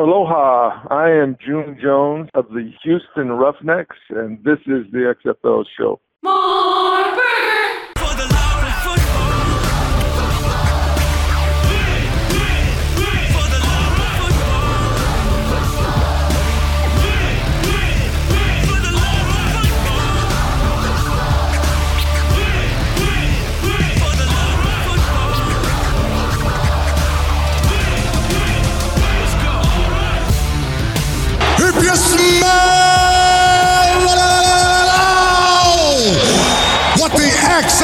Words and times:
Aloha, 0.00 0.86
I 0.88 1.10
am 1.10 1.36
June 1.44 1.78
Jones 1.78 2.30
of 2.32 2.48
the 2.48 2.72
Houston 2.82 3.32
Roughnecks, 3.32 3.98
and 4.08 4.42
this 4.42 4.58
is 4.60 4.90
the 4.92 5.14
XFL 5.22 5.66
show. 5.76 6.00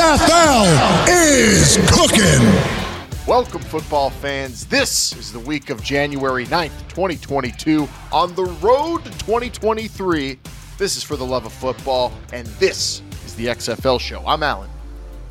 XFL 0.06 1.08
is 1.08 1.78
cooking. 1.90 3.26
Welcome, 3.26 3.60
football 3.60 4.10
fans. 4.10 4.64
This 4.64 5.12
is 5.16 5.32
the 5.32 5.40
week 5.40 5.68
of 5.68 5.82
January 5.82 6.46
9th, 6.46 6.78
2022, 6.90 7.88
on 8.12 8.32
the 8.36 8.44
road 8.44 8.98
to 8.98 9.10
2023. 9.10 10.38
This 10.78 10.96
is 10.96 11.02
for 11.02 11.16
the 11.16 11.24
love 11.24 11.44
of 11.44 11.52
football, 11.52 12.12
and 12.32 12.46
this 12.60 13.02
is 13.24 13.34
the 13.34 13.46
XFL 13.46 13.98
show. 13.98 14.22
I'm 14.24 14.44
Alan. 14.44 14.70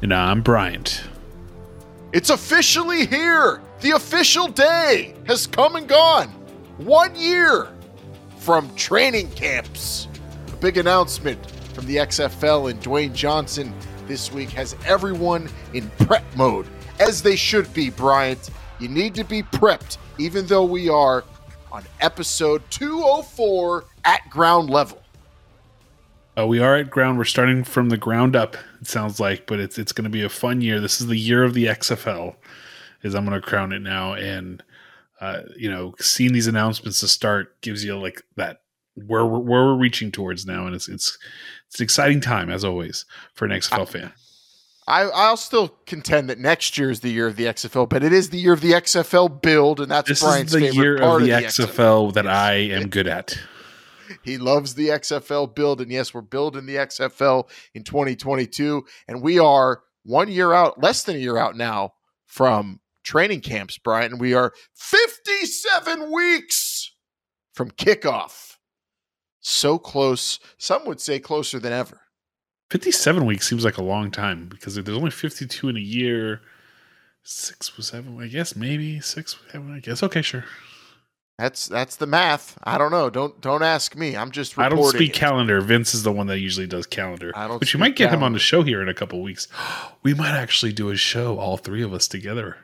And 0.01 0.13
I'm 0.13 0.41
Bryant. 0.41 1.05
It's 2.11 2.29
officially 2.29 3.05
here. 3.05 3.61
The 3.79 3.91
official 3.91 4.49
day 4.49 5.15
has 5.25 5.47
come 5.47 5.77
and 5.77 5.87
gone. 5.87 6.27
One 6.79 7.15
year 7.15 7.69
from 8.39 8.75
training 8.75 9.31
camps. 9.31 10.09
A 10.51 10.57
big 10.57 10.75
announcement 10.75 11.49
from 11.71 11.85
the 11.85 11.95
XFL 11.95 12.71
and 12.71 12.81
Dwayne 12.81 13.13
Johnson 13.13 13.73
this 14.07 14.31
week 14.31 14.49
has 14.51 14.75
everyone 14.85 15.49
in 15.73 15.89
prep 15.99 16.23
mode, 16.35 16.67
as 16.99 17.21
they 17.21 17.35
should 17.35 17.73
be, 17.73 17.89
Bryant. 17.89 18.49
You 18.79 18.87
need 18.87 19.15
to 19.15 19.23
be 19.23 19.41
prepped, 19.43 19.97
even 20.17 20.45
though 20.47 20.65
we 20.65 20.89
are 20.89 21.23
on 21.71 21.83
episode 22.01 22.61
204 22.69 23.85
at 24.05 24.29
ground 24.29 24.69
level. 24.69 25.01
Uh, 26.37 26.45
we 26.45 26.59
are 26.59 26.75
at 26.75 26.89
ground. 26.89 27.17
We're 27.17 27.23
starting 27.23 27.63
from 27.63 27.89
the 27.89 27.97
ground 27.97 28.35
up. 28.35 28.57
It 28.81 28.87
sounds 28.87 29.19
like, 29.19 29.47
but 29.47 29.59
it's 29.59 29.77
it's 29.77 29.93
going 29.93 30.03
to 30.03 30.09
be 30.09 30.23
a 30.23 30.29
fun 30.29 30.61
year. 30.61 30.79
This 30.79 30.99
is 30.99 31.07
the 31.07 31.17
year 31.17 31.43
of 31.43 31.53
the 31.53 31.65
XFL, 31.67 32.35
as 33.03 33.15
I'm 33.15 33.25
going 33.25 33.39
to 33.39 33.45
crown 33.45 33.71
it 33.71 33.81
now. 33.81 34.13
And 34.13 34.61
uh, 35.21 35.43
you 35.55 35.69
know, 35.69 35.95
seeing 35.99 36.33
these 36.33 36.47
announcements 36.47 36.99
to 36.99 37.07
start 37.07 37.61
gives 37.61 37.85
you 37.85 37.97
like 37.97 38.21
that 38.35 38.61
where 38.95 39.25
we're, 39.25 39.39
where 39.39 39.65
we're 39.65 39.77
reaching 39.77 40.11
towards 40.11 40.45
now, 40.45 40.65
and 40.65 40.75
it's 40.75 40.89
it's 40.89 41.17
it's 41.67 41.79
an 41.79 41.83
exciting 41.83 42.21
time 42.21 42.49
as 42.49 42.63
always 42.63 43.05
for 43.33 43.45
an 43.45 43.51
XFL 43.51 43.87
fan. 43.87 44.13
I, 44.87 45.01
I'll 45.01 45.37
still 45.37 45.69
contend 45.87 46.29
that 46.29 46.37
next 46.37 46.77
year 46.77 46.91
is 46.91 46.99
the 46.99 47.09
year 47.09 47.25
of 47.25 47.37
the 47.37 47.45
XFL, 47.45 47.89
but 47.89 48.03
it 48.03 48.13
is 48.13 48.29
the 48.29 48.37
year 48.37 48.53
of 48.53 48.61
the 48.61 48.73
XFL 48.73 49.41
build, 49.41 49.79
and 49.79 49.89
that's 49.89 50.07
This 50.07 50.21
Brian's 50.21 50.53
is 50.53 50.61
the 50.61 50.67
favorite 50.67 50.83
year 50.83 50.97
part 50.99 51.21
of 51.23 51.27
the, 51.27 51.33
XFL. 51.33 51.65
XFL 51.65 52.13
that 52.13 52.27
I 52.27 52.53
am 52.53 52.89
good 52.89 53.07
at. 53.07 53.35
He 54.21 54.37
loves 54.37 54.75
the 54.75 54.89
XFL 54.89 55.53
build. 55.53 55.81
And 55.81 55.91
yes, 55.91 56.13
we're 56.13 56.21
building 56.21 56.65
the 56.65 56.75
XFL 56.75 57.49
in 57.73 57.83
2022. 57.83 58.85
And 59.07 59.21
we 59.21 59.39
are 59.39 59.81
one 60.03 60.27
year 60.29 60.53
out, 60.53 60.81
less 60.81 61.03
than 61.03 61.15
a 61.15 61.19
year 61.19 61.37
out 61.37 61.55
now 61.55 61.93
from 62.25 62.79
training 63.03 63.41
camps, 63.41 63.77
Brian. 63.77 64.13
And 64.13 64.21
we 64.21 64.33
are 64.33 64.53
57 64.75 66.11
weeks 66.11 66.91
from 67.53 67.71
kickoff. 67.71 68.44
So 69.47 69.77
close. 69.77 70.39
Some 70.57 70.87
would 70.87 70.99
say 70.99 71.19
closer 71.19 71.59
than 71.59 71.71
ever. 71.71 72.01
57 72.71 73.27
weeks 73.27 73.47
seems 73.47 73.63
like 73.63 73.77
a 73.77 73.83
long 73.83 74.09
time 74.09 74.47
because 74.47 74.73
there's 74.73 74.97
only 74.97 75.11
52 75.11 75.69
in 75.69 75.77
a 75.77 75.79
year. 75.79 76.41
Six 77.21 77.77
was 77.77 77.85
seven, 77.85 78.19
I 78.19 78.25
guess, 78.25 78.55
maybe 78.55 78.99
six, 79.01 79.37
seven, 79.51 79.71
I 79.71 79.81
guess. 79.81 80.01
Okay, 80.01 80.23
sure. 80.23 80.45
That's 81.37 81.67
that's 81.67 81.95
the 81.97 82.07
math. 82.07 82.57
I 82.63 82.79
don't 82.79 82.89
know. 82.89 83.11
Don't 83.11 83.39
don't 83.39 83.61
ask 83.61 83.95
me. 83.95 84.17
I'm 84.17 84.31
just 84.31 84.57
I 84.57 84.67
don't 84.67 84.83
speak 84.83 85.11
it. 85.11 85.19
calendar. 85.19 85.61
Vince 85.61 85.93
is 85.93 86.01
the 86.01 86.11
one 86.11 86.25
that 86.25 86.39
usually 86.39 86.65
does 86.65 86.87
calendar. 86.87 87.31
I 87.35 87.47
don't 87.47 87.59
But 87.59 87.71
you 87.71 87.79
might 87.79 87.95
get 87.95 88.11
him 88.11 88.23
on 88.23 88.33
the 88.33 88.39
show 88.39 88.63
here 88.63 88.81
in 88.81 88.89
a 88.89 88.95
couple 88.95 89.21
weeks. 89.21 89.47
We 90.01 90.13
might 90.15 90.35
actually 90.35 90.71
do 90.71 90.89
a 90.89 90.95
show, 90.95 91.39
all 91.39 91.57
three 91.57 91.81
of 91.83 91.91
us 91.91 92.07
together. 92.07 92.57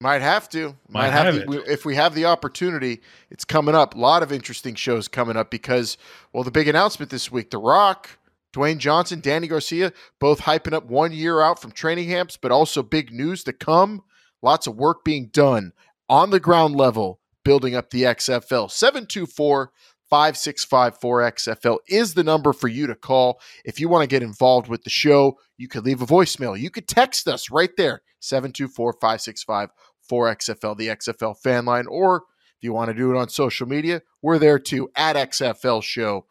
Might 0.00 0.22
have 0.22 0.48
to. 0.50 0.76
Might, 0.88 1.08
Might 1.08 1.10
have, 1.10 1.34
have 1.34 1.46
to. 1.46 1.72
If 1.72 1.84
we 1.84 1.96
have 1.96 2.14
the 2.14 2.26
opportunity, 2.26 3.00
it's 3.30 3.44
coming 3.44 3.74
up. 3.74 3.94
A 3.94 3.98
lot 3.98 4.22
of 4.22 4.30
interesting 4.30 4.76
shows 4.76 5.08
coming 5.08 5.36
up 5.36 5.50
because, 5.50 5.98
well, 6.32 6.44
the 6.44 6.52
big 6.52 6.68
announcement 6.68 7.10
this 7.10 7.32
week: 7.32 7.50
The 7.50 7.58
Rock, 7.58 8.18
Dwayne 8.54 8.78
Johnson, 8.78 9.20
Dany 9.20 9.48
Garcia, 9.48 9.92
both 10.20 10.42
hyping 10.42 10.72
up 10.72 10.86
one 10.86 11.10
year 11.12 11.40
out 11.40 11.60
from 11.60 11.72
training 11.72 12.08
camps, 12.08 12.36
but 12.36 12.52
also 12.52 12.82
big 12.82 13.12
news 13.12 13.42
to 13.44 13.52
come. 13.52 14.04
Lots 14.40 14.68
of 14.68 14.76
work 14.76 15.04
being 15.04 15.30
done 15.32 15.72
on 16.08 16.30
the 16.30 16.38
ground 16.38 16.76
level, 16.76 17.18
building 17.44 17.74
up 17.74 17.90
the 17.90 18.04
XFL. 18.04 18.70
724 18.70 19.72
565 20.08 21.00
4XFL 21.00 21.78
is 21.88 22.14
the 22.14 22.24
number 22.24 22.52
for 22.52 22.68
you 22.68 22.86
to 22.86 22.94
call. 22.94 23.40
If 23.64 23.78
you 23.80 23.88
want 23.88 24.02
to 24.02 24.08
get 24.08 24.22
involved 24.22 24.68
with 24.68 24.84
the 24.84 24.90
show, 24.90 25.38
you 25.56 25.68
could 25.68 25.84
leave 25.84 26.00
a 26.00 26.06
voicemail. 26.06 26.58
You 26.58 26.70
could 26.70 26.88
text 26.88 27.28
us 27.28 27.50
right 27.50 27.70
there 27.76 28.02
724 28.20 28.94
565 28.94 29.70
4XFL, 30.08 30.76
the 30.76 30.88
XFL 30.88 31.36
fan 31.38 31.64
line. 31.64 31.86
Or 31.86 32.24
if 32.56 32.62
you 32.62 32.72
want 32.72 32.88
to 32.88 32.94
do 32.94 33.10
it 33.10 33.16
on 33.16 33.28
social 33.28 33.66
media, 33.66 34.02
we're 34.22 34.38
there 34.38 34.58
too 34.58 34.90
at 34.96 35.16
XFL 35.16 35.82
Show. 35.82 36.26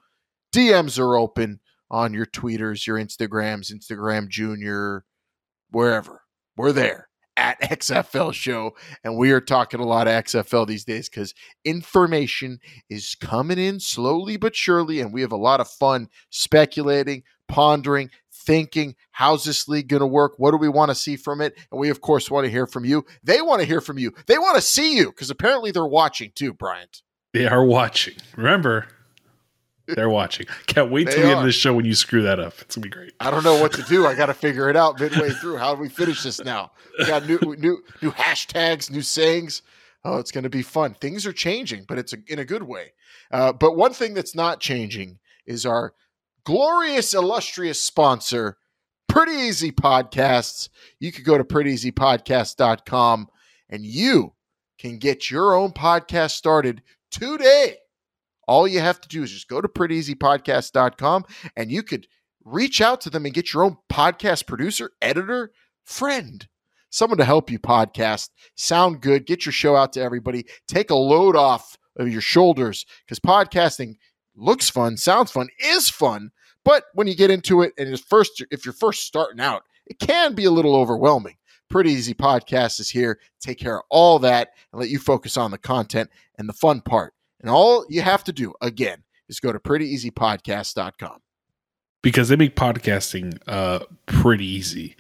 DMs 0.54 1.00
are 1.00 1.18
open 1.18 1.60
on 1.90 2.14
your 2.14 2.26
tweeters, 2.26 2.86
your 2.86 2.98
Instagrams, 2.98 3.72
Instagram 3.72 4.28
Junior, 4.28 5.06
wherever. 5.72 6.22
We're 6.56 6.72
there 6.72 7.08
at 7.38 7.62
XFL 7.62 8.34
Show. 8.34 8.76
And 9.04 9.16
we 9.16 9.32
are 9.32 9.40
talking 9.40 9.80
a 9.80 9.86
lot 9.86 10.08
of 10.08 10.14
XFL 10.26 10.68
these 10.68 10.84
days 10.84 11.08
because 11.08 11.34
information 11.64 12.60
is 12.90 13.16
coming 13.16 13.60
in 13.60 13.80
slowly 13.80 14.38
but 14.38 14.56
surely. 14.56 15.00
And 15.00 15.14
we 15.14 15.22
have 15.22 15.32
a 15.32 15.38
lot 15.38 15.62
of 15.62 15.70
fun 15.70 16.10
speculating, 16.30 17.24
pondering, 17.48 18.10
thinking 18.48 18.96
how's 19.12 19.44
this 19.44 19.68
league 19.68 19.90
going 19.90 20.00
to 20.00 20.08
work? 20.08 20.36
What 20.38 20.52
do 20.52 20.58
we 20.58 20.70
want 20.70 20.90
to 20.90 20.96
see 20.96 21.18
from 21.18 21.42
it? 21.42 21.56
And 21.70 21.80
we, 21.80 21.90
of 21.90 22.00
course, 22.00 22.32
want 22.32 22.46
to 22.46 22.50
hear 22.50 22.66
from 22.66 22.86
you. 22.86 23.06
They 23.22 23.42
want 23.42 23.60
to 23.60 23.68
hear 23.68 23.82
from 23.82 24.00
you. 24.00 24.14
They 24.26 24.38
want 24.38 24.56
to 24.56 24.62
see 24.62 24.96
you 24.96 25.08
because 25.08 25.30
apparently 25.30 25.72
they're 25.72 25.86
watching 25.86 26.32
too, 26.34 26.54
Bryant. 26.54 27.04
They 27.34 27.46
are 27.46 27.64
watching. 27.64 28.16
Remember, 28.38 28.88
they're 29.86 30.10
watching. 30.10 30.46
Can't 30.66 30.90
wait 30.90 31.10
till 31.10 31.22
the 31.22 31.28
end 31.28 31.40
of 31.40 31.46
the 31.46 31.52
show 31.52 31.74
when 31.74 31.86
you 31.86 31.94
screw 31.94 32.24
that 32.24 32.40
up. 32.40 32.54
It's 32.62 32.76
gonna 32.76 32.84
be 32.84 32.90
great. 32.90 33.14
I 33.20 33.30
don't 33.30 33.44
know 33.44 33.62
what 33.62 33.74
to 33.74 33.84
do. 33.84 34.08
I 34.08 34.16
got 34.16 34.28
to 34.28 34.34
figure 34.34 34.70
it 34.70 34.78
out 34.78 35.00
midway 35.00 35.30
through. 35.30 35.58
How 35.58 35.76
do 35.76 35.82
we 35.82 35.90
finish 35.90 36.24
this 36.24 36.44
now? 36.44 36.72
We 36.98 37.06
got 37.06 37.28
new, 37.28 37.40
new, 37.58 37.84
new 38.02 38.12
hashtags, 38.12 38.90
new 38.90 39.02
sayings. 39.02 39.62
Oh, 40.06 40.18
it's 40.20 40.32
going 40.32 40.46
to 40.46 40.50
be 40.50 40.62
fun. 40.62 40.94
Things 40.94 41.26
are 41.26 41.34
changing, 41.34 41.84
but 41.86 41.98
it's 41.98 42.14
a, 42.14 42.18
in 42.28 42.40
a 42.40 42.46
good 42.46 42.64
way. 42.64 42.94
Uh, 43.30 43.52
but 43.52 43.76
one 43.76 43.92
thing 43.92 44.14
that's 44.14 44.36
not 44.36 44.62
changing 44.62 45.20
is 45.46 45.66
our 45.66 45.94
glorious, 46.48 47.14
illustrious 47.14 47.82
sponsor, 47.82 48.56
Pretty 49.10 49.34
Easy 49.34 49.70
Podcasts. 49.70 50.70
You 50.98 51.12
could 51.12 51.26
go 51.26 51.38
to 51.38 51.44
prettyeasypodcast.com 51.44 53.28
and 53.70 53.86
you 53.86 54.32
can 54.80 54.98
get 54.98 55.30
your 55.30 55.56
own 55.56 55.74
podcast 55.74 56.32
started 56.32 56.84
today. 57.12 57.76
All 58.48 58.66
you 58.66 58.80
have 58.80 59.02
to 59.02 59.10
do 59.10 59.24
is 59.24 59.32
just 59.34 59.50
go 59.50 59.60
to 59.60 59.68
prettyeasypodcast.com 59.68 61.26
and 61.58 61.70
you 61.70 61.84
could 61.84 62.08
reach 62.46 62.80
out 62.80 63.02
to 63.02 63.10
them 63.10 63.26
and 63.26 63.34
get 63.34 63.54
your 63.54 63.66
own 63.66 63.76
podcast 63.92 64.48
producer, 64.48 64.92
editor, 65.02 65.52
friend, 65.84 66.48
someone 66.90 67.18
to 67.18 67.26
help 67.26 67.52
you 67.52 67.60
podcast, 67.60 68.30
sound 68.56 69.02
good, 69.02 69.26
get 69.26 69.46
your 69.46 69.52
show 69.52 69.76
out 69.76 69.92
to 69.92 70.02
everybody, 70.02 70.46
take 70.66 70.92
a 70.92 70.96
load 70.96 71.36
off 71.36 71.78
of 71.98 72.08
your 72.08 72.22
shoulders 72.22 72.86
because 73.04 73.20
podcasting 73.20 73.96
looks 74.38 74.70
fun, 74.70 74.98
sounds 74.98 75.32
fun, 75.32 75.50
is 75.60 75.90
fun. 75.90 76.32
But 76.64 76.84
when 76.94 77.08
you 77.08 77.16
get 77.16 77.32
into 77.32 77.62
it 77.62 77.74
and 77.78 78.00
first, 78.00 78.44
if 78.52 78.66
you're 78.66 78.74
first 78.74 79.04
starting 79.04 79.40
out, 79.40 79.64
it 79.86 80.00
can 80.00 80.34
be 80.34 80.46
a 80.46 80.52
little 80.52 80.76
overwhelming. 80.76 81.36
Pretty 81.70 81.92
Easy 81.92 82.14
Podcast 82.14 82.80
is 82.80 82.90
here 82.90 83.20
take 83.42 83.60
care 83.60 83.78
of 83.78 83.84
all 83.90 84.20
that 84.20 84.50
and 84.72 84.80
let 84.80 84.90
you 84.90 85.00
focus 85.00 85.38
on 85.38 85.52
the 85.52 85.58
content 85.58 86.10
and 86.38 86.48
the 86.48 86.54
fun 86.54 86.82
part. 86.82 87.14
And 87.42 87.50
all 87.50 87.86
you 87.90 88.02
have 88.02 88.24
to 88.26 88.34
do, 88.34 88.54
again, 88.62 89.04
is 89.30 89.40
go 89.40 89.52
to 89.52 89.60
prettyeasypodcast.com. 89.60 91.20
because 92.02 92.30
they 92.30 92.36
make 92.36 92.56
podcasting 92.56 93.38
uh, 93.48 93.80
pretty 94.06 94.46
easy. 94.46 94.96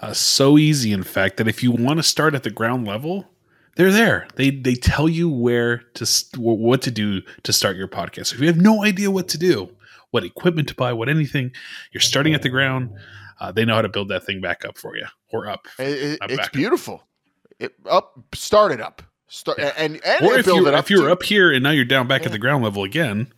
Uh, 0.00 0.12
so 0.12 0.58
easy, 0.58 0.92
in 0.92 1.02
fact, 1.02 1.36
that 1.36 1.48
if 1.48 1.62
you 1.62 1.72
want 1.72 1.98
to 1.98 2.02
start 2.02 2.34
at 2.34 2.42
the 2.42 2.50
ground 2.50 2.86
level, 2.86 3.26
they're 3.78 3.92
there. 3.92 4.28
They 4.34 4.50
they 4.50 4.74
tell 4.74 5.08
you 5.08 5.30
where 5.30 5.78
to 5.94 6.06
what 6.36 6.82
to 6.82 6.90
do 6.90 7.22
to 7.44 7.52
start 7.52 7.76
your 7.76 7.88
podcast. 7.88 8.26
So 8.26 8.34
if 8.34 8.40
you 8.42 8.48
have 8.48 8.60
no 8.60 8.84
idea 8.84 9.10
what 9.10 9.28
to 9.28 9.38
do, 9.38 9.74
what 10.10 10.24
equipment 10.24 10.68
to 10.68 10.74
buy, 10.74 10.92
what 10.92 11.08
anything, 11.08 11.52
you're 11.92 12.00
starting 12.02 12.34
at 12.34 12.42
the 12.42 12.48
ground. 12.50 12.90
Uh, 13.40 13.52
they 13.52 13.64
know 13.64 13.76
how 13.76 13.82
to 13.82 13.88
build 13.88 14.08
that 14.08 14.24
thing 14.26 14.40
back 14.40 14.64
up 14.64 14.76
for 14.76 14.96
you 14.96 15.06
or 15.32 15.48
up. 15.48 15.66
It- 15.78 16.18
it- 16.20 16.30
it's 16.30 16.48
beautiful. 16.48 17.04
It, 17.60 17.72
up, 17.88 18.18
start 18.34 18.72
it 18.72 18.80
up. 18.80 19.00
Start 19.28 19.58
and 19.60 20.00
and 20.04 20.26
Or 20.26 20.34
if 20.36 20.44
build 20.46 20.58
you're, 20.62 20.68
it 20.68 20.74
up. 20.74 20.84
if 20.84 20.90
you're 20.90 21.06
to- 21.06 21.12
up 21.12 21.22
here 21.22 21.52
and 21.52 21.62
now 21.62 21.70
you're 21.70 21.84
down 21.84 22.08
back 22.08 22.26
at 22.26 22.32
the 22.32 22.38
ground 22.38 22.64
level 22.64 22.82
again, 22.82 23.32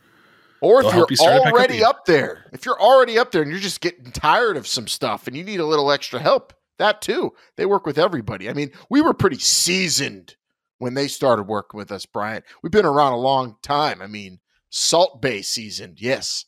or 0.62 0.80
if 0.84 0.94
you're 0.94 1.06
you 1.10 1.16
back 1.16 1.40
up 1.46 1.52
already 1.52 1.84
up 1.84 2.06
there, 2.06 2.46
if 2.52 2.64
you're 2.64 2.80
already 2.80 3.18
up 3.18 3.30
there 3.32 3.42
and 3.42 3.50
you're 3.50 3.60
just 3.60 3.80
getting 3.82 4.10
tired 4.12 4.56
of 4.56 4.66
some 4.66 4.86
stuff 4.88 5.26
and 5.26 5.36
you 5.36 5.44
need 5.44 5.60
a 5.60 5.66
little 5.66 5.90
extra 5.92 6.18
help, 6.20 6.52
that 6.80 7.00
too. 7.00 7.32
They 7.56 7.66
work 7.66 7.86
with 7.86 7.98
everybody. 7.98 8.50
I 8.50 8.52
mean, 8.52 8.72
we 8.88 9.00
were 9.00 9.14
pretty 9.14 9.38
seasoned 9.38 10.36
when 10.78 10.94
they 10.94 11.08
started 11.08 11.44
working 11.44 11.78
with 11.78 11.92
us, 11.92 12.06
Brian. 12.06 12.42
We've 12.62 12.72
been 12.72 12.86
around 12.86 13.12
a 13.12 13.18
long 13.18 13.56
time. 13.62 14.02
I 14.02 14.06
mean, 14.06 14.40
Salt 14.70 15.22
Bae 15.22 15.40
seasoned, 15.42 16.00
yes. 16.00 16.46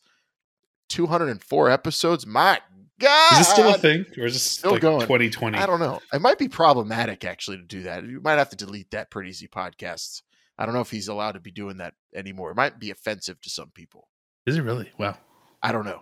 204 0.89 1.69
episodes. 1.69 2.27
My 2.27 2.59
God. 2.99 3.33
is 3.33 3.37
this 3.39 3.49
still 3.49 3.73
a 3.73 3.77
thing 3.77 4.05
or 4.17 4.25
is 4.25 4.33
this 4.33 4.43
Still 4.43 4.71
like 4.71 4.81
going. 4.81 5.01
2020? 5.01 5.57
I 5.57 5.65
don't 5.65 5.79
know. 5.79 5.99
It 6.11 6.21
might 6.21 6.37
be 6.37 6.47
problematic 6.47 7.25
actually 7.25 7.57
to 7.57 7.63
do 7.63 7.83
that. 7.83 8.05
You 8.05 8.21
might 8.21 8.37
have 8.37 8.49
to 8.49 8.55
delete 8.55 8.91
that 8.91 9.11
pretty 9.11 9.29
easy 9.29 9.47
podcasts. 9.47 10.21
I 10.57 10.65
don't 10.65 10.75
know 10.75 10.81
if 10.81 10.91
he's 10.91 11.07
allowed 11.07 11.33
to 11.33 11.39
be 11.39 11.51
doing 11.51 11.77
that 11.77 11.95
anymore. 12.13 12.51
It 12.51 12.55
might 12.55 12.79
be 12.79 12.91
offensive 12.91 13.41
to 13.41 13.49
some 13.49 13.71
people. 13.71 14.07
Is 14.45 14.57
it 14.57 14.61
really? 14.61 14.91
Wow. 14.97 15.17
I 15.61 15.71
don't 15.71 15.85
know. 15.85 16.01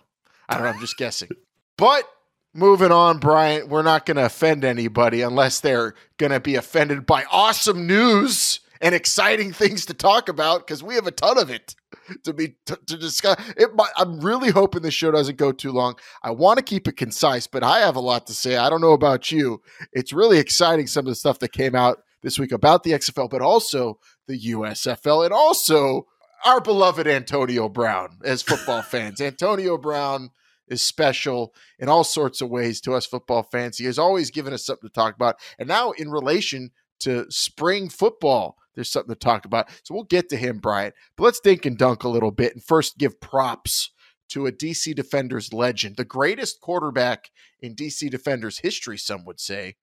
I 0.49 0.55
don't 0.55 0.63
know. 0.63 0.71
I'm 0.71 0.79
just 0.79 0.97
guessing. 0.97 1.29
But 1.77 2.03
moving 2.53 2.91
on, 2.91 3.19
Brian, 3.19 3.69
we're 3.69 3.81
not 3.81 4.05
going 4.05 4.17
to 4.17 4.25
offend 4.25 4.63
anybody 4.63 5.21
unless 5.21 5.59
they're 5.59 5.93
going 6.17 6.31
to 6.31 6.39
be 6.39 6.55
offended 6.55 7.05
by 7.05 7.25
awesome 7.31 7.87
news 7.87 8.59
and 8.81 8.95
exciting 8.95 9.53
things 9.53 9.85
to 9.85 9.93
talk 9.93 10.27
about 10.27 10.65
because 10.65 10.83
we 10.83 10.95
have 10.95 11.07
a 11.07 11.11
ton 11.11 11.37
of 11.37 11.49
it 11.49 11.75
to 12.23 12.33
be 12.33 12.55
to, 12.65 12.77
to 12.87 12.97
discuss. 12.97 13.37
It 13.55 13.75
might, 13.75 13.91
I'm 13.95 14.19
really 14.19 14.49
hoping 14.49 14.81
this 14.81 14.93
show 14.93 15.11
doesn't 15.11 15.37
go 15.37 15.51
too 15.51 15.71
long. 15.71 15.95
I 16.23 16.31
want 16.31 16.57
to 16.57 16.63
keep 16.63 16.87
it 16.87 16.97
concise, 16.97 17.47
but 17.47 17.63
I 17.63 17.79
have 17.79 17.95
a 17.95 18.01
lot 18.01 18.27
to 18.27 18.33
say. 18.33 18.57
I 18.57 18.69
don't 18.69 18.81
know 18.81 18.93
about 18.93 19.31
you. 19.31 19.61
It's 19.93 20.11
really 20.11 20.39
exciting 20.39 20.87
some 20.87 21.05
of 21.05 21.11
the 21.11 21.15
stuff 21.15 21.39
that 21.39 21.51
came 21.51 21.75
out 21.75 21.99
this 22.23 22.39
week 22.39 22.51
about 22.51 22.83
the 22.83 22.91
XFL, 22.91 23.29
but 23.29 23.41
also 23.41 23.99
the 24.27 24.39
USFL 24.51 25.25
and 25.25 25.33
also 25.33 26.07
our 26.43 26.59
beloved 26.59 27.07
Antonio 27.07 27.69
Brown 27.69 28.17
as 28.23 28.41
football 28.41 28.81
fans. 28.81 29.21
Antonio 29.21 29.77
Brown 29.77 30.31
is 30.71 30.81
special 30.81 31.53
in 31.79 31.89
all 31.89 32.03
sorts 32.03 32.41
of 32.41 32.49
ways 32.49 32.81
to 32.81 32.93
us 32.93 33.05
football 33.05 33.43
fans. 33.43 33.77
He 33.77 33.85
has 33.85 33.99
always 33.99 34.31
given 34.31 34.53
us 34.53 34.65
something 34.65 34.89
to 34.89 34.93
talk 34.93 35.15
about. 35.15 35.37
And 35.59 35.67
now, 35.67 35.91
in 35.91 36.09
relation 36.09 36.71
to 37.01 37.25
spring 37.29 37.89
football, 37.89 38.57
there's 38.75 38.89
something 38.89 39.13
to 39.13 39.19
talk 39.19 39.45
about. 39.45 39.69
So 39.83 39.93
we'll 39.93 40.03
get 40.03 40.29
to 40.29 40.37
him, 40.37 40.59
Bryant. 40.59 40.95
But 41.17 41.25
let's 41.25 41.39
dink 41.39 41.65
and 41.65 41.77
dunk 41.77 42.03
a 42.03 42.09
little 42.09 42.31
bit 42.31 42.53
and 42.53 42.63
first 42.63 42.97
give 42.97 43.19
props 43.19 43.91
to 44.29 44.47
a 44.47 44.51
DC 44.51 44.95
Defenders 44.95 45.51
legend, 45.51 45.97
the 45.97 46.05
greatest 46.05 46.61
quarterback 46.61 47.31
in 47.59 47.75
DC 47.75 48.09
Defenders 48.09 48.59
history, 48.59 48.97
some 48.97 49.25
would 49.25 49.41
say. 49.41 49.75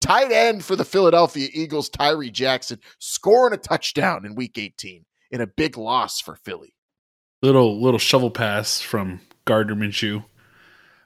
Tight 0.00 0.30
end 0.30 0.64
for 0.64 0.76
the 0.76 0.84
Philadelphia 0.84 1.48
Eagles, 1.52 1.88
Tyree 1.88 2.30
Jackson, 2.30 2.78
scoring 2.98 3.54
a 3.54 3.56
touchdown 3.56 4.24
in 4.24 4.34
week 4.34 4.56
18 4.58 5.04
in 5.30 5.40
a 5.40 5.46
big 5.46 5.76
loss 5.76 6.20
for 6.20 6.36
Philly. 6.36 6.74
Little 7.40 7.80
little 7.82 7.98
shovel 7.98 8.30
pass 8.30 8.80
from 8.80 9.20
Gardner 9.44 9.74
Minshew. 9.74 10.24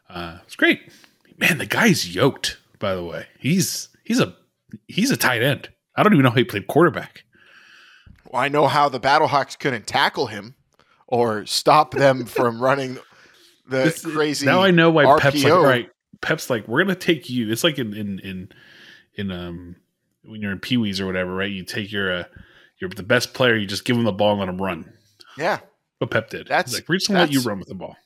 Uh, 0.09 0.39
it's 0.45 0.57
great. 0.57 0.81
Man, 1.39 1.59
the 1.59 1.67
guy's 1.67 2.15
yoked. 2.15 2.59
By 2.79 2.95
the 2.95 3.03
way, 3.05 3.27
he's 3.39 3.89
he's 4.05 4.21
a 4.21 4.35
he's 4.87 5.11
a 5.11 5.17
tight 5.17 5.43
end. 5.43 5.71
I 5.97 6.03
don't 6.03 6.13
even 6.13 6.25
know 6.25 6.31
how 6.31 6.37
he 6.37 6.45
played 6.45 6.67
quarterback. 6.67 7.25
Well, 8.31 8.43
I 8.43 8.49
know 8.49 8.67
how 8.67 8.89
the 8.89 9.01
Battlehawks 9.01 9.59
couldn't 9.59 9.87
tackle 9.87 10.27
him 10.27 10.55
or 11.07 11.47
stop 11.47 11.93
them 11.95 12.25
from 12.27 12.61
running 12.63 12.99
the 13.69 13.85
This- 13.85 14.03
crazy. 14.05 14.45
Now 14.47 14.63
I 14.63 14.71
know 14.71 14.91
why 14.91 15.05
Pep's 15.21 15.43
like, 15.43 15.53
RPO. 15.53 15.57
all 15.57 15.65
right, 15.65 15.89
Pep's 16.21 16.51
like, 16.51 16.69
we're 16.69 16.83
gonna 16.83 16.95
take 16.95 17.31
you. 17.31 17.51
It's 17.51 17.65
like 17.65 17.79
in 17.79 17.95
in 17.95 18.19
in 18.21 18.49
in 19.15 19.31
um 19.31 19.77
when 20.25 20.43
you're 20.43 20.53
in 20.53 20.59
Pee 20.61 20.77
Wees 20.77 21.01
or 21.01 21.07
whatever, 21.07 21.35
right? 21.35 21.51
You 21.51 21.65
take 21.65 21.91
your 21.93 22.13
uh 22.13 22.25
you're 22.79 22.91
the 22.91 23.03
best 23.03 23.33
player, 23.33 23.57
you 23.57 23.67
just 23.67 23.85
give 23.87 23.97
him 23.97 24.05
the 24.05 24.13
ball 24.13 24.33
and 24.33 24.41
let 24.41 24.49
him 24.51 24.61
run. 24.61 24.93
Yeah, 25.39 25.61
What 25.99 26.11
Pep 26.11 26.29
did. 26.31 26.47
That's- 26.49 26.71
He's 26.73 26.81
like, 26.81 26.89
we're 26.89 26.97
just 26.97 27.09
gonna 27.09 27.21
let 27.21 27.33
you 27.33 27.41
run 27.41 27.59
with 27.59 27.69
the 27.69 27.75
ball. 27.75 27.97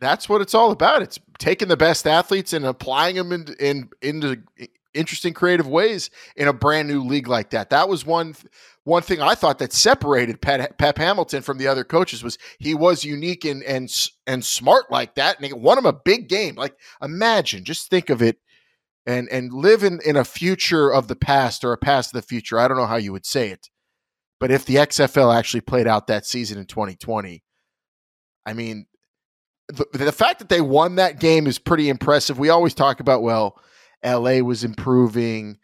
That's 0.00 0.28
what 0.28 0.40
it's 0.40 0.54
all 0.54 0.70
about. 0.70 1.02
It's 1.02 1.18
taking 1.38 1.68
the 1.68 1.76
best 1.76 2.06
athletes 2.06 2.52
and 2.52 2.64
applying 2.64 3.16
them 3.16 3.32
in, 3.32 3.54
in 3.60 3.90
into 4.02 4.42
interesting, 4.94 5.34
creative 5.34 5.68
ways 5.68 6.10
in 6.36 6.48
a 6.48 6.52
brand 6.52 6.88
new 6.88 7.02
league 7.02 7.28
like 7.28 7.50
that. 7.50 7.70
That 7.70 7.88
was 7.88 8.04
one 8.04 8.34
one 8.84 9.02
thing 9.02 9.20
I 9.20 9.34
thought 9.34 9.58
that 9.58 9.72
separated 9.72 10.40
Pep 10.40 10.98
Hamilton 10.98 11.42
from 11.42 11.58
the 11.58 11.66
other 11.66 11.84
coaches 11.84 12.24
was 12.24 12.38
he 12.58 12.74
was 12.74 13.04
unique 13.04 13.44
and 13.44 13.62
and 13.62 13.94
and 14.26 14.44
smart 14.44 14.90
like 14.90 15.14
that, 15.16 15.36
and 15.36 15.46
it 15.46 15.58
won 15.58 15.78
him 15.78 15.86
a 15.86 15.92
big 15.92 16.28
game. 16.28 16.54
Like 16.56 16.76
imagine, 17.02 17.64
just 17.64 17.90
think 17.90 18.10
of 18.10 18.22
it, 18.22 18.38
and 19.06 19.28
and 19.30 19.52
live 19.52 19.84
in 19.84 20.00
in 20.04 20.16
a 20.16 20.24
future 20.24 20.92
of 20.92 21.08
the 21.08 21.16
past 21.16 21.62
or 21.62 21.72
a 21.72 21.78
past 21.78 22.14
of 22.14 22.20
the 22.20 22.26
future. 22.26 22.58
I 22.58 22.68
don't 22.68 22.78
know 22.78 22.86
how 22.86 22.96
you 22.96 23.12
would 23.12 23.26
say 23.26 23.50
it, 23.50 23.68
but 24.38 24.50
if 24.50 24.64
the 24.64 24.76
XFL 24.76 25.36
actually 25.36 25.60
played 25.60 25.86
out 25.86 26.06
that 26.06 26.26
season 26.26 26.58
in 26.58 26.66
2020, 26.66 27.44
I 28.46 28.52
mean, 28.54 28.86
the, 29.72 29.98
the 29.98 30.12
fact 30.12 30.38
that 30.38 30.48
they 30.48 30.60
won 30.60 30.96
that 30.96 31.20
game 31.20 31.46
is 31.46 31.58
pretty 31.58 31.88
impressive. 31.88 32.38
We 32.38 32.48
always 32.48 32.74
talk 32.74 33.00
about 33.00 33.22
well, 33.22 33.60
LA 34.04 34.38
was 34.38 34.64
improving, 34.64 35.58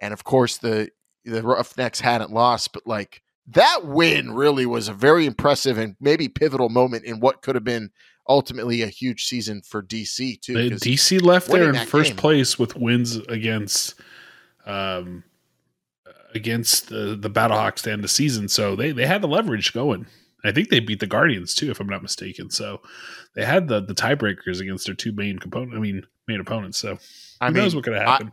and 0.00 0.12
of 0.12 0.24
course 0.24 0.58
the 0.58 0.90
the 1.24 1.42
Roughnecks 1.42 2.00
hadn't 2.00 2.32
lost, 2.32 2.72
but 2.72 2.86
like 2.86 3.22
that 3.48 3.84
win 3.84 4.32
really 4.32 4.66
was 4.66 4.88
a 4.88 4.92
very 4.92 5.26
impressive 5.26 5.78
and 5.78 5.96
maybe 6.00 6.28
pivotal 6.28 6.68
moment 6.68 7.04
in 7.04 7.20
what 7.20 7.42
could 7.42 7.54
have 7.54 7.64
been 7.64 7.90
ultimately 8.28 8.82
a 8.82 8.86
huge 8.88 9.24
season 9.24 9.62
for 9.62 9.82
DC 9.82 10.40
too. 10.40 10.54
The 10.54 10.76
DC 10.76 11.22
left 11.22 11.48
there 11.48 11.70
in 11.70 11.86
first 11.86 12.10
game- 12.10 12.16
place 12.16 12.58
with 12.58 12.76
wins 12.76 13.16
against 13.16 13.94
um 14.66 15.24
against 16.34 16.88
the 16.88 17.16
the 17.18 17.30
Battlehawks 17.30 17.82
to 17.82 17.92
end 17.92 18.04
the 18.04 18.08
season. 18.08 18.48
So 18.48 18.76
they 18.76 18.92
they 18.92 19.06
had 19.06 19.22
the 19.22 19.28
leverage 19.28 19.72
going. 19.72 20.06
I 20.44 20.52
think 20.52 20.68
they 20.68 20.80
beat 20.80 21.00
the 21.00 21.06
Guardians 21.06 21.54
too, 21.54 21.70
if 21.70 21.80
I'm 21.80 21.88
not 21.88 22.02
mistaken. 22.02 22.50
So 22.50 22.80
they 23.34 23.44
had 23.44 23.68
the 23.68 23.80
the 23.80 23.94
tiebreakers 23.94 24.60
against 24.60 24.86
their 24.86 24.94
two 24.94 25.12
main 25.12 25.38
component. 25.38 25.74
I 25.74 25.78
mean, 25.80 26.04
main 26.26 26.40
opponents. 26.40 26.78
So 26.78 26.98
I 27.40 27.46
who 27.48 27.52
mean, 27.54 27.62
knows 27.64 27.74
what 27.74 27.84
could 27.84 27.94
have 27.94 28.08
I-? 28.08 28.30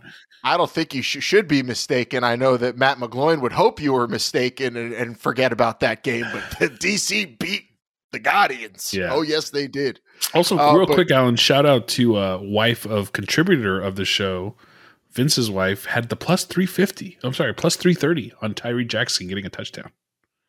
I 0.54 0.58
don't 0.58 0.70
think 0.70 0.94
you 0.94 1.02
sh- 1.02 1.24
should 1.24 1.48
be 1.48 1.64
mistaken. 1.64 2.24
I 2.24 2.36
know 2.36 2.56
that 2.58 2.78
Matt 2.78 3.00
McGloin 3.00 3.42
would 3.42 3.54
hope 3.54 3.82
you 3.82 3.94
were 3.94 4.08
mistaken 4.08 4.76
and, 4.78 4.94
and 4.94 5.20
forget 5.20 5.52
about 5.52 5.80
that 5.80 6.04
game, 6.04 6.26
but 6.32 6.44
DC 6.80 7.40
beat 7.40 7.64
the 8.12 8.20
Guardians. 8.20 8.94
Yeah. 8.94 9.10
Oh, 9.12 9.24
yes, 9.24 9.50
they 9.50 9.68
did. 9.68 10.00
Also, 10.36 10.56
Uh, 10.60 10.74
real 10.76 10.86
but- 10.86 10.94
quick, 10.94 11.10
Alan, 11.10 11.36
shout 11.36 11.66
out 11.66 11.88
to 11.90 12.18
uh, 12.18 12.38
wife 12.40 12.86
of 12.86 13.12
contributor 13.12 13.82
of 13.82 13.96
the 13.96 14.06
show, 14.06 14.56
Vince's 15.12 15.50
wife, 15.50 15.86
had 15.86 16.10
the 16.10 16.16
plus 16.16 16.44
350. 16.44 17.18
I'm 17.24 17.34
sorry, 17.34 17.54
plus 17.56 17.76
330 17.76 18.32
on 18.44 18.54
Tyree 18.54 18.86
Jackson 18.86 19.28
getting 19.28 19.46
a 19.48 19.50
touchdown. 19.50 19.92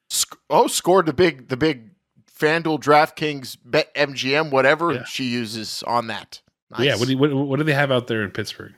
Sc- 0.09 0.39
oh, 0.51 0.67
scored 0.67 1.07
the 1.07 1.13
big, 1.13 1.49
the 1.49 1.57
big 1.57 1.91
FanDuel, 2.39 2.81
DraftKings, 2.81 3.57
Bet 3.65 3.95
MGM, 3.95 4.51
whatever 4.51 4.93
Yeah. 4.93 5.05
she 5.05 5.25
uses 5.25 5.83
on 5.85 6.07
that. 6.09 6.41
Yeah, 6.79 6.97
what 6.97 7.07
do, 7.07 7.13
you, 7.13 7.19
what, 7.19 7.33
what 7.33 7.59
do 7.59 7.65
they 7.65 7.73
have 7.73 7.91
out 7.93 8.07
there 8.09 8.23
in 8.23 8.31
Pittsburgh? 8.31 8.75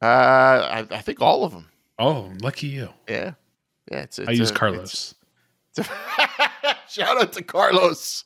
uh, 0.00 0.04
I, 0.06 0.86
I 0.90 1.00
think 1.00 1.20
all 1.20 1.44
of 1.44 1.52
them. 1.52 1.68
Oh, 1.98 2.32
lucky 2.40 2.68
you. 2.68 2.88
Yeah, 3.08 3.32
yeah. 3.90 3.98
It's, 4.02 4.18
it's 4.18 4.28
I 4.28 4.32
use 4.32 4.50
a- 4.50 4.54
Carlos. 4.54 5.14
it's 5.76 5.88
a- 5.88 6.76
Shout 6.88 7.20
out 7.20 7.32
to 7.34 7.42
Carlos. 7.42 8.24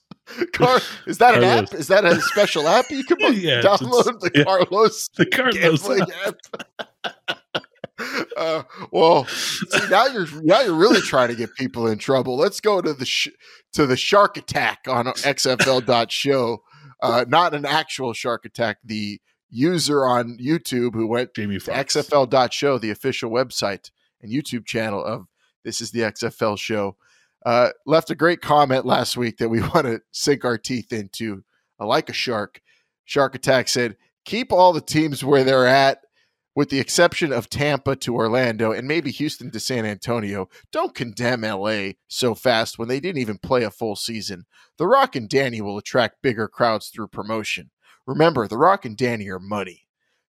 Car- 0.53 0.81
is 1.07 1.19
that 1.19 1.37
an 1.37 1.45
app? 1.45 1.73
Is 1.75 1.89
that 1.89 2.05
a 2.05 2.21
special 2.21 2.67
app 2.69 2.87
you 2.91 3.05
can 3.05 3.17
Yeah, 3.35 3.61
download? 3.63 4.21
The 4.21 4.31
yeah. 4.35 4.45
Carlos 4.45 5.09
The 5.17 5.27
Carlos. 5.27 5.55
gambling 5.83 6.03
app. 6.27 6.89
uh, 8.37 8.63
well, 8.91 9.25
see, 9.27 9.89
now 9.91 10.07
you're 10.07 10.27
now 10.43 10.61
you're 10.61 10.75
really 10.75 11.01
trying 11.01 11.29
to 11.29 11.35
get 11.35 11.55
people 11.55 11.87
in 11.87 11.99
trouble. 11.99 12.37
Let's 12.37 12.61
go 12.61 12.81
to 12.81 12.93
the 12.93 13.07
sh- 13.07 13.29
to 13.73 13.87
the 13.87 13.97
shark 13.97 14.37
attack 14.37 14.81
on 14.89 15.07
XFL.show. 15.07 16.63
Uh, 17.03 17.25
not 17.29 17.55
an 17.55 17.67
actual 17.67 18.13
shark 18.13 18.45
attack. 18.45 18.79
The 18.85 19.21
user 19.51 20.05
on 20.05 20.39
YouTube 20.39 20.95
who 20.95 21.07
went 21.07 21.35
Jamie 21.35 21.59
to 21.59 21.71
XFL.show, 21.71 22.79
the 22.79 22.91
official 22.91 23.31
website 23.31 23.91
and 24.21 24.33
YouTube 24.33 24.67
channel 24.67 25.05
of 25.05 25.27
This 25.65 25.81
is 25.81 25.91
the 25.91 26.01
XFL 26.01 26.59
show, 26.59 26.97
uh, 27.45 27.71
left 27.87 28.11
a 28.11 28.15
great 28.15 28.41
comment 28.41 28.85
last 28.87 29.17
week 29.17 29.39
that 29.39 29.49
we 29.49 29.61
want 29.75 29.87
to 29.87 30.01
sink 30.13 30.45
our 30.45 30.59
teeth 30.59 30.93
into. 30.93 31.45
I 31.79 31.85
like 31.85 32.09
a 32.09 32.15
shark. 32.15 32.61
Shark 33.05 33.35
Attack 33.35 33.69
said, 33.69 33.97
keep 34.25 34.53
all 34.53 34.73
the 34.73 34.81
teams 34.81 35.23
where 35.23 35.45
they're 35.45 35.67
at, 35.67 36.01
with 36.57 36.71
the 36.71 36.81
exception 36.81 37.33
of 37.33 37.49
Tampa 37.49 37.95
to 37.95 38.17
Orlando 38.17 38.73
and 38.73 38.89
maybe 38.89 39.13
Houston 39.13 39.53
to 39.53 39.61
San 39.61 39.87
Antonio. 39.87 40.49
Don't 40.73 40.95
condemn 40.95 41.43
LA 41.43 41.91
so 42.09 42.35
fast 42.35 42.77
when 42.79 42.89
they 42.89 42.99
didn't 42.99 43.21
even 43.21 43.39
play 43.39 43.63
a 43.63 43.71
full 43.71 43.95
season. 43.95 44.47
The 44.79 44.89
Rock 44.89 45.15
and 45.15 45.29
Dany 45.29 45.61
will 45.61 45.79
attract 45.79 46.23
bigger 46.23 46.49
crowds 46.49 46.89
through 46.89 47.09
promotion. 47.09 47.71
Remember, 48.07 48.49
The 48.49 48.59
Rock 48.59 48.85
and 48.85 48.97
Dany 48.97 49.29
are 49.29 49.39
money 49.39 49.87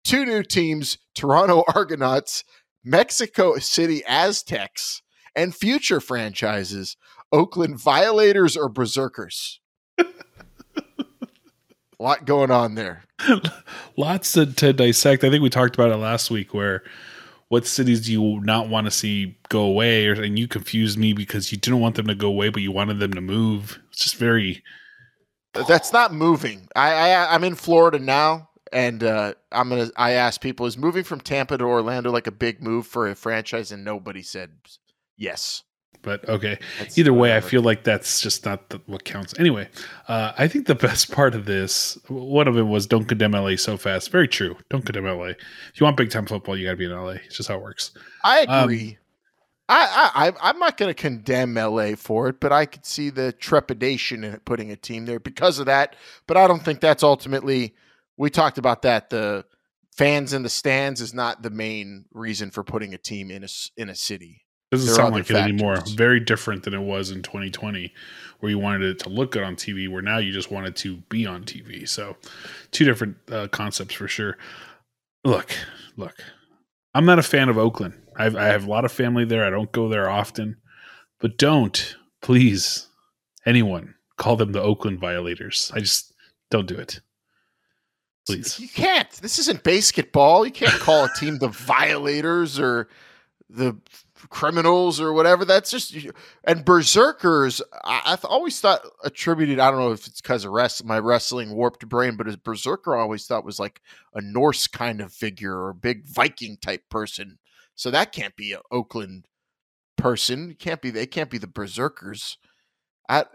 two 0.04 0.26
new 0.26 0.44
teams 0.44 0.98
Toronto 1.14 1.64
Argonauts, 1.76 2.44
Mexico 2.84 3.58
City 3.58 4.04
Aztecs, 4.08 5.02
and 5.36 5.56
future 5.56 6.00
franchises 6.00 6.98
Oakland 7.32 7.80
Violators 7.80 8.58
or 8.58 8.70
Berserkers. 8.70 9.60
A 12.00 12.04
lot 12.04 12.26
going 12.26 12.52
on 12.52 12.76
there. 12.76 13.04
Lots 13.98 14.32
to, 14.34 14.46
to 14.46 14.74
dissect. 14.74 15.24
I 15.24 15.30
think 15.30 15.44
we 15.44 15.50
talked 15.50 15.76
about 15.76 15.92
it 15.92 15.98
last 15.98 16.32
week 16.32 16.54
where 16.54 16.84
what 17.50 17.66
cities 17.66 18.06
do 18.06 18.12
you 18.12 18.40
not 18.42 18.70
want 18.70 18.86
to 18.86 18.92
see 18.92 19.38
go 19.50 19.62
away? 19.62 20.08
Or 20.08 20.14
and 20.14 20.40
you 20.40 20.48
confused 20.48 20.98
me 20.98 21.14
because 21.14 21.52
you 21.52 21.58
didn't 21.58 21.82
want 21.82 21.96
them 21.96 22.08
to 22.08 22.16
go 22.16 22.28
away, 22.28 22.50
but 22.50 22.62
you 22.62 22.72
wanted 22.72 23.00
them 23.00 23.14
to 23.14 23.22
move. 23.22 23.80
It's 23.90 24.04
just 24.04 24.16
very. 24.16 24.64
That's 25.54 25.92
not 25.92 26.14
moving. 26.14 26.70
I, 26.76 27.12
I 27.12 27.34
I'm 27.34 27.44
in 27.44 27.56
Florida 27.56 28.00
now, 28.00 28.50
and 28.72 29.04
uh, 29.04 29.34
I'm 29.52 29.70
gonna. 29.70 29.90
I 29.98 30.12
asked 30.12 30.42
people, 30.42 30.68
is 30.68 30.78
moving 30.78 31.04
from 31.04 31.20
Tampa 31.20 31.58
to 31.58 31.66
Orlando 31.66 32.12
like 32.12 32.28
a 32.28 32.32
big 32.32 32.62
move 32.62 32.86
for 32.88 33.08
a 33.08 33.16
franchise? 33.16 33.72
And 33.72 33.84
nobody 33.84 34.22
said 34.22 34.52
yes. 35.18 35.64
But 36.02 36.28
okay, 36.30 36.58
That's 36.80 36.98
either 36.98 37.12
way, 37.14 37.36
I 37.36 37.42
feel 37.42 37.62
like 37.62 37.84
that's 37.84 38.22
just 38.22 38.46
not 38.46 38.70
the, 38.70 38.82
what 38.86 39.04
counts. 39.04 39.34
Anyway, 39.38 39.68
uh, 40.08 40.32
I 40.38 40.48
think 40.48 40.66
the 40.68 40.76
best 40.76 41.12
part 41.12 41.36
of 41.36 41.46
this, 41.46 41.98
one 42.08 42.48
of 42.48 42.58
it 42.58 42.64
was 42.64 42.88
don't 42.88 43.06
condemn 43.06 43.34
LA 43.34 43.58
so 43.58 43.76
fast. 43.76 44.10
Very 44.10 44.28
true. 44.28 44.56
Don't 44.70 44.86
condemn 44.86 45.06
LA. 45.06 45.26
If 45.34 45.36
you 45.76 45.84
want 45.84 45.98
big 45.98 46.10
time 46.10 46.26
football, 46.26 46.58
you 46.58 46.66
got 46.66 46.72
to 46.72 46.78
be 46.78 46.86
in 46.86 46.92
LA. 46.92 47.18
It's 47.26 47.36
just 47.38 47.50
how 47.50 47.56
it 47.58 47.62
works. 47.64 47.92
I 48.24 48.44
Um, 48.46 48.64
agree. 48.64 48.98
I, 49.68 50.10
I 50.16 50.30
I- 50.30 50.50
I'm 50.50 50.58
not 50.60 50.78
going 50.78 50.90
to 50.90 50.94
condemn 51.00 51.54
LA 51.56 51.96
for 51.96 52.28
it, 52.30 52.40
but 52.40 52.52
I 52.52 52.66
could 52.66 52.86
see 52.86 53.10
the 53.10 53.32
trepidation 53.34 54.24
in 54.24 54.40
putting 54.40 54.72
a 54.72 54.76
team 54.76 55.06
there 55.06 55.20
because 55.20 55.60
of 55.60 55.66
that. 55.68 55.96
But 56.28 56.38
I 56.38 56.48
don't 56.48 56.64
think 56.64 56.80
that's 56.80 57.04
ultimately. 57.04 57.76
We 58.18 58.30
talked 58.30 58.58
about 58.58 58.82
that. 58.84 59.10
The 59.10 59.46
fans 59.96 60.34
in 60.34 60.44
the 60.44 60.50
stands 60.50 61.02
is 61.02 61.14
not 61.14 61.42
the 61.44 61.50
main 61.50 62.06
reason 62.14 62.52
for 62.52 62.64
putting 62.64 62.94
a 62.94 62.98
team 62.98 63.30
in 63.30 63.44
a 63.44 63.48
in 63.78 63.90
a 63.90 63.96
city. 63.96 64.46
Doesn't 64.72 64.94
sound 64.94 65.16
like 65.16 65.30
it 65.30 65.36
anymore. 65.36 65.78
Very 65.96 66.20
different 66.20 66.64
than 66.64 66.76
it 66.76 66.82
was 66.82 67.10
in 67.10 67.24
2020, 67.24 67.92
where 68.40 68.50
you 68.52 68.60
wanted 68.60 68.84
it 68.84 69.00
to 69.00 69.10
look 69.10 69.32
good 69.32 69.44
on 69.44 69.56
TV. 69.56 69.90
Where 69.90 70.02
now 70.02 70.20
you 70.20 70.32
just 70.32 70.52
wanted 70.52 70.76
to 70.78 70.98
be 71.10 71.26
on 71.26 71.44
TV. 71.44 71.90
So, 71.90 72.18
two 72.72 72.86
different 72.86 73.18
uh, 73.32 73.48
concepts 73.48 73.96
for 73.96 74.08
sure. 74.08 74.38
Look, 75.24 75.56
look. 75.98 76.24
I'm 76.94 77.06
not 77.06 77.20
a 77.20 77.24
fan 77.24 77.50
of 77.50 77.58
Oakland. 77.58 77.96
I've, 78.16 78.36
I 78.36 78.46
have 78.46 78.66
a 78.66 78.70
lot 78.70 78.86
of 78.86 78.92
family 78.92 79.26
there. 79.26 79.46
I 79.46 79.50
don't 79.50 79.72
go 79.72 79.90
there 79.90 80.10
often, 80.10 80.58
but 81.20 81.38
don't 81.38 81.96
please 82.22 82.88
anyone 83.46 83.96
call 84.18 84.36
them 84.36 84.52
the 84.52 84.62
Oakland 84.62 85.00
violators. 85.00 85.72
I 85.74 85.80
just 85.80 86.14
don't 86.52 86.68
do 86.68 86.76
it. 86.76 87.02
Please. 88.28 88.60
You 88.60 88.68
can't. 88.68 89.10
This 89.14 89.40
isn't 89.40 89.64
basketball. 89.64 90.46
You 90.46 90.52
can't 90.52 90.74
call 90.74 91.06
a 91.06 91.10
team 91.18 91.40
the 91.40 91.48
violators 91.48 92.60
or 92.60 92.88
the 93.50 93.76
criminals 94.30 95.00
or 95.00 95.14
whatever. 95.14 95.46
That's 95.46 95.72
just 95.72 95.96
and 96.44 96.66
berserkers. 96.66 97.62
I, 97.84 98.02
I've 98.06 98.26
always 98.26 98.60
thought 98.60 98.82
attributed. 99.04 99.60
I 99.60 99.72
don't 99.72 99.80
know 99.80 99.92
if 99.92 100.08
it's 100.08 100.22
because 100.22 100.46
of 100.46 100.52
rest 100.52 100.84
my 100.84 101.00
wrestling 101.00 101.56
warped 101.56 101.88
brain, 101.88 102.18
but 102.18 102.28
a 102.28 102.38
berserker, 102.38 102.98
I 102.98 103.02
always 103.02 103.26
thought 103.26 103.46
was 103.46 103.60
like 103.60 103.82
a 104.14 104.22
Norse 104.22 104.68
kind 104.68 105.02
of 105.02 105.14
figure 105.14 105.56
or 105.56 105.70
a 105.70 105.76
big 105.76 106.06
Viking 106.06 106.58
type 106.58 106.84
person. 106.90 107.40
So 107.76 107.92
that 107.92 108.12
can't 108.12 108.36
be 108.36 108.54
an 108.54 108.60
Oakland 108.72 109.26
person. 109.98 110.56
Can't 110.60 110.82
be. 110.82 110.90
They 110.90 111.06
can't 111.06 111.30
be 111.30 111.38
the 111.38 111.48
berserkers. 111.48 112.38
I 113.08 113.26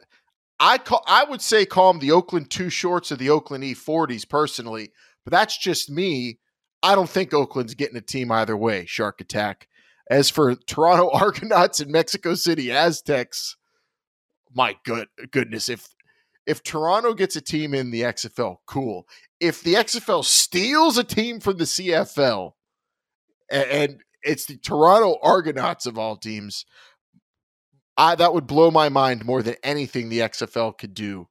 I 0.61 0.79
call 0.79 1.03
I 1.07 1.25
would 1.25 1.43
say 1.43 1.65
call 1.67 1.93
them 1.93 2.01
the 2.01 2.13
Oakland 2.13 2.51
Too 2.51 2.71
Shorts 2.71 3.11
or 3.11 3.17
the 3.17 3.31
Oakland 3.31 3.65
E40s 3.65 4.29
personally, 4.29 4.93
but 5.25 5.31
that's 5.31 5.57
just 5.59 5.91
me. 5.91 6.39
I 6.83 6.95
don't 6.95 7.09
think 7.09 7.33
Oakland's 7.33 7.75
getting 7.75 7.97
a 7.97 8.03
team 8.03 8.31
either 8.31 8.57
way, 8.57 8.85
Shark 8.85 9.21
Attack. 9.21 9.69
As 10.11 10.31
for 10.31 10.55
Toronto 10.55 11.11
Argonauts 11.13 11.81
and 11.81 11.91
Mexico 11.91 12.35
City 12.35 12.71
Aztecs, 12.71 13.57
my 14.53 14.77
good 14.85 15.09
goodness, 15.31 15.69
if 15.69 15.89
if 16.47 16.63
Toronto 16.63 17.15
gets 17.15 17.37
a 17.37 17.41
team 17.41 17.73
in 17.73 17.91
the 17.91 18.03
XFL, 18.03 18.57
cool. 18.67 19.07
If 19.41 19.63
the 19.63 19.75
XFL 19.75 20.25
steals 20.25 20.99
a 20.99 21.05
team 21.05 21.41
from 21.41 21.57
the 21.57 21.65
CFL 21.65 22.53
and, 23.51 23.71
and 23.71 24.01
it's 24.23 24.45
the 24.47 24.59
Toronto 24.59 25.19
Argonauts 25.23 25.87
of 25.87 25.99
all 25.99 26.17
teams, 26.17 26.67
I 27.97 28.15
that 28.15 28.35
would 28.35 28.47
blow 28.47 28.71
my 28.71 28.89
mind 28.89 29.25
more 29.25 29.43
than 29.43 29.57
anything 29.63 30.09
the 30.09 30.21
XFL 30.21 30.77
could 30.77 30.95
do. 30.95 31.29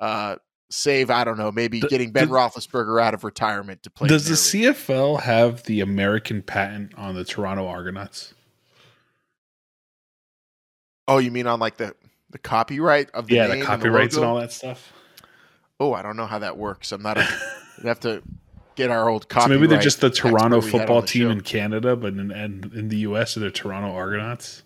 Uh, 0.00 0.36
save 0.74 1.08
I 1.08 1.22
don't 1.24 1.38
know, 1.38 1.52
maybe 1.52 1.80
Th- 1.80 1.90
getting 1.90 2.10
Ben 2.10 2.26
th- 2.26 2.34
Roethlisberger 2.34 3.00
out 3.00 3.14
of 3.14 3.22
retirement 3.22 3.82
to 3.84 3.90
play. 3.90 4.08
Does 4.08 4.24
the 4.24 4.58
league. 4.58 4.74
CFL 4.74 5.20
have 5.20 5.62
the 5.64 5.80
American 5.80 6.42
patent 6.42 6.92
on 6.96 7.14
the 7.14 7.24
Toronto 7.24 7.66
Argonauts? 7.66 8.34
Oh, 11.06 11.18
you 11.18 11.30
mean 11.30 11.46
on 11.46 11.60
like 11.60 11.76
the 11.76 11.94
the 12.30 12.38
copyright 12.38 13.10
of 13.12 13.28
the 13.28 13.36
yeah, 13.36 13.46
name 13.46 13.60
the 13.60 13.64
copyrights 13.64 14.16
and, 14.16 14.22
logo? 14.22 14.34
all 14.34 14.40
that 14.40 14.52
stuff. 14.52 14.92
Oh, 15.78 15.92
I 15.92 16.02
don't 16.02 16.16
know 16.16 16.26
how 16.26 16.40
that 16.40 16.56
works. 16.56 16.90
I'm 16.92 17.02
not. 17.02 17.18
A, 17.18 17.20
I'd 17.78 17.86
have 17.86 18.00
to 18.00 18.22
get 18.74 18.90
our 18.90 19.08
old 19.08 19.26
So 19.30 19.46
maybe 19.46 19.66
they're 19.66 19.78
just 19.78 20.00
the 20.00 20.10
Toronto 20.10 20.58
we 20.58 20.64
had 20.64 20.74
on 20.74 20.80
football 20.80 21.00
the 21.02 21.06
team 21.06 21.28
show. 21.28 21.30
in 21.30 21.40
Canada, 21.42 21.94
but 21.94 22.14
in 22.14 22.32
and 22.32 22.72
in 22.74 22.88
the 22.88 22.98
US, 22.98 23.34
they're 23.34 23.50
Toronto 23.50 23.92
Argonauts. 23.92 24.62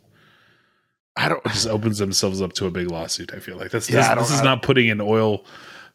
I 1.17 1.29
don't. 1.29 1.45
It 1.45 1.53
just 1.53 1.67
opens 1.67 1.99
themselves 1.99 2.41
up 2.41 2.53
to 2.55 2.67
a 2.67 2.71
big 2.71 2.91
lawsuit. 2.91 3.35
I 3.35 3.41
feel 3.41 3.57
like 3.57 3.73
that's 3.73 3.91
Yeah, 3.91 4.15
this, 4.15 4.29
this 4.29 4.39
is 4.39 4.45
not 4.45 4.63
putting 4.63 4.89
an 4.89 5.01
oil 5.01 5.45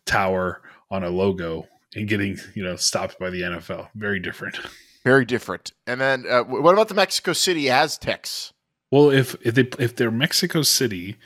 tower 0.06 0.62
on 0.92 1.04
a 1.04 1.10
logo 1.10 1.68
and 1.96 2.08
getting 2.08 2.38
you 2.56 2.64
know 2.64 2.76
stopped 2.76 3.20
by 3.20 3.30
the 3.30 3.42
NFL. 3.42 3.90
Very 3.96 4.20
different. 4.20 4.60
Very 5.04 5.26
different. 5.26 5.74
And 5.86 6.00
then 6.00 6.26
uh, 6.30 6.44
what 6.44 6.74
about 6.74 6.88
the 6.88 6.96
Mexico 6.96 7.34
City 7.34 7.70
Aztecs? 7.70 8.54
Well, 8.92 9.10
if 9.10 9.36
if 9.42 9.56
they 9.56 9.68
if 9.80 9.96
they're 9.96 10.12
Mexico 10.12 10.62
City, 10.62 11.18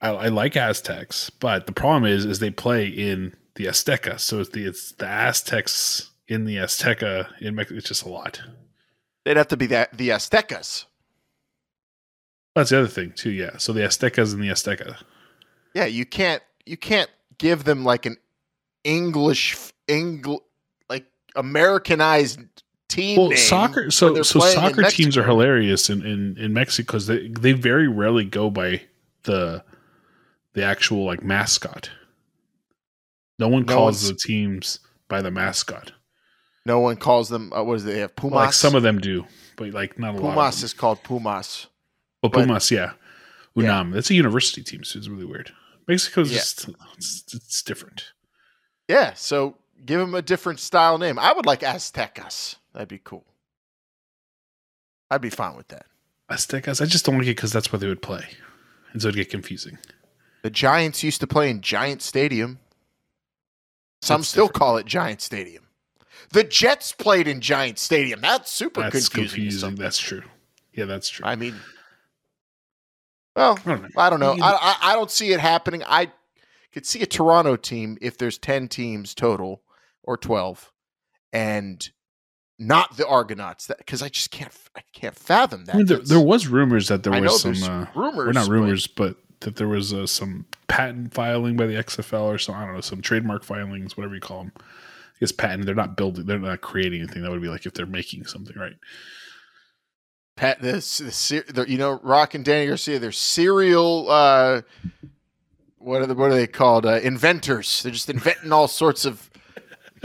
I, 0.00 0.08
I 0.10 0.28
like 0.28 0.56
Aztecs, 0.56 1.30
but 1.30 1.66
the 1.66 1.72
problem 1.72 2.04
is 2.04 2.24
is 2.24 2.38
they 2.38 2.50
play 2.50 2.86
in 2.86 3.34
the 3.54 3.66
Azteca, 3.66 4.18
so 4.18 4.40
it's 4.40 4.50
the 4.50 4.64
it's 4.64 4.92
the 4.92 5.06
Aztecs 5.06 6.10
in 6.26 6.44
the 6.44 6.56
Azteca 6.56 7.28
in 7.40 7.54
Mexico. 7.54 7.78
It's 7.78 7.88
just 7.88 8.04
a 8.04 8.08
lot. 8.08 8.40
They'd 9.24 9.36
have 9.36 9.48
to 9.48 9.56
be 9.56 9.66
the 9.66 9.88
the 9.92 10.08
Aztecas. 10.08 10.86
That's 12.54 12.70
the 12.70 12.78
other 12.78 12.88
thing 12.88 13.12
too. 13.12 13.30
Yeah, 13.30 13.58
so 13.58 13.72
the 13.72 13.80
Aztecas 13.80 14.32
and 14.32 14.42
the 14.42 14.48
Azteca. 14.48 14.96
Yeah, 15.74 15.84
you 15.84 16.06
can't 16.06 16.42
you 16.66 16.76
can't 16.76 17.10
give 17.38 17.64
them 17.64 17.84
like 17.84 18.06
an 18.06 18.16
English 18.84 19.56
Engl 19.88 20.40
like 20.88 21.06
Americanized 21.34 22.40
team 22.88 23.18
Well, 23.18 23.28
name 23.28 23.38
soccer. 23.38 23.90
So 23.90 24.22
so 24.22 24.40
soccer 24.40 24.84
teams 24.84 25.16
are 25.16 25.24
hilarious 25.24 25.90
in 25.90 26.04
in, 26.04 26.36
in 26.38 26.52
Mexico 26.52 26.86
because 26.86 27.06
they 27.06 27.28
they 27.28 27.52
very 27.52 27.88
rarely 27.88 28.24
go 28.24 28.50
by 28.50 28.82
the 29.24 29.64
the 30.54 30.62
actual 30.64 31.04
like 31.04 31.22
mascot. 31.22 31.90
No 33.38 33.48
one 33.48 33.64
No 33.64 33.74
calls 33.74 34.08
the 34.08 34.14
teams 34.14 34.80
by 35.08 35.22
the 35.22 35.30
mascot. 35.30 35.92
No 36.66 36.80
one 36.80 36.96
calls 36.96 37.28
them. 37.28 37.52
Uh, 37.52 37.62
what 37.62 37.74
is 37.74 37.84
it? 37.84 37.92
They 37.92 38.00
have 38.00 38.16
Pumas. 38.16 38.34
Like 38.36 38.52
some 38.52 38.74
of 38.74 38.82
them 38.82 38.98
do, 38.98 39.24
but 39.56 39.72
like 39.72 39.98
not 39.98 40.14
a 40.14 40.18
lot. 40.18 40.28
Of 40.28 40.34
Pumas 40.34 40.62
is 40.62 40.74
called 40.74 41.02
Pumas. 41.02 41.66
Oh, 42.22 42.28
but- 42.28 42.40
Pumas, 42.46 42.70
yeah. 42.70 42.92
Unam. 43.56 43.90
That's 43.92 44.10
a 44.10 44.14
university 44.14 44.62
team, 44.62 44.84
so 44.84 44.98
it's 44.98 45.08
really 45.08 45.24
weird. 45.24 45.52
Mexico's 45.88 46.30
Yeah. 46.30 46.38
just 46.38 46.68
it's, 46.96 47.24
it's 47.34 47.62
different. 47.62 48.12
Yeah, 48.88 49.14
so 49.14 49.56
give 49.84 49.98
them 49.98 50.14
a 50.14 50.22
different 50.22 50.60
style 50.60 50.98
name. 50.98 51.18
I 51.18 51.32
would 51.32 51.46
like 51.46 51.60
Aztecas. 51.60 52.56
That'd 52.72 52.88
be 52.88 53.00
cool. 53.02 53.24
I'd 55.10 55.20
be 55.20 55.30
fine 55.30 55.56
with 55.56 55.68
that. 55.68 55.86
Aztecas, 56.30 56.82
I 56.82 56.84
just 56.86 57.06
don't 57.06 57.16
like 57.18 57.26
it 57.26 57.36
because 57.36 57.52
that's 57.52 57.72
where 57.72 57.78
they 57.80 57.86
would 57.88 58.02
play, 58.02 58.26
and 58.92 59.00
so 59.00 59.08
it'd 59.08 59.16
get 59.16 59.30
confusing. 59.30 59.78
The 60.42 60.50
Giants 60.50 61.02
used 61.02 61.20
to 61.20 61.26
play 61.26 61.50
in 61.50 61.62
Giant 61.62 62.02
Stadium. 62.02 62.58
Some 64.02 64.20
That's 64.20 64.28
still 64.28 64.44
different. 64.46 64.58
call 64.60 64.76
it 64.76 64.86
Giant 64.86 65.20
Stadium. 65.22 65.64
The 66.30 66.44
Jets 66.44 66.92
played 66.92 67.26
in 67.26 67.40
Giant 67.40 67.78
Stadium. 67.78 68.20
That's 68.20 68.50
super 68.50 68.82
That's 68.82 69.08
confusing. 69.08 69.36
confusing. 69.40 69.74
That's 69.76 69.98
true. 69.98 70.22
Yeah, 70.74 70.84
that's 70.84 71.08
true. 71.08 71.24
I 71.26 71.34
mean, 71.34 71.56
well, 73.38 73.58
I 73.64 73.70
don't 73.70 73.82
know. 73.82 73.88
I 73.96 74.10
don't 74.10 74.20
know. 74.20 74.44
I, 74.44 74.52
I 74.52 74.92
I 74.92 74.94
don't 74.94 75.10
see 75.10 75.32
it 75.32 75.40
happening. 75.40 75.82
I 75.86 76.12
could 76.72 76.86
see 76.86 77.00
a 77.02 77.06
Toronto 77.06 77.56
team 77.56 77.96
if 78.00 78.18
there's 78.18 78.38
ten 78.38 78.68
teams 78.68 79.14
total 79.14 79.62
or 80.02 80.16
twelve, 80.16 80.72
and 81.32 81.88
not 82.58 82.96
the 82.96 83.06
Argonauts. 83.06 83.66
That 83.66 83.78
because 83.78 84.02
I 84.02 84.08
just 84.08 84.30
can't 84.30 84.52
I 84.76 84.82
can't 84.92 85.16
fathom 85.16 85.64
that. 85.66 85.74
I 85.74 85.78
mean, 85.78 85.86
there, 85.86 85.98
there 85.98 86.20
was 86.20 86.48
rumors 86.48 86.88
that 86.88 87.02
there 87.02 87.14
I 87.14 87.20
was 87.20 87.42
some, 87.42 87.62
uh, 87.62 87.86
rumors, 87.94 88.28
or 88.28 88.32
not 88.32 88.46
but- 88.46 88.52
rumors, 88.52 88.86
but, 88.86 89.16
that 89.40 89.54
there 89.54 89.68
was 89.68 89.92
uh, 89.94 90.04
some 90.04 90.46
patent 90.66 91.14
filing 91.14 91.56
by 91.56 91.66
the 91.66 91.74
XFL 91.74 92.24
or 92.24 92.38
some, 92.38 92.56
I 92.56 92.64
don't 92.64 92.74
know, 92.74 92.80
some 92.80 93.00
trademark 93.00 93.44
filings, 93.44 93.96
whatever 93.96 94.16
you 94.16 94.20
call 94.20 94.38
them. 94.38 94.52
I 94.56 95.20
guess 95.20 95.30
patent. 95.30 95.64
They're 95.64 95.76
not 95.76 95.96
building. 95.96 96.26
They're 96.26 96.40
not 96.40 96.60
creating 96.60 97.02
anything. 97.02 97.22
That 97.22 97.30
would 97.30 97.40
be 97.40 97.48
like 97.48 97.64
if 97.64 97.72
they're 97.74 97.86
making 97.86 98.26
something, 98.26 98.56
right? 98.58 98.74
Pat, 100.38 100.62
this, 100.62 100.98
the, 100.98 101.44
the, 101.52 101.68
you 101.68 101.78
know, 101.78 101.98
Rock 102.04 102.34
and 102.34 102.44
Dany 102.44 102.68
Garcia, 102.68 103.00
they're 103.00 103.10
serial. 103.10 104.08
Uh, 104.08 104.62
what 105.78 106.00
are 106.00 106.06
the, 106.06 106.14
what 106.14 106.30
are 106.30 106.34
they 106.34 106.46
called? 106.46 106.86
Uh, 106.86 107.00
inventors. 107.02 107.82
They're 107.82 107.90
just 107.90 108.08
inventing 108.08 108.52
all 108.52 108.68
sorts 108.68 109.04
of. 109.04 109.28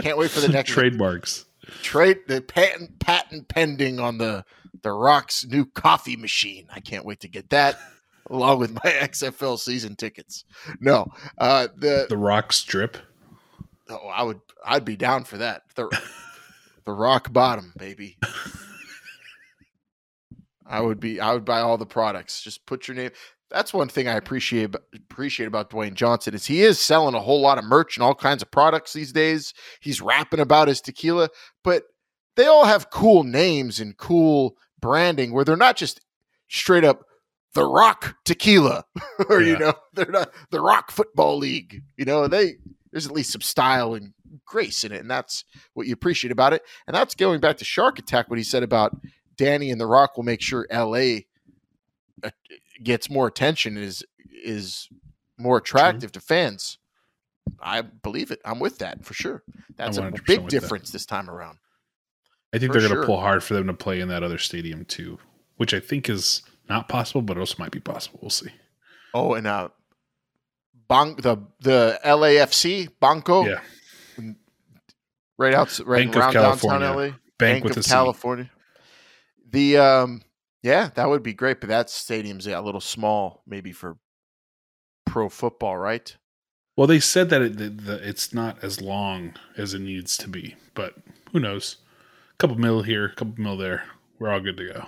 Can't 0.00 0.18
wait 0.18 0.32
for 0.32 0.40
the 0.40 0.48
next 0.48 0.72
Trademarks. 0.72 1.44
trade. 1.82 2.18
The 2.26 2.40
patent 2.40 2.98
patent 2.98 3.46
pending 3.46 4.00
on 4.00 4.18
the 4.18 4.44
the 4.82 4.90
Rock's 4.90 5.46
new 5.46 5.66
coffee 5.66 6.16
machine. 6.16 6.66
I 6.74 6.80
can't 6.80 7.04
wait 7.04 7.20
to 7.20 7.28
get 7.28 7.50
that 7.50 7.78
along 8.28 8.58
with 8.58 8.72
my 8.74 8.80
XFL 8.90 9.56
season 9.56 9.94
tickets. 9.94 10.44
No, 10.80 11.06
uh, 11.38 11.68
the 11.76 12.06
The 12.08 12.16
Rock 12.18 12.52
strip. 12.52 12.96
oh, 13.88 14.08
I 14.08 14.24
would 14.24 14.40
I'd 14.66 14.84
be 14.84 14.96
down 14.96 15.22
for 15.22 15.36
that. 15.38 15.62
The 15.76 15.96
the 16.84 16.92
Rock 16.92 17.32
bottom, 17.32 17.72
baby. 17.78 18.18
I 20.74 20.80
would 20.80 20.98
be. 20.98 21.20
I 21.20 21.32
would 21.32 21.44
buy 21.44 21.60
all 21.60 21.78
the 21.78 21.86
products. 21.86 22.42
Just 22.42 22.66
put 22.66 22.88
your 22.88 22.96
name. 22.96 23.12
That's 23.48 23.72
one 23.72 23.88
thing 23.88 24.08
I 24.08 24.14
appreciate 24.14 24.74
appreciate 24.92 25.46
about 25.46 25.70
Dwayne 25.70 25.94
Johnson 25.94 26.34
is 26.34 26.46
he 26.46 26.62
is 26.62 26.80
selling 26.80 27.14
a 27.14 27.20
whole 27.20 27.40
lot 27.40 27.58
of 27.58 27.64
merch 27.64 27.96
and 27.96 28.02
all 28.02 28.14
kinds 28.14 28.42
of 28.42 28.50
products 28.50 28.92
these 28.92 29.12
days. 29.12 29.54
He's 29.80 30.00
rapping 30.00 30.40
about 30.40 30.66
his 30.66 30.80
tequila, 30.80 31.28
but 31.62 31.84
they 32.34 32.46
all 32.46 32.64
have 32.64 32.90
cool 32.90 33.22
names 33.22 33.78
and 33.78 33.96
cool 33.96 34.56
branding 34.80 35.32
where 35.32 35.44
they're 35.44 35.56
not 35.56 35.76
just 35.76 36.00
straight 36.48 36.82
up 36.82 37.04
the 37.52 37.64
Rock 37.64 38.16
Tequila 38.24 38.84
or 39.28 39.40
yeah. 39.40 39.52
you 39.52 39.58
know 39.58 39.74
they're 39.92 40.06
not 40.06 40.32
the 40.50 40.60
Rock 40.60 40.90
Football 40.90 41.38
League. 41.38 41.82
You 41.96 42.04
know 42.04 42.26
they 42.26 42.54
there's 42.90 43.06
at 43.06 43.12
least 43.12 43.30
some 43.30 43.42
style 43.42 43.94
and 43.94 44.12
grace 44.44 44.82
in 44.82 44.90
it, 44.90 45.00
and 45.00 45.10
that's 45.10 45.44
what 45.74 45.86
you 45.86 45.92
appreciate 45.92 46.32
about 46.32 46.52
it. 46.52 46.62
And 46.88 46.96
that's 46.96 47.14
going 47.14 47.38
back 47.38 47.58
to 47.58 47.64
Shark 47.64 48.00
Attack, 48.00 48.28
what 48.28 48.40
he 48.40 48.44
said 48.44 48.64
about 48.64 48.96
Dany 49.36 49.70
and 49.70 49.80
the 49.80 49.86
Rock 49.86 50.16
will 50.16 50.24
make 50.24 50.40
sure 50.40 50.66
L.A. 50.70 51.26
Uh, 52.22 52.30
gets 52.82 53.10
more 53.10 53.26
attention 53.26 53.76
is 53.76 54.04
is 54.44 54.88
more 55.38 55.58
attractive 55.58 56.12
True. 56.12 56.20
to 56.20 56.26
fans. 56.26 56.78
I 57.60 57.82
believe 57.82 58.30
it. 58.30 58.40
I'm 58.44 58.58
with 58.58 58.78
that 58.78 59.04
for 59.04 59.14
sure. 59.14 59.42
That's 59.76 59.98
a 59.98 60.12
big 60.26 60.48
difference 60.48 60.88
that. 60.88 60.92
this 60.92 61.06
time 61.06 61.28
around. 61.28 61.58
I 62.52 62.58
think 62.58 62.72
for 62.72 62.80
they're 62.80 62.88
going 62.88 63.00
to 63.00 63.02
sure. 63.02 63.06
pull 63.06 63.20
hard 63.20 63.42
for 63.42 63.54
them 63.54 63.66
to 63.66 63.74
play 63.74 64.00
in 64.00 64.08
that 64.08 64.22
other 64.22 64.38
stadium 64.38 64.84
too, 64.84 65.18
which 65.56 65.74
I 65.74 65.80
think 65.80 66.08
is 66.08 66.42
not 66.68 66.88
possible, 66.88 67.20
but 67.20 67.36
also 67.36 67.56
might 67.58 67.72
be 67.72 67.80
possible. 67.80 68.20
We'll 68.22 68.30
see. 68.30 68.50
Oh, 69.12 69.34
and 69.34 69.46
uh, 69.46 69.68
Bon- 70.88 71.16
the 71.16 71.38
the 71.60 71.98
LAFC 72.04 72.88
Banco, 73.00 73.44
yeah, 73.44 73.60
right 75.38 75.54
out 75.54 75.78
right 75.84 76.04
Bank 76.04 76.16
around 76.16 76.32
downtown 76.34 76.82
LA, 76.82 76.96
Bank, 76.96 77.16
Bank 77.38 77.64
with 77.64 77.76
of 77.76 77.84
California. 77.84 78.50
The 79.54 79.76
um, 79.78 80.22
yeah, 80.64 80.90
that 80.96 81.08
would 81.08 81.22
be 81.22 81.32
great, 81.32 81.60
but 81.60 81.68
that 81.68 81.88
stadium's 81.88 82.48
a 82.48 82.60
little 82.60 82.80
small, 82.80 83.44
maybe 83.46 83.70
for 83.70 83.98
pro 85.06 85.28
football, 85.28 85.76
right? 85.76 86.16
Well, 86.76 86.88
they 86.88 86.98
said 86.98 87.30
that 87.30 87.40
it, 87.40 87.60
it's 87.60 88.34
not 88.34 88.64
as 88.64 88.80
long 88.80 89.34
as 89.56 89.72
it 89.72 89.78
needs 89.78 90.16
to 90.16 90.28
be, 90.28 90.56
but 90.74 90.94
who 91.32 91.38
knows? 91.38 91.76
A 92.32 92.36
couple 92.38 92.58
mil 92.58 92.82
here, 92.82 93.04
a 93.04 93.14
couple 93.14 93.34
mil 93.38 93.56
there. 93.56 93.84
We're 94.18 94.32
all 94.32 94.40
good 94.40 94.56
to 94.56 94.72
go. 94.72 94.86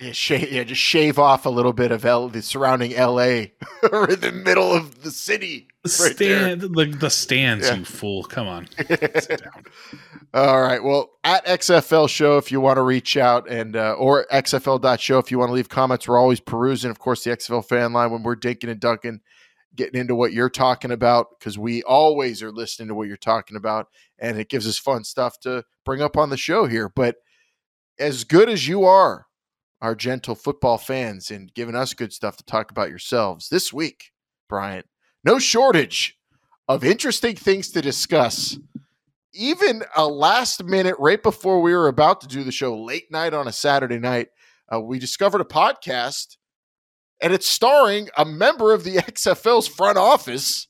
Yeah, 0.00 0.12
shave, 0.12 0.52
yeah, 0.52 0.62
just 0.62 0.80
shave 0.80 1.18
off 1.18 1.44
a 1.44 1.50
little 1.50 1.72
bit 1.72 1.90
of 1.90 2.04
L, 2.04 2.28
the 2.28 2.40
surrounding 2.40 2.94
L.A. 2.94 3.52
or 3.92 4.08
in 4.08 4.20
the 4.20 4.30
middle 4.30 4.72
of 4.72 5.02
the 5.02 5.10
city. 5.10 5.66
Right 5.84 6.14
Stand 6.14 6.60
the, 6.60 6.96
the 6.98 7.10
stands, 7.10 7.66
yeah. 7.66 7.76
you 7.76 7.84
fool! 7.84 8.22
Come 8.24 8.46
on, 8.46 8.68
All 10.34 10.60
right. 10.60 10.82
Well, 10.82 11.10
at 11.24 11.46
XFL 11.46 12.08
Show, 12.08 12.36
if 12.36 12.52
you 12.52 12.60
want 12.60 12.76
to 12.76 12.82
reach 12.82 13.16
out 13.16 13.48
and 13.50 13.74
uh, 13.74 13.94
or 13.94 14.26
XFL.show 14.30 15.18
if 15.18 15.30
you 15.30 15.38
want 15.38 15.48
to 15.48 15.54
leave 15.54 15.68
comments, 15.68 16.06
we're 16.06 16.18
always 16.18 16.40
perusing. 16.40 16.90
Of 16.90 16.98
course, 16.98 17.24
the 17.24 17.30
XFL 17.30 17.66
fan 17.66 17.92
line 17.92 18.10
when 18.10 18.22
we're 18.22 18.36
dinking 18.36 18.70
and 18.70 18.78
dunking, 18.78 19.20
getting 19.74 19.98
into 19.98 20.14
what 20.14 20.32
you're 20.32 20.50
talking 20.50 20.90
about 20.90 21.38
because 21.38 21.58
we 21.58 21.82
always 21.84 22.42
are 22.42 22.52
listening 22.52 22.88
to 22.88 22.94
what 22.94 23.08
you're 23.08 23.16
talking 23.16 23.56
about, 23.56 23.88
and 24.18 24.38
it 24.38 24.48
gives 24.50 24.66
us 24.66 24.78
fun 24.78 25.04
stuff 25.04 25.40
to 25.40 25.64
bring 25.84 26.02
up 26.02 26.16
on 26.16 26.30
the 26.30 26.36
show 26.36 26.66
here. 26.66 26.88
But 26.88 27.16
as 27.98 28.24
good 28.24 28.48
as 28.48 28.68
you 28.68 28.84
are 28.84 29.27
our 29.80 29.94
gentle 29.94 30.34
football 30.34 30.78
fans 30.78 31.30
and 31.30 31.52
giving 31.54 31.74
us 31.74 31.94
good 31.94 32.12
stuff 32.12 32.36
to 32.36 32.44
talk 32.44 32.70
about 32.70 32.90
yourselves. 32.90 33.48
This 33.48 33.72
week, 33.72 34.12
Bryant, 34.48 34.86
no 35.24 35.38
shortage 35.38 36.18
of 36.66 36.84
interesting 36.84 37.36
things 37.36 37.70
to 37.70 37.82
discuss. 37.82 38.58
Even 39.32 39.82
a 39.96 40.06
last 40.06 40.64
minute, 40.64 40.96
right 40.98 41.22
before 41.22 41.60
we 41.60 41.72
were 41.72 41.88
about 41.88 42.20
to 42.22 42.26
do 42.26 42.42
the 42.42 42.52
show, 42.52 42.76
late 42.76 43.10
night 43.10 43.34
on 43.34 43.46
a 43.46 43.52
Saturday 43.52 43.98
night, 43.98 44.28
uh, 44.72 44.80
we 44.80 44.98
discovered 44.98 45.40
a 45.40 45.44
podcast 45.44 46.36
and 47.20 47.32
it's 47.32 47.48
starring 47.48 48.08
a 48.16 48.24
member 48.24 48.72
of 48.72 48.84
the 48.84 48.96
XFL's 48.96 49.68
front 49.68 49.98
office. 49.98 50.68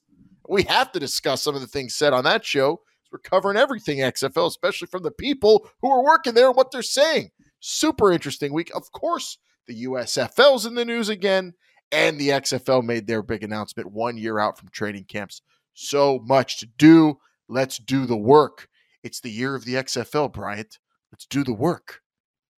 We 0.49 0.63
have 0.65 0.93
to 0.93 1.01
discuss 1.01 1.43
some 1.43 1.55
of 1.55 1.61
the 1.61 1.67
things 1.67 1.95
said 1.95 2.13
on 2.13 2.25
that 2.25 2.45
show. 2.45 2.81
We're 3.11 3.19
covering 3.19 3.57
everything 3.57 3.99
XFL, 3.99 4.49
especially 4.49 4.89
from 4.89 5.03
the 5.03 5.11
people 5.11 5.69
who 5.81 5.91
are 5.91 6.05
working 6.05 6.35
there 6.35 6.49
and 6.49 6.57
what 6.57 6.71
they're 6.71 6.83
saying. 6.83 7.31
Super 7.61 8.13
interesting 8.13 8.53
week. 8.53 8.71
Of 8.75 8.91
course, 8.93 9.39
the 9.67 9.85
USFL's 9.85 10.67
in 10.67 10.75
the 10.75 10.85
news 10.85 11.09
again, 11.09 11.55
and 11.93 12.19
the 12.19 12.31
XFL 12.31 12.83
made 12.83 13.07
their 13.07 13.23
big 13.23 13.43
announcement 13.43 13.93
one 13.93 14.17
year 14.17 14.39
out 14.39 14.59
from 14.59 14.69
training 14.69 15.05
camps. 15.05 15.43
So 15.75 16.19
much 16.25 16.59
to 16.59 16.67
do. 16.67 17.19
Let's 17.49 17.79
do 17.79 18.07
the 18.07 18.17
work. 18.17 18.69
It's 19.03 19.21
the 19.21 19.31
year 19.31 19.55
of 19.55 19.65
the 19.65 19.75
XFL, 19.75 20.33
Bryant. 20.33 20.79
Let's 21.13 21.27
do 21.27 21.45
the 21.45 21.55
work 21.55 22.03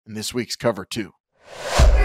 in 0.07 0.13
this 0.13 0.33
week's 0.33 0.55
cover, 0.55 0.85
too. 0.85 1.13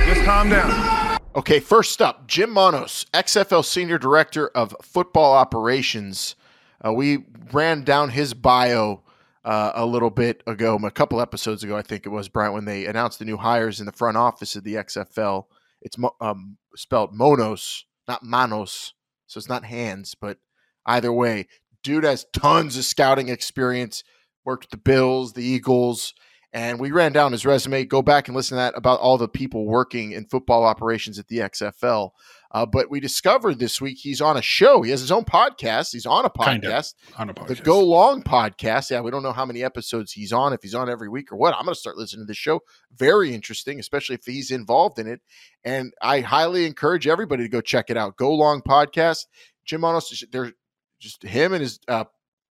Just 0.05 0.25
calm 0.25 0.51
down. 0.51 1.19
Okay, 1.37 1.61
first 1.61 2.03
up, 2.03 2.27
Jim 2.27 2.51
Monos, 2.51 3.07
XFL 3.15 3.65
Senior 3.65 3.99
Director 3.99 4.49
of 4.49 4.75
Football 4.83 5.35
Operations. 5.35 6.37
Uh, 6.85 6.93
we 6.93 7.25
ran 7.53 7.85
down 7.85 8.11
his 8.11 8.35
bio 8.35 9.04
uh, 9.45 9.73
a 9.75 9.85
little 9.85 10.11
bit 10.11 10.43
ago, 10.47 10.79
a 10.83 10.91
couple 10.91 11.21
episodes 11.21 11.63
ago, 11.63 11.77
I 11.77 11.83
think 11.83 12.07
it 12.07 12.11
was, 12.11 12.29
Brian, 12.29 12.53
when 12.53 12.65
they 12.65 12.87
announced 12.87 13.19
the 13.19 13.25
new 13.25 13.37
hires 13.37 13.81
in 13.81 13.87
the 13.87 13.93
front 13.93 14.17
office 14.17 14.57
of 14.57 14.65
the 14.65 14.75
XFL. 14.75 15.45
It's 15.83 15.97
um, 16.21 16.57
spelled 16.77 17.13
Monos, 17.13 17.85
not 18.09 18.23
Manos. 18.23 18.95
So 19.27 19.39
it's 19.39 19.49
not 19.49 19.65
hands, 19.65 20.15
but 20.15 20.39
either 20.87 21.13
way, 21.13 21.47
dude 21.83 22.05
has 22.05 22.27
tons 22.33 22.77
of 22.77 22.85
scouting 22.85 23.29
experience, 23.29 24.03
worked 24.45 24.65
with 24.65 24.71
the 24.71 24.77
Bills, 24.77 25.33
the 25.33 25.45
Eagles, 25.45 26.15
and 26.55 26.79
we 26.79 26.93
ran 26.93 27.13
down 27.13 27.33
his 27.33 27.45
resume. 27.45 27.85
Go 27.85 28.01
back 28.01 28.29
and 28.29 28.37
listen 28.37 28.55
to 28.57 28.61
that 28.61 28.75
about 28.77 29.01
all 29.01 29.19
the 29.19 29.27
people 29.27 29.67
working 29.67 30.13
in 30.13 30.25
football 30.27 30.63
operations 30.63 31.19
at 31.19 31.27
the 31.27 31.39
XFL. 31.39 32.11
Uh, 32.53 32.65
but 32.65 32.89
we 32.89 33.01
discovered 33.01 33.59
this 33.59 33.81
week 33.81 33.99
he's 34.01 34.21
on 34.21 34.37
a 34.37 34.43
show. 34.43 34.81
He 34.83 34.93
has 34.93 35.01
his 35.01 35.11
own 35.11 35.25
podcast. 35.25 35.91
He's 35.91 36.07
on 36.07 36.25
a 36.25 36.31
podcast, 36.31 36.95
on 37.19 37.29
a 37.29 37.35
podcast, 37.35 37.49
the 37.49 37.57
Go 37.57 37.81
Long 37.85 38.23
podcast. 38.23 38.89
Yeah, 38.89 39.01
we 39.01 39.11
don't 39.11 39.25
know 39.25 39.33
how 39.33 39.45
many 39.45 39.65
episodes 39.65 40.13
he's 40.13 40.33
on. 40.33 40.53
If 40.53 40.63
he's 40.63 40.77
on 40.77 40.89
every 40.89 41.09
week 41.09 41.33
or 41.33 41.37
what, 41.37 41.55
I'm 41.55 41.65
going 41.65 41.75
to 41.75 41.81
start 41.81 41.97
listening 41.97 42.27
to 42.27 42.31
this 42.31 42.37
show. 42.37 42.61
Very 42.97 43.35
interesting, 43.35 43.81
especially 43.81 44.15
if 44.15 44.25
he's 44.25 44.53
involved 44.53 45.01
in 45.01 45.09
it. 45.09 45.21
And 45.65 45.93
I 46.01 46.21
highly 46.21 46.67
encourage 46.67 47.09
everybody 47.09 47.43
to 47.43 47.49
go 47.49 47.63
check 47.63 47.91
it 47.91 47.97
out. 47.97 48.17
Go 48.17 48.33
Long 48.33 48.63
podcast. 48.63 49.27
Jim 49.65 49.81
Monos, 49.81 50.23
they're 50.31 50.53
just 51.01 51.25
him 51.25 51.53
and 51.53 51.63
his 51.63 51.81
uh, 51.89 52.05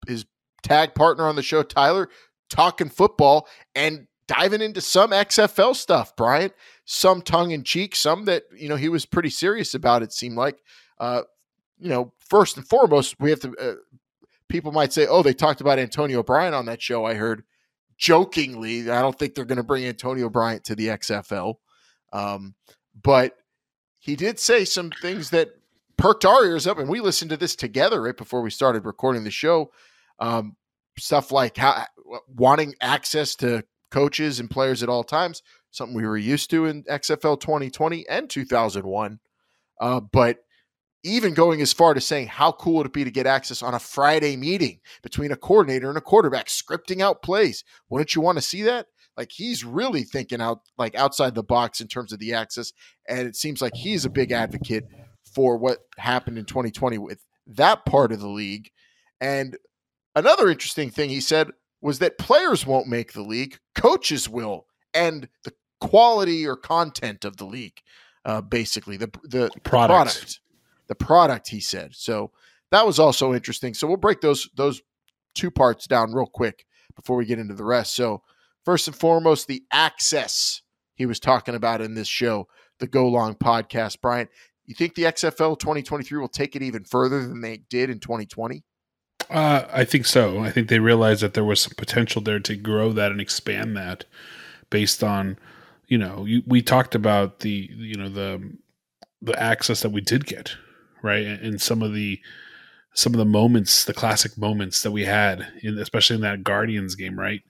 his 0.09 0.25
tag 0.65 0.97
partner 0.97 1.29
on 1.29 1.37
the 1.37 1.43
show, 1.43 1.63
Tyler, 1.63 2.09
talking 2.53 2.91
football 2.91 3.49
and 3.75 4.07
diving 4.29 4.61
into 4.61 4.81
some 4.81 5.11
XFL 5.11 5.75
stuff, 5.75 6.15
Bryant. 6.15 6.53
Some 6.85 7.23
tongue 7.23 7.53
in 7.53 7.65
cheek, 7.65 7.97
some 7.97 8.27
that 8.27 8.45
you 8.55 8.69
know 8.69 8.77
he 8.77 8.89
was 8.89 9.07
pretty 9.07 9.31
serious 9.31 9.75
about. 9.75 10.03
It 10.03 10.13
seemed 10.13 10.37
like, 10.37 10.59
uh, 11.01 11.23
you 11.79 11.89
know, 11.89 12.13
first 12.19 12.57
and 12.57 12.67
foremost, 12.67 13.19
we 13.19 13.31
have 13.31 13.41
to. 13.41 13.57
Uh, 13.57 13.75
people 14.49 14.73
might 14.73 14.93
say, 14.93 15.07
"Oh, 15.07 15.23
they 15.23 15.33
talked 15.33 15.61
about 15.61 15.79
Antonio 15.79 16.23
Bryant 16.23 16.55
on 16.55 16.67
that 16.67 16.83
show." 16.83 17.05
I 17.05 17.15
heard 17.15 17.45
jokingly. 17.97 18.91
I 18.91 19.01
don't 19.01 19.19
think 19.19 19.35
they're 19.35 19.45
going 19.45 19.57
to 19.57 19.63
bring 19.63 19.85
Antonio 19.85 20.29
Bryant 20.29 20.65
to 20.65 20.75
the 20.75 20.89
XFL, 20.89 21.55
um, 22.13 22.55
but 23.01 23.39
he 23.99 24.17
did 24.17 24.41
say 24.41 24.65
some 24.65 24.91
things 25.01 25.31
that 25.31 25.55
perked 25.97 26.25
our 26.25 26.45
ears 26.45 26.67
up, 26.67 26.79
and 26.79 26.89
we 26.89 27.01
listened 27.01 27.31
to 27.31 27.37
this 27.37 27.55
together 27.55 28.03
right 28.03 28.17
before 28.17 28.43
we 28.43 28.51
started 28.51 28.85
recording 28.85 29.23
the 29.23 29.31
show. 29.31 29.71
Um, 30.19 30.57
stuff 30.99 31.33
like 31.33 31.57
how 31.57 31.85
wanting 32.29 32.75
access 32.81 33.35
to 33.37 33.65
coaches 33.91 34.41
and 34.41 34.51
players 34.51 34.83
at 34.83 34.89
all 34.89 35.05
times, 35.05 35.43
something 35.71 35.97
we 35.97 36.07
were 36.07 36.17
used 36.17 36.51
to 36.51 36.67
in 36.67 36.85
XFL 36.85 37.41
2020 37.41 38.09
and 38.09 38.29
2001. 38.29 39.21
Uh, 39.81 40.01
but 40.01 40.39
even 41.05 41.35
going 41.35 41.61
as 41.61 41.73
far 41.73 41.95
to 41.95 42.01
saying 42.01 42.29
how 42.29 42.53
cool 42.53 42.75
would 42.75 42.87
it 42.87 42.93
be 42.93 43.05
to 43.05 43.11
get 43.11 43.27
access 43.27 43.63
on 43.63 43.75
a 43.75 43.79
Friday 43.79 44.37
meeting 44.37 44.79
between 45.03 45.33
a 45.33 45.37
coordinator 45.37 45.89
and 45.89 45.99
a 45.99 46.03
quarterback, 46.03 46.47
scripting 46.47 47.01
out 47.01 47.23
plays. 47.23 47.65
Wouldn't 47.89 48.15
you 48.15 48.23
want 48.23 48.39
to 48.39 48.43
see 48.43 48.63
that? 48.63 48.87
Like 49.17 49.31
he's 49.33 49.65
really 49.65 50.05
thinking 50.05 50.41
out 50.41 50.61
like 50.79 50.95
outside 50.95 51.35
the 51.35 51.43
box 51.43 51.81
in 51.81 51.89
terms 51.89 52.13
of 52.13 52.19
the 52.19 52.33
access, 52.33 52.73
and 53.09 53.27
it 53.27 53.37
seems 53.37 53.61
like 53.61 53.75
he's 53.75 54.05
a 54.05 54.11
big 54.11 54.33
advocate 54.33 54.85
for 55.35 55.57
what 55.59 55.81
happened 55.99 56.39
in 56.39 56.45
2020 56.45 56.99
with 56.99 57.25
that 57.47 57.85
part 57.85 58.13
of 58.13 58.21
the 58.21 58.29
league. 58.29 58.71
And 59.21 59.59
another 60.15 60.49
interesting 60.49 60.91
thing 60.91 61.11
he 61.11 61.21
said 61.21 61.51
was 61.83 61.99
that 61.99 62.17
players 62.17 62.65
won't 62.65 62.87
make 62.87 63.13
the 63.13 63.23
league, 63.23 63.59
coaches 63.75 64.29
will, 64.29 64.67
and 64.95 65.29
the 65.45 65.53
quality 65.81 66.47
or 66.47 66.57
content 66.57 67.25
of 67.25 67.37
the 67.37 67.45
league, 67.45 67.83
uh, 68.25 68.41
basically 68.41 68.97
the 68.97 69.11
the 69.25 69.51
product. 69.65 70.15
product, 70.15 70.41
the 70.87 70.95
product. 70.95 71.49
He 71.49 71.61
said 71.61 71.95
so. 71.95 72.31
That 72.71 72.87
was 72.87 72.99
also 72.99 73.35
interesting. 73.35 73.75
So 73.75 73.87
we'll 73.87 73.99
break 73.99 74.23
those 74.23 74.49
those 74.57 74.81
two 75.35 75.51
parts 75.51 75.87
down 75.87 76.13
real 76.13 76.27
quick 76.27 76.65
before 76.95 77.17
we 77.17 77.27
get 77.27 77.39
into 77.39 77.55
the 77.55 77.65
rest. 77.65 77.95
So 77.95 78.23
first 78.65 78.87
and 78.87 78.97
foremost, 78.97 79.47
the 79.47 79.65
access 79.73 80.63
he 80.95 81.05
was 81.05 81.21
talking 81.21 81.55
about 81.55 81.81
in 81.81 81.95
this 81.95 82.09
show, 82.09 82.49
the 82.79 82.87
Go 82.87 83.09
Long 83.09 83.35
podcast. 83.35 83.99
Brian, 84.01 84.29
you 84.67 84.75
think 84.75 84.95
the 84.95 85.05
XFL 85.05 85.59
2023 85.59 86.19
will 86.19 86.29
take 86.29 86.55
it 86.55 86.63
even 86.63 86.85
further 86.85 87.27
than 87.27 87.41
they 87.41 87.59
did 87.69 87.91
in 87.91 87.99
2020? 87.99 88.63
Uh, 89.33 89.67
I 89.73 89.85
think 89.85 90.05
so. 90.05 90.41
I 90.41 90.51
think 90.51 90.69
they 90.69 90.79
realized 90.79 91.23
that 91.23 91.33
there 91.33 91.45
was 91.45 91.63
some 91.63 91.73
potential 91.77 92.21
there 92.21 92.39
to 92.41 92.55
grow 92.55 92.93
that 92.93 93.11
and 93.11 93.21
expand 93.21 93.75
that 93.79 94.05
based 94.69 95.03
on, 95.03 95.39
you 95.87 95.97
know, 95.97 96.27
you, 96.27 96.43
we 96.47 96.61
talked 96.61 96.95
about 96.95 97.41
the 97.41 97.71
you 97.73 97.95
know 97.95 98.11
the 98.11 98.53
the 99.23 99.41
access 99.41 99.81
that 99.81 99.91
we 99.91 100.03
did 100.03 100.27
get, 100.27 100.57
right, 101.03 101.25
and 101.25 101.63
some 101.63 101.83
of 101.83 101.95
the 101.95 102.21
some 102.93 103.15
of 103.15 103.19
the 103.19 103.25
moments, 103.25 103.87
the 103.87 103.95
classic 103.95 104.37
moments 104.37 104.83
that 104.83 104.91
we 104.91 105.07
had, 105.07 105.51
in, 105.63 105.79
especially 105.79 106.17
in 106.17 106.23
that 106.23 106.45
Guardians 106.45 106.95
game, 106.95 107.19
right, 107.19 107.41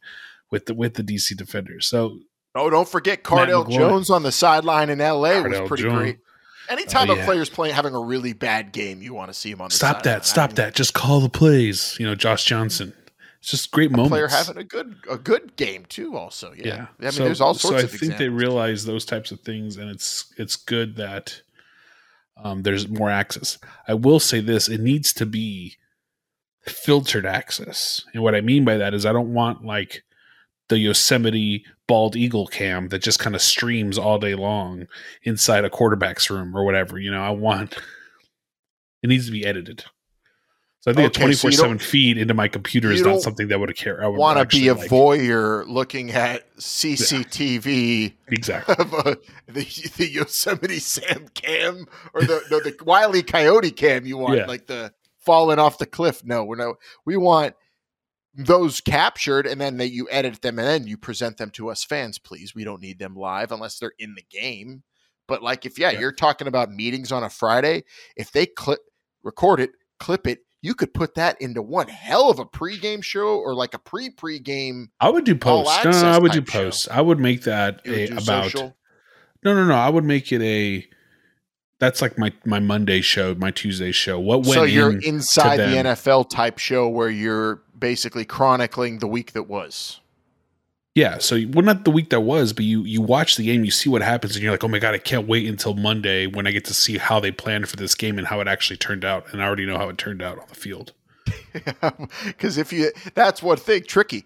with 0.53 0.67
the 0.67 0.75
with 0.75 0.95
the 0.95 1.03
DC 1.03 1.37
Defenders. 1.37 1.87
So, 1.89 2.21
oh, 2.55 2.71
don't 2.71 2.89
forget 2.89 3.25
Cardale 3.25 3.69
Jones 3.69 4.09
on 4.09 4.23
the 4.23 4.31
sideline 4.31 4.89
in 4.89 5.01
LA 5.01 5.41
was 5.43 5.69
pretty 5.69 5.83
Jones. 5.83 5.95
great. 5.99 6.19
Anytime 6.73 7.11
Oh, 7.11 7.21
a 7.21 7.25
player's 7.25 7.51
playing 7.51 7.75
having 7.75 7.95
a 7.95 8.01
really 8.01 8.33
bad 8.33 8.73
game, 8.73 9.03
you 9.03 9.13
want 9.13 9.29
to 9.29 9.35
see 9.35 9.51
him 9.51 9.61
on 9.61 9.69
the 9.69 9.75
stop 9.75 10.03
that, 10.05 10.25
stop 10.25 10.55
that, 10.55 10.75
just 10.75 10.95
call 10.95 11.21
the 11.21 11.29
plays. 11.29 11.97
You 12.01 12.07
know, 12.07 12.15
Josh 12.15 12.45
Johnson. 12.45 12.95
It's 13.41 13.51
just 13.51 13.73
great 13.73 13.91
moments. 13.91 14.11
Player 14.11 14.29
having 14.29 14.57
a 14.57 14.65
good 14.65 14.97
a 15.11 15.19
good 15.19 15.57
game 15.57 15.85
too. 15.87 16.17
Also, 16.17 16.53
yeah. 16.57 16.67
yeah. 16.67 16.87
I 17.01 17.03
mean, 17.03 17.13
so, 17.13 17.25
there's 17.25 17.41
all 17.41 17.55
sorts 17.55 17.81
so 17.81 17.85
of 17.85 17.93
I 17.93 17.97
think 17.97 18.17
they 18.17 18.29
realize 18.29 18.85
those 18.85 19.05
types 19.05 19.33
of 19.33 19.41
things, 19.41 19.77
and 19.77 19.91
it's 19.91 20.33
it's 20.39 20.57
good 20.57 20.97
that 20.97 21.43
um, 22.43 22.63
there's 22.63 22.89
more 22.89 23.11
access. 23.11 23.59
I 23.87 23.95
will 23.95 24.21
say 24.21 24.41
this: 24.41 24.69
it 24.69 24.81
needs 24.81 25.13
to 25.15 25.27
be 25.27 25.77
filtered 26.63 27.27
access, 27.27 28.03
and 28.15 28.23
what 28.23 28.35
I 28.37 28.41
mean 28.41 28.65
by 28.65 28.77
that 28.77 28.95
is 28.95 29.05
I 29.05 29.13
don't 29.13 29.35
want 29.35 29.65
like 29.65 30.05
the 30.73 30.79
Yosemite 30.79 31.67
bald 31.87 32.17
eagle 32.17 32.47
cam 32.47 32.89
that 32.89 33.01
just 33.03 33.19
kind 33.19 33.37
of 33.37 33.43
streams 33.43 33.99
all 33.99 34.19
day 34.19 34.35
long 34.35 34.87
inside 35.23 35.67
a 35.67 35.71
quarterback's 35.71 36.31
room 36.31 36.57
or 36.57 36.65
whatever. 36.65 36.99
You 36.99 37.11
know, 37.11 37.21
I 37.23 37.29
want 37.31 37.77
it 39.03 39.09
needs 39.09 39.27
to 39.27 39.33
be 39.33 39.45
edited. 39.45 39.85
So 40.81 40.91
I 40.91 40.95
think 40.95 41.07
Okay, 41.11 41.19
a 41.19 41.21
twenty 41.21 41.35
four 41.35 41.53
seven 41.53 41.79
feed 41.79 42.17
into 42.17 42.33
my 42.35 42.49
computer 42.49 42.91
is 42.91 43.03
not 43.03 43.21
something 43.21 43.49
that 43.49 43.61
would 43.61 43.77
care. 43.77 44.03
I 44.03 44.09
would 44.09 44.19
want 44.19 44.39
to 44.39 44.47
be 44.57 44.69
a 44.69 44.75
like. 44.75 44.89
voyeur 44.91 45.65
looking 45.69 46.11
at 46.11 46.43
CCTV 46.57 48.15
exactly. 48.29 48.75
of 48.79 48.95
uh, 48.95 49.15
the, 49.47 49.91
the 49.97 50.09
Yosemite 50.11 50.79
Sam 50.79 51.29
cam 51.35 51.87
or 52.15 52.23
the 52.23 52.41
no 52.51 52.61
the 52.61 52.75
Wiley 52.85 53.23
Coyote 53.23 53.71
cam. 53.71 54.07
You 54.07 54.17
want 54.17 54.39
Yeah. 54.39 54.47
like 54.47 54.67
the 54.67 54.93
falling 55.19 55.59
off 55.59 55.79
the 55.79 55.87
cliff? 55.87 56.25
No, 56.25 56.45
we're 56.45 56.57
no. 56.57 56.75
We 57.05 57.17
want 57.17 57.55
those 58.35 58.81
captured 58.81 59.47
and 59.47 59.61
then 59.61 59.77
that 59.77 59.91
you 59.91 60.09
edit 60.11 60.41
them 60.43 60.59
and 60.59 60.67
then 60.67 60.87
you 60.87 60.97
present 60.97 61.37
them 61.37 61.51
to 61.51 61.69
us 61.71 61.85
fans. 61.85 62.19
Please, 62.19 62.55
we 62.55 62.65
don't 62.65 62.81
need 62.81 62.99
them 62.99 63.15
live 63.15 63.53
unless 63.53 63.79
they're 63.79 63.93
in 63.99 64.15
the 64.15 64.25
game. 64.31 64.83
But 65.29 65.43
like 65.43 65.67
if 65.67 65.79
yeah, 65.79 65.91
Yeah. 65.91 66.01
you're 66.01 66.13
talking 66.13 66.47
about 66.49 66.71
meetings 66.73 67.13
on 67.13 67.23
a 67.23 67.31
Friday, 67.31 67.85
if 68.17 68.33
they 68.33 68.47
clip 68.47 68.81
record 69.23 69.61
it, 69.61 69.71
clip 69.99 70.27
it. 70.27 70.41
You 70.65 70.75
could 70.75 70.95
put 70.95 71.17
that 71.17 71.41
into 71.41 71.61
one 71.61 71.89
hell 71.89 72.31
of 72.31 72.39
a 72.39 72.45
pregame 72.45 73.03
show 73.03 73.37
or 73.39 73.53
like 73.55 73.75
a 73.75 73.79
pre-pregame 73.81 74.87
I 75.01 75.11
would 75.11 75.25
do 75.25 75.35
posts. 75.35 75.85
No, 75.85 75.91
no, 75.91 76.07
I 76.09 76.19
would 76.19 76.31
do 76.33 76.41
type 76.41 76.49
show. 76.51 76.63
posts. 76.65 76.89
I 76.89 77.01
would 77.01 77.19
make 77.19 77.43
that 77.43 77.81
You 77.85 77.93
would 77.93 78.11
a, 78.11 78.13
about. 78.15 78.45
social. 78.45 78.77
No, 79.45 79.55
no, 79.55 79.65
no. 79.67 79.75
I 79.75 79.89
would 79.89 80.05
make 80.05 80.31
it 80.33 80.41
a. 80.41 80.87
That's 81.81 82.01
like 82.01 82.17
my 82.17 82.33
my 82.45 82.61
Monday 82.61 83.01
show, 83.01 83.35
my 83.35 83.51
Tuesday 83.51 83.91
show. 83.91 84.21
What 84.21 84.43
went 84.43 84.53
so 84.53 84.63
you're 84.63 84.93
in 84.93 85.03
inside 85.03 85.57
the. 85.57 85.65
NFL 85.65 86.31
type 86.31 86.59
show 86.59 86.89
where 86.89 87.11
you're 87.11 87.61
basically 87.83 88.25
chronicling 88.25 89.01
the 89.01 89.07
week 89.07 89.33
that 89.33 89.43
was. 89.43 90.01
Yeah, 90.95 91.19
so 91.19 91.35
you- 91.35 91.49
well, 91.49 91.65
not 91.65 91.85
the 91.85 91.91
week 91.91 92.11
that 92.11 92.21
was, 92.21 92.53
but 92.53 92.65
you 92.65 92.83
you 92.85 93.01
watch 93.03 93.37
the 93.37 93.45
game, 93.45 93.65
you 93.65 93.71
see 93.71 93.91
what 93.91 94.03
happens, 94.03 94.35
and 94.37 94.43
you're 94.43 94.53
like, 94.53 94.63
oh 94.65 94.69
my 94.69 94.79
god, 94.79 94.95
I 94.95 94.99
can't 94.99 95.27
wait 95.27 95.47
until 95.49 95.75
Monday 95.75 96.27
when 96.27 96.47
I 96.47 96.51
get 96.53 96.65
to 96.67 96.75
see 96.75 96.99
how 96.99 97.19
they 97.19 97.33
planned 97.33 97.69
for 97.69 97.77
this 97.77 97.95
game 97.95 98.19
and 98.19 98.27
how 98.27 98.41
it 98.41 98.49
actually 98.49 98.77
turned 98.77 99.05
out, 99.05 99.25
and 99.33 99.43
I 99.43 99.47
already 99.47 99.67
know 99.67 99.79
how 99.79 99.89
it 99.89 99.99
turned 99.99 100.23
out 100.23 100.39
on 100.39 100.47
the 100.49 100.55
field. 100.55 100.93
Because 102.27 102.59
if 102.59 102.73
you, 102.73 102.91
that's 103.15 103.43
one 103.43 103.57
thing 103.59 103.85
tricky. 103.85 104.25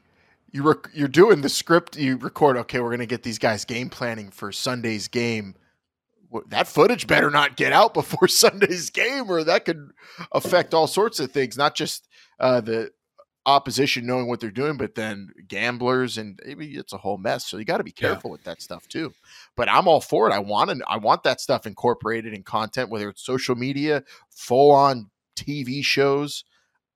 You 0.52 0.62
rec- 0.62 0.90
you're 0.94 1.08
doing 1.08 1.42
the 1.42 1.48
script. 1.48 1.96
You 1.96 2.16
record. 2.16 2.56
Okay, 2.56 2.80
we're 2.80 2.90
gonna 2.90 3.06
get 3.06 3.22
these 3.22 3.38
guys 3.38 3.64
game 3.64 3.90
planning 3.90 4.30
for 4.30 4.52
Sunday's 4.52 5.08
game. 5.08 5.54
That 6.48 6.66
footage 6.68 7.06
better 7.06 7.30
not 7.30 7.56
get 7.56 7.72
out 7.72 7.94
before 8.00 8.28
Sunday's 8.28 8.90
game, 8.90 9.30
or 9.30 9.44
that 9.44 9.64
could 9.64 9.90
affect 10.32 10.72
all 10.74 10.86
sorts 10.86 11.20
of 11.20 11.30
things. 11.32 11.56
Not 11.58 11.74
just 11.74 12.08
uh, 12.40 12.60
the 12.60 12.90
opposition 13.46 14.04
knowing 14.04 14.26
what 14.26 14.40
they're 14.40 14.50
doing, 14.50 14.76
but 14.76 14.96
then 14.96 15.30
gamblers 15.46 16.18
and 16.18 16.38
maybe 16.44 16.74
it's 16.76 16.92
a 16.92 16.98
whole 16.98 17.16
mess. 17.16 17.46
So 17.46 17.56
you 17.56 17.64
got 17.64 17.78
to 17.78 17.84
be 17.84 17.94
Yeah. 17.96 18.08
careful 18.08 18.30
with 18.30 18.42
that 18.44 18.60
stuff 18.60 18.88
too. 18.88 19.14
But 19.56 19.70
I'm 19.70 19.86
all 19.86 20.00
for 20.00 20.28
it. 20.28 20.34
I 20.34 20.40
want 20.40 20.70
to, 20.70 20.80
I 20.88 20.96
want 20.96 21.22
that 21.22 21.40
stuff 21.40 21.64
incorporated 21.66 22.34
in 22.34 22.42
content, 22.42 22.90
whether 22.90 23.08
it's 23.08 23.24
social 23.24 23.54
media, 23.54 24.02
full 24.30 24.72
on 24.72 25.10
TV 25.36 25.82
shows. 25.84 26.44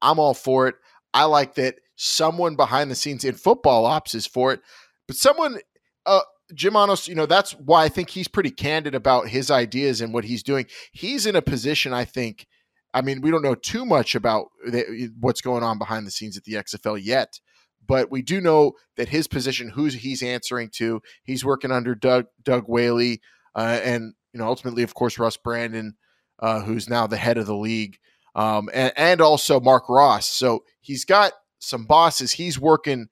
I'm 0.02 0.18
all 0.18 0.34
for 0.34 0.66
it. 0.66 0.74
I 1.14 1.24
like 1.24 1.54
that 1.54 1.76
someone 1.96 2.56
behind 2.56 2.90
the 2.90 2.94
scenes 2.96 3.24
in 3.24 3.34
football 3.34 3.86
ops 3.86 4.14
is 4.14 4.26
for 4.26 4.52
it, 4.52 4.60
but 5.06 5.16
someone, 5.16 5.58
uh, 6.06 6.20
Jim 6.54 6.72
Monos, 6.72 7.06
you 7.06 7.14
know, 7.14 7.26
that's 7.26 7.52
why 7.52 7.84
I 7.84 7.88
think 7.88 8.10
he's 8.10 8.26
pretty 8.26 8.50
candid 8.50 8.94
about 8.94 9.28
his 9.28 9.50
ideas 9.52 10.00
and 10.00 10.12
what 10.12 10.24
he's 10.24 10.42
doing. 10.42 10.66
He's 10.92 11.26
in 11.26 11.36
a 11.36 11.42
position, 11.42 11.92
I 11.92 12.04
think. 12.04 12.46
I 12.92 13.02
mean, 13.02 13.20
we 13.20 13.30
don't 13.30 13.42
know 13.42 13.54
too 13.54 13.84
much 13.84 14.14
about 14.14 14.48
the, 14.64 15.10
what's 15.20 15.40
going 15.40 15.62
on 15.62 15.78
behind 15.78 16.06
the 16.06 16.10
scenes 16.10 16.36
at 16.36 16.44
the 16.44 16.54
XFL 16.54 16.98
yet, 17.02 17.40
but 17.86 18.10
we 18.10 18.22
do 18.22 18.40
know 18.40 18.72
that 18.96 19.08
his 19.08 19.26
position, 19.26 19.70
who 19.70 19.86
he's 19.86 20.22
answering 20.22 20.70
to, 20.74 21.00
he's 21.22 21.44
working 21.44 21.70
under 21.70 21.94
Doug 21.94 22.26
Doug 22.42 22.64
Whaley, 22.66 23.20
uh, 23.54 23.80
and 23.82 24.14
you 24.32 24.38
know, 24.38 24.46
ultimately, 24.46 24.82
of 24.82 24.94
course, 24.94 25.18
Russ 25.18 25.36
Brandon, 25.36 25.96
uh, 26.38 26.60
who's 26.62 26.88
now 26.88 27.06
the 27.06 27.16
head 27.16 27.38
of 27.38 27.46
the 27.46 27.56
league, 27.56 27.98
um, 28.34 28.68
and, 28.72 28.92
and 28.96 29.20
also 29.20 29.60
Mark 29.60 29.88
Ross. 29.88 30.28
So 30.28 30.64
he's 30.80 31.04
got 31.04 31.32
some 31.58 31.84
bosses. 31.84 32.32
He's 32.32 32.58
working 32.58 33.08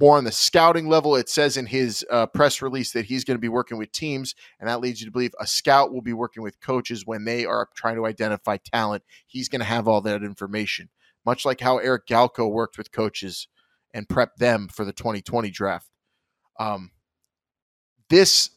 more 0.00 0.16
on 0.16 0.24
the 0.24 0.32
scouting 0.32 0.88
level. 0.88 1.16
It 1.16 1.28
says 1.28 1.56
in 1.56 1.66
his 1.66 2.04
uh, 2.10 2.26
press 2.26 2.62
release 2.62 2.92
that 2.92 3.06
he's 3.06 3.24
going 3.24 3.36
to 3.36 3.40
be 3.40 3.48
working 3.48 3.78
with 3.78 3.92
teams, 3.92 4.34
and 4.60 4.68
that 4.68 4.80
leads 4.80 5.00
you 5.00 5.06
to 5.06 5.12
believe 5.12 5.34
a 5.40 5.46
scout 5.46 5.92
will 5.92 6.02
be 6.02 6.12
working 6.12 6.42
with 6.42 6.60
coaches 6.60 7.06
when 7.06 7.24
they 7.24 7.44
are 7.44 7.68
trying 7.74 7.96
to 7.96 8.06
identify 8.06 8.56
talent. 8.58 9.02
He's 9.26 9.48
going 9.48 9.60
to 9.60 9.66
have 9.66 9.88
all 9.88 10.00
that 10.02 10.22
information, 10.22 10.88
much 11.26 11.44
like 11.44 11.60
how 11.60 11.78
Eric 11.78 12.06
Galko 12.06 12.50
worked 12.50 12.78
with 12.78 12.92
coaches 12.92 13.48
and 13.92 14.08
prepped 14.08 14.36
them 14.36 14.68
for 14.68 14.84
the 14.84 14.92
2020 14.92 15.50
draft. 15.50 15.88
Um, 16.60 16.92
this 18.10 18.50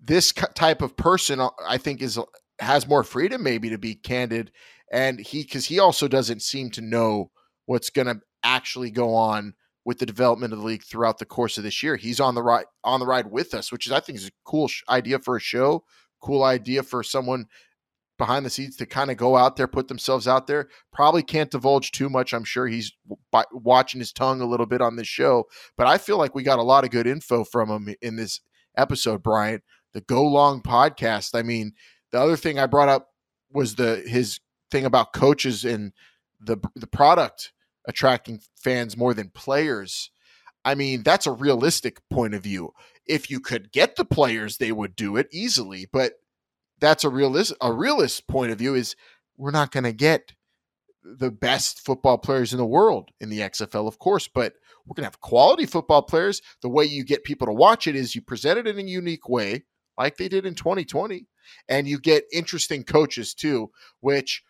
this 0.00 0.32
type 0.32 0.82
of 0.82 0.96
person, 0.96 1.40
uh, 1.40 1.50
I 1.66 1.78
think, 1.78 2.02
is 2.02 2.18
has 2.58 2.88
more 2.88 3.04
freedom 3.04 3.42
maybe 3.42 3.70
to 3.70 3.78
be 3.78 3.94
candid, 3.94 4.52
and 4.90 5.18
he 5.20 5.42
because 5.42 5.66
he 5.66 5.78
also 5.78 6.08
doesn't 6.08 6.42
seem 6.42 6.70
to 6.70 6.80
know 6.80 7.30
what's 7.66 7.90
going 7.90 8.06
to 8.06 8.20
actually 8.42 8.90
go 8.90 9.14
on 9.14 9.54
with 9.86 10.00
the 10.00 10.04
development 10.04 10.52
of 10.52 10.58
the 10.58 10.64
league 10.64 10.82
throughout 10.82 11.18
the 11.18 11.24
course 11.24 11.56
of 11.56 11.64
this 11.64 11.80
year. 11.80 11.94
He's 11.94 12.18
on 12.18 12.34
the 12.34 12.42
ride 12.42 12.64
on 12.82 12.98
the 12.98 13.06
ride 13.06 13.30
with 13.30 13.54
us, 13.54 13.70
which 13.70 13.86
is 13.86 13.92
I 13.92 14.00
think 14.00 14.18
is 14.18 14.26
a 14.26 14.32
cool 14.44 14.66
sh- 14.66 14.82
idea 14.88 15.20
for 15.20 15.36
a 15.36 15.40
show, 15.40 15.84
cool 16.20 16.42
idea 16.42 16.82
for 16.82 17.04
someone 17.04 17.46
behind 18.18 18.44
the 18.44 18.50
scenes 18.50 18.76
to 18.76 18.86
kind 18.86 19.12
of 19.12 19.16
go 19.16 19.36
out 19.36 19.54
there, 19.54 19.68
put 19.68 19.86
themselves 19.86 20.26
out 20.26 20.48
there. 20.48 20.68
Probably 20.92 21.22
can't 21.22 21.52
divulge 21.52 21.92
too 21.92 22.10
much. 22.10 22.34
I'm 22.34 22.42
sure 22.42 22.66
he's 22.66 22.92
by, 23.30 23.44
watching 23.52 24.00
his 24.00 24.12
tongue 24.12 24.40
a 24.40 24.46
little 24.46 24.66
bit 24.66 24.80
on 24.80 24.96
this 24.96 25.06
show, 25.06 25.44
but 25.76 25.86
I 25.86 25.98
feel 25.98 26.18
like 26.18 26.34
we 26.34 26.42
got 26.42 26.58
a 26.58 26.62
lot 26.62 26.82
of 26.82 26.90
good 26.90 27.06
info 27.06 27.44
from 27.44 27.70
him 27.70 27.94
in 28.02 28.16
this 28.16 28.40
episode, 28.76 29.22
Brian. 29.22 29.62
The 29.92 30.00
Go 30.00 30.24
Long 30.24 30.62
podcast. 30.62 31.38
I 31.38 31.42
mean, 31.42 31.74
the 32.10 32.20
other 32.20 32.36
thing 32.36 32.58
I 32.58 32.66
brought 32.66 32.88
up 32.88 33.10
was 33.52 33.76
the 33.76 34.02
his 34.04 34.40
thing 34.68 34.84
about 34.84 35.12
coaches 35.12 35.64
and 35.64 35.92
the 36.40 36.58
the 36.74 36.88
product 36.88 37.52
attracting 37.86 38.40
fans 38.56 38.96
more 38.96 39.14
than 39.14 39.30
players. 39.30 40.10
I 40.64 40.74
mean, 40.74 41.02
that's 41.02 41.26
a 41.26 41.32
realistic 41.32 42.00
point 42.10 42.34
of 42.34 42.42
view. 42.42 42.72
If 43.06 43.30
you 43.30 43.38
could 43.40 43.70
get 43.70 43.96
the 43.96 44.04
players, 44.04 44.56
they 44.56 44.72
would 44.72 44.96
do 44.96 45.16
it 45.16 45.28
easily, 45.30 45.86
but 45.92 46.14
that's 46.80 47.04
a 47.04 47.08
realist 47.08 47.52
a 47.60 47.72
realist 47.72 48.26
point 48.26 48.52
of 48.52 48.58
view 48.58 48.74
is 48.74 48.96
we're 49.36 49.50
not 49.50 49.70
going 49.70 49.84
to 49.84 49.92
get 49.92 50.32
the 51.04 51.30
best 51.30 51.84
football 51.84 52.18
players 52.18 52.52
in 52.52 52.58
the 52.58 52.66
world 52.66 53.10
in 53.20 53.30
the 53.30 53.40
XFL, 53.40 53.86
of 53.86 53.98
course, 53.98 54.28
but 54.28 54.54
we're 54.84 54.94
going 54.94 55.04
to 55.04 55.10
have 55.10 55.20
quality 55.20 55.66
football 55.66 56.02
players. 56.02 56.42
The 56.62 56.68
way 56.68 56.84
you 56.84 57.04
get 57.04 57.24
people 57.24 57.46
to 57.46 57.52
watch 57.52 57.86
it 57.86 57.94
is 57.94 58.14
you 58.14 58.22
present 58.22 58.58
it 58.58 58.66
in 58.66 58.78
a 58.78 58.82
unique 58.82 59.28
way, 59.28 59.64
like 59.96 60.16
they 60.16 60.28
did 60.28 60.46
in 60.46 60.54
2020, 60.54 61.26
and 61.68 61.86
you 61.86 61.98
get 61.98 62.24
interesting 62.32 62.82
coaches 62.82 63.34
too, 63.34 63.70
which 64.00 64.42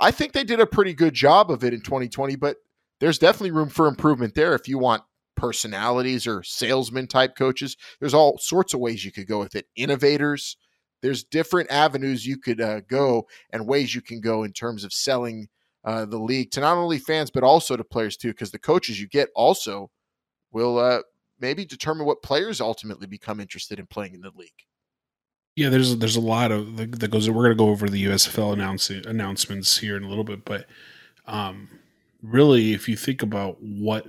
I 0.00 0.10
think 0.10 0.32
they 0.32 0.44
did 0.44 0.60
a 0.60 0.66
pretty 0.66 0.94
good 0.94 1.14
job 1.14 1.50
of 1.50 1.64
it 1.64 1.72
in 1.72 1.80
2020, 1.80 2.36
but 2.36 2.56
there's 3.02 3.18
definitely 3.18 3.50
room 3.50 3.68
for 3.68 3.88
improvement 3.88 4.36
there 4.36 4.54
if 4.54 4.68
you 4.68 4.78
want 4.78 5.02
personalities 5.34 6.24
or 6.24 6.44
salesman 6.44 7.08
type 7.08 7.34
coaches. 7.36 7.76
There's 7.98 8.14
all 8.14 8.38
sorts 8.38 8.74
of 8.74 8.80
ways 8.80 9.04
you 9.04 9.10
could 9.10 9.26
go 9.26 9.40
with 9.40 9.56
it. 9.56 9.66
Innovators, 9.74 10.56
there's 11.02 11.24
different 11.24 11.68
avenues 11.72 12.24
you 12.24 12.38
could 12.38 12.60
uh, 12.60 12.82
go 12.82 13.26
and 13.52 13.66
ways 13.66 13.92
you 13.92 14.02
can 14.02 14.20
go 14.20 14.44
in 14.44 14.52
terms 14.52 14.84
of 14.84 14.92
selling 14.92 15.48
uh, 15.84 16.04
the 16.04 16.16
league 16.16 16.52
to 16.52 16.60
not 16.60 16.76
only 16.76 17.00
fans 17.00 17.28
but 17.28 17.42
also 17.42 17.76
to 17.76 17.82
players 17.82 18.16
too, 18.16 18.28
because 18.28 18.52
the 18.52 18.58
coaches 18.60 19.00
you 19.00 19.08
get 19.08 19.30
also 19.34 19.90
will 20.52 20.78
uh, 20.78 21.00
maybe 21.40 21.64
determine 21.64 22.06
what 22.06 22.22
players 22.22 22.60
ultimately 22.60 23.08
become 23.08 23.40
interested 23.40 23.80
in 23.80 23.86
playing 23.88 24.14
in 24.14 24.20
the 24.20 24.30
league. 24.36 24.50
Yeah, 25.56 25.70
there's 25.70 25.96
there's 25.96 26.14
a 26.14 26.20
lot 26.20 26.52
of 26.52 26.76
that 26.76 27.10
goes. 27.10 27.28
We're 27.28 27.42
gonna 27.42 27.56
go 27.56 27.68
over 27.68 27.88
the 27.88 28.04
USFL 28.04 28.52
announce, 28.52 28.90
announcements 28.90 29.78
here 29.78 29.96
in 29.96 30.04
a 30.04 30.08
little 30.08 30.24
bit, 30.24 30.44
but 30.44 30.66
um, 31.26 31.68
really, 32.22 32.72
if 32.72 32.88
you 32.88 32.96
think 32.96 33.22
about 33.22 33.56
what 33.60 34.06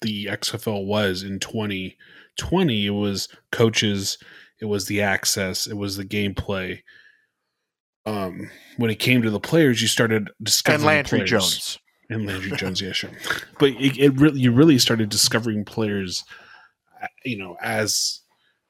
the 0.00 0.26
XFL 0.26 0.84
was 0.84 1.22
in 1.22 1.38
2020, 1.38 2.86
it 2.86 2.90
was 2.90 3.28
coaches, 3.50 4.18
it 4.60 4.66
was 4.66 4.86
the 4.86 5.02
access, 5.02 5.66
it 5.66 5.76
was 5.76 5.96
the 5.96 6.04
gameplay. 6.04 6.80
Um, 8.04 8.50
when 8.76 8.90
it 8.90 8.98
came 8.98 9.22
to 9.22 9.30
the 9.30 9.40
players, 9.40 9.80
you 9.80 9.88
started 9.88 10.30
discovering 10.42 10.80
and 10.80 10.86
Landry 10.86 11.18
players. 11.18 11.30
Jones. 11.30 11.78
and 12.10 12.26
Landry 12.26 12.56
Jones, 12.56 12.80
yeah, 12.80 12.92
sure. 12.92 13.10
But 13.58 13.70
it, 13.70 13.96
it 13.96 14.20
really, 14.20 14.40
you 14.40 14.52
really 14.52 14.78
started 14.78 15.08
discovering 15.08 15.64
players, 15.64 16.24
uh, 17.00 17.06
you 17.24 17.38
know, 17.38 17.56
as 17.62 18.20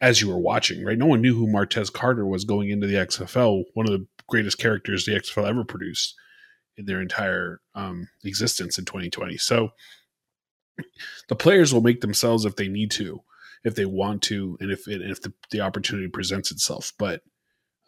as 0.02 0.20
you 0.20 0.28
were 0.28 0.38
watching, 0.38 0.84
right? 0.84 0.98
No 0.98 1.06
one 1.06 1.22
knew 1.22 1.34
who 1.34 1.46
Martez 1.46 1.90
Carter 1.90 2.26
was 2.26 2.44
going 2.44 2.70
into 2.70 2.88
the 2.88 2.96
XFL, 2.96 3.62
one 3.74 3.86
of 3.86 3.92
the 3.92 4.04
greatest 4.28 4.58
characters 4.58 5.06
the 5.06 5.12
XFL 5.12 5.48
ever 5.48 5.64
produced 5.64 6.16
their 6.76 7.00
entire 7.00 7.60
um, 7.74 8.08
existence 8.24 8.78
in 8.78 8.84
2020. 8.84 9.36
So 9.36 9.70
the 11.28 11.36
players 11.36 11.72
will 11.72 11.82
make 11.82 12.00
themselves 12.00 12.44
if 12.44 12.56
they 12.56 12.68
need 12.68 12.90
to, 12.92 13.20
if 13.64 13.74
they 13.74 13.86
want 13.86 14.22
to, 14.22 14.56
and 14.60 14.70
if 14.70 14.88
it, 14.88 15.02
if 15.02 15.22
the, 15.22 15.32
the 15.50 15.60
opportunity 15.60 16.08
presents 16.08 16.50
itself. 16.50 16.92
But 16.98 17.22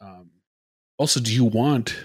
um, 0.01 0.31
also, 0.99 1.20
do 1.20 1.33
you 1.33 1.44
want 1.44 2.05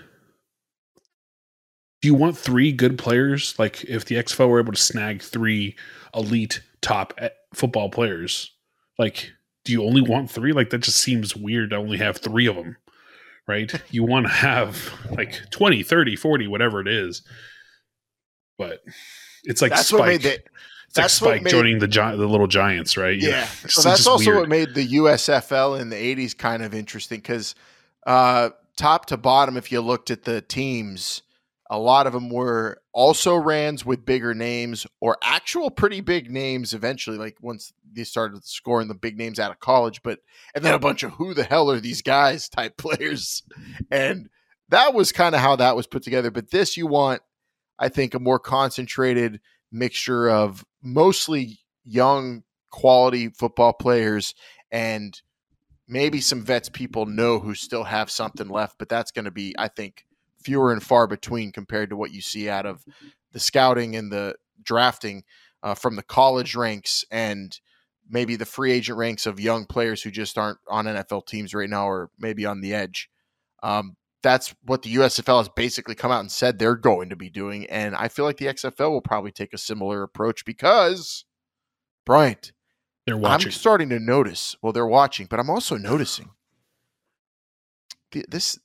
do 2.01 2.07
you 2.07 2.13
want 2.13 2.37
three 2.37 2.71
good 2.71 2.97
players? 2.97 3.57
Like 3.59 3.83
if 3.83 4.05
the 4.05 4.15
XFL 4.15 4.49
were 4.49 4.59
able 4.59 4.73
to 4.73 4.81
snag 4.81 5.21
three 5.21 5.75
elite 6.15 6.61
top 6.81 7.13
eh, 7.17 7.29
football 7.53 7.89
players, 7.89 8.51
like 8.97 9.31
do 9.65 9.73
you 9.73 9.83
only 9.83 10.01
want 10.01 10.31
three? 10.31 10.53
Like 10.53 10.69
that 10.69 10.79
just 10.79 10.99
seems 10.99 11.35
weird 11.35 11.71
to 11.71 11.75
only 11.75 11.97
have 11.97 12.17
three 12.17 12.47
of 12.47 12.55
them, 12.55 12.77
right? 13.49 13.69
You 13.91 14.03
want 14.05 14.27
to 14.27 14.31
have 14.31 14.89
like 15.11 15.41
20, 15.49 15.83
30, 15.83 16.15
40, 16.15 16.47
whatever 16.47 16.79
it 16.79 16.87
is. 16.87 17.23
But 18.57 18.79
it's 19.43 19.61
like 19.61 19.71
That's 19.71 19.87
Spike. 19.87 19.99
what 19.99 20.07
made 20.07 20.21
the. 20.21 20.33
it's 20.35 20.37
like 20.37 20.49
that's 20.93 21.21
what 21.21 21.29
Spike 21.31 21.43
made- 21.43 21.51
joining 21.51 21.79
the 21.79 21.87
gi- 21.87 21.99
the 22.17 22.27
little 22.27 22.47
giants, 22.47 22.95
right? 22.97 23.17
You 23.17 23.29
Yeah. 23.29 23.45
So 23.67 23.81
that's 23.81 24.05
also 24.07 24.31
weird. 24.31 24.39
what 24.41 24.49
made 24.49 24.73
the 24.75 24.85
USFL 24.95 25.79
in 25.79 25.89
the 25.89 25.95
80s 25.95 26.37
kind 26.37 26.63
of 26.63 26.73
interesting 26.73 27.19
because 27.19 27.55
uh, 28.07 28.49
top 28.77 29.05
to 29.07 29.17
bottom, 29.17 29.57
if 29.57 29.71
you 29.71 29.81
looked 29.81 30.09
at 30.11 30.23
the 30.23 30.41
teams, 30.41 31.21
a 31.69 31.77
lot 31.77 32.07
of 32.07 32.13
them 32.13 32.29
were 32.29 32.81
also 32.93 33.35
rans 33.35 33.85
with 33.85 34.05
bigger 34.05 34.33
names 34.33 34.87
or 34.99 35.17
actual 35.23 35.69
pretty 35.69 36.01
big 36.01 36.31
names 36.31 36.73
eventually, 36.73 37.17
like 37.17 37.37
once 37.41 37.71
they 37.93 38.03
started 38.03 38.43
scoring 38.43 38.87
the 38.87 38.95
big 38.95 39.17
names 39.17 39.39
out 39.39 39.51
of 39.51 39.59
college, 39.59 40.01
but 40.01 40.19
and 40.55 40.65
then 40.65 40.73
a 40.73 40.79
bunch 40.79 41.03
of 41.03 41.11
who 41.11 41.33
the 41.33 41.43
hell 41.43 41.69
are 41.69 41.79
these 41.79 42.01
guys 42.01 42.49
type 42.49 42.77
players. 42.77 43.43
And 43.91 44.29
that 44.69 44.93
was 44.93 45.11
kind 45.11 45.35
of 45.35 45.41
how 45.41 45.55
that 45.57 45.75
was 45.75 45.87
put 45.87 46.01
together. 46.03 46.31
But 46.31 46.51
this, 46.51 46.75
you 46.75 46.87
want, 46.87 47.21
I 47.77 47.89
think, 47.89 48.13
a 48.13 48.19
more 48.19 48.39
concentrated 48.39 49.39
mixture 49.71 50.27
of 50.29 50.65
mostly 50.81 51.59
young 51.85 52.43
quality 52.71 53.29
football 53.29 53.73
players 53.73 54.33
and 54.71 55.21
maybe 55.87 56.21
some 56.21 56.41
vets 56.41 56.69
people 56.69 57.05
know 57.05 57.39
who 57.39 57.55
still 57.55 57.83
have 57.83 58.09
something 58.11 58.47
left, 58.47 58.77
but 58.77 58.89
that's 58.89 59.11
going 59.11 59.25
to 59.25 59.31
be, 59.31 59.55
I 59.57 59.67
think, 59.67 60.05
fewer 60.43 60.71
and 60.71 60.83
far 60.83 61.07
between 61.07 61.51
compared 61.51 61.89
to 61.89 61.97
what 61.97 62.11
you 62.11 62.21
see 62.21 62.49
out 62.49 62.65
of 62.65 62.83
the 63.31 63.39
scouting 63.39 63.95
and 63.95 64.11
the 64.11 64.35
drafting 64.61 65.23
uh, 65.63 65.73
from 65.73 65.95
the 65.95 66.03
college 66.03 66.55
ranks 66.55 67.05
and 67.11 67.59
maybe 68.09 68.35
the 68.35 68.45
free 68.45 68.71
agent 68.71 68.97
ranks 68.97 69.25
of 69.25 69.39
young 69.39 69.65
players 69.65 70.01
who 70.01 70.11
just 70.11 70.37
aren't 70.37 70.57
on 70.67 70.85
NFL 70.85 71.27
teams 71.27 71.53
right 71.53 71.69
now 71.69 71.87
or 71.87 72.09
maybe 72.17 72.45
on 72.45 72.61
the 72.61 72.73
edge. 72.73 73.09
Um, 73.61 73.95
that's 74.21 74.53
what 74.65 74.81
the 74.81 74.95
USFL 74.95 75.37
has 75.37 75.49
basically 75.49 75.95
come 75.95 76.11
out 76.11 76.19
and 76.21 76.31
said 76.31 76.59
they're 76.59 76.75
going 76.75 77.09
to 77.09 77.15
be 77.15 77.29
doing. 77.29 77.65
And 77.67 77.95
I 77.95 78.07
feel 78.07 78.25
like 78.25 78.37
the 78.37 78.47
XFL 78.47 78.89
will 78.89 79.01
probably 79.01 79.31
take 79.31 79.53
a 79.53 79.57
similar 79.57 80.03
approach 80.03 80.43
because, 80.43 81.25
Bryant, 82.05 82.51
They're 83.05 83.17
watching. 83.17 83.49
I'm 83.49 83.53
starting 83.53 83.89
to 83.89 83.99
notice. 83.99 84.55
Well, 84.61 84.73
they're 84.73 84.87
watching, 84.87 85.27
but 85.29 85.39
I'm 85.39 85.49
also 85.49 85.77
noticing 85.77 86.31
the, 88.11 88.25
this 88.27 88.59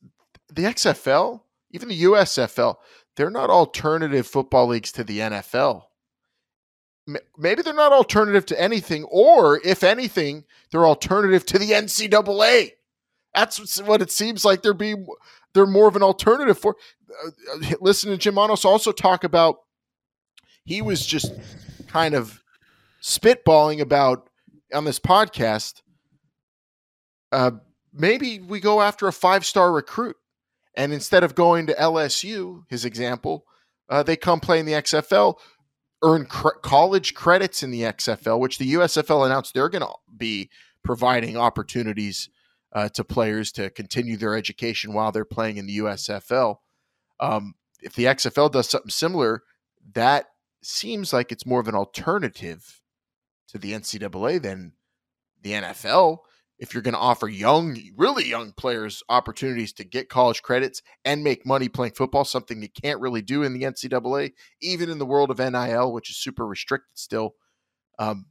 the 0.52 0.62
XFL, 0.62 1.40
even 1.74 1.88
the 1.88 2.02
USFL. 2.04 2.76
They're 3.16 3.30
not 3.30 3.50
alternative 3.50 4.26
football 4.26 4.68
leagues 4.68 4.92
to 4.92 5.04
the 5.04 5.18
NFL. 5.18 5.82
Maybe 7.36 7.62
they're 7.62 7.74
not 7.74 7.92
alternative 7.92 8.46
to 8.46 8.60
anything, 8.60 9.04
or 9.04 9.60
if 9.64 9.82
anything, 9.82 10.44
they're 10.70 10.86
alternative 10.86 11.44
to 11.46 11.58
the 11.58 11.72
NCAA. 11.72 12.70
That's 13.34 13.82
what 13.82 14.00
it 14.00 14.10
seems 14.10 14.44
like 14.44 14.62
they're 14.62 14.72
being. 14.72 15.06
They're 15.52 15.66
more 15.66 15.88
of 15.88 15.96
an 15.96 16.02
alternative 16.02 16.56
for. 16.56 16.76
Uh, 17.24 17.28
uh, 17.56 17.74
listen 17.80 18.10
to 18.10 18.16
Jim 18.16 18.34
Manos 18.34 18.64
also 18.64 18.90
talk 18.92 19.24
about. 19.24 19.56
He 20.64 20.80
was 20.80 21.04
just 21.04 21.32
kind 21.88 22.14
of 22.14 22.42
spitballing 23.02 23.80
about 23.80 24.30
on 24.72 24.84
this 24.84 24.98
podcast. 24.98 25.82
Uh, 27.32 27.50
maybe 27.92 28.38
we 28.40 28.60
go 28.60 28.80
after 28.80 29.08
a 29.08 29.12
five 29.12 29.44
star 29.44 29.72
recruit, 29.72 30.16
and 30.76 30.92
instead 30.92 31.24
of 31.24 31.34
going 31.34 31.66
to 31.66 31.74
LSU, 31.74 32.64
his 32.68 32.84
example, 32.84 33.44
uh, 33.88 34.02
they 34.02 34.16
come 34.16 34.40
play 34.40 34.58
in 34.58 34.66
the 34.66 34.72
XFL, 34.72 35.38
earn 36.02 36.26
cr- 36.26 36.58
college 36.62 37.14
credits 37.14 37.62
in 37.62 37.70
the 37.70 37.82
XFL, 37.82 38.40
which 38.40 38.58
the 38.58 38.74
USFL 38.74 39.26
announced 39.26 39.54
they're 39.54 39.68
going 39.68 39.82
to 39.82 39.92
be 40.16 40.50
providing 40.82 41.36
opportunities 41.36 42.28
uh, 42.72 42.88
to 42.90 43.04
players 43.04 43.52
to 43.52 43.70
continue 43.70 44.16
their 44.16 44.36
education 44.36 44.92
while 44.92 45.12
they're 45.12 45.24
playing 45.24 45.56
in 45.56 45.66
the 45.66 45.78
USFL. 45.78 46.56
Um, 47.20 47.54
if 47.82 47.94
the 47.94 48.04
XFL 48.04 48.50
does 48.50 48.68
something 48.68 48.90
similar, 48.90 49.42
that 49.92 50.26
seems 50.62 51.12
like 51.12 51.30
it's 51.30 51.46
more 51.46 51.60
of 51.60 51.68
an 51.68 51.74
alternative 51.74 52.80
to 53.48 53.58
the 53.58 53.72
NCAA 53.72 54.42
than 54.42 54.72
the 55.42 55.52
NFL. 55.52 56.18
If 56.58 56.72
you're 56.72 56.82
going 56.82 56.94
to 56.94 57.00
offer 57.00 57.28
young, 57.28 57.76
really 57.96 58.28
young 58.28 58.52
players 58.52 59.02
opportunities 59.08 59.72
to 59.74 59.84
get 59.84 60.08
college 60.08 60.42
credits 60.42 60.82
and 61.04 61.24
make 61.24 61.44
money 61.44 61.68
playing 61.68 61.94
football, 61.94 62.24
something 62.24 62.62
you 62.62 62.68
can't 62.82 63.00
really 63.00 63.22
do 63.22 63.42
in 63.42 63.52
the 63.52 63.62
NCAA, 63.62 64.32
even 64.62 64.88
in 64.88 64.98
the 64.98 65.06
world 65.06 65.30
of 65.30 65.38
NIL, 65.38 65.92
which 65.92 66.10
is 66.10 66.16
super 66.16 66.46
restricted 66.46 66.96
still. 66.96 67.34
Um, 67.98 68.26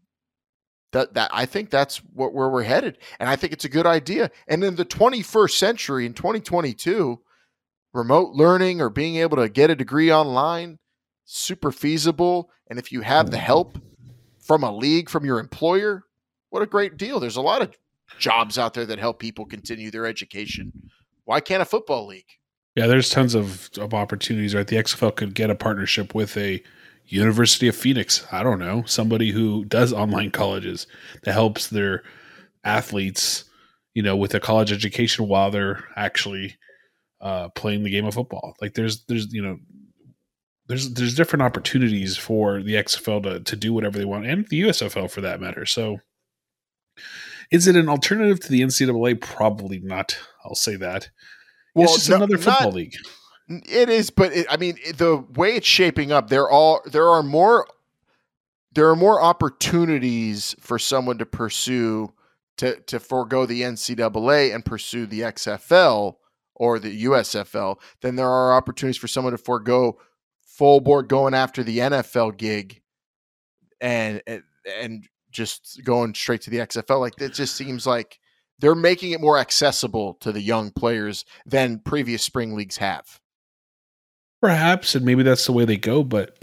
that 0.93 1.15
that 1.15 1.31
I 1.33 1.45
think 1.45 1.69
that's 1.69 1.97
what 1.97 2.33
where 2.33 2.49
we're 2.49 2.63
headed, 2.63 2.99
and 3.19 3.27
I 3.27 3.36
think 3.36 3.51
it's 3.51 3.65
a 3.65 3.69
good 3.69 3.86
idea. 3.86 4.31
And 4.47 4.63
in 4.63 4.75
the 4.75 4.86
21st 4.86 5.51
century, 5.51 6.05
in 6.05 6.13
2022, 6.13 7.19
remote 7.93 8.33
learning 8.33 8.79
or 8.79 8.89
being 8.89 9.17
able 9.17 9.38
to 9.38 9.49
get 9.49 9.69
a 9.69 9.75
degree 9.75 10.12
online, 10.12 10.79
super 11.25 11.71
feasible. 11.71 12.49
And 12.69 12.79
if 12.79 12.91
you 12.91 13.01
have 13.01 13.31
the 13.31 13.38
help 13.38 13.77
from 14.39 14.63
a 14.63 14.75
league, 14.75 15.09
from 15.09 15.25
your 15.25 15.39
employer, 15.39 16.03
what 16.49 16.63
a 16.63 16.67
great 16.67 16.97
deal. 16.97 17.19
There's 17.19 17.36
a 17.36 17.41
lot 17.41 17.62
of 17.62 17.75
jobs 18.19 18.58
out 18.58 18.73
there 18.73 18.86
that 18.86 18.99
help 18.99 19.19
people 19.19 19.45
continue 19.45 19.91
their 19.91 20.06
education. 20.06 20.71
Why 21.26 21.39
can't 21.39 21.62
a 21.62 21.65
football 21.65 22.08
league? 22.08 22.30
Yeah, 22.76 22.88
there's 22.88 23.10
tons 23.10 23.36
of, 23.36 23.69
of 23.78 23.93
opportunities, 23.93 24.56
right? 24.56 24.65
The 24.65 24.78
XFL 24.78 25.15
could 25.15 25.36
get 25.36 25.49
a 25.49 25.56
partnership 25.56 26.15
with 26.15 26.36
a 26.38 26.63
University 27.06 27.67
of 27.67 27.76
Phoenix. 27.76 28.26
I 28.32 28.43
don't 28.43 28.60
know, 28.60 28.84
somebody 28.86 29.32
who 29.32 29.65
does 29.65 29.93
online 29.93 30.32
colleges 30.32 30.88
that 31.23 31.34
helps 31.34 31.67
their 31.67 32.04
athletes, 32.63 33.43
you 33.93 34.02
know, 34.02 34.15
with 34.15 34.34
a 34.34 34.39
college 34.39 34.71
education 34.71 35.28
while 35.28 35.52
they're 35.52 35.84
actually 35.95 36.56
uh, 37.21 37.49
playing 37.49 37.84
the 37.84 37.89
game 37.89 38.06
of 38.06 38.13
football. 38.13 38.56
Like 38.62 38.73
there's 38.73 39.06
there's 39.06 39.32
you 39.34 39.41
know 39.41 39.58
there's 40.67 40.93
there's 40.93 41.15
different 41.15 41.43
opportunities 41.43 42.17
for 42.17 42.62
the 42.62 42.73
XFL 42.73 43.23
to 43.23 43.39
to 43.41 43.56
do 43.56 43.73
whatever 43.73 43.97
they 43.97 44.06
want 44.06 44.26
and 44.26 44.47
the 44.49 44.62
USFL 44.62 45.10
for 45.10 45.21
that 45.21 45.41
matter. 45.41 45.65
So 45.65 45.99
is 47.54 47.68
it 47.68 47.76
an 47.78 47.88
alternative 47.88 48.42
to 48.42 48.50
the 48.50 48.62
NCAA? 48.62 49.22
Probably 49.22 49.80
not. 49.80 50.18
I'll 50.44 50.56
say 50.56 50.76
that. 50.76 51.10
Well, 51.76 51.86
it's 51.86 51.94
just 51.96 52.10
no- 52.10 52.18
another 52.18 52.38
football 52.38 52.68
not- 52.68 52.74
league. 52.74 52.96
It 53.48 53.89
is, 53.89 54.10
but 54.10 54.34
it, 54.34 54.48
I 54.50 54.58
mean, 54.58 54.78
the 54.96 55.18
way 55.36 55.56
it's 55.56 55.68
shaping 55.68 56.12
up, 56.12 56.30
there 56.30 56.50
are 56.50 56.82
there 56.86 57.08
are 57.08 57.22
more 57.24 57.68
there 58.72 58.89
are 58.89 58.96
more 58.96 59.22
opportunities 59.22 60.56
for 60.60 60.80
someone 60.80 61.18
to 61.20 61.26
pursue 61.26 62.13
to 62.58 62.80
to 62.82 63.00
forego 63.00 63.46
the 63.46 63.62
NCAA 63.62 64.54
and 64.56 64.63
pursue 64.66 65.06
the 65.06 65.22
XFL 65.22 66.16
or 66.56 66.80
the 66.80 67.04
USFL 67.04 67.80
than 68.02 68.16
there 68.16 68.30
are 68.30 68.54
opportunities 68.54 68.98
for 68.98 69.08
someone 69.08 69.32
to 69.34 69.38
forego 69.38 70.00
full 70.42 70.80
board 70.80 71.10
going 71.10 71.34
after 71.34 71.63
the 71.63 71.80
NFL 71.80 72.38
gig 72.38 72.82
and- 73.82 74.22
and 74.26 75.06
just 75.34 75.82
going 75.84 76.13
straight 76.13 76.41
to 76.43 76.50
the 76.50 76.60
XFL. 76.60 77.02
Like 77.02 77.19
it 77.19 77.34
just 77.34 77.56
seems 77.56 77.86
like 77.86 78.19
they're 78.60 78.76
making 78.76 79.12
it 79.12 79.22
more 79.22 79.38
accessible 79.38 80.13
to 80.22 80.32
the 80.32 80.41
young 80.41 80.72
players 80.72 81.26
than 81.46 81.80
previous 81.80 82.24
spring 82.24 82.56
leagues 82.56 82.78
have. 82.78 83.19
Perhaps, 84.41 84.96
and 84.96 85.06
maybe 85.06 85.24
that's 85.24 85.46
the 85.46 85.54
way 85.54 85.65
they 85.65 85.78
go, 85.78 86.04
but 86.04 86.38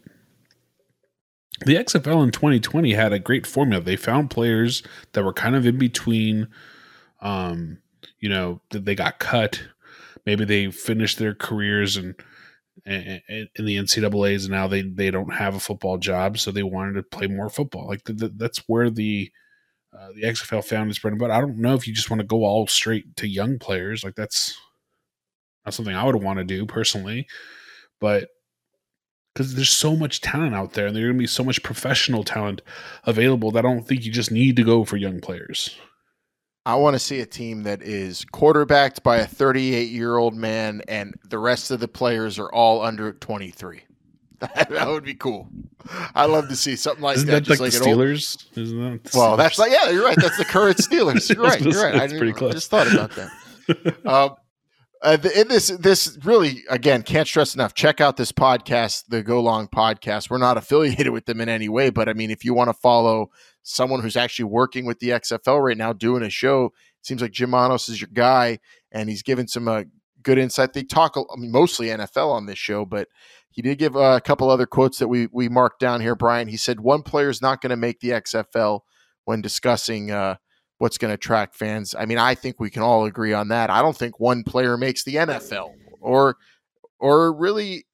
the 1.67 1.77
XFL 1.77 2.25
in 2.25 2.31
2020 2.31 2.95
had 2.95 3.13
a 3.13 3.19
great 3.19 3.47
formula. 3.47 3.83
They 3.83 3.97
found 3.97 4.31
players 4.31 4.83
that 5.13 5.25
were 5.25 5.33
kind 5.33 5.55
of 5.55 5.67
in 5.67 5.79
between, 5.79 6.49
um, 7.21 7.79
you 8.19 8.29
know, 8.29 8.61
that 8.71 8.87
they 8.87 8.95
got 8.95 9.19
cut. 9.19 9.63
Maybe 10.25 10.45
they 10.45 10.71
finished 10.71 11.19
their 11.19 11.35
careers 11.35 11.97
and 11.97 12.15
in 12.87 13.21
the 13.59 13.77
NCAA's, 13.77 14.49
now 14.49 14.67
they 14.67 14.83
they 14.83 15.11
don't 15.11 15.33
have 15.33 15.55
a 15.55 15.61
football 15.61 15.99
job, 15.99 16.39
so 16.39 16.51
they 16.51 16.63
wanted 16.63 16.95
to 16.95 17.03
play 17.03 17.27
more 17.27 17.51
football. 17.51 17.89
Like 17.89 18.05
th- 18.05 18.19
th- 18.19 18.33
that's 18.37 18.63
where 18.67 18.91
the 18.91 19.31
uh, 19.97 20.09
the 20.15 20.23
XFL 20.23 20.65
found 20.65 20.89
its 20.89 20.99
bread 20.99 21.13
and 21.13 21.21
butter. 21.21 21.33
I 21.33 21.41
don't 21.41 21.59
know 21.59 21.75
if 21.75 21.87
you 21.87 21.93
just 21.93 22.11
want 22.11 22.21
to 22.21 22.27
go 22.27 22.45
all 22.45 22.67
straight 22.67 23.17
to 23.17 23.29
young 23.29 23.59
players. 23.59 24.05
Like 24.05 24.15
that's 24.15 24.57
not 25.65 25.75
something 25.75 25.95
I 25.95 26.05
would 26.05 26.17
want 26.17 26.39
to 26.39 26.45
do 26.45 26.65
personally, 26.65 27.27
but 28.01 28.29
because 29.35 29.55
there's 29.55 29.71
so 29.71 29.95
much 29.95 30.21
talent 30.21 30.55
out 30.55 30.73
there 30.73 30.87
and 30.87 30.97
there's 30.97 31.05
going 31.05 31.15
to 31.17 31.19
be 31.19 31.27
so 31.27 31.45
much 31.45 31.63
professional 31.63 32.25
talent 32.25 32.63
available 33.05 33.51
that 33.53 33.65
I 33.65 33.69
don't 33.69 33.87
think 33.87 34.05
you 34.05 34.13
just 34.13 34.33
need 34.33 34.57
to 34.57 34.65
go 34.65 34.85
for 34.85 34.97
young 34.97 35.21
players. 35.21 35.77
I 36.71 36.75
want 36.77 36.95
to 36.95 37.01
see 37.01 37.19
a 37.21 37.27
team 37.27 37.65
that 37.65 37.83
is 37.83 38.25
quarterbacked 38.31 39.03
by 39.03 39.17
a 39.17 39.27
38 39.27 39.89
year 39.91 40.17
old 40.17 40.35
man 40.35 40.83
and 40.87 41.15
the 41.29 41.39
rest 41.39 41.73
of 41.73 41.81
the 41.81 41.89
players 41.89 42.39
are 42.39 42.51
all 42.53 42.81
under 42.83 43.13
23. 43.13 43.83
that 44.41 44.87
would 44.87 45.03
be 45.05 45.15
cool. 45.15 45.49
I 46.15 46.27
love 46.27 46.49
to 46.49 46.55
see 46.57 46.77
something 46.77 47.03
like 47.03 47.17
Isn't 47.17 47.29
that. 47.29 47.45
that, 47.45 47.51
like, 47.51 47.61
like 47.61 47.73
the 47.73 47.83
an 47.83 47.89
old- 47.89 47.99
Steelers? 47.99 48.47
Isn't 48.57 48.79
that 49.03 49.15
well, 49.15 49.33
Steelers? 49.35 49.37
that's 49.39 49.59
like 49.59 49.73
yeah, 49.73 49.91
you're 49.91 50.05
right. 50.05 50.17
That's 50.17 50.39
the 50.39 50.45
current 50.45 50.77
Steelers. 50.79 51.29
You're 51.35 51.43
right. 51.45 51.61
You're 51.61 51.83
right. 51.83 51.95
I 51.97 51.99
That's 51.99 52.13
pretty 52.15 52.33
close. 52.33 52.55
Just 52.55 52.71
thought 52.71 52.87
about 52.93 53.11
that. 53.17 54.07
um, 54.07 54.37
uh, 55.03 55.17
the, 55.17 55.47
this, 55.49 55.69
this 55.69 56.19
really 56.25 56.63
again 56.69 57.03
can't 57.03 57.27
stress 57.27 57.55
enough. 57.55 57.73
Check 57.75 58.01
out 58.01 58.17
this 58.17 58.33
podcast, 58.33 59.05
the 59.09 59.23
Go 59.23 59.41
Long 59.41 59.67
podcast. 59.67 60.29
We're 60.29 60.39
not 60.39 60.57
affiliated 60.59 61.11
with 61.11 61.27
them 61.27 61.41
in 61.41 61.49
any 61.49 61.69
way, 61.69 61.91
but 61.91 62.09
I 62.09 62.13
mean, 62.13 62.31
if 62.31 62.45
you 62.45 62.53
want 62.53 62.69
to 62.69 62.75
follow 62.75 63.31
someone 63.63 64.01
who's 64.01 64.17
actually 64.17 64.47
working 64.47 64.85
with 64.85 64.99
the 64.99 65.11
XFL 65.11 65.63
right 65.63 65.77
now, 65.77 65.93
doing 65.93 66.23
a 66.23 66.31
show, 66.31 66.67
it 66.67 67.07
seems 67.07 67.23
like 67.23 67.33
Jim 67.33 67.51
Monos 67.51 67.89
is 67.89 68.01
your 68.01 68.11
guy, 68.13 68.59
and 68.93 69.09
he's 69.09 69.23
given 69.23 69.49
some 69.49 69.69
uh, 69.69 69.85
good 70.23 70.39
insight. 70.39 70.75
They 70.75 70.83
talk 70.83 71.17
I 71.17 71.37
mean, 71.39 71.51
mostly 71.51 71.87
NFL 71.87 72.33
on 72.33 72.45
this 72.45 72.59
show, 72.59 72.85
but 72.85 73.09
he 73.51 73.63
did 73.63 73.79
give 73.79 73.97
uh, 73.97 74.17
a 74.17 74.21
couple 74.21 74.51
other 74.51 74.67
quotes 74.67 74.99
that 74.99 75.09
we 75.09 75.29
we 75.33 75.49
marked 75.49 75.81
down 75.81 76.03
here. 76.03 76.15
Brian, 76.15 76.49
he 76.49 76.59
said 76.59 76.81
one 76.81 77.03
player 77.03 77.31
is 77.31 77.41
not 77.41 77.63
going 77.63 77.71
to 77.71 77.77
make 77.77 78.01
the 78.01 78.11
XFL 78.11 78.81
when 79.25 79.41
discussing. 79.41 80.11
What's 80.81 80.97
going 80.97 81.11
to 81.11 81.15
attract 81.15 81.55
fans. 81.55 81.95
I 81.97 82.07
mean, 82.07 82.17
I 82.17 82.35
think 82.35 82.59
we 82.59 82.71
can 82.71 82.81
all 82.83 83.05
agree 83.05 83.35
on 83.35 83.49
that. 83.49 83.69
I 83.69 83.83
don't 83.83 83.97
think 83.97 84.19
one 84.19 84.43
player 84.45 84.77
makes 84.79 85.05
the 85.05 85.17
NFL 85.17 85.75
or 86.01 86.37
or 86.99 87.33
really 87.35 87.85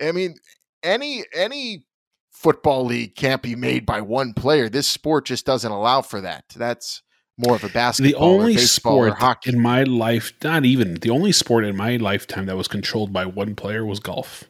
I 0.00 0.10
mean 0.10 0.34
any 0.82 1.24
any 1.32 1.84
football 2.32 2.84
league 2.84 3.14
can't 3.14 3.42
be 3.42 3.54
made 3.54 3.86
by 3.86 4.00
one 4.00 4.34
player. 4.34 4.68
This 4.68 4.88
sport 4.88 5.24
just 5.26 5.46
doesn't 5.46 5.70
allow 5.70 6.02
for 6.02 6.20
that. 6.22 6.44
That's 6.56 7.02
more 7.38 7.54
of 7.54 7.62
a 7.62 7.68
basketball. 7.68 8.10
the 8.10 8.16
only 8.18 8.54
or 8.54 8.56
baseball 8.56 8.96
or 8.96 9.06
sport 9.10 9.20
hockey. 9.20 9.50
in 9.52 9.60
my 9.60 9.84
life, 9.84 10.32
not 10.42 10.64
even 10.64 10.94
the 10.96 11.10
only 11.10 11.30
sport 11.30 11.64
in 11.64 11.76
my 11.76 11.96
lifetime 11.96 12.46
that 12.46 12.56
was 12.56 12.66
controlled 12.66 13.12
by 13.12 13.24
one 13.24 13.54
player 13.54 13.86
was 13.86 14.00
golf. 14.00 14.44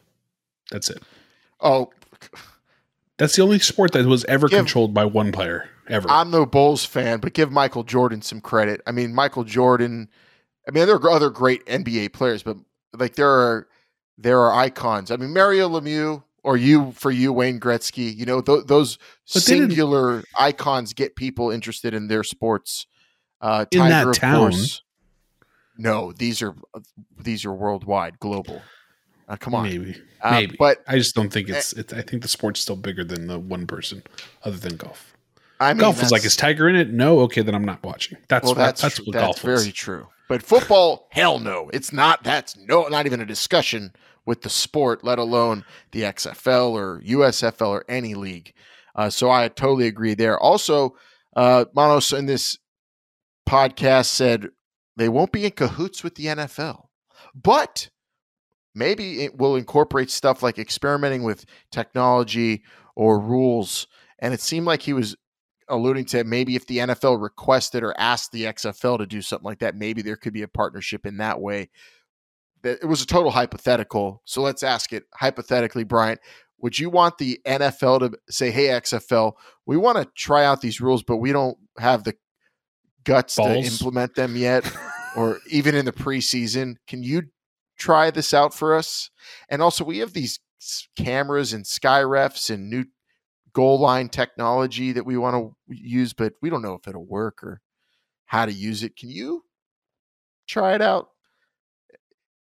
That's 0.71 0.89
it. 0.89 1.03
oh, 1.61 1.91
That's 3.19 3.35
the 3.35 3.43
only 3.43 3.59
sport 3.59 3.91
that 3.91 4.05
was 4.07 4.25
ever 4.25 4.47
Give- 4.47 4.57
controlled 4.57 4.95
by 4.95 5.05
one 5.05 5.31
player 5.31 5.69
ever. 5.89 6.09
I'm 6.09 6.31
no 6.31 6.45
Bulls 6.45 6.85
fan, 6.85 7.19
but 7.19 7.33
give 7.33 7.51
Michael 7.51 7.83
Jordan 7.83 8.21
some 8.21 8.41
credit. 8.41 8.81
I 8.87 8.91
mean, 8.91 9.13
Michael 9.13 9.43
Jordan. 9.43 10.09
I 10.67 10.71
mean, 10.71 10.85
there 10.85 10.95
are 10.95 11.09
other 11.09 11.29
great 11.29 11.65
NBA 11.65 12.13
players, 12.13 12.43
but 12.43 12.57
like 12.97 13.15
there 13.15 13.29
are 13.29 13.67
there 14.17 14.39
are 14.39 14.53
icons. 14.53 15.11
I 15.11 15.17
mean, 15.17 15.33
Mario 15.33 15.67
Lemieux 15.69 16.23
or 16.43 16.57
you 16.57 16.91
for 16.93 17.11
you, 17.11 17.33
Wayne 17.33 17.59
Gretzky. 17.59 18.15
You 18.15 18.25
know, 18.25 18.41
th- 18.41 18.65
those 18.65 18.97
singular 19.25 20.23
icons 20.37 20.93
get 20.93 21.15
people 21.15 21.51
interested 21.51 21.93
in 21.93 22.07
their 22.07 22.23
sports. 22.23 22.87
Uh, 23.41 23.65
In 23.71 23.79
Tiger, 23.79 23.89
that 23.89 24.07
of 24.07 24.15
town. 24.15 24.51
course. 24.51 24.81
No, 25.77 26.11
these 26.11 26.41
are 26.41 26.55
these 27.21 27.45
are 27.45 27.53
worldwide, 27.53 28.19
global. 28.19 28.61
Uh, 29.27 29.37
come 29.37 29.55
on, 29.55 29.63
maybe, 29.63 29.95
Uh, 30.21 30.31
maybe. 30.31 30.55
but 30.59 30.83
I 30.87 30.97
just 30.97 31.15
don't 31.15 31.31
think 31.31 31.49
it's. 31.49 31.73
it's 31.73 31.93
I 31.93 32.01
think 32.01 32.21
the 32.21 32.27
sport's 32.27 32.59
still 32.59 32.75
bigger 32.75 33.03
than 33.03 33.27
the 33.27 33.39
one 33.39 33.65
person, 33.65 34.03
other 34.43 34.57
than 34.57 34.75
golf. 34.77 35.12
I 35.59 35.73
mean, 35.73 35.79
golf 35.79 36.01
was 36.01 36.11
like, 36.11 36.25
is 36.25 36.35
Tiger 36.35 36.67
in 36.67 36.75
it? 36.75 36.91
No. 36.91 37.19
Okay, 37.21 37.41
then 37.41 37.55
I'm 37.55 37.65
not 37.65 37.83
watching. 37.83 38.17
That's 38.27 38.45
well, 38.45 38.55
that's 38.55 38.81
that's 38.81 38.99
what 38.99 39.13
that's 39.13 39.25
golf 39.25 39.41
very 39.41 39.55
was. 39.55 39.73
true. 39.73 40.07
But 40.27 40.41
football, 40.41 41.07
hell 41.11 41.39
no, 41.39 41.69
it's 41.73 41.93
not. 41.93 42.23
That's 42.23 42.57
no, 42.57 42.87
not 42.87 43.05
even 43.05 43.21
a 43.21 43.25
discussion 43.25 43.93
with 44.25 44.41
the 44.41 44.49
sport, 44.49 45.03
let 45.03 45.19
alone 45.19 45.65
the 45.91 46.01
XFL 46.01 46.71
or 46.71 47.01
USFL 47.01 47.67
or 47.67 47.85
any 47.89 48.15
league. 48.15 48.53
Uh, 48.95 49.09
so 49.09 49.29
I 49.29 49.47
totally 49.47 49.87
agree 49.87 50.13
there. 50.13 50.39
Also, 50.39 50.95
uh, 51.35 51.65
Monos 51.75 52.13
in 52.13 52.25
this 52.25 52.57
podcast 53.47 54.05
said 54.05 54.49
they 54.95 55.09
won't 55.09 55.31
be 55.31 55.45
in 55.45 55.51
cahoots 55.51 56.03
with 56.03 56.15
the 56.15 56.27
NFL, 56.27 56.85
but 57.35 57.89
maybe 58.75 59.23
it 59.23 59.37
will 59.37 59.55
incorporate 59.55 60.09
stuff 60.09 60.43
like 60.43 60.57
experimenting 60.57 61.23
with 61.23 61.45
technology 61.71 62.63
or 62.95 63.19
rules. 63.19 63.87
And 64.19 64.33
it 64.33 64.41
seemed 64.41 64.65
like 64.65 64.83
he 64.83 64.93
was 64.93 65.15
alluding 65.73 66.05
to 66.05 66.23
maybe 66.23 66.55
if 66.55 66.67
the 66.67 66.79
NFL 66.79 67.21
requested 67.21 67.83
or 67.83 67.93
asked 67.99 68.31
the 68.31 68.45
XFL 68.45 68.97
to 68.99 69.05
do 69.05 69.21
something 69.21 69.45
like 69.45 69.59
that, 69.59 69.75
maybe 69.75 70.01
there 70.01 70.15
could 70.15 70.33
be 70.33 70.41
a 70.41 70.47
partnership 70.47 71.05
in 71.05 71.17
that 71.17 71.39
way. 71.39 71.69
It 72.63 72.87
was 72.87 73.01
a 73.01 73.07
total 73.07 73.31
hypothetical. 73.31 74.21
So 74.25 74.41
let's 74.41 74.63
ask 74.63 74.93
it 74.93 75.03
hypothetically, 75.13 75.83
Bryant. 75.83 76.19
Would 76.59 76.79
you 76.79 76.89
want 76.89 77.17
the 77.17 77.41
NFL 77.45 77.99
to 77.99 78.17
say, 78.29 78.49
hey, 78.49 78.67
XFL, 78.67 79.33
we 79.65 79.75
want 79.75 79.97
to 79.97 80.07
try 80.15 80.45
out 80.45 80.61
these 80.61 80.79
rules, 80.79 81.03
but 81.03 81.17
we 81.17 81.33
don't 81.33 81.57
have 81.77 82.05
the 82.05 82.15
guts 83.03 83.35
Balls. 83.35 83.49
to 83.49 83.73
implement 83.73 84.15
them 84.15 84.37
yet, 84.37 84.71
or 85.17 85.39
even 85.49 85.75
in 85.75 85.83
the 85.83 85.91
preseason? 85.91 86.75
Can 86.87 87.03
you 87.03 87.23
try 87.77 88.11
this 88.11 88.33
out 88.33 88.53
for 88.53 88.75
us? 88.75 89.09
And 89.49 89.61
also, 89.61 89.83
we 89.83 89.97
have 89.97 90.13
these 90.13 90.39
cameras 90.95 91.51
and 91.51 91.67
sky 91.67 92.01
refs 92.01 92.49
and 92.49 92.69
new 92.69 92.85
goal 93.53 93.79
line 93.79 94.09
technology 94.09 94.91
that 94.91 95.05
we 95.05 95.17
want 95.17 95.35
to 95.35 95.75
use, 95.75 96.13
but 96.13 96.33
we 96.41 96.49
don't 96.49 96.61
know 96.61 96.73
if 96.73 96.87
it'll 96.87 97.05
work 97.05 97.43
or 97.43 97.61
how 98.25 98.45
to 98.45 98.51
use 98.51 98.83
it. 98.83 98.95
Can 98.95 99.09
you 99.09 99.43
try 100.47 100.75
it 100.75 100.81
out? 100.81 101.09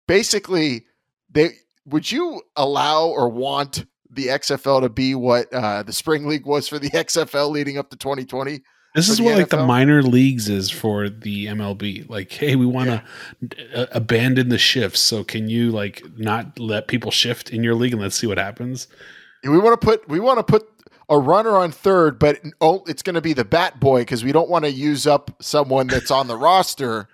Basically, 0.07 0.85
they 1.29 1.51
would 1.85 2.11
you 2.11 2.41
allow 2.55 3.07
or 3.07 3.29
want 3.29 3.85
the 4.09 4.27
XFL 4.27 4.81
to 4.81 4.89
be 4.89 5.15
what 5.15 5.51
uh, 5.53 5.83
the 5.83 5.93
spring 5.93 6.27
league 6.27 6.45
was 6.45 6.67
for 6.67 6.79
the 6.79 6.89
XFL 6.91 7.49
leading 7.49 7.77
up 7.77 7.89
to 7.89 7.97
2020? 7.97 8.61
This 8.95 9.09
is 9.09 9.19
what 9.19 9.35
like 9.37 9.49
the 9.49 9.65
minor 9.65 10.03
leagues 10.03 10.49
is 10.49 10.69
for 10.69 11.09
the 11.09 11.47
MLB. 11.47 12.07
Like, 12.07 12.31
hey, 12.31 12.55
we 12.55 12.67
want 12.67 12.89
to 12.89 13.95
abandon 13.95 14.49
the 14.49 14.59
shifts. 14.59 14.99
So 14.99 15.23
can 15.23 15.49
you 15.49 15.71
like 15.71 16.03
not 16.15 16.59
let 16.59 16.87
people 16.87 17.09
shift 17.09 17.49
in 17.49 17.63
your 17.63 17.73
league 17.73 17.93
and 17.93 18.01
let's 18.01 18.15
see 18.15 18.27
what 18.27 18.37
happens? 18.37 18.87
We 19.43 19.57
want 19.57 19.81
to 19.81 19.83
put 19.83 20.07
we 20.07 20.19
want 20.19 20.37
to 20.37 20.43
put 20.43 20.72
a 21.09 21.19
runner 21.19 21.57
on 21.57 21.71
third, 21.71 22.19
but 22.19 22.39
oh, 22.61 22.83
it's 22.87 23.03
going 23.03 23.15
to 23.15 23.21
be 23.21 23.33
the 23.33 23.45
bat 23.45 23.79
boy 23.79 24.01
because 24.01 24.23
we 24.23 24.31
don't 24.31 24.49
want 24.49 24.65
to 24.65 24.71
use 24.71 25.05
up 25.05 25.31
someone 25.41 25.87
that's 25.87 26.11
on 26.11 26.27
the 26.27 26.37
roster 26.37 27.07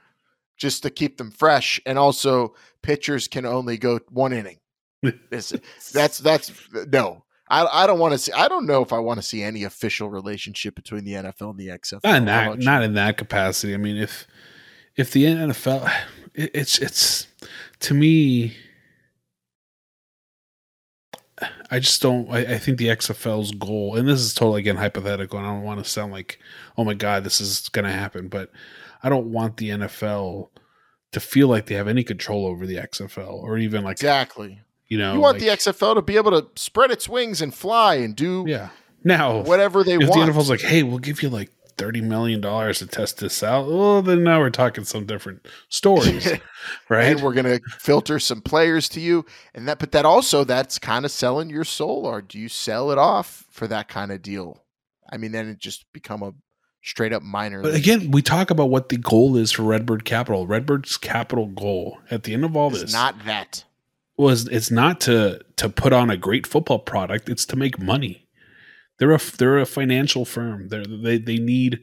just 0.57 0.83
to 0.83 0.89
keep 0.89 1.17
them 1.17 1.31
fresh. 1.31 1.79
And 1.85 1.97
also, 1.97 2.53
pitchers 2.81 3.27
can 3.27 3.45
only 3.45 3.77
go 3.77 3.99
one 4.09 4.33
inning. 4.33 4.57
That's 5.31 6.17
that's 6.17 6.61
no. 6.91 7.23
I, 7.49 7.83
I 7.83 7.87
don't 7.87 7.99
want 7.99 8.11
to 8.11 8.17
see. 8.17 8.33
I 8.33 8.49
don't 8.49 8.65
know 8.65 8.81
if 8.83 8.91
I 8.91 8.99
want 8.99 9.17
to 9.17 9.25
see 9.25 9.41
any 9.41 9.63
official 9.63 10.09
relationship 10.09 10.75
between 10.75 11.05
the 11.05 11.13
NFL 11.13 11.51
and 11.51 11.57
the 11.57 11.69
XFL. 11.69 12.03
Not 12.03 12.15
in 12.17 12.25
that, 12.25 12.59
not 12.59 12.83
in 12.83 12.93
that 12.95 13.17
capacity. 13.17 13.73
I 13.73 13.77
mean, 13.77 13.95
if 13.95 14.27
if 14.97 15.11
the 15.11 15.23
NFL, 15.23 15.89
it, 16.33 16.51
it's 16.53 16.77
it's 16.79 17.27
to 17.79 17.93
me, 17.93 18.57
I 21.71 21.79
just 21.79 22.01
don't. 22.01 22.29
I, 22.29 22.39
I 22.39 22.57
think 22.57 22.77
the 22.77 22.87
XFL's 22.87 23.51
goal, 23.51 23.95
and 23.95 24.07
this 24.07 24.19
is 24.19 24.33
totally 24.33 24.59
again 24.61 24.75
hypothetical, 24.77 25.37
and 25.39 25.47
I 25.47 25.51
don't 25.51 25.63
want 25.63 25.83
to 25.83 25.89
sound 25.89 26.11
like, 26.11 26.39
oh 26.77 26.83
my 26.83 26.93
god, 26.93 27.23
this 27.23 27.39
is 27.39 27.69
going 27.69 27.85
to 27.85 27.91
happen, 27.91 28.27
but 28.27 28.51
I 29.03 29.09
don't 29.09 29.31
want 29.31 29.57
the 29.57 29.69
NFL 29.69 30.49
to 31.11 31.19
feel 31.19 31.47
like 31.47 31.65
they 31.67 31.75
have 31.75 31.87
any 31.87 32.03
control 32.03 32.45
over 32.45 32.65
the 32.65 32.75
XFL 32.75 33.31
or 33.33 33.57
even 33.57 33.83
like 33.83 33.93
exactly. 33.93 34.61
you 34.87 34.97
know 34.97 35.13
You 35.13 35.19
want 35.19 35.39
like- 35.39 35.41
the 35.41 35.71
XFL 35.71 35.95
to 35.95 36.01
be 36.01 36.17
able 36.17 36.31
to 36.31 36.47
spread 36.55 36.91
its 36.91 37.07
wings 37.09 37.41
and 37.41 37.53
fly 37.53 37.95
and 37.95 38.15
do 38.15 38.45
yeah 38.47 38.69
now 39.03 39.41
whatever 39.43 39.83
they 39.83 39.95
if 39.95 40.07
want. 40.09 40.27
the 40.27 40.31
NFL's 40.33 40.49
like, 40.49 40.61
hey, 40.61 40.83
we'll 40.83 40.99
give 40.99 41.23
you 41.23 41.29
like 41.29 41.51
thirty 41.79 42.01
million 42.01 42.41
dollars 42.41 42.79
to 42.79 42.85
test 42.85 43.17
this 43.19 43.41
out, 43.41 43.67
well, 43.67 44.01
then 44.01 44.23
now 44.23 44.39
we're 44.39 44.49
talking 44.49 44.83
some 44.83 45.05
different 45.05 45.47
stories, 45.69 46.27
right? 46.89 47.05
and 47.05 47.21
we're 47.21 47.33
gonna 47.33 47.59
filter 47.79 48.19
some 48.19 48.41
players 48.41 48.87
to 48.89 48.99
you 48.99 49.25
and 49.55 49.67
that 49.67 49.79
but 49.79 49.91
that 49.93 50.05
also 50.05 50.43
that's 50.43 50.77
kind 50.77 51.05
of 51.05 51.11
selling 51.11 51.49
your 51.49 51.63
soul 51.63 52.05
or 52.05 52.21
do 52.21 52.37
you 52.37 52.49
sell 52.49 52.91
it 52.91 52.97
off 52.97 53.45
for 53.49 53.65
that 53.67 53.87
kind 53.87 54.11
of 54.11 54.21
deal 54.21 54.63
i 55.11 55.17
mean 55.17 55.31
then 55.31 55.47
it 55.47 55.57
just 55.57 55.85
become 55.93 56.21
a 56.21 56.33
straight 56.81 57.11
up 57.13 57.21
minor 57.23 57.61
But 57.61 57.73
league. 57.73 57.81
again, 57.87 58.11
we 58.11 58.21
talk 58.21 58.49
about 58.51 58.69
what 58.69 58.87
the 58.89 58.97
goal 58.97 59.35
is 59.35 59.51
for 59.51 59.63
Redbird 59.63 60.05
Capital. 60.05 60.47
Redbird's 60.47 60.95
capital 60.97 61.47
goal 61.47 61.97
at 62.09 62.23
the 62.23 62.33
end 62.33 62.45
of 62.45 62.55
all 62.55 62.69
it's 62.69 62.81
this 62.81 62.93
not 62.93 63.25
that 63.25 63.65
was 64.17 64.47
it's 64.47 64.71
not 64.71 65.01
to 65.01 65.41
to 65.57 65.69
put 65.69 65.91
on 65.93 66.09
a 66.09 66.17
great 66.17 66.47
football 66.47 66.79
product. 66.79 67.27
It's 67.29 67.45
to 67.47 67.55
make 67.57 67.79
money. 67.79 68.25
They're 68.99 69.13
a 69.13 69.19
they're 69.37 69.59
a 69.59 69.65
financial 69.65 70.25
firm. 70.25 70.67
They're, 70.69 70.85
they 70.85 71.17
they 71.17 71.37
need 71.37 71.79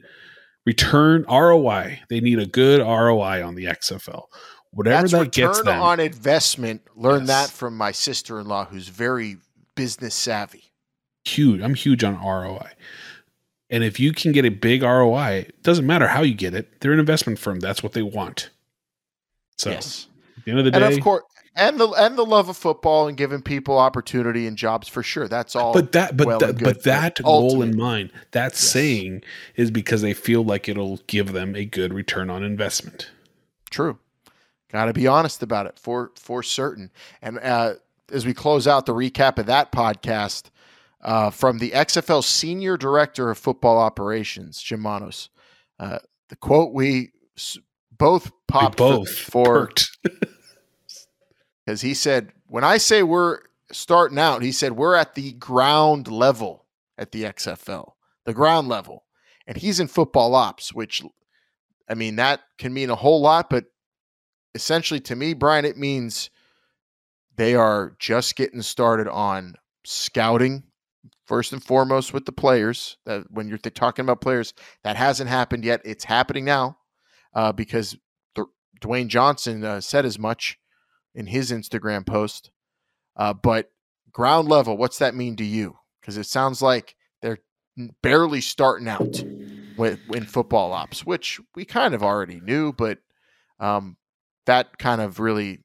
return 0.65 1.25
ROI. 1.29 1.99
They 2.09 2.19
need 2.19 2.39
a 2.39 2.45
good 2.45 2.79
ROI 2.81 3.45
on 3.45 3.55
the 3.55 3.65
XFL. 3.65 4.23
Whatever 4.71 5.01
that's 5.01 5.11
that 5.13 5.19
return 5.19 5.47
gets 5.47 5.61
them. 5.63 5.81
on 5.81 5.99
investment 5.99 6.81
learn 6.95 7.21
Yes. 7.21 7.27
that 7.27 7.49
from 7.49 7.75
my 7.75 7.91
sister-in-law 7.91 8.65
who's 8.65 8.89
very 8.89 9.37
business 9.75 10.13
savvy 10.13 10.67
huge. 11.27 11.61
I'm 11.61 11.75
huge 11.75 12.03
on 12.03 12.15
ROI. 12.15 12.71
And 13.69 13.83
if 13.83 13.99
you 13.99 14.13
can 14.13 14.31
get 14.31 14.45
a 14.45 14.49
big 14.49 14.81
ROI, 14.81 15.45
it 15.49 15.63
doesn't 15.63 15.85
matter 15.85 16.07
how 16.07 16.21
you 16.21 16.33
get 16.33 16.53
it. 16.53 16.79
They're 16.79 16.93
an 16.93 16.99
investment 16.99 17.37
firm. 17.37 17.59
That's 17.59 17.83
what 17.83 17.93
they 17.93 18.01
want. 18.01 18.49
So 19.57 19.69
yes. 19.69 20.07
at 20.37 20.45
the 20.45 20.51
end 20.51 20.59
of 20.59 20.65
the 20.65 20.71
day, 20.71 20.83
And 20.83 20.93
of 20.93 20.99
course, 21.01 21.23
and 21.57 21.79
the 21.79 21.89
and 21.89 22.17
the 22.17 22.25
love 22.25 22.47
of 22.47 22.55
football 22.55 23.07
and 23.07 23.17
giving 23.17 23.41
people 23.41 23.77
opportunity 23.77 24.47
and 24.47 24.55
jobs 24.57 24.87
for 24.87 25.03
sure. 25.03 25.27
That's 25.27 25.55
all. 25.55 25.73
but 25.73 25.91
that 25.91 26.15
but 26.15 26.27
well 26.27 26.39
that, 26.39 26.59
but 26.63 26.83
that 26.83 27.21
goal 27.23 27.61
in 27.61 27.75
mind, 27.75 28.11
that 28.31 28.53
Yes. 28.53 28.59
saying 28.59 29.23
is 29.55 29.71
because 29.71 30.01
they 30.01 30.13
feel 30.13 30.43
like 30.43 30.69
it'll 30.69 30.97
give 31.07 31.33
them 31.33 31.55
a 31.55 31.65
good 31.65 31.93
return 31.93 32.29
on 32.29 32.43
investment. 32.43 33.09
True. 33.69 33.97
Got 34.71 34.85
to 34.85 34.93
be 34.93 35.07
honest 35.07 35.41
about 35.43 35.65
it 35.65 35.77
for 35.79 36.11
for 36.15 36.43
certain. 36.43 36.91
And 37.21 37.39
uh, 37.39 37.73
as 38.11 38.25
we 38.25 38.33
close 38.33 38.67
out 38.67 38.85
the 38.85 38.93
recap 38.93 39.37
of 39.39 39.45
that 39.47 39.71
podcast, 39.71 40.49
uh, 41.01 41.29
from 41.29 41.59
the 41.59 41.71
XFL 41.71 42.23
Senior 42.23 42.77
Director 42.77 43.29
of 43.29 43.37
Football 43.37 43.77
Operations, 43.77 44.61
Jim 44.61 44.81
Monos, 44.81 45.29
uh, 45.79 45.99
the 46.29 46.35
quote 46.35 46.73
we 46.73 47.11
both 47.97 48.31
popped 48.47 48.77
for- 48.77 48.97
both 48.97 49.09
for. 49.17 49.69
because 51.67 51.81
he 51.81 51.93
said, 51.93 52.31
when 52.45 52.63
I 52.63 52.77
say 52.77 53.03
we're 53.03 53.39
starting 53.73 54.17
out, 54.17 54.41
he 54.41 54.53
said 54.53 54.71
we're 54.71 54.95
at 54.95 55.15
the 55.15 55.33
ground 55.33 56.07
level 56.07 56.65
at 56.97 57.11
the 57.11 57.23
XFL, 57.23 57.91
the 58.23 58.33
ground 58.33 58.69
level. 58.69 59.03
And 59.45 59.57
he's 59.57 59.81
in 59.81 59.89
football 59.89 60.33
ops, 60.33 60.73
which, 60.73 61.03
I 61.89 61.93
mean, 61.93 62.15
that 62.15 62.39
can 62.57 62.73
mean 62.73 62.89
a 62.89 62.95
whole 62.95 63.19
lot, 63.19 63.49
but 63.49 63.65
essentially 64.55 65.01
to 65.01 65.15
me, 65.17 65.33
Brian, 65.33 65.65
it 65.65 65.77
means 65.77 66.29
they 67.35 67.53
are 67.53 67.97
just 67.99 68.37
getting 68.37 68.61
started 68.61 69.09
on 69.09 69.55
scouting 69.83 70.63
first 71.25 71.51
and 71.51 71.61
foremost 71.61 72.13
with 72.13 72.23
the 72.23 72.31
players. 72.31 72.95
That 73.05 73.25
when 73.29 73.49
you're 73.49 73.57
th- 73.57 73.75
talking 73.75 74.03
about 74.05 74.21
players, 74.21 74.53
that 74.85 74.95
hasn't 74.95 75.29
happened 75.29 75.65
yet. 75.65 75.81
It's 75.83 76.05
happening 76.05 76.45
now 76.45 76.77
uh, 77.33 77.51
because 77.51 77.97
Dwayne 78.81 79.09
Johnson 79.09 79.65
uh, 79.65 79.81
said 79.81 80.05
as 80.05 80.17
much 80.17 80.57
in 81.15 81.27
his 81.27 81.51
Instagram 81.51 82.05
post. 82.05 82.51
Uh, 83.15 83.33
but 83.33 83.71
ground 84.11 84.47
level, 84.47 84.77
what's 84.77 84.99
that 84.99 85.15
mean 85.15 85.35
to 85.37 85.43
you? 85.45 85.77
Because 86.01 86.17
it 86.17 86.25
sounds 86.25 86.61
like 86.61 86.95
they're 87.21 87.39
barely 88.01 88.41
starting 88.41 88.87
out 88.87 89.23
with 89.77 89.99
in 90.13 90.25
football 90.25 90.73
ops, 90.73 91.05
which 91.05 91.39
we 91.55 91.65
kind 91.65 91.93
of 91.93 92.03
already 92.03 92.39
knew, 92.39 92.73
but 92.73 92.99
um, 93.59 93.97
that 94.45 94.77
kind 94.77 95.01
of 95.01 95.19
really 95.19 95.59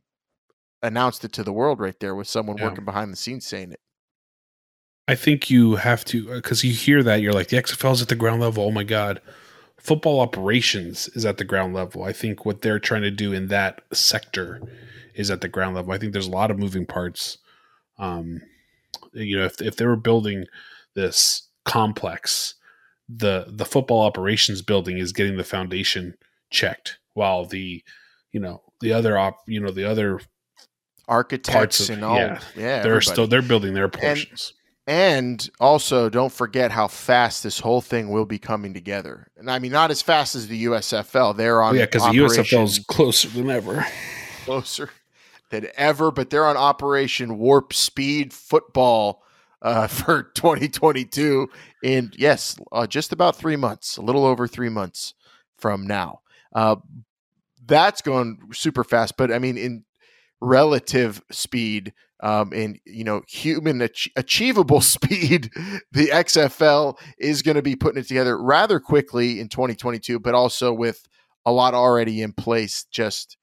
announced 0.83 1.25
it 1.25 1.33
to 1.33 1.45
the 1.45 1.53
world 1.53 1.79
right 1.79 1.99
there 2.01 2.15
with 2.15 2.27
someone 2.27 2.57
Yeah. 2.59 2.69
working 2.69 2.85
behind 2.85 3.13
the 3.13 3.17
scenes 3.17 3.47
saying 3.47 3.73
it. 3.73 3.81
I 5.09 5.15
think 5.15 5.51
you 5.51 5.77
have 5.77 6.05
to 6.07 6.29
because 6.35 6.63
you 6.65 6.73
hear 6.73 7.03
that 7.03 7.21
you're 7.21 7.33
like 7.33 7.49
the 7.49 7.57
XFL 7.57 7.93
is 7.93 8.03
at 8.03 8.09
the 8.09 8.15
ground 8.17 8.41
level. 8.41 8.65
Oh 8.65 8.71
my 8.71 8.85
god, 8.85 9.21
football 9.77 10.21
operations 10.21 11.09
is 11.09 11.25
at 11.27 11.39
the 11.39 11.45
ground 11.45 11.75
level. 11.75 12.05
I 12.05 12.13
think 12.13 12.47
what 12.47 12.63
they're 12.63 12.79
trying 12.79 13.03
to 13.03 13.11
do 13.11 13.33
in 13.33 13.49
that 13.49 13.83
sector 13.93 14.61
is 15.15 15.31
at 15.31 15.41
the 15.41 15.49
ground 15.49 15.77
level. 15.77 15.93
I 15.93 15.99
think 15.99 16.13
there's 16.13 16.27
a 16.27 16.31
lot 16.31 16.51
of 16.51 16.59
moving 16.59 16.87
parts. 16.87 17.39
Um, 17.99 18.43
you 19.13 19.37
know, 19.37 19.45
if 19.45 19.61
if 19.61 19.77
they 19.77 19.87
were 19.87 19.97
building 19.97 20.47
this 20.95 21.49
complex, 21.65 22.55
the 23.09 23.47
the 23.49 23.65
football 23.65 24.03
operations 24.03 24.63
building 24.63 24.99
is 24.99 25.13
getting 25.13 25.37
the 25.37 25.45
foundation 25.45 26.17
checked, 26.51 26.99
while 27.15 27.45
the 27.45 27.83
you 28.33 28.41
know 28.41 28.63
the 28.81 28.93
other 28.93 29.19
op 29.19 29.41
you 29.47 29.61
know 29.61 29.71
the 29.71 29.85
other 29.85 30.21
Architects 31.09 31.89
of- 31.89 31.97
and 31.97 32.05
all, 32.05 32.17
yeah, 32.17 32.41
yeah, 32.57 32.83
they're 32.83 33.01
still 33.01 33.27
they're 33.27 33.43
building 33.43 33.75
their 33.75 33.89
portions. 33.89 34.55
And 34.85 35.49
also, 35.61 36.09
don't 36.09 36.33
forget 36.33 36.73
how 36.73 36.89
fast 36.89 37.45
this 37.45 37.61
whole 37.61 37.81
thing 37.81 38.11
will 38.11 38.25
be 38.25 38.41
coming 38.41 38.75
together. 38.75 39.31
And 39.37 39.49
I 39.49 39.61
mean, 39.61 39.71
not 39.71 39.93
as 39.93 40.03
fast 40.03 40.35
as 40.35 40.49
the 40.49 40.65
USFL. 40.65 41.37
They're 41.37 41.63
on 41.63 41.77
yeah, 41.77 41.85
because 41.85 42.03
the 42.03 42.19
USFL 42.19 42.65
is 42.65 42.81
closer 42.89 43.29
than 43.29 43.49
ever. 43.49 43.87
closer 44.45 44.91
than 45.53 45.69
ever, 45.77 46.11
but 46.11 46.31
they're 46.31 46.47
on 46.47 46.57
Operation 46.57 47.39
Warp 47.39 47.73
Speed 47.73 48.33
Football 48.33 49.23
uh, 49.63 49.87
for 49.87 50.25
2022 50.35 51.49
And 51.85 52.13
yes, 52.19 52.57
uh, 52.73 52.89
just 52.89 53.13
about 53.13 53.37
three 53.37 53.57
months, 53.57 53.97
a 53.97 54.03
little 54.03 54.25
over 54.25 54.49
three 54.49 54.71
months 54.71 55.15
from 55.57 55.87
now. 55.87 56.23
Uh, 56.53 56.77
that's 57.65 58.03
going 58.03 58.41
super 58.53 58.83
fast, 58.83 59.17
but 59.17 59.31
I 59.31 59.39
mean, 59.39 59.57
in 59.57 59.85
relative 60.41 61.23
speed, 61.31 61.93
um, 62.23 62.53
in 62.53 62.79
you 62.85 63.05
know 63.05 63.23
human 63.29 63.81
ach- 63.81 64.11
achievable 64.17 64.81
speed, 64.97 65.51
the 65.93 66.09
XFL 66.09 66.99
is 67.19 67.43
going 67.43 67.55
to 67.55 67.63
be 67.63 67.77
putting 67.77 68.01
it 68.01 68.09
together 68.09 68.37
rather 68.41 68.81
quickly 68.81 69.39
in 69.41 69.49
2022, 69.49 70.19
but 70.19 70.35
also 70.35 70.73
with 70.73 71.07
a 71.47 71.53
lot 71.53 71.75
already 71.75 72.21
in 72.21 72.33
place. 72.33 72.85
Just 72.91 73.37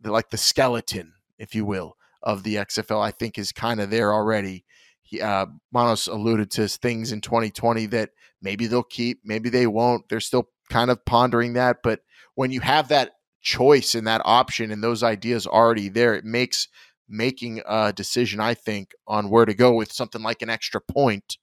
the, 0.00 0.10
like 0.10 0.30
the 0.30 0.38
skeleton, 0.38 1.12
if 1.38 1.54
you 1.54 1.64
will, 1.64 1.96
of 2.22 2.42
the 2.42 2.56
XFL, 2.56 3.00
I 3.00 3.10
think 3.10 3.38
is 3.38 3.52
kind 3.52 3.80
of 3.80 3.90
there 3.90 4.12
already. 4.12 4.64
He, 5.02 5.20
uh, 5.20 5.46
Monos 5.72 6.06
alluded 6.08 6.50
to 6.52 6.68
things 6.68 7.12
in 7.12 7.20
2020 7.20 7.86
that 7.86 8.10
maybe 8.42 8.66
they'll 8.66 8.82
keep, 8.82 9.20
maybe 9.24 9.48
they 9.48 9.66
won't. 9.66 10.08
They're 10.08 10.20
still 10.20 10.48
kind 10.68 10.90
of 10.90 11.04
pondering 11.04 11.52
that, 11.52 11.78
but 11.82 12.00
when 12.34 12.50
you 12.50 12.60
have 12.60 12.88
that 12.88 13.12
choice 13.40 13.94
and 13.94 14.06
that 14.06 14.22
option 14.24 14.72
and 14.72 14.82
those 14.82 15.02
ideas 15.02 15.46
already 15.46 15.88
there, 15.88 16.14
it 16.14 16.24
makes 16.24 16.68
making 17.08 17.62
a 17.66 17.92
decision, 17.92 18.40
I 18.40 18.54
think, 18.54 18.92
on 19.06 19.30
where 19.30 19.44
to 19.44 19.54
go 19.54 19.72
with 19.72 19.92
something 19.92 20.22
like 20.22 20.42
an 20.42 20.50
extra 20.50 20.80
point 20.80 21.38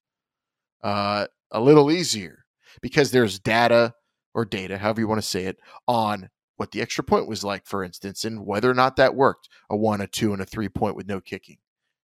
uh, 0.84 1.28
a 1.52 1.62
little 1.62 1.90
easier 1.90 2.46
because 2.82 3.12
there's 3.12 3.40
data 3.40 3.94
or 4.34 4.46
data, 4.46 4.78
however 4.78 5.02
you 5.02 5.08
want 5.08 5.22
to 5.22 5.28
say 5.28 5.46
it, 5.46 5.58
on 5.88 6.30
what 6.58 6.72
the 6.72 6.82
extra 6.82 7.04
point 7.04 7.28
was 7.28 7.44
like, 7.44 7.66
for 7.66 7.84
instance, 7.84 8.24
and 8.26 8.46
whether 8.46 8.70
or 8.70 8.76
not 8.76 8.96
that 8.96 9.16
worked 9.16 9.50
a 9.70 9.78
one, 9.78 10.02
a 10.02 10.08
two, 10.08 10.34
and 10.34 10.42
a 10.42 10.46
three 10.46 10.70
point 10.70 10.96
with 10.96 11.08
no 11.08 11.20
kicking, 11.20 11.58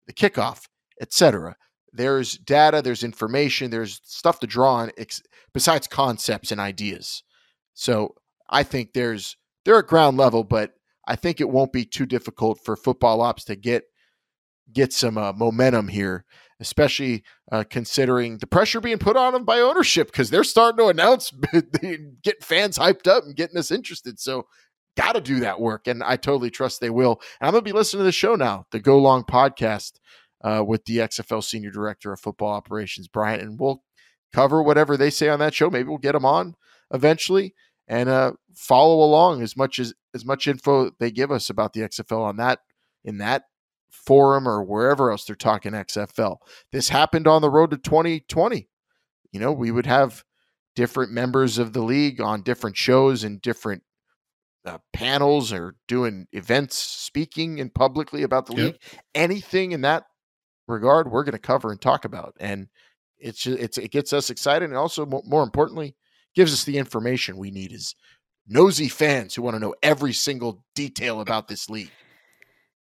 the 0.06 0.12
kickoff, 0.12 0.66
etc. 1.00 1.56
There's 1.92 2.36
data, 2.38 2.82
there's 2.82 3.04
information, 3.04 3.70
there's 3.70 4.00
stuff 4.04 4.40
to 4.40 4.46
draw 4.46 4.74
on 4.74 4.92
ex- 4.98 5.22
besides 5.52 5.86
concepts 5.86 6.50
and 6.50 6.60
ideas. 6.60 7.22
So 7.74 8.14
I 8.48 8.62
think 8.62 8.92
there's 8.92 9.36
they're 9.64 9.78
at 9.78 9.86
ground 9.86 10.16
level, 10.16 10.44
but 10.44 10.72
I 11.06 11.16
think 11.16 11.40
it 11.40 11.48
won't 11.48 11.72
be 11.72 11.84
too 11.84 12.06
difficult 12.06 12.60
for 12.64 12.76
football 12.76 13.20
ops 13.20 13.44
to 13.44 13.56
get 13.56 13.84
get 14.72 14.92
some 14.92 15.18
uh, 15.18 15.32
momentum 15.32 15.88
here, 15.88 16.24
especially 16.60 17.22
uh, 17.52 17.64
considering 17.68 18.38
the 18.38 18.46
pressure 18.46 18.80
being 18.80 18.98
put 18.98 19.16
on 19.16 19.32
them 19.32 19.44
by 19.44 19.60
ownership 19.60 20.08
because 20.08 20.30
they're 20.30 20.44
starting 20.44 20.78
to 20.78 20.88
announce 20.88 21.30
getting 21.82 22.16
fans 22.40 22.78
hyped 22.78 23.06
up 23.06 23.24
and 23.24 23.36
getting 23.36 23.58
us 23.58 23.70
interested. 23.70 24.18
So 24.18 24.46
got 24.96 25.14
to 25.14 25.20
do 25.20 25.40
that 25.40 25.60
work, 25.60 25.86
and 25.86 26.02
I 26.02 26.16
totally 26.16 26.50
trust 26.50 26.80
they 26.80 26.90
will. 26.90 27.20
And 27.40 27.48
I'm 27.48 27.52
gonna 27.52 27.62
be 27.62 27.72
listening 27.72 28.00
to 28.00 28.04
the 28.04 28.12
show 28.12 28.36
now, 28.36 28.66
the 28.70 28.80
Go 28.80 28.98
Long 28.98 29.24
podcast 29.24 29.94
uh, 30.42 30.62
with 30.66 30.84
the 30.84 30.98
XFL 30.98 31.42
Senior 31.42 31.70
Director 31.70 32.12
of 32.12 32.20
Football 32.20 32.52
Operations, 32.52 33.08
Brian, 33.08 33.40
and 33.40 33.58
we'll 33.58 33.82
cover 34.32 34.62
whatever 34.62 34.96
they 34.96 35.10
say 35.10 35.28
on 35.28 35.38
that 35.40 35.54
show. 35.54 35.70
Maybe 35.70 35.88
we'll 35.88 35.98
get 35.98 36.12
them 36.12 36.24
on 36.24 36.54
eventually 36.92 37.54
and 37.88 38.08
uh, 38.08 38.32
follow 38.54 39.04
along 39.04 39.42
as 39.42 39.56
much 39.56 39.78
as 39.78 39.94
as 40.14 40.24
much 40.24 40.46
info 40.46 40.90
they 40.98 41.10
give 41.10 41.30
us 41.30 41.50
about 41.50 41.72
the 41.72 41.80
XFL 41.80 42.22
on 42.22 42.36
that 42.36 42.60
in 43.04 43.18
that 43.18 43.44
forum 44.06 44.48
or 44.48 44.62
wherever 44.62 45.10
else 45.10 45.24
they're 45.24 45.36
talking 45.36 45.72
XFL. 45.72 46.36
This 46.72 46.88
happened 46.88 47.26
on 47.26 47.42
the 47.42 47.50
road 47.50 47.70
to 47.70 47.76
2020. 47.76 48.68
You 49.32 49.40
know, 49.40 49.52
we 49.52 49.70
would 49.70 49.86
have 49.86 50.24
different 50.76 51.12
members 51.12 51.58
of 51.58 51.72
the 51.72 51.82
league 51.82 52.20
on 52.20 52.42
different 52.42 52.76
shows 52.76 53.24
and 53.24 53.40
different 53.40 53.82
uh, 54.66 54.78
panels 54.92 55.52
or 55.52 55.76
doing 55.88 56.26
events, 56.32 56.76
speaking 56.76 57.60
and 57.60 57.72
publicly 57.74 58.22
about 58.22 58.46
the 58.46 58.54
Yep. 58.54 58.64
league. 58.64 58.80
Anything 59.14 59.72
in 59.72 59.82
that 59.82 60.04
regard, 60.66 61.10
we're 61.10 61.24
going 61.24 61.32
to 61.32 61.38
cover 61.38 61.70
and 61.70 61.80
talk 61.80 62.04
about, 62.04 62.34
and 62.40 62.68
it's 63.18 63.40
ju- 63.42 63.56
it's 63.60 63.76
it 63.78 63.90
gets 63.90 64.12
us 64.12 64.30
excited, 64.30 64.68
and 64.70 64.76
also 64.78 65.04
more 65.06 65.42
importantly, 65.42 65.94
gives 66.34 66.52
us 66.52 66.64
the 66.64 66.78
information 66.78 67.36
we 67.36 67.50
need 67.50 67.72
as 67.72 67.94
nosy 68.46 68.88
fans 68.88 69.34
who 69.34 69.42
want 69.42 69.54
to 69.54 69.60
know 69.60 69.74
every 69.82 70.12
single 70.12 70.64
detail 70.74 71.20
about 71.20 71.46
this 71.48 71.68
league. 71.68 71.90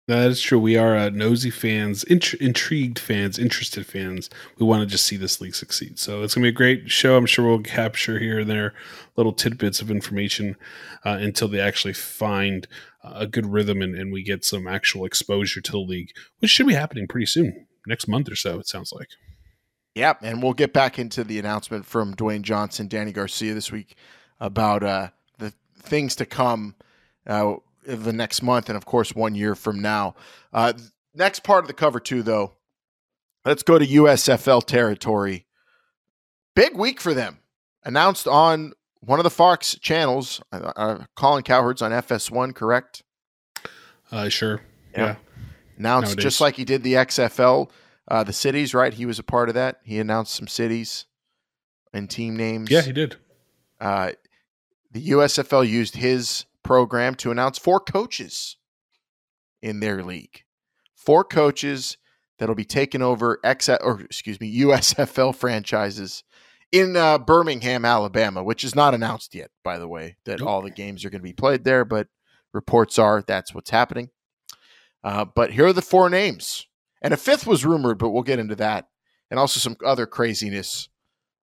That 0.06 0.28
is 0.28 0.40
true. 0.42 0.58
We 0.58 0.76
are 0.76 0.94
uh, 0.94 1.08
nosy 1.08 1.48
fans, 1.48 2.04
int- 2.04 2.34
intrigued 2.34 2.98
fans, 2.98 3.38
interested 3.38 3.86
fans. 3.86 4.28
We 4.58 4.66
want 4.66 4.82
to 4.82 4.86
just 4.86 5.06
see 5.06 5.16
this 5.16 5.40
league 5.40 5.54
succeed. 5.54 5.98
So 5.98 6.22
it's 6.22 6.34
going 6.34 6.42
to 6.42 6.50
be 6.50 6.54
a 6.54 6.56
great 6.56 6.90
show. 6.90 7.16
I'm 7.16 7.24
sure 7.24 7.46
we'll 7.46 7.60
capture 7.60 8.18
here 8.18 8.40
and 8.40 8.50
there 8.50 8.74
little 9.16 9.32
tidbits 9.32 9.80
of 9.80 9.90
information 9.90 10.56
uh, 11.04 11.18
until 11.20 11.48
they 11.48 11.60
actually 11.60 11.94
find 11.94 12.66
uh, 13.02 13.12
a 13.14 13.26
good 13.26 13.46
rhythm 13.46 13.80
and, 13.80 13.94
and 13.94 14.12
we 14.12 14.22
get 14.22 14.44
some 14.44 14.66
actual 14.66 15.04
exposure 15.04 15.60
to 15.60 15.72
the 15.72 15.78
league, 15.78 16.10
which 16.40 16.50
should 16.50 16.66
be 16.66 16.74
happening 16.74 17.06
pretty 17.06 17.26
soon, 17.26 17.66
next 17.86 18.08
month 18.08 18.30
or 18.30 18.36
so, 18.36 18.58
it 18.58 18.66
sounds 18.66 18.92
like. 18.92 19.08
Yep, 19.94 20.18
and 20.22 20.42
we'll 20.42 20.54
get 20.54 20.72
back 20.72 20.98
into 20.98 21.22
the 21.22 21.38
announcement 21.38 21.86
from 21.86 22.14
Dwayne 22.14 22.42
Johnson, 22.42 22.88
Dany 22.88 23.12
Garcia 23.12 23.54
this 23.54 23.70
week 23.70 23.94
about 24.40 24.82
uh, 24.82 25.08
the 25.38 25.52
things 25.78 26.16
to 26.16 26.26
come 26.26 26.74
uh, 27.26 27.54
the 27.86 28.12
next 28.12 28.42
month, 28.42 28.68
and 28.68 28.76
of 28.76 28.84
course, 28.84 29.14
one 29.14 29.34
year 29.34 29.54
from 29.54 29.80
now. 29.80 30.14
Uh, 30.52 30.72
next 31.14 31.44
part 31.44 31.64
of 31.64 31.68
the 31.68 31.74
cover, 31.74 32.00
too, 32.00 32.22
though. 32.22 32.52
Let's 33.44 33.62
go 33.62 33.78
to 33.78 33.86
USFL 33.86 34.64
territory. 34.64 35.46
Big 36.54 36.76
week 36.76 37.00
for 37.00 37.14
them. 37.14 37.38
announced 37.84 38.26
on 38.26 38.72
one 39.00 39.18
of 39.18 39.24
the 39.24 39.30
Fox 39.30 39.76
channels, 39.78 40.40
uh, 40.52 41.04
Colin 41.14 41.42
Cowherd's 41.42 41.82
on 41.82 41.90
FS1, 41.90 42.54
correct? 42.54 43.02
Uh, 44.10 44.28
sure. 44.30 44.62
Yeah. 44.94 45.04
Yeah. 45.04 45.16
Announced 45.76 46.10
Nowadays. 46.10 46.22
just 46.22 46.40
like 46.40 46.56
he 46.56 46.64
did 46.64 46.82
the 46.82 46.94
XFL, 46.94 47.68
uh, 48.08 48.24
the 48.24 48.32
cities, 48.32 48.72
right? 48.72 48.94
He 48.94 49.04
was 49.04 49.18
a 49.18 49.22
part 49.22 49.48
of 49.48 49.56
that. 49.56 49.80
He 49.84 49.98
announced 49.98 50.32
some 50.34 50.46
cities 50.46 51.04
and 51.92 52.08
team 52.08 52.36
names. 52.36 52.70
Yeah, 52.70 52.80
he 52.82 52.92
did. 52.92 53.16
Uh, 53.80 54.12
the 54.92 55.10
USFL 55.10 55.68
used 55.68 55.96
his 55.96 56.44
program 56.64 57.14
to 57.16 57.30
announce 57.30 57.58
four 57.58 57.78
coaches 57.78 58.56
in 59.62 59.80
their 59.80 60.02
league. 60.02 60.42
Four 60.94 61.22
coaches 61.24 61.96
that'll 62.38 62.54
be 62.54 62.64
taking 62.64 63.02
over 63.02 63.38
X 63.44 63.68
or 63.68 64.00
excuse 64.00 64.40
me 64.40 64.60
USFL 64.62 65.34
franchises 65.36 66.24
in 66.72 66.96
uh, 66.96 67.18
Birmingham, 67.18 67.84
Alabama, 67.84 68.42
which 68.42 68.64
is 68.64 68.74
not 68.74 68.94
announced 68.94 69.34
yet, 69.34 69.50
by 69.62 69.78
the 69.78 69.86
way, 69.86 70.16
that 70.24 70.42
all 70.42 70.60
the 70.60 70.70
games 70.70 71.04
are 71.04 71.10
going 71.10 71.20
to 71.20 71.22
be 71.22 71.32
played 71.32 71.62
there, 71.62 71.84
but 71.84 72.08
reports 72.52 72.98
are 72.98 73.22
that's 73.22 73.54
what's 73.54 73.70
happening. 73.70 74.10
Uh, 75.04 75.24
but 75.24 75.52
here 75.52 75.66
are 75.66 75.72
the 75.72 75.82
four 75.82 76.10
names, 76.10 76.66
and 77.00 77.14
a 77.14 77.16
fifth 77.16 77.46
was 77.46 77.64
rumored, 77.64 77.98
but 77.98 78.10
we'll 78.10 78.22
get 78.22 78.38
into 78.40 78.56
that, 78.56 78.88
and 79.30 79.38
also 79.38 79.60
some 79.60 79.76
other 79.84 80.06
craziness 80.06 80.88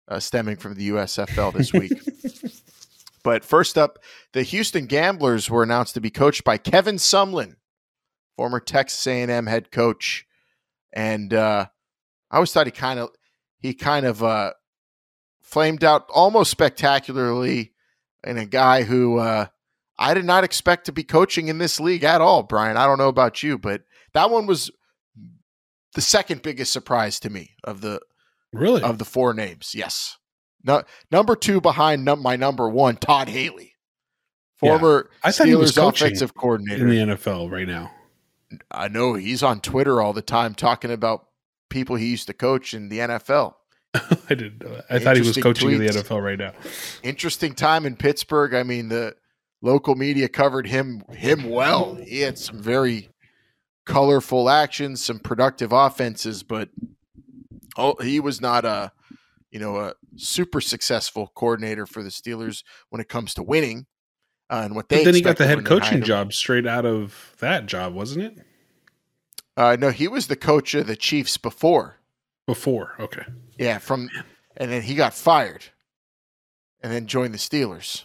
uh, 0.09 0.19
stemming 0.19 0.57
from 0.57 0.75
the 0.75 0.89
USFL 0.89 1.53
this 1.53 1.73
week. 1.73 1.93
But 3.23 3.45
first 3.45 3.77
up, 3.77 3.99
the 4.33 4.43
Houston 4.43 4.87
Gamblers 4.87 5.51
were 5.51 5.63
announced 5.63 5.95
to 5.95 6.01
be 6.01 6.11
coached 6.11 6.45
by 6.45 6.57
Kevin 6.59 6.97
Sumlin, 6.97 7.57
former 8.37 8.61
Texas 8.61 9.07
A&M 9.07 9.47
head 9.47 9.71
coach, 9.71 10.27
and 10.93 11.33
uh, 11.35 11.67
I 12.31 12.35
always 12.37 12.53
thought 12.53 12.67
he 12.67 12.73
kind 12.73 12.99
of 12.99 13.11
he 13.59 13.75
kind 13.75 14.07
of 14.07 14.23
uh, 14.23 14.53
flamed 15.43 15.85
out 15.85 16.07
almost 16.13 16.51
spectacularly 16.51 17.73
in 18.25 18.39
a 18.39 18.47
guy 18.47 18.85
who 18.85 19.19
uh, 19.19 19.47
I 19.99 20.15
did 20.15 20.25
not 20.25 20.45
expect 20.45 20.87
to 20.87 20.93
be 20.93 21.05
coaching 21.05 21.49
in 21.49 21.59
this 21.59 21.79
league 21.79 22.05
at 22.05 22.21
all. 22.23 22.43
Brian, 22.43 22.77
I 22.77 22.87
don't 22.87 22.99
know 22.99 23.09
about 23.09 23.43
you, 23.43 23.59
but 23.59 23.83
that 24.15 24.31
one 24.31 24.47
was 24.47 24.71
the 25.95 26.01
second 26.01 26.43
biggest 26.43 26.73
surprise 26.73 27.21
to 27.21 27.31
me 27.31 27.51
of 27.65 27.81
the 27.83 28.01
Really? 28.53 28.83
of 28.83 28.99
the 28.99 29.05
four 29.05 29.33
names. 29.35 29.75
Yes. 29.75 30.17
No, 30.65 30.83
number 31.11 31.37
two 31.37 31.61
behind 31.61 32.05
num- 32.05 32.23
my 32.23 32.37
number 32.37 32.69
one, 32.69 32.97
Todd 32.97 33.29
Haley, 33.29 33.77
former 34.59 35.11
I 35.23 35.33
thought 35.33 35.47
he 35.47 35.55
was 35.55 35.73
Steelers 35.73 35.89
offensive 35.89 36.35
coordinator. 36.35 36.87
in 36.87 37.09
the 37.09 37.15
NFL 37.17 37.51
right 37.51 37.67
now. 37.67 37.93
I 38.71 38.89
know 38.89 39.15
he's 39.15 39.43
on 39.43 39.61
Twitter 39.61 40.01
all 40.03 40.13
the 40.13 40.23
time 40.23 40.55
talking 40.55 40.91
about 40.91 41.27
people 41.69 41.97
he 41.97 42.07
used 42.07 42.27
to 42.27 42.35
coach 42.35 42.75
in 42.75 42.89
the 42.89 42.99
NFL. 42.99 43.55
I 43.95 44.11
didn't 44.29 44.63
know 44.63 44.75
that. 44.75 44.85
I 44.91 44.99
thought 44.99 45.17
he 45.17 45.23
was 45.23 45.37
coaching 45.37 45.71
in 45.71 45.79
the. 45.79 45.87
NFL 45.87 46.23
right 46.23 46.39
now. 46.39 46.53
Interesting 47.03 47.55
time 47.55 47.87
in 47.87 47.97
Pittsburgh. 47.97 48.55
I 48.55 48.63
mean, 48.63 48.89
the 48.89 49.17
local 49.63 49.95
media 49.95 50.29
covered 50.29 50.67
him 50.67 51.03
him 51.11 51.49
well. 51.49 51.95
He 51.95 52.21
had 52.21 52.39
some 52.39 52.63
very 52.63 53.09
colorful 53.87 54.49
actions, 54.49 55.05
some 55.05 55.19
productive 55.19 55.73
offenses, 55.73 56.43
but 56.43 56.69
oh, 57.77 57.97
he 58.03 58.21
was 58.21 58.41
not 58.41 58.65
a 58.65 58.93
you 59.51 59.59
know 59.61 59.77
a 59.79 59.95
super 60.17 60.61
successful 60.61 61.33
coordinator 61.35 61.87
for 61.87 62.03
the 62.03 62.11
Steelers 62.11 62.63
when 62.89 63.01
it 63.01 63.09
comes 63.09 63.35
to 63.35 63.43
winning. 63.43 63.87
Uh, 64.49 64.63
and 64.65 64.75
what 64.75 64.89
they 64.89 64.99
But 64.99 65.05
then 65.05 65.15
he 65.15 65.23
got 65.23 65.37
the 65.37 65.47
head 65.47 65.57
when 65.57 65.65
they 65.65 65.71
hired 65.71 65.83
coaching 65.83 66.03
job 66.03 66.33
straight 66.33 66.67
out 66.67 66.85
of 66.85 67.37
that 67.39 67.67
job, 67.67 67.95
wasn't 67.95 68.25
it? 68.25 68.45
Uh, 69.57 69.77
no, 69.79 69.91
he 69.91 70.09
was 70.09 70.27
the 70.27 70.37
coach 70.37 70.75
of 70.75 70.87
the 70.87 70.97
Chiefs 70.97 71.37
before. 71.37 71.97
Before. 72.47 72.95
Okay. 72.99 73.23
Yeah, 73.59 73.79
from 73.79 74.09
and 74.57 74.71
then 74.71 74.83
he 74.83 74.95
got 74.95 75.15
fired, 75.15 75.67
and 76.83 76.93
then 76.93 77.07
joined 77.07 77.35
the 77.35 77.39
Steelers. 77.39 78.05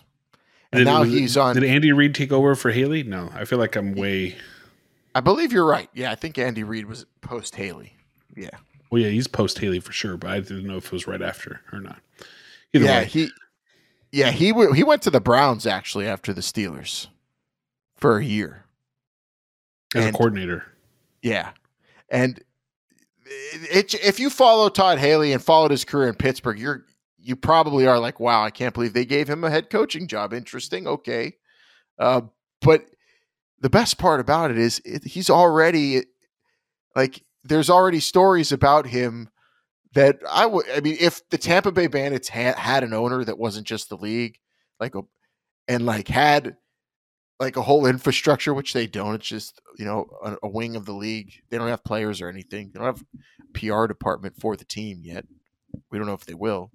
And 0.72 0.80
Did- 0.80 0.86
now 0.86 1.04
he's 1.04 1.38
on. 1.38 1.56
Did 1.56 1.64
Andy 1.64 1.92
Reid 1.92 2.14
take 2.14 2.32
over 2.32 2.56
for 2.56 2.72
Haley? 2.72 3.04
No, 3.04 3.32
I 3.34 3.46
feel 3.46 3.58
like 3.58 3.76
I'm 3.76 3.94
way. 3.94 4.36
I 5.16 5.22
believe 5.22 5.54
you're 5.54 5.66
right. 5.66 5.90
Yeah, 5.94 6.12
I 6.12 6.16
think 6.16 6.38
Andy 6.38 6.64
Reid 6.64 6.86
was 6.86 7.06
post 7.22 7.56
Haley. 7.56 7.94
Yeah, 8.36 8.50
Well, 8.92 9.02
yeah, 9.02 9.10
he's 9.10 9.28
post 9.28 9.60
Haley 9.60 9.80
for 9.80 9.92
sure, 9.92 10.18
but 10.18 10.30
I 10.30 10.40
didn't 10.40 10.68
know 10.68 10.78
if 10.78 10.86
it 10.86 10.92
was 10.92 11.08
right 11.08 11.22
after 11.22 11.62
or 11.72 11.80
not. 11.80 12.00
Either 12.74 12.86
yeah, 12.86 13.00
way, 13.00 13.06
he, 13.06 13.30
yeah, 14.12 14.32
he 14.32 14.50
w- 14.50 14.74
he 14.74 14.84
went 14.84 15.02
to 15.04 15.10
the 15.10 15.20
Browns 15.20 15.66
actually 15.66 16.08
after 16.08 16.34
the 16.34 16.42
Steelers 16.42 17.08
for 17.96 18.18
a 18.18 18.24
year. 18.24 18.66
as 19.96 20.06
a 20.06 20.12
coordinator. 20.12 20.66
Yeah, 21.22 21.52
and 22.10 22.42
it, 23.26 23.94
it, 23.94 24.06
if 24.06 24.20
you 24.20 24.30
follow 24.30 24.70
Todd 24.70 25.00
Haley 25.00 25.34
and 25.34 25.44
followed 25.44 25.72
his 25.72 25.86
career 25.86 26.10
in 26.10 26.16
Pittsburgh, 26.16 26.60
you're 26.60 26.86
you 27.18 27.36
probably 27.36 27.88
are 27.88 28.00
like, 28.00 28.20
wow, 28.20 28.44
I 28.44 28.52
can't 28.52 28.74
believe 28.74 28.94
they 28.94 29.06
gave 29.06 29.28
him 29.28 29.44
a 29.44 29.50
head 29.50 29.72
coaching 29.72 30.08
job. 30.08 30.32
Interesting, 30.32 30.88
okay, 30.88 31.34
uh, 31.98 32.22
but 32.62 32.86
the 33.62 33.70
best 33.70 33.98
part 33.98 34.20
about 34.20 34.52
it 34.52 34.58
is 34.58 34.82
it, 34.86 35.04
he's 35.04 35.30
already 35.30 36.04
like 36.96 37.24
there's 37.46 37.70
already 37.70 38.00
stories 38.00 38.52
about 38.52 38.88
him 38.88 39.30
that 39.94 40.18
I 40.30 40.46
would. 40.46 40.66
I 40.76 40.82
mean, 40.82 40.98
if 41.00 41.28
the 41.30 41.38
Tampa 41.38 41.72
Bay 41.72 41.88
Bandits 41.88 42.28
had 42.28 42.56
had 42.56 42.84
an 42.84 42.94
owner 42.94 43.24
that 43.24 43.38
wasn't 43.38 43.68
just 43.68 43.90
the 43.90 43.98
league, 43.98 44.40
like 44.80 44.96
a 44.96 45.04
and 45.68 45.86
like 45.86 46.08
had 46.08 46.58
like 47.40 47.56
a 47.56 47.62
whole 47.62 47.86
infrastructure, 47.86 48.54
which 48.54 48.74
they 48.74 48.88
don't. 48.88 49.16
It's 49.16 49.28
just 49.28 49.62
you 49.78 49.86
know 49.86 50.08
a, 50.24 50.38
a 50.44 50.50
wing 50.50 50.76
of 50.76 50.86
the 50.86 50.94
league. 50.94 51.34
They 51.50 51.58
don't 51.58 51.70
have 51.70 51.84
players 51.84 52.22
or 52.22 52.30
anything. 52.30 52.72
They 52.74 52.80
don't 52.80 52.88
have 52.88 53.04
PR 53.54 53.88
department 53.88 54.40
for 54.40 54.56
the 54.56 54.66
team 54.66 55.02
yet. 55.04 55.26
We 55.92 55.98
don't 55.98 56.08
know 56.08 56.14
if 56.14 56.26
they 56.26 56.34
will. 56.34 56.72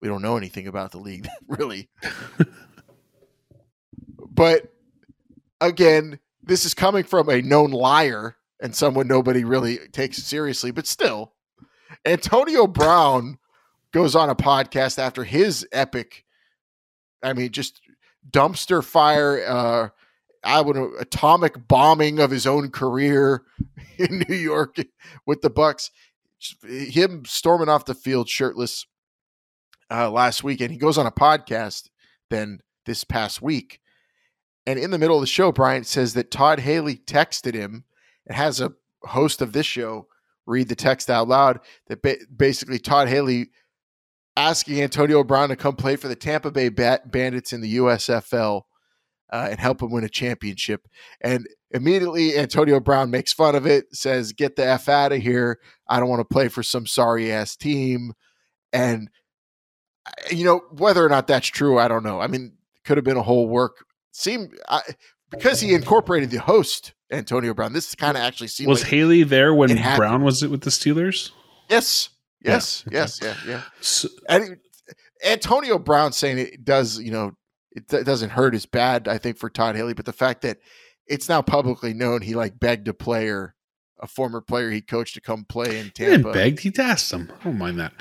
We 0.00 0.08
don't 0.08 0.22
know 0.22 0.36
anything 0.36 0.66
about 0.66 0.92
the 0.92 0.98
league 0.98 1.28
really. 1.48 1.88
but 4.30 4.72
again, 5.60 6.18
this 6.42 6.64
is 6.64 6.74
coming 6.74 7.04
from 7.04 7.28
a 7.28 7.42
known 7.42 7.70
liar 7.70 8.36
and 8.60 8.74
someone 8.74 9.06
nobody 9.06 9.44
really 9.44 9.78
takes 9.92 10.18
seriously. 10.18 10.70
But 10.70 10.86
still, 10.86 11.32
Antonio 12.04 12.66
Brown 12.66 13.38
goes 13.92 14.14
on 14.14 14.30
a 14.30 14.34
podcast 14.34 14.98
after 14.98 15.24
his 15.24 15.66
epic. 15.72 16.24
I 17.22 17.32
mean, 17.32 17.50
just 17.50 17.80
dumpster 18.30 18.84
fire. 18.84 19.44
Uh, 19.46 19.88
I 20.44 20.60
would 20.60 20.76
atomic 21.00 21.66
bombing 21.66 22.20
of 22.20 22.30
his 22.30 22.46
own 22.46 22.70
career 22.70 23.42
in 23.98 24.24
New 24.28 24.36
York 24.36 24.76
with 25.26 25.42
the 25.42 25.50
Bucs. 25.50 25.90
Him 26.62 27.24
storming 27.26 27.68
off 27.68 27.84
the 27.84 27.94
field 27.94 28.28
shirtless 28.28 28.86
uh, 29.90 30.10
last 30.10 30.44
weekend. 30.44 30.70
He 30.70 30.78
goes 30.78 30.98
on 30.98 31.06
a 31.06 31.10
podcast 31.12 31.88
then 32.30 32.60
this 32.86 33.02
past 33.02 33.42
week, 33.42 33.80
and 34.66 34.78
in 34.78 34.90
the 34.90 34.98
middle 34.98 35.16
of 35.16 35.22
the 35.22 35.26
show, 35.26 35.50
Bryant 35.50 35.86
says 35.86 36.14
that 36.14 36.30
Todd 36.30 36.60
Haley 36.60 36.96
texted 36.96 37.54
him 37.54 37.84
and 38.28 38.36
has 38.36 38.60
a 38.60 38.72
host 39.02 39.42
of 39.42 39.52
this 39.52 39.66
show 39.66 40.06
read 40.46 40.68
the 40.68 40.74
text 40.74 41.10
out 41.10 41.28
loud. 41.28 41.60
That 41.88 42.02
ba- 42.02 42.16
basically 42.34 42.78
Todd 42.78 43.08
Haley 43.08 43.50
asking 44.36 44.80
Antonio 44.80 45.24
Brown 45.24 45.48
to 45.50 45.56
come 45.56 45.76
play 45.76 45.96
for 45.96 46.08
the 46.08 46.16
Tampa 46.16 46.50
Bay 46.50 46.68
Bat- 46.68 47.10
Bandits 47.10 47.52
in 47.52 47.60
the 47.60 47.76
USFL 47.76 48.62
uh, 49.30 49.48
and 49.50 49.60
help 49.60 49.82
him 49.82 49.90
win 49.90 50.04
a 50.04 50.08
championship. 50.08 50.86
And 51.20 51.46
immediately 51.70 52.36
Antonio 52.36 52.80
Brown 52.80 53.10
makes 53.10 53.32
fun 53.32 53.54
of 53.54 53.66
it, 53.66 53.94
says, 53.94 54.32
"Get 54.32 54.56
the 54.56 54.66
f 54.66 54.88
out 54.88 55.12
of 55.12 55.20
here! 55.20 55.58
I 55.88 56.00
don't 56.00 56.08
want 56.08 56.20
to 56.20 56.32
play 56.32 56.48
for 56.48 56.62
some 56.62 56.86
sorry 56.86 57.30
ass 57.30 57.56
team." 57.56 58.12
And 58.72 59.10
uh, 60.06 60.10
you 60.30 60.44
know 60.44 60.62
whether 60.70 61.04
or 61.04 61.08
not 61.08 61.26
that's 61.26 61.48
true, 61.48 61.78
I 61.78 61.88
don't 61.88 62.04
know. 62.04 62.20
I 62.20 62.26
mean, 62.26 62.54
could 62.84 62.96
have 62.96 63.04
been 63.04 63.16
a 63.16 63.22
whole 63.22 63.48
work. 63.48 63.84
Seem 64.12 64.50
I, 64.68 64.80
because 65.30 65.60
he 65.60 65.74
incorporated 65.74 66.30
the 66.30 66.38
host 66.40 66.94
Antonio 67.10 67.54
Brown. 67.54 67.72
This 67.72 67.94
kind 67.94 68.16
of 68.16 68.22
actually 68.22 68.48
seemed 68.48 68.68
Was 68.68 68.82
like, 68.82 68.90
Haley 68.90 69.22
there 69.22 69.54
when. 69.54 69.76
Brown 69.96 70.22
was 70.22 70.42
it 70.42 70.50
with 70.50 70.62
the 70.62 70.70
Steelers? 70.70 71.30
yes, 71.68 72.10
yes, 72.42 72.84
okay. 72.86 72.96
yes, 72.96 73.20
yeah, 73.22 73.34
yeah. 73.46 73.62
So, 73.80 74.08
And 74.28 74.56
Antonio 75.24 75.78
Brown 75.78 76.12
saying 76.12 76.38
it 76.38 76.64
does, 76.64 76.98
you 77.00 77.10
know, 77.10 77.32
it, 77.72 77.86
doesn't 77.88 78.30
hurt 78.30 78.54
as 78.54 78.66
bad, 78.66 79.08
I 79.08 79.18
think, 79.18 79.36
for 79.38 79.50
Todd 79.50 79.76
Haley. 79.76 79.94
But 79.94 80.06
the 80.06 80.12
fact 80.12 80.42
that 80.42 80.58
it's 81.06 81.28
now 81.28 81.42
publicly 81.42 81.94
known 81.94 82.22
he 82.22 82.34
like 82.34 82.58
begged 82.58 82.88
a 82.88 82.94
player, 82.94 83.54
a 84.00 84.06
former 84.06 84.40
player 84.40 84.70
he 84.70 84.80
coached, 84.80 85.14
to 85.14 85.20
come 85.20 85.44
play 85.44 85.78
in 85.78 85.86
he 85.86 85.90
Tampa. 85.90 86.16
didn't 86.16 86.32
beg. 86.32 86.60
He 86.60 86.72
asked 86.78 87.10
them. 87.10 87.30
I 87.40 87.44
don't 87.44 87.58
mind 87.58 87.78
that. 87.80 87.92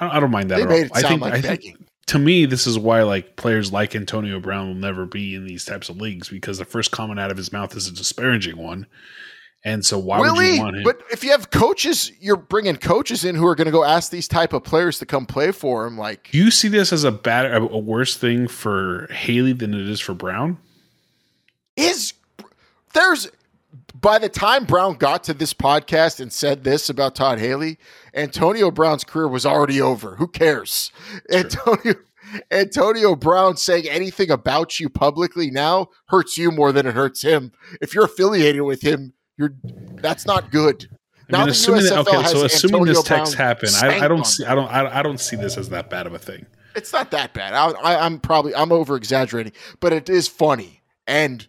I 0.00 0.04
don't, 0.06 0.14
I 0.16 0.20
don't 0.20 0.30
mind 0.30 0.50
that 0.50 0.56
They 0.56 0.62
at 0.62 0.68
made 0.68 0.78
all. 0.78 0.84
it 0.86 0.90
I 0.94 1.00
sound 1.00 1.10
think. 1.12 1.20
like 1.22 1.32
I 1.34 1.40
think 1.40 1.60
begging. 1.62 1.86
To 2.06 2.18
me, 2.18 2.46
this 2.46 2.66
is 2.66 2.78
why 2.78 3.02
like 3.02 3.36
players 3.36 3.72
like 3.72 3.96
Antonio 3.96 4.38
Brown 4.40 4.68
will 4.68 4.74
never 4.74 5.06
be 5.06 5.34
in 5.34 5.44
these 5.44 5.64
types 5.64 5.88
of 5.88 6.00
leagues 6.00 6.28
because 6.28 6.58
the 6.58 6.64
first 6.64 6.90
comment 6.90 7.18
out 7.18 7.30
of 7.30 7.36
his 7.36 7.52
mouth 7.52 7.76
is 7.76 7.88
a 7.88 7.92
disparaging 7.92 8.56
one, 8.56 8.86
and 9.64 9.84
so 9.84 9.98
why 9.98 10.20
would 10.20 10.36
you 10.36 10.60
want 10.62 10.76
him? 10.76 10.84
But 10.84 11.02
if 11.10 11.24
you 11.24 11.30
have 11.32 11.50
coaches, 11.50 12.12
you're 12.20 12.36
bringing 12.36 12.76
coaches 12.76 13.24
in 13.24 13.34
who 13.34 13.46
are 13.46 13.56
going 13.56 13.66
to 13.66 13.72
go 13.72 13.82
ask 13.82 14.12
these 14.12 14.28
type 14.28 14.52
of 14.52 14.62
players 14.62 14.98
to 15.00 15.06
come 15.06 15.26
play 15.26 15.50
for 15.50 15.86
him. 15.86 15.98
Like, 15.98 16.30
Do 16.30 16.38
you 16.38 16.52
see 16.52 16.68
this 16.68 16.92
as 16.92 17.02
a 17.02 17.10
bad, 17.10 17.46
a 17.46 17.56
a 17.60 17.78
worse 17.78 18.16
thing 18.16 18.46
for 18.46 19.08
Haley 19.10 19.52
than 19.52 19.74
it 19.74 19.88
is 19.88 20.00
for 20.00 20.14
Brown? 20.14 20.58
is 21.76 22.14
there's 22.94 23.28
by 24.00 24.18
the 24.18 24.28
time 24.28 24.64
Brown 24.64 24.94
got 24.94 25.24
to 25.24 25.34
this 25.34 25.54
podcast 25.54 26.20
and 26.20 26.32
said 26.32 26.64
this 26.64 26.88
about 26.88 27.14
Todd 27.14 27.38
Haley, 27.38 27.78
Antonio 28.14 28.70
Brown's 28.70 29.04
career 29.04 29.28
was 29.28 29.46
already 29.46 29.80
over. 29.80 30.16
Who 30.16 30.28
cares? 30.28 30.92
Antonio 31.32 31.94
Antonio 32.50 33.14
Brown 33.14 33.56
saying 33.56 33.88
anything 33.88 34.30
about 34.30 34.80
you 34.80 34.88
publicly 34.88 35.50
now 35.50 35.88
hurts 36.06 36.36
you 36.36 36.50
more 36.50 36.72
than 36.72 36.86
it 36.86 36.94
hurts 36.94 37.22
him. 37.22 37.52
If 37.80 37.94
you're 37.94 38.04
affiliated 38.04 38.62
with 38.62 38.82
him, 38.82 39.14
you're 39.36 39.54
that's 39.62 40.26
not 40.26 40.50
good. 40.50 40.88
I 41.28 41.32
Now 41.32 41.40
mean, 41.40 41.48
assuming 41.50 41.84
that, 41.84 41.98
okay, 41.98 42.26
so 42.26 42.44
assuming 42.44 42.82
Antonio 42.82 42.94
this 42.94 43.02
text 43.02 43.36
Brown 43.36 43.46
happened, 43.46 43.72
I, 43.76 44.04
I 44.04 44.08
don't 44.08 44.26
see. 44.26 44.44
I 44.44 44.54
don't, 44.54 44.68
I, 44.68 44.98
I 45.00 45.02
don't 45.02 45.20
see 45.20 45.36
this 45.36 45.56
as 45.56 45.68
that 45.70 45.90
bad 45.90 46.06
of 46.06 46.14
a 46.14 46.18
thing. 46.18 46.46
It's 46.74 46.92
not 46.92 47.10
that 47.12 47.32
bad. 47.32 47.54
I, 47.54 47.70
I, 47.70 48.04
I'm 48.04 48.20
probably 48.20 48.54
I'm 48.54 48.70
over 48.70 48.96
exaggerating, 48.96 49.52
but 49.80 49.92
it 49.92 50.08
is 50.08 50.28
funny 50.28 50.82
and 51.06 51.48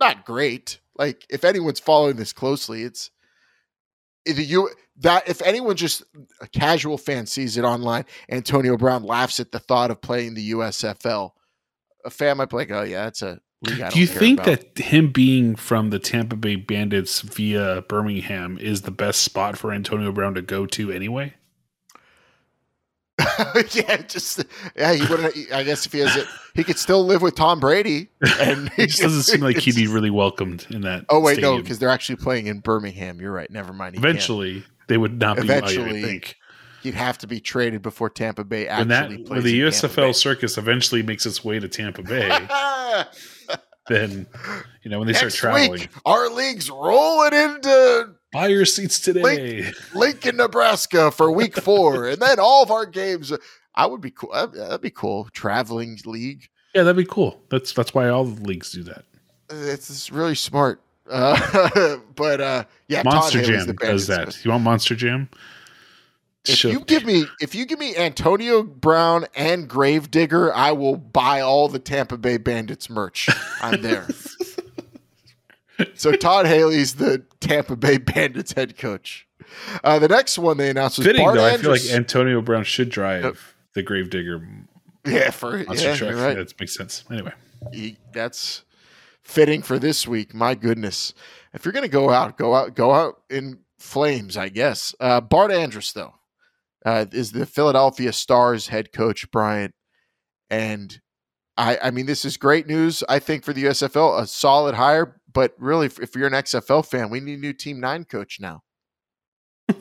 not 0.00 0.24
great. 0.24 0.80
Like 1.02 1.26
if 1.28 1.42
anyone's 1.42 1.80
following 1.80 2.14
this 2.14 2.32
closely, 2.32 2.84
it's 2.84 3.10
if 4.24 4.38
you 4.38 4.70
that 5.00 5.28
if 5.28 5.42
anyone 5.42 5.74
just 5.74 6.04
a 6.40 6.46
casual 6.46 6.96
fan 6.96 7.26
sees 7.26 7.56
it 7.56 7.64
online, 7.64 8.04
Antonio 8.30 8.76
Brown 8.76 9.02
laughs 9.02 9.40
at 9.40 9.50
the 9.50 9.58
thought 9.58 9.90
of 9.90 10.00
playing 10.00 10.34
the 10.34 10.52
USFL. 10.52 11.32
A 12.04 12.10
fan 12.10 12.36
might 12.36 12.50
be 12.50 12.56
like, 12.56 12.70
"Oh 12.70 12.84
yeah, 12.84 13.02
that's 13.02 13.20
a 13.20 13.40
league." 13.62 13.80
I 13.80 13.90
Do 13.90 13.98
you 13.98 14.06
think 14.06 14.38
about." 14.38 14.74
that 14.76 14.78
him 14.78 15.10
being 15.10 15.56
from 15.56 15.90
the 15.90 15.98
Tampa 15.98 16.36
Bay 16.36 16.54
Bandits 16.54 17.20
via 17.22 17.82
Birmingham 17.88 18.56
is 18.58 18.82
the 18.82 18.92
best 18.92 19.22
spot 19.22 19.58
for 19.58 19.72
Antonio 19.72 20.12
Brown 20.12 20.34
to 20.34 20.42
go 20.42 20.66
to 20.66 20.92
anyway? 20.92 21.34
yeah, 23.72 23.98
just 24.08 24.44
yeah, 24.74 24.94
he 24.94 25.06
wouldn't. 25.06 25.34
I 25.52 25.62
guess 25.62 25.84
if 25.84 25.92
he 25.92 25.98
has 25.98 26.16
it, 26.16 26.26
he 26.54 26.64
could 26.64 26.78
still 26.78 27.04
live 27.04 27.20
with 27.20 27.34
Tom 27.34 27.60
Brady. 27.60 28.08
And 28.40 28.70
It 28.78 28.88
just 28.88 29.02
doesn't 29.02 29.24
seem 29.24 29.40
like 29.40 29.58
he'd 29.58 29.74
be 29.74 29.86
really 29.86 30.10
welcomed 30.10 30.66
in 30.70 30.80
that. 30.82 31.04
Oh 31.08 31.20
wait, 31.20 31.40
no, 31.40 31.58
because 31.60 31.78
they're 31.78 31.90
actually 31.90 32.16
playing 32.16 32.46
in 32.46 32.60
Birmingham. 32.60 33.20
You're 33.20 33.32
right. 33.32 33.50
Never 33.50 33.72
mind. 33.72 33.94
Can't. 33.94 34.04
eventually 34.04 34.64
they 34.88 34.96
would 34.96 35.20
not 35.20 35.36
be. 35.36 35.42
Eventually, 35.42 36.22
he'd 36.82 36.94
have 36.94 37.18
to 37.18 37.26
be 37.26 37.38
traded 37.38 37.82
before 37.82 38.08
Tampa 38.08 38.44
Bay 38.44 38.66
when 38.66 38.88
that 38.88 39.10
actually 39.10 39.24
when 39.24 39.42
the 39.42 39.60
USFL 39.60 40.14
circus 40.14 40.56
eventually 40.56 41.02
makes 41.02 41.26
its 41.26 41.44
way 41.44 41.58
to 41.58 41.68
Tampa 41.68 42.02
Bay, 42.02 42.28
then 43.88 44.26
you 44.82 44.90
know 44.90 44.98
when 44.98 45.06
they 45.06 45.14
start 45.14 45.32
traveling, 45.32 45.72
week, 45.72 45.90
our 46.06 46.30
league's 46.30 46.70
rolling 46.70 47.34
into 47.34 48.14
buy 48.32 48.48
your 48.48 48.64
seats 48.64 48.98
today. 48.98 49.22
Link, 49.22 49.94
Lincoln, 49.94 50.36
Nebraska 50.36 51.10
for 51.10 51.30
Week 51.30 51.56
Four, 51.62 52.08
and 52.08 52.20
then 52.20 52.40
all 52.40 52.62
of 52.62 52.70
our 52.70 52.86
games. 52.86 53.32
I 53.74 53.86
would 53.86 54.00
be 54.00 54.10
cool. 54.10 54.32
That'd, 54.32 54.80
be 54.80 54.90
cool. 54.90 55.28
Traveling 55.32 55.98
league. 56.04 56.48
Yeah, 56.74 56.82
that'd 56.82 56.96
be 56.96 57.08
cool. 57.08 57.40
That's 57.48 57.72
that's 57.72 57.94
why 57.94 58.08
all 58.08 58.24
the 58.24 58.42
leagues 58.42 58.72
do 58.72 58.82
that. 58.84 59.04
It's, 59.50 59.88
it's 59.88 60.10
really 60.10 60.34
smart. 60.34 60.82
Uh, 61.08 61.98
but 62.16 62.40
uh, 62.40 62.64
yeah, 62.88 63.02
Monster 63.02 63.42
Jam 63.42 63.66
the 63.66 63.74
does 63.74 64.06
that. 64.08 64.44
You 64.44 64.50
want 64.50 64.62
Monster 64.62 64.94
Jam? 64.94 65.28
If 66.44 66.56
Sure. 66.56 66.72
you 66.72 66.80
give 66.80 67.04
me 67.04 67.24
if 67.40 67.54
you 67.54 67.64
give 67.66 67.78
me 67.78 67.96
Antonio 67.96 68.62
Brown 68.64 69.26
and 69.36 69.68
Gravedigger, 69.68 70.52
I 70.52 70.72
will 70.72 70.96
buy 70.96 71.40
all 71.40 71.68
the 71.68 71.78
Tampa 71.78 72.18
Bay 72.18 72.36
Bandits 72.36 72.90
merch. 72.90 73.28
I'm 73.60 73.80
there. 73.80 74.08
so 75.94 76.12
Todd 76.12 76.46
Haley's 76.46 76.94
the 76.94 77.24
Tampa 77.40 77.76
Bay 77.76 77.98
Bandits 77.98 78.52
head 78.52 78.76
coach. 78.78 79.26
Uh, 79.84 79.98
the 79.98 80.08
next 80.08 80.38
one 80.38 80.56
they 80.56 80.70
announced 80.70 80.98
was 80.98 81.06
Fitting 81.06 81.24
Bart 81.24 81.36
though, 81.36 81.44
I 81.44 81.56
feel 81.56 81.70
like 81.70 81.84
Antonio 81.90 82.40
Brown 82.40 82.64
should 82.64 82.88
drive 82.90 83.24
Yep. 83.24 83.36
the 83.74 83.82
Gravedigger 83.82 84.46
yeah, 85.06 85.30
for 85.30 85.58
yeah, 85.58 85.94
truck. 85.96 86.14
right. 86.14 86.36
That 86.36 86.58
makes 86.60 86.74
sense. 86.76 87.04
Anyway, 87.10 87.32
He- 87.72 87.98
that's 88.12 88.64
fitting 89.22 89.62
for 89.62 89.78
this 89.78 90.06
week. 90.06 90.32
My 90.34 90.54
goodness, 90.54 91.12
if 91.52 91.64
you're 91.64 91.72
gonna 91.72 91.88
go 91.88 92.10
out, 92.10 92.38
go 92.38 92.54
out, 92.54 92.74
go 92.74 92.92
out 92.92 93.22
in 93.28 93.58
flames, 93.78 94.36
I 94.36 94.48
guess. 94.48 94.94
Uh, 95.00 95.20
Bart 95.20 95.50
Andrus 95.52 95.92
though 95.92 96.14
uh, 96.86 97.06
is 97.12 97.32
the 97.32 97.44
Philadelphia 97.46 98.12
Stars 98.12 98.68
head 98.68 98.92
coach, 98.92 99.30
Bryant, 99.30 99.74
and 100.50 101.00
I, 101.56 101.78
I 101.82 101.90
mean, 101.90 102.06
this 102.06 102.24
is 102.24 102.36
great 102.38 102.66
news. 102.66 103.04
I 103.08 103.18
think 103.18 103.44
for 103.44 103.52
the 103.52 103.64
USFL, 103.64 104.20
a 104.22 104.26
solid 104.26 104.74
hire. 104.76 105.20
But 105.32 105.54
really, 105.58 105.86
if, 105.86 106.14
you're 106.14 106.26
an 106.26 106.32
XFL 106.32 106.84
fan, 106.84 107.10
we 107.10 107.20
need 107.20 107.38
a 107.38 107.40
new 107.40 107.52
Team 107.52 107.80
Nine 107.80 108.04
coach 108.04 108.38
now. 108.40 108.62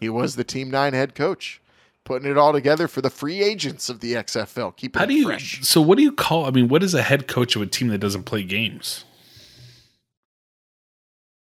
he 0.00 0.08
was 0.08 0.36
the 0.36 0.44
Team 0.44 0.70
Nine 0.70 0.92
head 0.92 1.14
coach, 1.14 1.60
putting 2.04 2.30
it 2.30 2.38
all 2.38 2.52
together 2.52 2.86
for 2.86 3.00
the 3.00 3.10
free 3.10 3.42
agents 3.42 3.88
of 3.88 4.00
the 4.00 4.14
XFL. 4.14 4.76
Keeping 4.76 5.00
how 5.00 5.06
do 5.06 5.14
you? 5.14 5.26
fresh. 5.26 5.60
So 5.62 5.80
what 5.80 5.98
do 5.98 6.04
you 6.04 6.12
call? 6.12 6.44
I 6.44 6.50
mean, 6.50 6.68
what 6.68 6.82
is 6.82 6.94
a 6.94 7.02
head 7.02 7.26
coach 7.26 7.56
of 7.56 7.62
a 7.62 7.66
team 7.66 7.88
that 7.88 7.98
doesn't 7.98 8.24
play 8.24 8.44
games? 8.44 9.04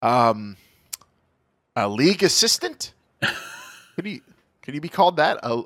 um, 0.05 0.55
a 1.75 1.89
league 1.89 2.23
assistant. 2.23 2.93
could 3.95 4.05
he 4.05 4.21
could 4.61 4.73
he 4.73 4.79
be 4.79 4.89
called 4.89 5.17
that? 5.17 5.39
A, 5.43 5.63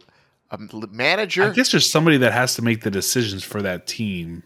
a 0.52 0.58
manager? 0.90 1.44
I 1.44 1.52
guess 1.52 1.72
there's 1.72 1.92
somebody 1.92 2.18
that 2.18 2.32
has 2.32 2.56
to 2.56 2.62
make 2.62 2.82
the 2.82 2.92
decisions 2.92 3.44
for 3.44 3.62
that 3.62 3.86
team. 3.86 4.44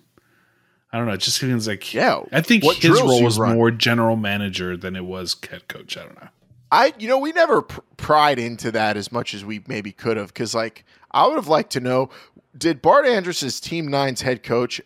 I 0.94 0.98
don't 0.98 1.08
know. 1.08 1.14
It 1.14 1.22
just 1.22 1.38
seems 1.39 1.68
like 1.68 1.94
Yeah. 1.94 2.22
I 2.32 2.41
think 2.41 2.64
What 2.64 2.78
his 2.78 3.02
role 3.02 3.24
was 3.24 3.39
run? 3.39 3.56
more 3.56 3.72
general 3.72 4.16
manager 4.16 4.78
than 4.78 4.96
it 4.96 5.06
was 5.06 5.36
head 5.50 5.68
coach. 5.68 5.98
I 5.98 6.04
don't 6.04 6.22
know. 6.22 6.30
I 6.72 6.94
you 6.98 7.08
know 7.08 7.18
we 7.18 7.32
never 7.32 7.64
pr- 7.64 7.82
pried 7.98 8.39
into 8.39 8.72
that 8.72 8.96
as 8.96 9.12
much 9.12 9.34
as 9.34 9.44
we 9.44 9.64
maybe 9.68 9.91
could 9.91 10.18
have 10.18 10.28
because 10.28 10.54
like 10.56 10.86
I 11.12 11.28
would 11.28 11.36
have 11.36 11.48
liked 11.48 11.72
to 11.74 11.80
know 11.80 12.10
did 12.58 12.82
Bart 12.82 13.06
Andrus's 13.08 13.60
Team 13.60 13.88
Nine's 13.88 14.22
head 14.22 14.44
coach 14.44 14.80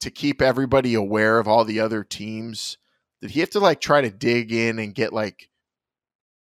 to 0.00 0.10
keep 0.10 0.40
everybody 0.42 0.92
aware 0.94 1.38
of 1.38 1.48
all 1.48 1.64
the 1.64 1.80
other 1.80 2.04
teams? 2.04 2.76
Did 3.22 3.30
he 3.30 3.40
have 3.40 3.50
to 3.50 3.60
like 3.60 3.80
try 3.80 4.02
to 4.02 4.10
dig 4.10 4.52
in 4.52 4.78
and 4.78 4.94
get 4.94 5.12
like 5.14 5.48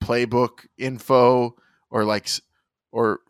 playbook 0.03 0.67
info 0.79 1.57
or 1.91 2.05
like 2.05 2.29
or 2.93 3.21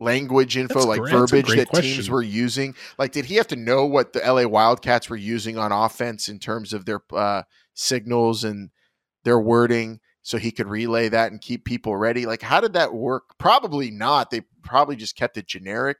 language 0.00 0.56
info 0.56 0.74
That's 0.74 0.86
like 0.86 1.00
great. 1.00 1.12
Verbiage 1.12 1.56
that 1.56 1.72
teams 1.72 2.08
were 2.10 2.22
using? 2.22 2.74
Like 2.98 3.12
did 3.12 3.24
he 3.24 3.34
have 3.36 3.48
to 3.48 3.56
know 3.56 3.84
what 3.86 4.12
the 4.12 4.20
LA 4.20 4.46
Wildcats 4.46 5.08
were 5.10 5.16
using 5.16 5.58
on 5.58 5.72
offense 5.72 6.28
in 6.28 6.38
terms 6.38 6.72
of 6.72 6.84
their 6.84 7.00
uh, 7.12 7.42
signals 7.74 8.44
and 8.44 8.70
their 9.24 9.38
wording 9.40 10.00
so 10.22 10.38
he 10.38 10.50
could 10.50 10.68
relay 10.68 11.08
that 11.08 11.32
and 11.32 11.40
keep 11.40 11.64
people 11.64 11.96
ready? 11.96 12.26
Like, 12.26 12.42
how 12.42 12.60
did 12.60 12.74
that 12.74 12.92
work? 12.94 13.24
Probably 13.38 13.90
not. 13.90 14.30
They 14.30 14.42
probably 14.62 14.96
just 14.96 15.16
kept 15.16 15.36
it 15.36 15.46
generic. 15.46 15.96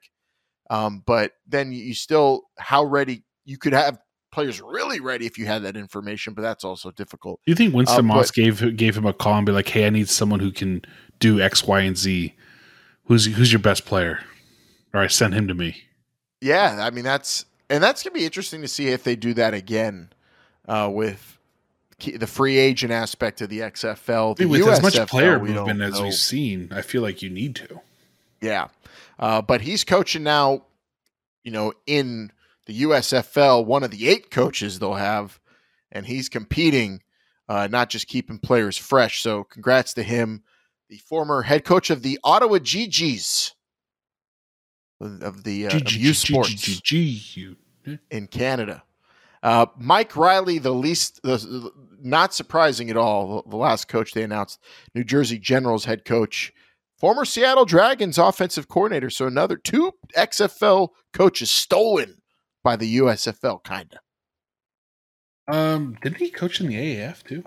Um, 0.71 1.03
but 1.07 1.33
then 1.47 1.73
you 1.73 1.95
still, 1.95 2.43
how 2.59 2.85
ready 2.85 3.25
you 3.47 3.57
could 3.57 3.73
have 3.73 3.99
players 4.31 4.61
really 4.61 5.01
ready 5.01 5.25
if 5.25 5.39
you 5.39 5.47
had 5.47 5.63
that 5.63 5.77
information, 5.79 6.35
but 6.35 6.43
that's 6.43 6.63
also 6.63 6.91
difficult. 6.91 7.41
Do 7.47 7.51
you 7.53 7.57
think 7.57 7.75
Winston 7.75 8.01
Uh, 8.01 8.03
Moss 8.03 8.29
but- 8.29 8.35
gave 8.35 8.77
gave 8.77 8.97
him 8.97 9.07
a 9.07 9.15
call 9.15 9.35
and 9.39 9.47
be 9.47 9.53
like, 9.53 9.69
"Hey, 9.69 9.87
I 9.87 9.91
need 9.91 10.11
someone 10.11 10.41
who 10.41 10.53
can 10.53 10.83
do 11.19 11.41
X, 11.41 11.67
Y, 11.67 11.81
and 11.81 11.97
Z. 11.97 12.35
Who's 13.09 13.27
who's 13.27 13.53
your 13.53 13.61
best 13.61 13.85
player? 13.85 14.21
All 14.95 15.01
right, 15.01 15.11
send 15.11 15.35
him 15.35 15.49
to 15.49 15.55
me." 15.55 15.83
Yeah, 16.41 16.79
I 16.81 16.91
mean 16.91 17.05
that's 17.05 17.45
and 17.69 17.83
that's 17.83 18.03
gonna 18.03 18.15
be 18.15 18.25
interesting 18.25 18.63
to 18.63 18.69
see 18.69 18.89
if 18.89 19.03
they 19.03 19.17
do 19.17 19.35
that 19.35 19.55
again 19.55 20.11
uh, 20.69 20.89
with 20.93 21.39
the 21.99 22.27
free 22.27 22.59
agent 22.59 22.93
aspect 22.93 23.41
of 23.41 23.49
the 23.49 23.61
XFL. 23.61 24.37
The 24.37 24.47
with 24.47 24.67
as 24.69 24.83
much 24.83 25.09
player 25.09 25.39
movement 25.39 25.81
as 25.81 25.95
know. 25.95 26.05
we've 26.05 26.15
seen, 26.15 26.71
I 26.73 26.83
feel 26.83 27.03
like 27.03 27.23
you 27.23 27.31
need 27.31 27.57
to. 27.57 27.81
Yeah. 28.41 28.69
Uh, 29.19 29.43
but 29.43 29.61
he's 29.61 29.83
coaching 29.83 30.23
now, 30.23 30.63
you 31.43 31.51
know, 31.51 31.73
in 31.87 32.31
the 32.67 32.83
USFL, 32.83 33.65
one 33.65 33.83
of 33.83 33.91
the 33.91 34.09
eight 34.09 34.31
coaches 34.31 34.79
they'll 34.79 34.95
have, 34.95 35.41
and 35.91 36.07
he's 36.07 36.29
competing, 36.29 37.03
uh, 37.49 37.67
not 37.69 37.91
just 37.91 38.07
keeping 38.07 38.39
players 38.39 38.77
fresh. 38.77 39.21
So 39.21 39.43
congrats 39.43 39.95
to 39.95 40.05
him, 40.05 40.45
the 40.89 40.99
former 40.99 41.43
head 41.43 41.65
coach 41.65 41.91
of 41.91 42.03
the 42.03 42.19
Ottawa 42.25 42.59
GGs 42.59 43.53
of 45.01 45.45
the 45.45 45.67
uh, 45.67 45.77
of 45.77 45.93
youth 45.93 46.17
sports 46.17 46.81
in 48.11 48.27
Canada. 48.27 48.83
Uh, 49.43 49.67
Mike 49.79 50.17
Riley, 50.17 50.59
the 50.59 50.73
least, 50.75 51.21
the, 51.23 51.37
the- 51.37 51.73
not 52.01 52.35
surprising 52.35 52.91
at 52.91 52.97
all, 52.97 53.43
the 53.49 53.57
last 53.57 53.87
coach 53.89 54.13
they 54.13 54.23
announced, 54.25 54.61
New 54.95 55.05
Jersey 55.05 55.39
Generals 55.39 55.85
head 55.85 56.05
coach, 56.05 56.53
former 56.97 57.25
Seattle 57.25 57.65
Dragons 57.65 58.19
offensive 58.19 58.67
coordinator. 58.69 59.11
So 59.11 59.27
another 59.27 59.57
two 59.57 59.93
XFL 60.17 60.89
coaches 61.13 61.51
stolen 61.51 62.21
by 62.65 62.75
the 62.77 62.99
USFL, 62.99 63.63
kind 63.63 63.97
of. 65.49 65.55
Um, 65.55 65.97
didn't 66.03 66.19
he 66.19 66.31
coach 66.31 66.61
in 66.61 66.67
the 66.67 66.75
AAF 66.75 67.23
too? 67.23 67.45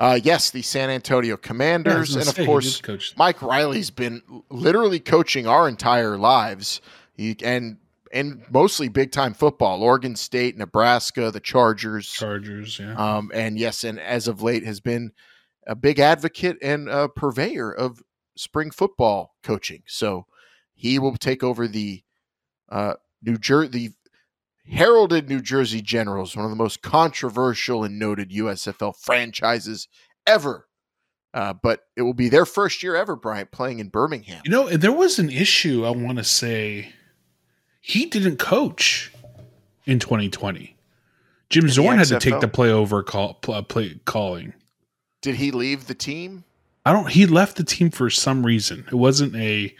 Uh, 0.00 0.18
yes, 0.22 0.50
the 0.50 0.62
San 0.62 0.88
Antonio 0.88 1.36
Yeah, 1.84 1.94
I 1.94 1.98
was 1.98 2.10
Commanders, 2.10 2.16
and 2.16 2.26
of 2.26 2.34
say, 2.34 2.46
course, 2.46 2.80
coach. 2.80 3.14
Mike 3.18 3.42
Riley's 3.42 3.90
been 3.90 4.22
literally 4.48 4.98
coaching 4.98 5.46
our 5.46 5.68
entire 5.68 6.16
lives, 6.16 6.80
he, 7.12 7.36
and 7.44 7.76
and 8.10 8.42
mostly 8.50 8.88
big 8.88 9.12
time 9.12 9.34
football. 9.34 9.82
Oregon 9.82 10.16
State, 10.16 10.56
Nebraska, 10.56 11.30
the 11.30 11.38
Chargers, 11.38 12.10
Chargers. 12.10 12.78
Yeah. 12.78 12.94
Um, 12.94 13.30
and 13.34 13.58
yes, 13.58 13.84
and 13.84 14.00
as 14.00 14.26
of 14.26 14.42
late 14.42 14.64
has 14.64 14.80
been 14.80 15.12
a 15.66 15.74
big 15.74 15.98
advocate 15.98 16.56
and 16.62 16.88
a 16.88 17.08
purveyor 17.08 17.70
of 17.70 18.02
spring 18.36 18.70
football 18.70 19.34
coaching. 19.42 19.82
So 19.86 20.24
he 20.72 20.98
will 20.98 21.16
take 21.18 21.42
over 21.44 21.68
the 21.68 22.02
uh, 22.70 22.94
New 23.22 23.36
Jersey, 23.36 23.68
the 23.68 23.92
heralded 24.70 25.28
New 25.28 25.40
Jersey 25.40 25.82
Generals, 25.82 26.36
one 26.36 26.44
of 26.44 26.50
the 26.50 26.56
most 26.56 26.82
controversial 26.82 27.84
and 27.84 27.98
noted 27.98 28.30
USFL 28.30 28.96
franchises 28.96 29.88
ever. 30.26 30.66
Uh, 31.32 31.52
but 31.52 31.84
it 31.96 32.02
will 32.02 32.14
be 32.14 32.28
their 32.28 32.46
first 32.46 32.82
year 32.82 32.96
ever, 32.96 33.14
Bryant, 33.14 33.52
playing 33.52 33.78
in 33.78 33.88
Birmingham. 33.88 34.42
You 34.44 34.50
know, 34.50 34.68
there 34.68 34.92
was 34.92 35.18
an 35.18 35.30
issue. 35.30 35.84
I 35.84 35.90
want 35.90 36.18
to 36.18 36.24
say 36.24 36.92
he 37.80 38.06
didn't 38.06 38.38
coach 38.38 39.12
in 39.86 39.98
2020. 39.98 40.76
Jim 41.50 41.64
In 41.64 41.70
Zorn 41.70 41.98
had 41.98 42.08
to 42.08 42.18
take 42.18 42.40
the 42.40 42.48
play 42.48 42.70
over 42.70 43.02
call 43.02 43.34
play, 43.34 43.62
play 43.62 44.00
calling. 44.04 44.54
Did 45.20 45.36
he 45.36 45.50
leave 45.50 45.86
the 45.86 45.94
team? 45.94 46.44
I 46.86 46.92
don't. 46.92 47.10
He 47.10 47.26
left 47.26 47.56
the 47.56 47.64
team 47.64 47.90
for 47.90 48.08
some 48.08 48.46
reason. 48.46 48.84
It 48.86 48.94
wasn't 48.94 49.34
a 49.36 49.74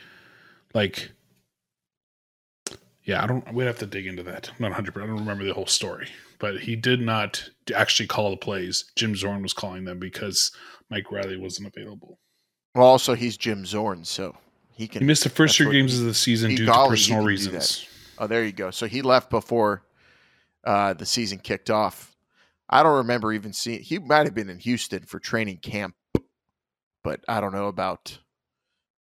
like. 0.75 1.13
Yeah, 3.11 3.25
I 3.25 3.27
don't. 3.27 3.53
We'd 3.53 3.65
have 3.65 3.81
to 3.81 3.87
dig 3.87 4.07
into 4.07 4.23
that. 4.23 4.51
I'm 4.51 4.57
not 4.61 4.69
100. 4.69 4.97
I 4.97 5.05
don't 5.05 5.19
remember 5.19 5.43
the 5.43 5.53
whole 5.53 5.67
story, 5.67 6.07
but 6.39 6.61
he 6.61 6.77
did 6.77 7.01
not 7.01 7.51
actually 7.75 8.07
call 8.07 8.31
the 8.31 8.37
plays. 8.37 8.85
Jim 8.95 9.17
Zorn 9.17 9.43
was 9.43 9.53
calling 9.53 9.85
them 9.85 9.99
because 9.99 10.53
Mike 10.91 11.11
Riley 11.11 11.37
wasn't 11.37 11.67
available. 11.67 12.21
Well, 12.77 12.87
also 12.87 13.15
he's 13.15 13.37
Jim 13.37 13.67
Zorn, 13.67 14.05
so 14.05 14.37
he 14.77 14.87
can. 14.87 15.01
He 15.01 15.07
missed 15.07 15.25
the 15.25 15.29
first 15.29 15.57
three 15.57 15.73
games 15.73 15.99
of 15.99 16.05
the 16.05 16.15
season 16.15 16.55
due 16.55 16.67
golly, 16.67 16.91
to 16.97 17.03
personal 17.03 17.25
reasons. 17.25 17.85
Oh, 18.17 18.29
there 18.29 18.45
you 18.45 18.53
go. 18.53 18.71
So 18.71 18.87
he 18.87 19.03
left 19.03 19.29
before 19.29 19.83
uh, 20.63 20.95
the 20.95 21.07
season 21.07 21.41
kicked 21.41 21.69
off. 21.69 22.15
I 22.69 22.85
don't 22.85 22.99
remember 22.99 23.33
even 23.33 23.53
seeing. 23.53 23.81
He 23.81 23.99
might 23.99 24.27
have 24.27 24.37
been 24.37 24.51
in 24.51 24.61
Houston 24.61 25.03
for 25.03 25.19
training 25.19 25.57
camp, 25.57 25.97
but 27.03 27.25
I 27.27 27.41
don't 27.41 27.53
know 27.53 27.67
about 27.67 28.21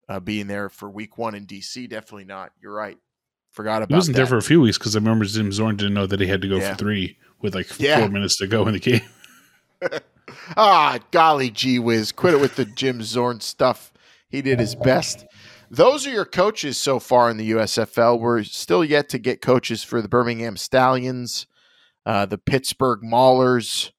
uh, 0.08 0.22
being 0.22 0.48
there 0.48 0.70
for 0.70 0.89
Week 0.89 1.18
One 1.18 1.36
in 1.36 1.46
DC. 1.46 1.89
Definitely 1.89 2.24
not. 2.24 2.54
You're 2.62 2.72
right. 2.72 2.98
Forgot 3.52 3.84
about. 3.84 3.89
He 3.89 3.95
wasn't 3.95 4.16
there 4.18 4.26
for 4.26 4.38
a 4.38 4.41
few 4.41 4.62
weeks 4.62 4.78
because 4.78 4.95
I 4.95 4.99
remember 4.99 5.26
Jim 5.26 5.52
Zorn 5.52 5.76
didn't 5.76 5.93
know 5.93 6.08
that 6.08 6.20
he 6.20 6.28
had 6.28 6.41
to 6.41 6.47
go 6.49 6.58
Yeah. 6.58 6.72
for 6.72 6.78
three 6.78 7.18
with 7.41 7.54
like 7.54 7.68
Yeah. 7.80 7.99
four 7.99 8.10
minutes 8.10 8.38
to 8.38 8.47
go 8.47 8.66
in 8.68 8.74
the 8.74 8.80
game. 8.80 9.02
ah, 10.58 10.99
golly 11.12 11.49
gee 11.49 11.80
whiz. 11.80 12.12
Quit 12.12 12.34
it 12.36 12.41
with 12.41 12.56
the 12.56 12.66
Jim 12.66 13.02
Zorn 13.02 13.41
stuff. 13.41 13.91
He 14.30 14.41
did 14.41 14.60
his 14.60 14.76
best. 14.76 15.26
Those 15.70 16.06
are 16.08 16.12
your 16.12 16.26
coaches 16.26 16.78
so 16.78 16.99
far 16.99 17.30
in 17.30 17.38
the 17.38 17.52
USFL. 17.52 18.20
We're 18.20 18.43
still 18.43 18.84
yet 18.84 19.10
to 19.10 19.20
get 19.20 19.41
coaches 19.41 19.84
for 19.84 20.02
the 20.02 20.08
Birmingham 20.10 20.58
Stallions, 20.58 21.47
uh, 22.06 22.26
the 22.26 22.38
Pittsburgh 22.38 23.02
Maulers, 23.04 23.91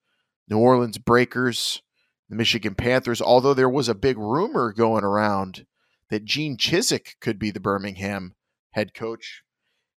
New 0.48 0.58
Orleans 0.58 0.98
Breakers, 0.98 1.80
the 2.28 2.36
Michigan 2.36 2.74
Panthers. 2.74 3.20
Although 3.22 3.54
there 3.54 3.70
was 3.70 3.88
a 3.88 3.94
big 3.94 4.18
rumor 4.18 4.72
going 4.72 5.04
around 5.04 5.66
that 6.10 6.24
Gene 6.24 6.56
Chizik 6.58 7.18
could 7.20 7.38
be 7.38 7.50
the 7.50 7.60
Birmingham 7.60 8.34
head 8.72 8.94
coach. 8.94 9.42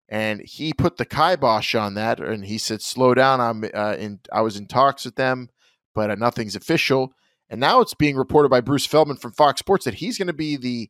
And 0.07 0.41
he 0.41 0.71
put 0.71 0.97
the 0.97 1.05
kibosh 1.05 1.73
on 1.73 1.95
that, 1.95 2.19
and 2.19 2.45
he 2.45 2.59
said, 2.59 2.81
"Slow 2.83 3.15
down. 3.15 3.41
I'm 3.41 3.63
uh, 3.73 3.95
in. 3.97 4.19
I 4.31 4.41
was 4.41 4.55
in 4.55 4.67
talks 4.67 5.03
with 5.03 5.15
them, 5.15 5.49
but 5.95 6.11
uh, 6.11 6.15
nothing's 6.15 6.55
official. 6.55 7.13
And 7.49 7.59
now 7.59 7.81
it's 7.81 7.93
being 7.93 8.15
reported 8.15 8.49
by 8.49 8.61
Bruce 8.61 8.85
Feldman 8.85 9.17
from 9.17 9.31
Fox 9.31 9.59
Sports 9.59 9.85
that 9.85 9.95
he's 9.95 10.17
going 10.17 10.27
to 10.27 10.33
be 10.33 10.57
the 10.57 10.89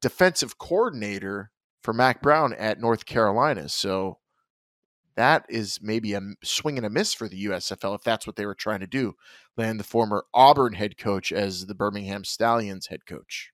defensive 0.00 0.58
coordinator 0.58 1.50
for 1.82 1.92
Mack 1.92 2.22
Brown 2.22 2.52
at 2.54 2.80
North 2.80 3.06
Carolina. 3.06 3.68
So 3.68 4.18
that 5.16 5.44
is 5.48 5.78
maybe 5.82 6.14
a 6.14 6.20
swing 6.42 6.76
and 6.76 6.86
a 6.86 6.90
miss 6.90 7.12
for 7.12 7.28
the 7.28 7.44
USFL 7.46 7.94
if 7.94 8.02
that's 8.02 8.26
what 8.26 8.36
they 8.36 8.46
were 8.46 8.54
trying 8.54 8.80
to 8.80 8.86
do. 8.86 9.14
Land 9.56 9.78
the 9.78 9.84
former 9.84 10.24
Auburn 10.32 10.74
head 10.74 10.96
coach 10.96 11.32
as 11.32 11.66
the 11.66 11.74
Birmingham 11.74 12.24
Stallions 12.24 12.86
head 12.86 13.06
coach. 13.06 13.51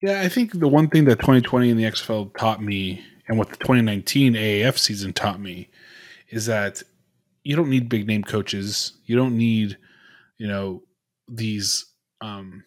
Yeah, 0.00 0.20
I 0.20 0.28
think 0.28 0.58
the 0.58 0.68
one 0.68 0.88
thing 0.88 1.06
that 1.06 1.18
2020 1.18 1.70
in 1.70 1.76
the 1.76 1.84
XFL 1.84 2.36
taught 2.36 2.62
me, 2.62 3.04
and 3.26 3.36
what 3.36 3.48
the 3.50 3.56
2019 3.56 4.34
AAF 4.34 4.78
season 4.78 5.12
taught 5.12 5.40
me, 5.40 5.68
is 6.30 6.46
that 6.46 6.82
you 7.42 7.56
don't 7.56 7.70
need 7.70 7.88
big 7.88 8.06
name 8.06 8.22
coaches. 8.22 8.92
You 9.06 9.16
don't 9.16 9.36
need, 9.36 9.76
you 10.36 10.46
know, 10.46 10.82
these 11.26 11.84
um, 12.20 12.62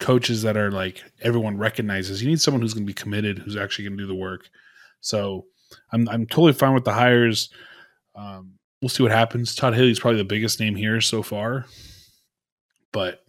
coaches 0.00 0.42
that 0.42 0.56
are 0.56 0.70
like 0.70 1.02
everyone 1.20 1.58
recognizes. 1.58 2.22
You 2.22 2.28
need 2.28 2.40
someone 2.40 2.60
who's 2.60 2.74
going 2.74 2.86
to 2.86 2.92
be 2.92 2.94
committed, 2.94 3.38
who's 3.38 3.56
actually 3.56 3.84
going 3.84 3.98
to 3.98 4.04
do 4.04 4.08
the 4.08 4.14
work. 4.14 4.48
So 5.00 5.46
I'm 5.92 6.08
I'm 6.08 6.26
totally 6.26 6.54
fine 6.54 6.74
with 6.74 6.84
the 6.84 6.92
hires. 6.92 7.50
Um, 8.14 8.54
we'll 8.82 8.88
see 8.88 9.02
what 9.02 9.12
happens. 9.12 9.54
Todd 9.54 9.74
Haley's 9.74 10.00
probably 10.00 10.18
the 10.18 10.24
biggest 10.24 10.58
name 10.58 10.74
here 10.74 11.00
so 11.00 11.22
far, 11.22 11.66
but 12.92 13.20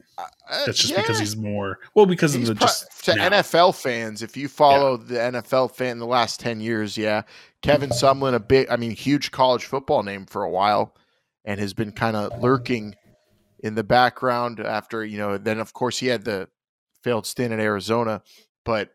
that's 0.50 0.80
just 0.80 0.92
yeah. 0.92 1.02
because 1.02 1.20
he's 1.20 1.36
more 1.36 1.80
well 1.96 2.06
because 2.06 2.34
He's 2.34 2.50
of 2.50 2.56
the 2.56 2.60
pro- 2.60 2.68
just 2.68 3.06
to 3.06 3.16
now. 3.16 3.30
NFL 3.30 3.76
fans. 3.76 4.22
If 4.22 4.36
you 4.36 4.48
follow 4.48 4.98
the 4.98 5.16
NFL 5.16 5.76
fan 5.76 5.92
in 5.92 6.00
the 6.00 6.06
last 6.06 6.40
ten 6.40 6.60
years, 6.62 6.98
yeah, 6.98 7.24
Kevin 7.62 7.90
Sumlin, 7.90 8.34
a 8.34 8.40
big, 8.40 8.68
I 8.70 8.78
mean, 8.78 8.92
huge 8.92 9.32
college 9.32 9.66
football 9.66 10.04
name 10.04 10.26
for 10.26 10.44
a 10.44 10.50
while, 10.50 10.96
and 11.46 11.60
has 11.60 11.74
been 11.74 11.92
kind 11.92 12.16
of 12.16 12.42
lurking 12.42 12.96
in 13.60 13.76
the 13.76 13.84
background 13.84 14.60
after 14.60 15.04
you 15.04 15.18
know. 15.18 15.38
Then 15.38 15.60
of 15.60 15.74
course 15.74 16.00
he 16.00 16.08
had 16.08 16.24
the 16.24 16.48
failed 17.04 17.26
stint 17.26 17.54
in 17.54 17.60
Arizona, 17.60 18.22
but 18.66 18.92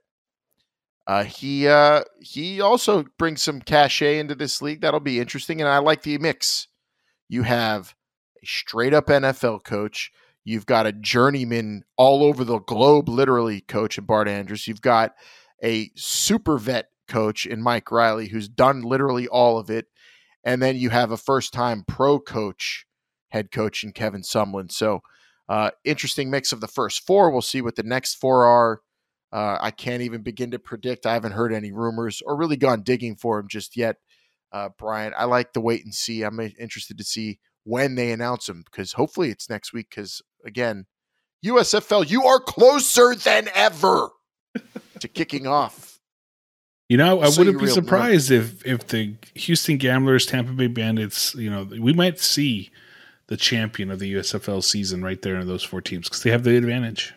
uh, 1.06 1.24
he 1.24 1.68
uh, 1.68 2.02
he 2.20 2.60
also 2.60 3.04
brings 3.18 3.42
some 3.42 3.60
cachet 3.60 4.18
into 4.18 4.34
this 4.34 4.62
league. 4.62 4.80
That'll 4.80 5.00
be 5.00 5.20
interesting, 5.20 5.60
and 5.60 5.68
I 5.68 5.78
like 5.78 6.02
the 6.02 6.16
mix. 6.18 6.68
You 7.28 7.42
have 7.42 7.94
a 8.42 8.46
straight 8.46 8.94
up 8.94 9.06
NFL 9.06 9.64
coach. 9.64 10.10
You've 10.44 10.66
got 10.66 10.86
a 10.86 10.92
journeyman 10.92 11.84
all 11.96 12.22
over 12.22 12.44
the 12.44 12.58
globe, 12.58 13.08
literally, 13.08 13.62
coach 13.62 13.96
in 13.96 14.04
Bart 14.04 14.28
Andrus. 14.28 14.68
You've 14.68 14.82
got 14.82 15.14
a 15.62 15.90
super 15.96 16.58
vet 16.58 16.88
coach 17.08 17.46
in 17.46 17.62
Mike 17.62 17.90
Riley, 17.90 18.28
who's 18.28 18.48
done 18.48 18.82
literally 18.82 19.26
all 19.26 19.58
of 19.58 19.70
it. 19.70 19.86
And 20.44 20.60
then 20.60 20.76
you 20.76 20.90
have 20.90 21.10
a 21.10 21.16
first 21.16 21.52
time 21.54 21.84
pro 21.88 22.18
coach, 22.18 22.86
head 23.28 23.50
coach 23.50 23.82
in 23.82 23.92
Kevin 23.92 24.22
Sumlin. 24.22 24.70
So, 24.70 25.00
uh, 25.48 25.70
interesting 25.84 26.30
mix 26.30 26.52
of 26.52 26.60
the 26.60 26.68
first 26.68 27.06
four. 27.06 27.30
We'll 27.30 27.42
see 27.42 27.62
what 27.62 27.76
the 27.76 27.82
next 27.82 28.14
four 28.14 28.44
are. 28.44 28.80
Uh, 29.32 29.58
I 29.60 29.70
can't 29.70 30.02
even 30.02 30.22
begin 30.22 30.50
to 30.52 30.58
predict. 30.58 31.06
I 31.06 31.14
haven't 31.14 31.32
heard 31.32 31.52
any 31.52 31.72
rumors 31.72 32.22
or 32.24 32.36
really 32.36 32.56
gone 32.56 32.82
digging 32.82 33.16
for 33.16 33.38
him 33.38 33.48
just 33.48 33.76
yet. 33.76 33.96
Uh, 34.52 34.68
Brian, 34.78 35.12
I 35.16 35.24
like 35.24 35.52
to 35.54 35.60
wait 35.60 35.84
and 35.84 35.94
see. 35.94 36.22
I'm 36.22 36.38
interested 36.38 36.96
to 36.98 37.04
see 37.04 37.40
when 37.64 37.96
they 37.96 38.12
announce 38.12 38.46
them 38.46 38.62
because 38.64 38.92
hopefully 38.92 39.30
it's 39.30 39.50
next 39.50 39.72
week. 39.72 39.88
Because 39.90 40.22
again, 40.44 40.86
USFL, 41.44 42.08
you 42.08 42.24
are 42.24 42.40
closer 42.40 43.14
than 43.14 43.48
ever 43.54 44.08
to 45.00 45.08
kicking 45.08 45.46
off. 45.46 45.98
You 46.88 46.98
know, 46.98 47.22
I 47.22 47.30
So 47.30 47.40
wouldn't 47.40 47.60
be 47.60 47.66
surprised 47.68 48.30
if 48.30 48.64
if 48.66 48.86
the 48.88 49.14
Houston 49.34 49.78
Gamblers, 49.78 50.26
Tampa 50.26 50.52
Bay 50.52 50.66
Bandits, 50.66 51.34
you 51.34 51.50
know, 51.50 51.64
we 51.64 51.92
might 51.92 52.20
see 52.20 52.70
the 53.26 53.36
champion 53.36 53.90
of 53.90 53.98
the 53.98 54.14
USFL 54.14 54.62
season 54.62 55.02
right 55.02 55.20
there 55.22 55.36
in 55.36 55.46
those 55.46 55.62
four 55.62 55.80
teams 55.80 56.08
because 56.08 56.22
they 56.22 56.30
have 56.30 56.44
the 56.44 56.56
advantage. 56.56 57.14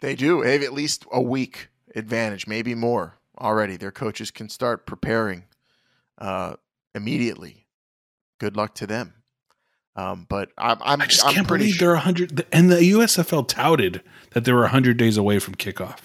They 0.00 0.16
do. 0.16 0.42
They 0.42 0.52
have 0.52 0.62
at 0.62 0.72
least 0.72 1.06
a 1.12 1.22
week 1.22 1.68
advantage, 1.94 2.46
maybe 2.46 2.74
more 2.74 3.18
already. 3.38 3.76
Their 3.76 3.92
coaches 3.92 4.30
can 4.30 4.48
start 4.48 4.86
preparing 4.86 5.44
uh, 6.18 6.54
immediately. 6.94 7.66
Good 8.38 8.56
luck 8.56 8.74
to 8.76 8.86
them. 8.86 9.14
Um, 9.98 10.26
but 10.28 10.50
I'm, 10.56 10.78
I'm, 10.80 11.02
I 11.02 11.06
just 11.06 11.26
I'm 11.26 11.34
can't 11.34 11.48
believe 11.48 11.74
sure. 11.74 11.88
they're 11.88 11.96
hundred, 11.96 12.46
and 12.52 12.70
the 12.70 12.76
USFL 12.76 13.48
touted 13.48 14.00
that 14.30 14.44
they 14.44 14.52
were 14.52 14.68
hundred 14.68 14.96
days 14.96 15.16
away 15.16 15.40
from 15.40 15.56
kickoff. 15.56 15.98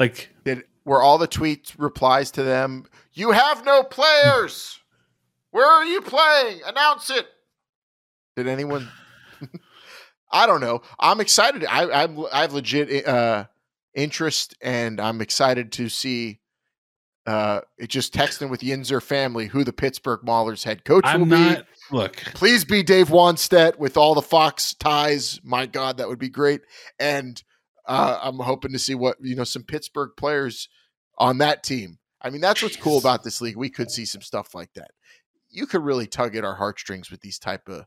Like, 0.00 0.30
Did 0.46 0.64
were 0.86 1.02
all 1.02 1.18
the 1.18 1.28
tweets 1.28 1.74
replies 1.76 2.30
to 2.30 2.42
them? 2.42 2.86
You 3.12 3.32
have 3.32 3.62
no 3.66 3.82
players. 3.82 4.80
Where 5.50 5.66
are 5.66 5.84
you 5.84 6.00
playing? 6.00 6.60
Announce 6.64 7.10
it. 7.10 7.26
Did 8.36 8.48
anyone? 8.48 8.88
I 10.32 10.46
don't 10.46 10.62
know. 10.62 10.80
I'm 10.98 11.20
excited. 11.20 11.66
I 11.66 12.04
I'm, 12.04 12.24
I 12.32 12.40
have 12.40 12.54
legit 12.54 13.06
uh, 13.06 13.44
interest, 13.92 14.56
and 14.62 14.98
I'm 14.98 15.20
excited 15.20 15.72
to 15.72 15.90
see. 15.90 16.40
Uh, 17.28 17.60
it 17.76 17.90
just 17.90 18.14
texting 18.14 18.48
with 18.48 18.62
Yinzer 18.62 19.02
family 19.02 19.48
who 19.48 19.62
the 19.62 19.72
Pittsburgh 19.72 20.20
Maulers 20.24 20.64
head 20.64 20.82
coach 20.86 21.04
will 21.04 21.10
I'm 21.10 21.24
be. 21.24 21.36
not. 21.36 21.66
Look, 21.90 22.16
Please 22.32 22.64
be 22.64 22.82
Dave 22.82 23.08
Wannstedt 23.08 23.78
with 23.78 23.98
all 23.98 24.14
the 24.14 24.22
Fox 24.22 24.72
ties. 24.72 25.38
My 25.44 25.66
God, 25.66 25.98
that 25.98 26.08
would 26.08 26.18
be 26.18 26.30
great. 26.30 26.62
And 26.98 27.42
uh, 27.86 28.18
I'm 28.22 28.38
hoping 28.38 28.72
to 28.72 28.78
see 28.78 28.94
what 28.94 29.18
you 29.20 29.36
know 29.36 29.44
some 29.44 29.62
Pittsburgh 29.62 30.12
players 30.16 30.70
on 31.18 31.36
that 31.38 31.62
team. 31.62 31.98
I 32.22 32.30
mean, 32.30 32.40
that's 32.40 32.62
what's 32.62 32.76
cool 32.76 32.96
about 32.96 33.24
this 33.24 33.42
league. 33.42 33.56
We 33.56 33.68
could 33.68 33.90
see 33.90 34.06
some 34.06 34.22
stuff 34.22 34.54
like 34.54 34.72
that. 34.72 34.92
You 35.50 35.66
could 35.66 35.82
really 35.82 36.06
tug 36.06 36.34
at 36.34 36.46
our 36.46 36.54
heartstrings 36.54 37.10
with 37.10 37.20
these 37.20 37.38
type 37.38 37.68
of 37.68 37.84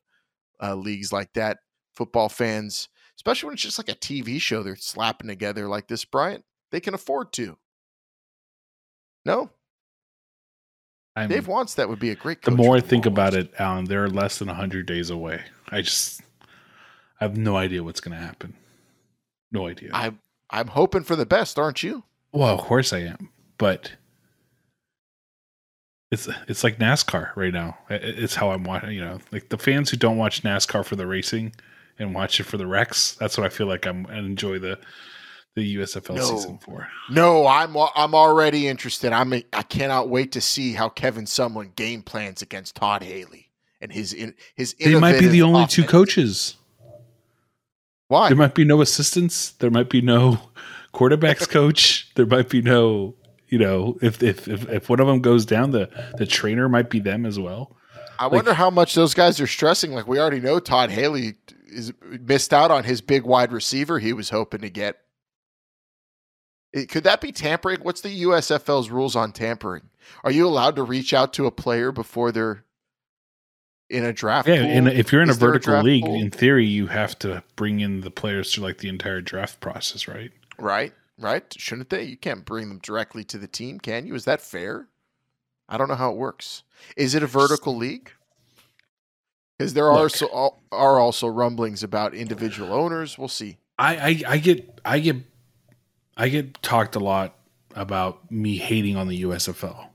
uh, 0.62 0.76
leagues 0.76 1.12
like 1.12 1.34
that. 1.34 1.58
Football 1.96 2.30
fans, 2.30 2.90
especially 3.16 3.48
when 3.48 3.54
it's 3.56 3.64
just 3.64 3.80
like 3.80 3.90
a 3.90 3.96
TV 3.96 4.40
show 4.40 4.62
they're 4.62 4.76
slapping 4.76 5.30
together 5.30 5.68
like 5.68 5.88
this, 5.88 6.06
Bryant. 6.06 6.46
They 6.70 6.80
can 6.80 6.94
afford 6.94 7.34
to. 7.34 7.58
No, 9.26 9.50
I'm, 11.16 11.30
Dave 11.30 11.48
Wannstedt 11.48 11.90
would 11.90 12.00
be 12.00 12.12
a 12.12 12.16
great. 12.16 12.42
the 12.42 12.52
more 12.52 12.78
I 12.78 12.80
think 12.80 13.06
about 13.06 13.34
it, 13.34 13.52
Alan, 13.60 13.86
they're 13.86 14.10
less 14.10 14.40
than 14.40 14.48
hundred 14.48 14.86
days 14.86 15.10
away. 15.10 15.42
I 15.70 15.82
just, 15.82 16.22
I 17.20 17.26
have 17.26 17.38
no 17.38 17.58
idea 17.58 17.84
what's 17.84 18.00
going 18.00 18.18
to 18.18 18.24
happen. 18.24 18.56
No 19.52 19.68
idea. 19.68 19.90
I'm 19.94 20.20
I'm 20.50 20.68
hoping 20.68 21.04
for 21.04 21.16
the 21.16 21.26
best, 21.26 21.60
aren't 21.60 21.84
you? 21.84 22.04
Well, 22.32 22.54
of 22.54 22.62
course 22.62 22.94
I 22.94 23.00
am, 23.00 23.30
but 23.58 23.92
it's 26.12 26.30
it's 26.48 26.64
like 26.64 26.80
NASCAR 26.80 27.36
right 27.36 27.54
now. 27.54 27.78
It's 27.90 28.36
how 28.36 28.52
I'm 28.52 28.64
watching. 28.64 28.92
You 28.92 29.02
know, 29.02 29.20
like 29.34 29.50
the 29.50 29.58
fans 29.58 29.90
who 29.90 29.98
don't 29.98 30.18
watch 30.18 30.44
NASCAR 30.44 30.86
for 30.86 30.96
the 30.96 31.08
racing, 31.08 31.54
and 32.00 32.16
watch 32.16 32.40
it 32.40 32.44
for 32.44 32.56
the 32.56 32.68
wrecks. 32.68 33.16
That's 33.16 33.38
what 33.38 33.46
I 33.46 33.50
feel 33.50 33.68
like 33.68 33.86
I'm 33.86 34.08
I 34.08 34.20
enjoy 34.20 34.60
the 34.60 34.80
the 35.56 35.76
USFL 35.78 36.16
No. 36.16 36.24
season 36.24 36.58
for. 36.60 36.88
No, 37.10 37.46
I'm 37.48 37.76
I'm 37.96 38.16
already 38.16 38.68
interested. 38.68 39.12
I'm 39.12 39.34
I 39.34 39.64
cannot 39.64 40.10
wait 40.10 40.32
to 40.34 40.42
see 40.42 40.74
how 40.74 40.90
Kevin 40.90 41.26
Sumlin 41.26 41.76
game 41.76 42.04
plans 42.04 42.42
against 42.42 42.76
Todd 42.76 43.04
Haley 43.04 43.50
and 43.82 43.92
his 43.92 44.14
in, 44.14 44.36
his. 44.56 44.76
They 44.76 45.00
might 45.00 45.20
be 45.20 45.28
the 45.28 45.42
only 45.42 45.68
two 45.68 45.84
coaches. 45.84 46.56
Why? 48.08 48.28
There 48.28 48.38
might 48.38 48.56
be 48.56 48.66
no 48.66 48.82
assistants. 48.82 49.52
There 49.52 49.72
might 49.72 49.90
be 49.90 50.02
no 50.02 50.40
quarterbacks 50.94 51.48
coach. 51.50 52.12
There 52.16 52.26
might 52.26 52.50
be 52.50 52.62
no, 52.62 53.16
you 53.48 53.58
know, 53.58 53.98
if 54.02 54.22
if 54.22 54.48
if, 54.48 54.68
if 54.70 54.90
one 54.90 55.00
of 55.00 55.08
them 55.08 55.22
goes 55.22 55.46
down, 55.46 55.72
the 55.72 55.90
the 56.18 56.26
trainer 56.26 56.68
might 56.70 56.90
be 56.90 57.00
them 57.00 57.26
as 57.26 57.40
well. 57.40 57.76
I 58.20 58.28
wonder 58.28 58.54
how 58.54 58.70
much 58.70 58.94
those 58.94 59.14
guys 59.16 59.42
are 59.42 59.48
stressing. 59.48 59.94
Like 59.94 60.08
we 60.08 60.20
already 60.20 60.40
know, 60.40 60.60
Todd 60.60 60.92
Haley 60.92 61.36
is 61.68 61.92
missed 62.02 62.54
out 62.54 62.70
on 62.70 62.84
his 62.84 63.02
big 63.02 63.24
wide 63.24 63.52
receiver 63.52 63.98
he 63.98 64.14
was 64.14 64.30
hoping 64.30 64.62
to 64.62 64.70
get. 64.70 64.98
It- 66.74 66.90
could 66.90 67.04
that 67.04 67.22
be 67.22 67.32
tampering? 67.32 67.80
What's 67.82 68.02
the 68.02 68.10
USFL's 68.24 68.90
rules 68.90 69.16
on 69.16 69.32
tampering? 69.32 69.90
Are 70.24 70.32
you 70.32 70.48
allowed 70.48 70.76
to 70.78 70.84
reach 70.84 71.14
out 71.14 71.34
to 71.34 71.46
a 71.46 71.52
player 71.52 71.92
before 71.92 72.32
they're 72.32 72.64
in 73.90 74.06
a 74.06 74.14
draft? 74.14 74.48
Yeah, 74.48 74.56
and 74.56 74.88
if 74.88 75.12
you're 75.12 75.22
in 75.22 75.30
a 75.30 75.32
Is 75.32 75.38
a 75.38 75.40
vertical 75.40 75.74
draft 75.74 75.86
league, 75.86 76.04
pool? 76.06 76.16
in 76.16 76.32
theory, 76.32 76.66
you 76.66 76.88
have 76.88 77.18
to 77.20 77.44
bring 77.56 77.80
in 77.82 78.02
the 78.02 78.12
players 78.12 78.54
through 78.54 78.64
like 78.64 78.78
the 78.80 78.90
entire 78.90 79.22
draft 79.22 79.60
process, 79.60 80.08
right? 80.08 80.32
Right, 80.58 80.94
right. 81.20 81.44
Shouldn't 81.58 81.90
they? 81.90 82.04
You 82.04 82.18
can't 82.18 82.46
bring 82.46 82.70
them 82.70 82.80
directly 82.82 83.24
to 83.26 83.38
the 83.38 83.48
team, 83.48 83.80
can 83.80 84.06
you? 84.08 84.16
Is 84.16 84.26
that 84.26 84.42
fair? 84.42 84.88
I 85.70 85.78
don't 85.78 85.88
know 85.88 85.96
how 85.96 86.12
it 86.12 86.18
works. 86.18 86.64
Is 86.98 87.16
it 87.16 87.24
a 87.24 87.28
vertical 87.28 87.76
league? 87.76 88.12
Because 89.58 89.74
there 89.74 89.90
are 89.92 90.04
Look. 90.04 90.16
so, 90.16 90.56
are 90.72 91.00
also 91.00 91.28
rumblings 91.28 91.84
about 91.84 92.14
individual 92.14 92.74
owners. 92.74 93.18
We'll 93.18 93.28
see. 93.28 93.58
I, 93.78 93.96
I 93.96 94.34
I 94.34 94.38
get 94.38 94.82
I 94.84 95.00
get 95.00 95.18
I 96.18 96.30
get 96.30 96.62
talked 96.62 96.96
a 96.96 97.00
lot 97.00 97.36
about 97.76 98.32
me 98.32 98.58
hating 98.58 98.98
on 98.98 99.08
the 99.08 99.24
USFL, 99.24 99.90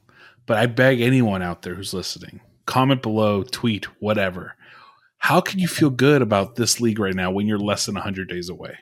but 0.47 0.57
I 0.57 0.67
beg 0.67 1.01
anyone 1.01 1.43
out 1.43 1.63
there 1.63 1.75
who's 1.75 1.95
listening, 1.95 2.41
comment 2.65 3.03
below, 3.03 3.43
tweet, 3.43 3.85
whatever. 4.01 4.55
How 5.19 5.41
can 5.41 5.59
you 5.59 5.69
feel 5.69 5.91
good 5.91 6.23
about 6.23 6.57
this 6.57 6.81
league 6.81 6.99
right 6.99 7.15
now 7.15 7.31
when 7.31 7.47
you're 7.47 7.59
less 7.59 7.87
than 7.87 7.95
100 7.95 8.29
days 8.29 8.49
away? 8.49 8.79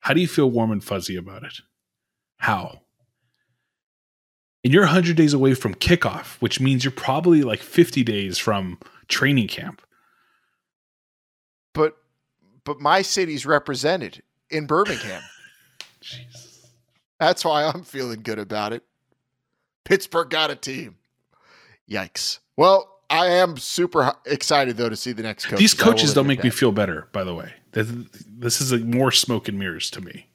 How 0.00 0.14
do 0.14 0.20
you 0.20 0.28
feel 0.28 0.50
warm 0.50 0.70
and 0.70 0.82
fuzzy 0.82 1.16
about 1.16 1.44
it? 1.44 1.54
How? 2.38 2.82
And 4.64 4.72
you're 4.72 4.84
100 4.84 5.16
days 5.16 5.32
away 5.32 5.54
from 5.54 5.74
kickoff, 5.74 6.36
which 6.40 6.60
means 6.60 6.84
you're 6.84 6.92
probably 6.92 7.42
like 7.42 7.60
50 7.60 8.02
days 8.02 8.38
from 8.38 8.78
training 9.08 9.48
camp. 9.48 9.82
But 11.72 11.96
but 12.64 12.80
my 12.80 13.02
city's 13.02 13.46
represented 13.46 14.22
in 14.50 14.66
Birmingham. 14.66 15.22
Jesus. 16.00 16.47
That's 17.18 17.44
why 17.44 17.64
I'm 17.64 17.82
feeling 17.82 18.22
good 18.22 18.38
about 18.38 18.72
it. 18.72 18.82
Pittsburgh 19.84 20.30
got 20.30 20.50
a 20.50 20.56
team. 20.56 20.96
Yikes. 21.90 22.38
Well, 22.56 22.98
I 23.10 23.28
am 23.28 23.56
super 23.56 24.12
excited 24.26 24.76
though 24.76 24.90
to 24.90 24.96
see 24.96 25.12
the 25.12 25.22
next 25.22 25.46
coach. 25.46 25.58
These 25.58 25.74
coaches 25.74 26.12
don't 26.12 26.26
make 26.26 26.44
me 26.44 26.50
feel 26.50 26.72
better, 26.72 27.08
by 27.12 27.24
the 27.24 27.34
way. 27.34 27.52
This, 27.72 28.60
is 28.60 28.72
more 28.84 29.10
smoke 29.12 29.48
and 29.48 29.58
mirrors 29.58 29.90
to 29.90 30.00
me. 30.00 30.28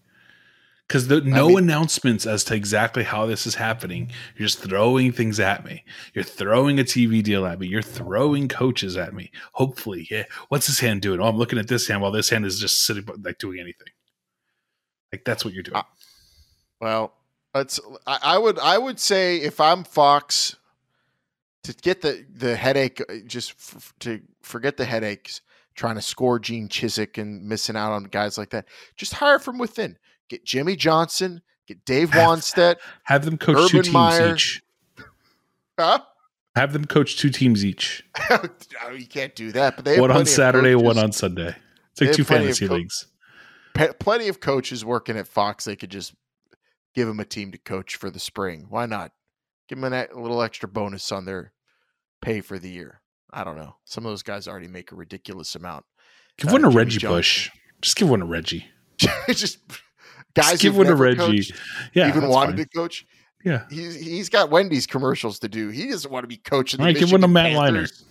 Because 0.88 1.08
no 1.10 1.50
mean- 1.50 1.58
announcements 1.60 2.26
as 2.26 2.44
to 2.46 2.56
exactly 2.56 3.04
how 3.04 3.26
this 3.26 3.48
is 3.48 3.56
happening. 3.56 4.12
You're 4.36 4.48
just 4.48 4.60
throwing 4.60 5.12
things 5.12 5.40
at 5.40 5.64
me. 5.66 5.84
You're 6.14 6.24
throwing 6.24 6.80
a 6.80 6.84
TV 6.84 7.24
deal 7.24 7.46
at 7.46 7.60
me. 7.60 7.68
You're 7.68 7.82
throwing 7.82 8.48
coaches 8.48 8.98
at 8.98 9.14
me. 9.14 9.32
Hopefully, 9.54 10.08
yeah. 10.10 10.24
What's 10.50 10.68
this 10.68 10.80
hand 10.80 11.02
doing? 11.02 11.20
Oh, 11.20 11.26
I'm 11.26 11.38
looking 11.38 11.60
at 11.60 11.68
this 11.68 11.88
hand 11.88 12.02
while 12.02 12.12
this 12.12 12.30
hand 12.30 12.46
is 12.46 12.60
just 12.60 12.86
sitting, 12.86 13.06
like 13.22 13.38
doing 13.38 13.60
anything. 13.60 13.88
Like 15.12 15.24
that's 15.26 15.46
what 15.46 15.54
you're 15.54 15.64
doing. 15.64 15.78
Uh, 15.78 15.84
Well, 16.84 17.14
that's 17.54 17.80
I, 18.06 18.20
I 18.22 18.38
would 18.38 18.60
I 18.60 18.78
would 18.78 19.00
say 19.00 19.38
if 19.38 19.62
I'm 19.62 19.86
Fox 19.86 20.58
to 21.64 21.74
get 21.74 22.02
the 22.02 22.26
the 22.30 22.58
headache 22.58 23.00
uh, 23.08 23.14
just 23.26 23.52
f- 23.52 23.94
to 24.02 24.20
forget 24.42 24.76
the 24.76 24.84
headaches 24.84 25.40
trying 25.76 25.96
to 25.96 26.02
score 26.02 26.40
Gene 26.40 26.68
Chizik 26.68 27.18
and 27.18 27.48
missing 27.48 27.78
out 27.78 27.94
on 27.94 28.04
guys 28.04 28.38
like 28.38 28.50
that. 28.50 28.66
Just 28.98 29.14
hire 29.14 29.40
from 29.40 29.58
within. 29.58 29.98
Get 30.28 30.44
Jimmy 30.44 30.76
Johnson, 30.76 31.42
get 31.66 31.86
Dave 31.86 32.10
Wannstedt. 32.12 32.76
Have 33.04 33.24
them 33.24 33.38
coach 33.38 33.70
two 33.72 33.82
teams 33.82 33.94
Meyer. 33.94 34.34
each. 34.34 34.62
Huh? 35.80 36.00
Have 36.58 36.74
them 36.74 36.84
coach 36.86 37.18
two 37.18 37.30
teams 37.30 37.64
each. 37.64 38.04
You 38.94 39.08
can't 39.08 39.34
do 39.36 39.54
that. 39.54 39.78
But 39.78 39.86
they 39.86 39.92
have 39.92 40.02
One 40.02 40.12
on 40.12 40.26
Saturday, 40.26 40.76
one 40.76 40.98
on 41.00 41.14
Sunday. 41.14 41.56
It's 41.94 42.02
like 42.02 42.12
two 42.12 42.24
fantasy 42.26 42.68
co- 42.68 42.76
leagues. 42.76 43.08
pe- 43.74 43.94
plenty 44.00 44.28
of 44.28 44.40
coaches 44.42 44.84
working 44.84 45.18
at 45.18 45.28
Fox. 45.28 45.64
They 45.64 45.76
could 45.78 45.90
just 45.90 46.14
give 46.96 47.08
them 47.08 47.20
a 47.20 47.26
team 47.26 47.52
to 47.52 47.58
coach 47.58 47.96
for 47.96 48.10
the 48.10 48.20
spring. 48.20 48.66
Why 48.70 48.86
not? 48.86 49.12
Give 49.68 49.80
them 49.80 49.94
a 49.94 50.08
little 50.20 50.42
extra 50.42 50.68
bonus 50.70 51.12
on 51.12 51.26
their 51.26 51.54
pay 52.22 52.42
for 52.42 52.60
the 52.60 52.70
year. 52.70 53.02
I 53.32 53.44
don't 53.44 53.58
know. 53.58 53.76
Some 53.86 54.06
of 54.06 54.12
those 54.12 54.24
guys 54.24 54.48
already 54.48 54.68
make 54.68 54.92
a 54.92 54.96
ridiculous 54.96 55.56
amount. 55.56 55.86
Give 56.38 56.50
uh, 56.50 56.54
one 56.54 56.62
to 56.62 56.68
Jimmy 56.70 56.78
Reggie 56.78 56.98
Johnson. 57.00 57.18
Bush. 57.18 57.50
Just 57.82 57.96
give 57.98 58.10
one 58.10 58.20
to 58.20 58.26
Reggie. 58.26 58.66
just 59.28 59.60
guys 60.36 60.52
Just 60.52 60.62
give 60.62 60.78
one 60.78 60.86
to 60.88 60.96
Reggie. 60.96 61.18
coached, 61.18 61.54
Yeah, 61.94 62.08
even 62.10 62.28
wanted 62.28 62.58
fine. 62.58 62.66
to 62.66 62.70
coach. 62.76 63.06
Yeah, 63.44 63.66
He's 63.70 63.96
he's 64.00 64.30
got 64.30 64.52
Wendy's 64.52 64.88
commercials 64.88 65.40
to 65.40 65.50
do. 65.50 65.68
He 65.70 65.88
doesn't 65.90 66.10
want 66.10 66.24
to 66.24 66.28
be 66.30 66.38
coaching. 66.38 66.78
The 66.78 66.84
All 66.84 66.88
right, 66.88 66.96
give 66.98 67.12
one 67.12 67.20
to 67.22 67.28
Matt. 67.28 67.52
Panthers. 67.54 68.06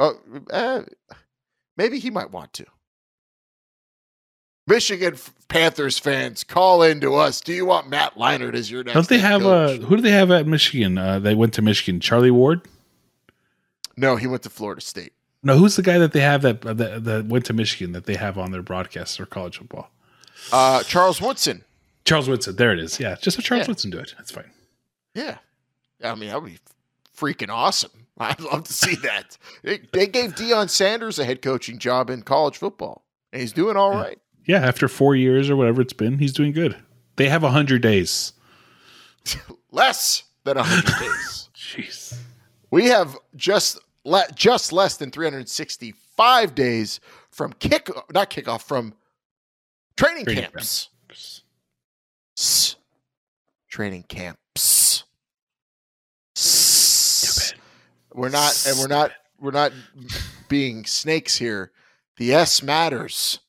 Oh, 0.00 0.14
uh, 0.50 0.82
maybe 1.76 1.98
he 2.00 2.10
might 2.10 2.30
want 2.32 2.52
to. 2.54 2.64
Michigan 4.66 5.16
Panthers 5.48 5.98
fans, 5.98 6.44
call 6.44 6.82
in 6.82 7.00
to 7.00 7.14
us. 7.16 7.40
Do 7.40 7.52
you 7.52 7.66
want 7.66 7.88
Matt 7.88 8.14
Leinart 8.14 8.54
as 8.54 8.70
your 8.70 8.84
next? 8.84 8.94
don't 8.94 9.08
they 9.08 9.18
have 9.18 9.42
uh 9.44 9.68
coach? 9.68 9.80
who 9.82 9.96
do 9.96 10.02
they 10.02 10.10
have 10.12 10.30
at 10.30 10.46
Michigan? 10.46 10.96
Uh, 10.98 11.18
they 11.18 11.34
went 11.34 11.54
to 11.54 11.62
Michigan. 11.62 12.00
Charlie 12.00 12.30
Ward. 12.30 12.62
No, 13.96 14.16
he 14.16 14.26
went 14.26 14.42
to 14.44 14.50
Florida 14.50 14.80
State. 14.80 15.12
No, 15.42 15.56
who's 15.56 15.76
the 15.76 15.82
guy 15.82 15.98
that 15.98 16.12
they 16.12 16.20
have 16.20 16.42
that 16.42 16.60
that, 16.62 17.04
that 17.04 17.26
went 17.26 17.46
to 17.46 17.52
Michigan 17.52 17.92
that 17.92 18.04
they 18.04 18.14
have 18.16 18.38
on 18.38 18.52
their 18.52 18.62
broadcasts 18.62 19.16
for 19.16 19.26
college 19.26 19.58
football? 19.58 19.90
Uh, 20.52 20.82
Charles 20.84 21.20
Woodson. 21.20 21.64
Charles 22.04 22.28
Woodson. 22.28 22.56
There 22.56 22.72
it 22.72 22.78
is. 22.78 23.00
Yeah, 23.00 23.16
just 23.20 23.36
have 23.36 23.44
Charles 23.44 23.64
Yeah. 23.66 23.70
Woodson 23.70 23.90
do 23.90 23.98
it. 23.98 24.14
That's 24.16 24.30
fine. 24.30 24.50
Yeah, 25.14 25.38
I 26.04 26.14
mean 26.14 26.28
that 26.30 26.40
would 26.42 26.50
be 26.52 26.58
freaking 27.16 27.48
awesome. 27.50 27.90
I'd 28.18 28.40
love 28.40 28.64
to 28.64 28.72
see 28.72 28.94
that. 28.96 29.36
They, 29.62 29.80
they 29.92 30.06
gave 30.06 30.34
Deion 30.34 30.68
Sanders 30.68 31.18
a 31.18 31.24
head 31.24 31.40
coaching 31.42 31.78
job 31.78 32.10
in 32.10 32.22
college 32.22 32.58
football, 32.58 33.02
and 33.32 33.40
he's 33.40 33.52
doing 33.52 33.76
all 33.76 33.92
Yeah. 33.94 34.02
right. 34.02 34.18
Yeah, 34.46 34.60
after 34.66 34.88
four 34.88 35.14
years 35.16 35.48
or 35.50 35.56
whatever 35.56 35.80
it's 35.80 35.92
been, 35.92 36.18
he's 36.18 36.32
doing 36.32 36.52
good. 36.52 36.76
They 37.16 37.28
have 37.28 37.42
a 37.44 37.50
hundred 37.50 37.82
days. 37.82 38.32
Less 39.70 40.24
than 40.44 40.56
a 40.56 40.62
hundred 40.62 40.98
days. 40.98 41.48
Jeez. 41.54 42.16
We 42.70 42.86
have 42.86 43.16
just 43.36 43.78
le- 44.04 44.26
just 44.34 44.72
less 44.72 44.96
than 44.96 45.10
365 45.10 46.54
days 46.54 47.00
from 47.30 47.52
kick 47.54 47.88
not 48.12 48.30
kickoff 48.30 48.62
from 48.62 48.94
training, 49.96 50.24
Training 50.24 50.42
camps. 50.44 50.88
S- 52.36 52.76
Training 53.68 54.04
camps. 54.04 55.04
S- 56.36 57.52
We're 58.14 58.28
not 58.30 58.64
and 58.66 58.78
we're 58.78 58.86
not 58.88 59.12
we're 59.40 59.50
not 59.50 59.72
being 60.48 60.84
snakes 60.86 61.36
here. 61.36 61.72
The 62.16 62.32
S 62.34 62.62
matters 62.62 63.40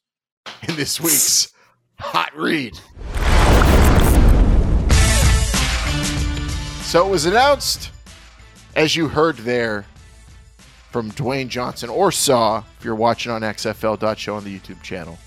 in 0.68 0.76
this 0.76 1.00
week's 1.00 1.54
hot 2.00 2.36
read. 2.36 2.76
So 6.84 7.08
it 7.08 7.10
was 7.10 7.26
announced 7.26 7.92
as 8.76 8.96
you 8.96 9.08
heard 9.08 9.38
there 9.38 9.86
from 10.92 11.12
Dwayne 11.12 11.48
Johnson 11.48 11.90
or 11.90 12.12
saw 12.12 12.64
if 12.78 12.86
you're 12.86 12.96
watching 12.96 13.32
on 13.32 13.42
XFL.show 13.42 14.36
on 14.36 14.44
the 14.44 14.60
YouTube 14.60 14.82
channel. 14.82 15.18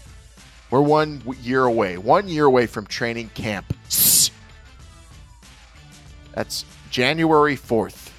We're 0.71 0.83
one 0.83 1.23
year 1.41 1.65
away, 1.65 1.97
one 1.99 2.29
year 2.29 2.45
away 2.45 2.67
from 2.67 2.87
training 2.87 3.31
camp. 3.31 3.73
That's 6.35 6.65
January 6.91 7.57
4th. 7.57 8.11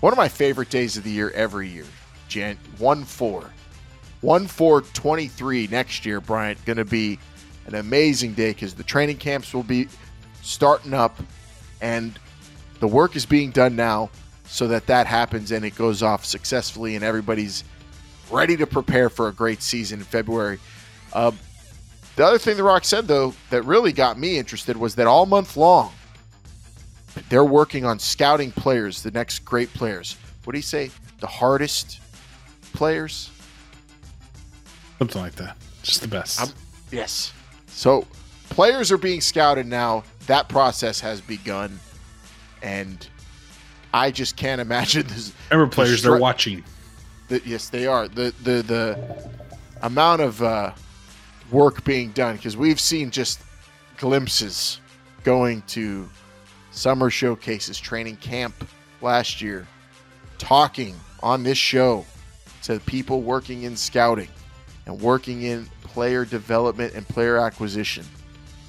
One 0.00 0.12
of 0.12 0.16
my 0.16 0.28
favorite 0.28 0.70
days 0.70 0.96
of 0.96 1.04
the 1.04 1.10
year 1.10 1.30
every 1.30 1.68
year. 1.68 1.84
Jan 2.28 2.56
1 2.78 3.04
4. 3.04 3.50
1 4.20 4.46
4 4.46 4.82
23 4.82 5.68
next 5.68 6.04
year, 6.04 6.20
Bryant. 6.20 6.64
Going 6.64 6.78
to 6.78 6.84
be 6.84 7.18
an 7.66 7.74
amazing 7.74 8.34
day 8.34 8.50
because 8.50 8.74
the 8.74 8.82
training 8.82 9.18
camps 9.18 9.54
will 9.54 9.62
be 9.62 9.88
starting 10.42 10.94
up 10.94 11.18
and 11.80 12.18
the 12.80 12.88
work 12.88 13.16
is 13.16 13.26
being 13.26 13.50
done 13.50 13.76
now 13.76 14.10
so 14.46 14.66
that 14.68 14.86
that 14.86 15.06
happens 15.06 15.52
and 15.52 15.64
it 15.64 15.74
goes 15.74 16.02
off 16.02 16.24
successfully 16.24 16.96
and 16.96 17.04
everybody's 17.04 17.64
ready 18.30 18.56
to 18.56 18.66
prepare 18.66 19.10
for 19.10 19.28
a 19.28 19.32
great 19.32 19.62
season 19.62 20.00
in 20.00 20.04
February. 20.04 20.58
Uh, 21.12 21.30
the 22.16 22.24
other 22.24 22.38
thing 22.38 22.56
The 22.56 22.62
Rock 22.62 22.84
said, 22.84 23.06
though, 23.06 23.34
that 23.50 23.62
really 23.62 23.92
got 23.92 24.18
me 24.18 24.38
interested 24.38 24.76
was 24.76 24.94
that 24.96 25.06
all 25.06 25.26
month 25.26 25.56
long, 25.56 25.92
they're 27.28 27.44
working 27.44 27.84
on 27.84 27.98
scouting 27.98 28.50
players, 28.50 29.02
the 29.02 29.10
next 29.10 29.40
great 29.44 29.72
players. 29.72 30.16
What 30.44 30.52
do 30.52 30.58
you 30.58 30.62
say? 30.62 30.90
The 31.20 31.26
hardest 31.26 32.00
players? 32.72 33.30
Something 34.98 35.22
like 35.22 35.34
that. 35.36 35.56
Just 35.82 36.00
the 36.02 36.08
best. 36.08 36.40
I'm- 36.40 36.50
Yes. 36.90 37.32
So 37.66 38.06
players 38.48 38.90
are 38.90 38.96
being 38.98 39.20
scouted 39.20 39.66
now. 39.66 40.04
That 40.26 40.48
process 40.48 41.00
has 41.00 41.20
begun, 41.20 41.78
and 42.62 43.06
I 43.92 44.10
just 44.10 44.36
can't 44.36 44.60
imagine 44.60 45.06
this. 45.08 45.32
Remember, 45.50 45.70
players, 45.72 46.00
stre- 46.00 46.04
they're 46.04 46.16
watching. 46.18 46.64
The, 47.28 47.42
yes, 47.44 47.68
they 47.68 47.86
are. 47.86 48.08
The 48.08 48.32
the 48.42 48.62
the 48.62 49.30
amount 49.82 50.22
of 50.22 50.42
uh, 50.42 50.72
work 51.50 51.84
being 51.84 52.10
done 52.12 52.36
because 52.36 52.56
we've 52.56 52.80
seen 52.80 53.10
just 53.10 53.40
glimpses 53.98 54.80
going 55.24 55.60
to 55.68 56.08
summer 56.70 57.10
showcases, 57.10 57.78
training 57.78 58.16
camp 58.16 58.54
last 59.02 59.42
year, 59.42 59.66
talking 60.38 60.96
on 61.22 61.42
this 61.42 61.58
show 61.58 62.06
to 62.62 62.80
people 62.80 63.20
working 63.22 63.64
in 63.64 63.76
scouting 63.76 64.28
and 64.88 65.00
working 65.00 65.42
in 65.42 65.66
player 65.82 66.24
development 66.24 66.94
and 66.94 67.06
player 67.06 67.36
acquisition. 67.36 68.04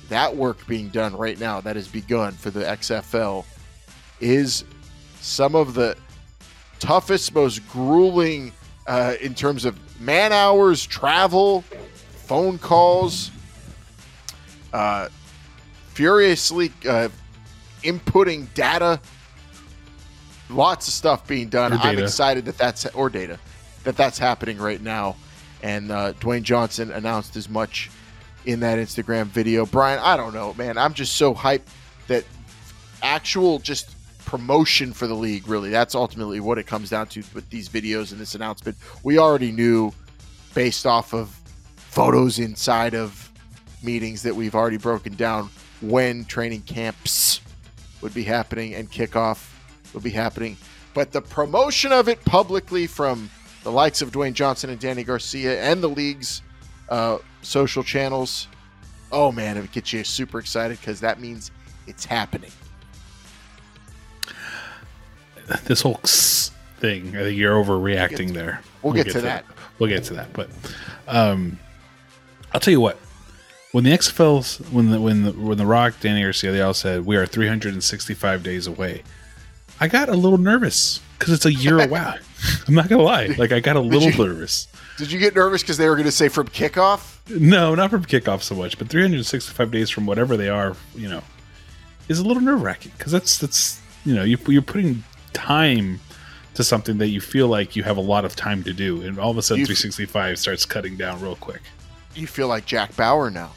That 0.09 0.35
work 0.35 0.67
being 0.67 0.89
done 0.89 1.15
right 1.15 1.39
now, 1.39 1.61
that 1.61 1.75
has 1.75 1.87
begun 1.87 2.33
for 2.33 2.51
the 2.51 2.61
XFL, 2.61 3.45
is 4.19 4.65
some 5.21 5.55
of 5.55 5.73
the 5.73 5.95
toughest, 6.79 7.33
most 7.33 7.67
grueling 7.69 8.51
uh, 8.85 9.15
in 9.21 9.33
terms 9.33 9.65
of 9.65 9.79
man 10.01 10.33
hours, 10.33 10.85
travel, 10.85 11.61
phone 12.25 12.57
calls, 12.57 13.31
uh, 14.73 15.07
furiously 15.93 16.71
uh, 16.87 17.07
inputting 17.83 18.53
data. 18.53 18.99
Lots 20.49 20.87
of 20.87 20.93
stuff 20.93 21.27
being 21.27 21.47
done. 21.49 21.73
I'm 21.73 21.99
excited 21.99 22.45
that 22.45 22.57
that's 22.57 22.85
or 22.87 23.09
data 23.09 23.39
that 23.83 23.95
that's 23.95 24.17
happening 24.17 24.57
right 24.57 24.81
now. 24.81 25.15
And 25.61 25.91
uh, 25.91 26.13
Dwayne 26.13 26.43
Johnson 26.43 26.91
announced 26.91 27.35
as 27.35 27.49
much 27.49 27.89
in 28.45 28.61
that 28.61 28.77
Instagram 28.77 29.27
video. 29.27 29.65
Brian, 29.65 29.99
I 29.99 30.15
don't 30.15 30.33
know, 30.33 30.53
man. 30.53 30.77
I'm 30.77 30.93
just 30.93 31.15
so 31.15 31.33
hyped 31.33 31.67
that 32.07 32.23
actual 33.01 33.59
just 33.59 33.95
promotion 34.25 34.93
for 34.93 35.07
the 35.07 35.13
league 35.15 35.47
really 35.47 35.71
that's 35.71 35.95
ultimately 35.95 36.39
what 36.39 36.59
it 36.59 36.67
comes 36.67 36.91
down 36.91 37.07
to 37.07 37.23
with 37.33 37.49
these 37.49 37.67
videos 37.67 38.11
and 38.11 38.21
this 38.21 38.35
announcement 38.35 38.77
we 39.01 39.17
already 39.17 39.51
knew 39.51 39.91
based 40.53 40.85
off 40.85 41.15
of 41.15 41.29
photos 41.75 42.37
inside 42.37 42.93
of 42.93 43.31
meetings 43.81 44.21
that 44.21 44.35
we've 44.35 44.53
already 44.53 44.77
broken 44.77 45.15
down 45.15 45.49
when 45.81 46.23
training 46.25 46.61
camps 46.61 47.41
would 48.01 48.13
be 48.13 48.21
happening 48.21 48.75
and 48.75 48.91
kickoff 48.91 49.51
would 49.95 50.03
be 50.03 50.11
happening 50.11 50.55
but 50.93 51.11
the 51.11 51.21
promotion 51.21 51.91
of 51.91 52.07
it 52.07 52.23
publicly 52.23 52.85
from 52.85 53.31
the 53.63 53.71
likes 53.71 54.01
of 54.01 54.11
Dwayne 54.11 54.33
Johnson 54.33 54.69
and 54.69 54.79
Dany 54.79 55.05
Garcia 55.05 55.61
and 55.61 55.81
the 55.81 55.89
league's 55.89 56.41
uh, 56.89 57.17
social 57.41 57.83
channels 57.83 58.47
oh 59.11 59.31
man 59.31 59.57
it 59.57 59.71
gets 59.71 59.93
you 59.93 60.03
super 60.03 60.39
excited 60.39 60.79
because 60.79 60.99
that 60.99 61.19
means 61.19 61.51
it's 61.87 62.05
happening 62.05 62.51
This 65.65 65.81
whole 65.81 65.99
thing, 66.03 67.15
I 67.15 67.21
think 67.21 67.37
you're 67.37 67.55
overreacting 67.55 68.33
there. 68.33 68.61
we'll 68.83 68.93
get 68.93 69.09
to 69.11 69.21
that. 69.21 69.45
We'll 69.77 69.89
get 69.89 70.03
to 70.05 70.13
that. 70.15 70.31
But 70.33 70.49
um, 71.07 71.57
I'll 72.53 72.59
tell 72.59 72.71
you 72.71 72.81
what. 72.81 72.97
When 73.71 73.83
the 73.83 73.91
XFL's 73.91 74.57
when 74.71 74.89
the 74.89 74.99
when 74.99 75.23
the 75.23 75.31
when 75.31 75.57
the 75.57 75.65
Rock, 75.65 75.93
Dany 76.01 76.23
Garcia, 76.23 76.51
they 76.51 76.61
all 76.61 76.73
said 76.73 77.05
we 77.05 77.15
are 77.17 77.25
365 77.25 78.41
days 78.43 78.65
away. 78.65 79.03
I 79.79 79.87
got 79.87 80.09
a 80.09 80.15
little 80.15 80.39
nervous 80.39 81.01
because 81.19 81.33
it's 81.33 81.45
a 81.45 81.53
year 81.53 81.79
away. 81.83 82.15
I'm 82.67 82.73
not 82.73 82.89
gonna 82.89 83.03
lie. 83.03 83.27
Like 83.37 83.51
I 83.51 83.59
got 83.59 83.75
a 83.75 83.79
little 83.81 84.09
you- 84.09 84.17
nervous. 84.25 84.67
Did 84.97 85.11
you 85.13 85.19
get 85.19 85.33
nervous 85.35 85.61
because 85.61 85.77
they 85.77 85.87
were 85.87 85.95
going 85.95 86.07
to 86.07 86.11
say 86.11 86.27
from 86.27 86.49
kickoff? 86.49 87.17
No, 87.29 87.73
not 87.73 87.89
from 87.89 88.03
kickoff 88.03 88.41
so 88.41 88.53
much, 88.53 88.77
but 88.77 88.89
365 88.89 89.71
days 89.71 89.89
from 89.89 90.05
whatever 90.05 90.35
they 90.35 90.49
are, 90.49 90.75
you 90.93 91.07
know, 91.07 91.21
is 92.09 92.19
a 92.19 92.23
little 92.25 92.41
nerve 92.43 92.61
wracking 92.61 92.91
because 92.97 93.13
that's 93.13 93.37
that's 93.37 93.79
you 94.03 94.13
know 94.13 94.23
you, 94.23 94.37
you're 94.49 94.61
putting 94.61 95.03
time 95.31 96.01
to 96.55 96.63
something 96.65 96.97
that 96.97 97.07
you 97.07 97.21
feel 97.21 97.47
like 97.47 97.77
you 97.77 97.83
have 97.83 97.95
a 97.95 98.01
lot 98.01 98.25
of 98.25 98.35
time 98.35 98.61
to 98.63 98.73
do, 98.73 99.01
and 99.01 99.17
all 99.19 99.31
of 99.31 99.37
a 99.37 99.41
sudden 99.41 99.61
You- 99.61 99.67
365 99.67 100.37
starts 100.37 100.65
cutting 100.65 100.97
down 100.97 101.21
real 101.21 101.37
quick. 101.37 101.61
You 102.15 102.27
feel 102.27 102.49
like 102.49 102.65
Jack 102.65 102.93
Bauer 102.97 103.29
now. 103.29 103.51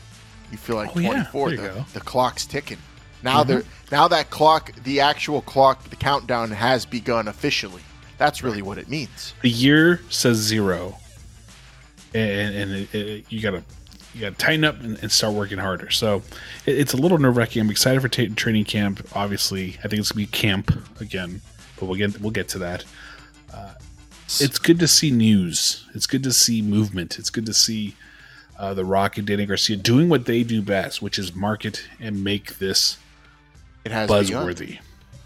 You 0.52 0.58
feel 0.58 0.76
like 0.76 0.90
Oh, 0.90 1.00
24. 1.00 1.50
There 1.50 1.58
you 1.58 1.72
the, 1.72 1.84
the 1.94 2.00
clock's 2.00 2.46
ticking. 2.46 2.78
Now 3.22 3.44
they're 3.44 3.64
now 3.90 4.08
that 4.08 4.30
clock, 4.30 4.72
the 4.84 5.00
actual 5.00 5.42
clock, 5.42 5.88
the 5.90 5.96
countdown 5.96 6.50
has 6.50 6.84
begun 6.84 7.28
officially. 7.28 7.82
That's 8.18 8.42
really 8.42 8.62
what 8.62 8.78
it 8.78 8.88
means. 8.88 9.34
The 9.42 9.50
year 9.50 10.00
says 10.08 10.36
zero, 10.36 10.96
and, 12.14 12.54
and 12.54 12.72
it, 12.72 12.94
it, 12.94 13.24
you 13.28 13.40
gotta 13.40 13.62
you 14.14 14.20
gotta 14.20 14.36
tighten 14.36 14.64
up 14.64 14.80
and, 14.80 14.98
and 15.02 15.10
start 15.10 15.34
working 15.34 15.58
harder. 15.58 15.90
So 15.90 16.22
it, 16.66 16.78
it's 16.78 16.92
a 16.92 16.96
little 16.96 17.18
nerve 17.18 17.36
wracking. 17.36 17.60
I'm 17.62 17.70
excited 17.70 18.00
for 18.00 18.08
ta 18.08 18.24
training 18.34 18.64
camp. 18.64 19.06
Obviously, 19.14 19.78
I 19.84 19.88
think 19.88 20.00
it's 20.00 20.12
gonna 20.12 20.24
be 20.24 20.30
camp 20.30 20.72
again, 21.00 21.40
but 21.78 21.86
we'll 21.86 21.98
get 21.98 22.20
we'll 22.20 22.30
get 22.30 22.48
to 22.50 22.58
that. 22.58 22.84
Uh, 23.52 23.74
it's 24.40 24.58
good 24.58 24.78
to 24.78 24.88
see 24.88 25.10
news. 25.10 25.86
It's 25.94 26.06
good 26.06 26.22
to 26.24 26.32
see 26.32 26.62
movement. 26.62 27.18
It's 27.18 27.30
good 27.30 27.46
to 27.46 27.54
see 27.54 27.94
uh, 28.58 28.74
the 28.74 28.84
Rock 28.84 29.18
and 29.18 29.26
Dany 29.26 29.46
Garcia 29.46 29.76
doing 29.76 30.08
what 30.08 30.26
they 30.26 30.42
do 30.42 30.62
best, 30.62 31.02
which 31.02 31.18
is 31.18 31.34
market 31.34 31.84
and 32.00 32.22
make 32.22 32.58
this 32.58 32.98
It 33.84 33.92
has 33.92 34.08
begun. 34.28 34.46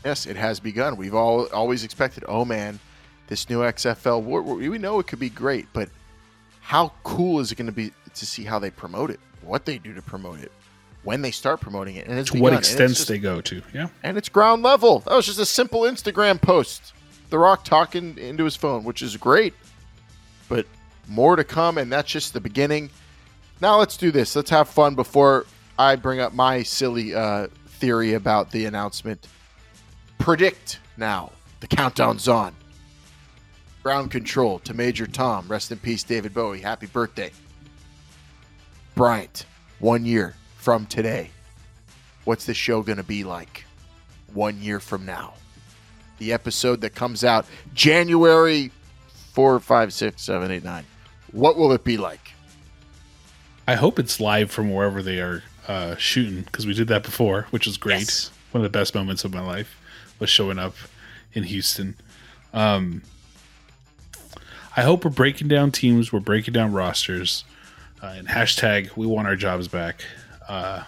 Yes, 0.05 0.27
it 0.27 0.37
has 0.37 0.61
begun. 0.61 0.97
We've 0.97 1.15
all 1.15 1.47
always 1.53 1.85
expected. 1.85 2.25
Oh 2.29 2.45
man, 2.45 2.79
this 3.27 3.49
new 3.51 3.61
XFL. 3.61 4.23
We 4.23 4.69
we 4.69 4.79
know 4.79 4.99
it 5.01 5.07
could 5.07 5.19
be 5.19 5.29
great, 5.31 5.67
but 5.73 5.89
how 6.61 6.93
cool 7.05 7.41
is 7.41 7.53
it 7.53 7.57
going 7.57 7.67
to 7.67 7.73
be 7.73 7.93
to 8.15 8.27
see 8.27 8.45
how 8.45 8.59
they 8.59 8.71
promote 8.71 9.11
it, 9.11 9.21
what 9.43 9.65
they 9.67 9.79
do 9.79 9.93
to 9.95 10.03
promote 10.03 10.41
it, 10.41 10.53
when 11.03 11.23
they 11.23 11.31
start 11.31 11.61
promoting 11.61 11.97
it, 11.97 12.07
and 12.07 12.19
it's 12.19 12.31
To 12.31 12.39
what 12.41 12.51
begun. 12.51 12.59
It's 12.61 12.71
extents 12.71 12.97
just- 12.99 13.09
they 13.09 13.19
go 13.19 13.41
to? 13.43 13.63
Yeah. 13.75 13.89
and 14.03 14.17
it's 14.17 14.29
ground 14.29 14.63
level. 14.63 15.01
That 15.01 15.15
was 15.15 15.27
just 15.27 15.39
a 15.39 15.47
simple 15.47 15.83
Instagram 15.83 16.41
post. 16.41 16.93
The 17.31 17.39
Rock 17.39 17.65
talking 17.65 18.17
into 18.19 18.45
his 18.45 18.55
phone, 18.57 18.85
which 18.85 19.03
is 19.03 19.17
great, 19.17 19.55
but 20.49 20.67
more 21.09 21.35
to 21.37 21.45
come, 21.45 21.77
and 21.79 21.93
that's 21.93 22.11
just 22.11 22.33
the 22.33 22.41
beginning. 22.41 22.91
Now 23.61 23.79
let's 23.79 23.97
do 23.97 24.11
this. 24.13 24.37
Let's 24.37 24.51
have 24.51 24.69
fun 24.69 24.95
before 24.95 25.47
I 25.79 25.97
bring 25.97 26.21
up 26.21 26.33
my 26.35 26.63
silly 26.63 27.15
uh, 27.15 27.49
theory 27.77 28.15
about 28.15 28.51
the 28.51 28.67
announcement. 28.67 29.29
Predict 30.19 30.81
now. 30.97 31.31
The 31.61 31.67
countdown's 31.67 32.29
on. 32.29 32.55
Ground 33.83 34.11
control 34.11 34.59
to 34.61 34.75
Major 34.75 35.07
Tom. 35.07 35.47
Rest 35.49 35.71
in 35.71 35.79
peace, 35.79 36.03
David 36.03 36.35
Bowie. 36.35 36.61
Happy 36.61 36.87
birthday. 36.87 37.31
Bryant, 38.95 39.47
one 39.79 40.05
year 40.05 40.35
from 40.57 40.87
today. 40.87 41.31
What's 42.25 42.47
the 42.47 42.55
show 42.55 42.83
going 42.83 42.97
to 42.97 43.05
be 43.05 43.25
like 43.25 43.65
one 44.33 44.61
year 44.61 44.81
from 44.81 45.07
now? 45.07 45.35
The 46.19 46.33
episode 46.33 46.81
that 46.81 46.95
comes 46.95 47.25
out 47.25 47.47
January 47.75 48.73
4, 49.33 49.61
5, 49.61 49.93
6, 49.93 50.23
7, 50.23 50.51
8, 50.51 50.65
9. 50.65 50.85
What 51.33 51.57
will 51.57 51.73
it 51.73 51.85
be 51.85 51.99
like? 51.99 52.33
I 53.69 53.75
hope 53.75 53.99
it's 53.99 54.19
live 54.19 54.51
from 54.51 54.73
wherever 54.73 55.03
they 55.03 55.21
are 55.21 55.43
uh, 55.69 55.97
shooting 55.97 56.43
because 56.43 56.67
we 56.67 56.75
did 56.75 56.89
that 56.89 57.03
before, 57.03 57.47
which 57.51 57.67
was 57.67 57.77
great. 57.77 58.01
Yes. 58.01 58.31
One 58.53 58.65
of 58.65 58.71
the 58.71 58.77
best 58.77 58.95
moments 58.95 59.25
of 59.25 59.35
my 59.35 59.41
life 59.41 59.79
was 60.19 60.31
showing 60.31 60.59
up 60.59 60.75
in 61.33 61.45
Houston. 61.45 61.97
Um, 62.53 63.03
I 64.77 64.83
hope 64.83 65.05
we're 65.05 65.11
breaking 65.11 65.49
down 65.49 65.73
teams, 65.73 66.13
we're 66.13 66.21
breaking 66.21 66.53
down 66.53 66.73
rosters, 66.73 67.45
uh, 68.03 68.15
and 68.17 68.29
hashtag 68.29 68.97
we 68.97 69.07
want 69.07 69.27
our 69.27 69.37
jobs 69.37 69.69
back 69.69 70.05
uh, 70.49 70.85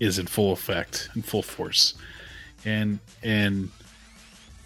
is 0.00 0.18
in 0.18 0.26
full 0.26 0.52
effect, 0.52 1.08
in 1.14 1.22
full 1.22 1.42
force, 1.42 1.94
and 2.64 2.98
and 3.22 3.70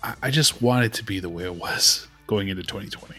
I, 0.02 0.14
I 0.24 0.30
just 0.30 0.62
want 0.62 0.84
it 0.84 0.92
to 0.94 1.04
be 1.04 1.20
the 1.20 1.28
way 1.28 1.44
it 1.44 1.54
was 1.54 2.06
going 2.26 2.48
into 2.48 2.62
2020. 2.62 3.14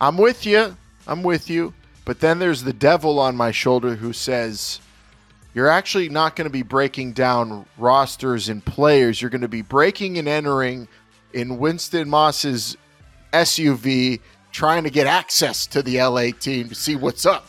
I'm 0.00 0.18
with 0.18 0.44
you. 0.44 0.76
I'm 1.06 1.22
with 1.22 1.48
you. 1.48 1.72
But 2.06 2.20
then 2.20 2.38
there's 2.38 2.62
the 2.62 2.72
devil 2.72 3.18
on 3.18 3.36
my 3.36 3.50
shoulder 3.50 3.96
who 3.96 4.14
says, 4.14 4.80
you're 5.54 5.68
actually 5.68 6.08
not 6.08 6.36
going 6.36 6.44
to 6.46 6.52
be 6.52 6.62
breaking 6.62 7.12
down 7.12 7.66
rosters 7.76 8.48
and 8.48 8.64
players. 8.64 9.20
You're 9.20 9.30
going 9.30 9.40
to 9.42 9.48
be 9.48 9.62
breaking 9.62 10.16
and 10.16 10.28
entering 10.28 10.86
in 11.34 11.58
Winston 11.58 12.08
Moss's 12.08 12.76
SUV, 13.32 14.20
trying 14.52 14.84
to 14.84 14.90
get 14.90 15.06
access 15.06 15.66
to 15.66 15.82
the 15.82 16.00
LA 16.00 16.30
team 16.38 16.68
to 16.68 16.74
see 16.74 16.94
what's 16.96 17.26
up. 17.26 17.46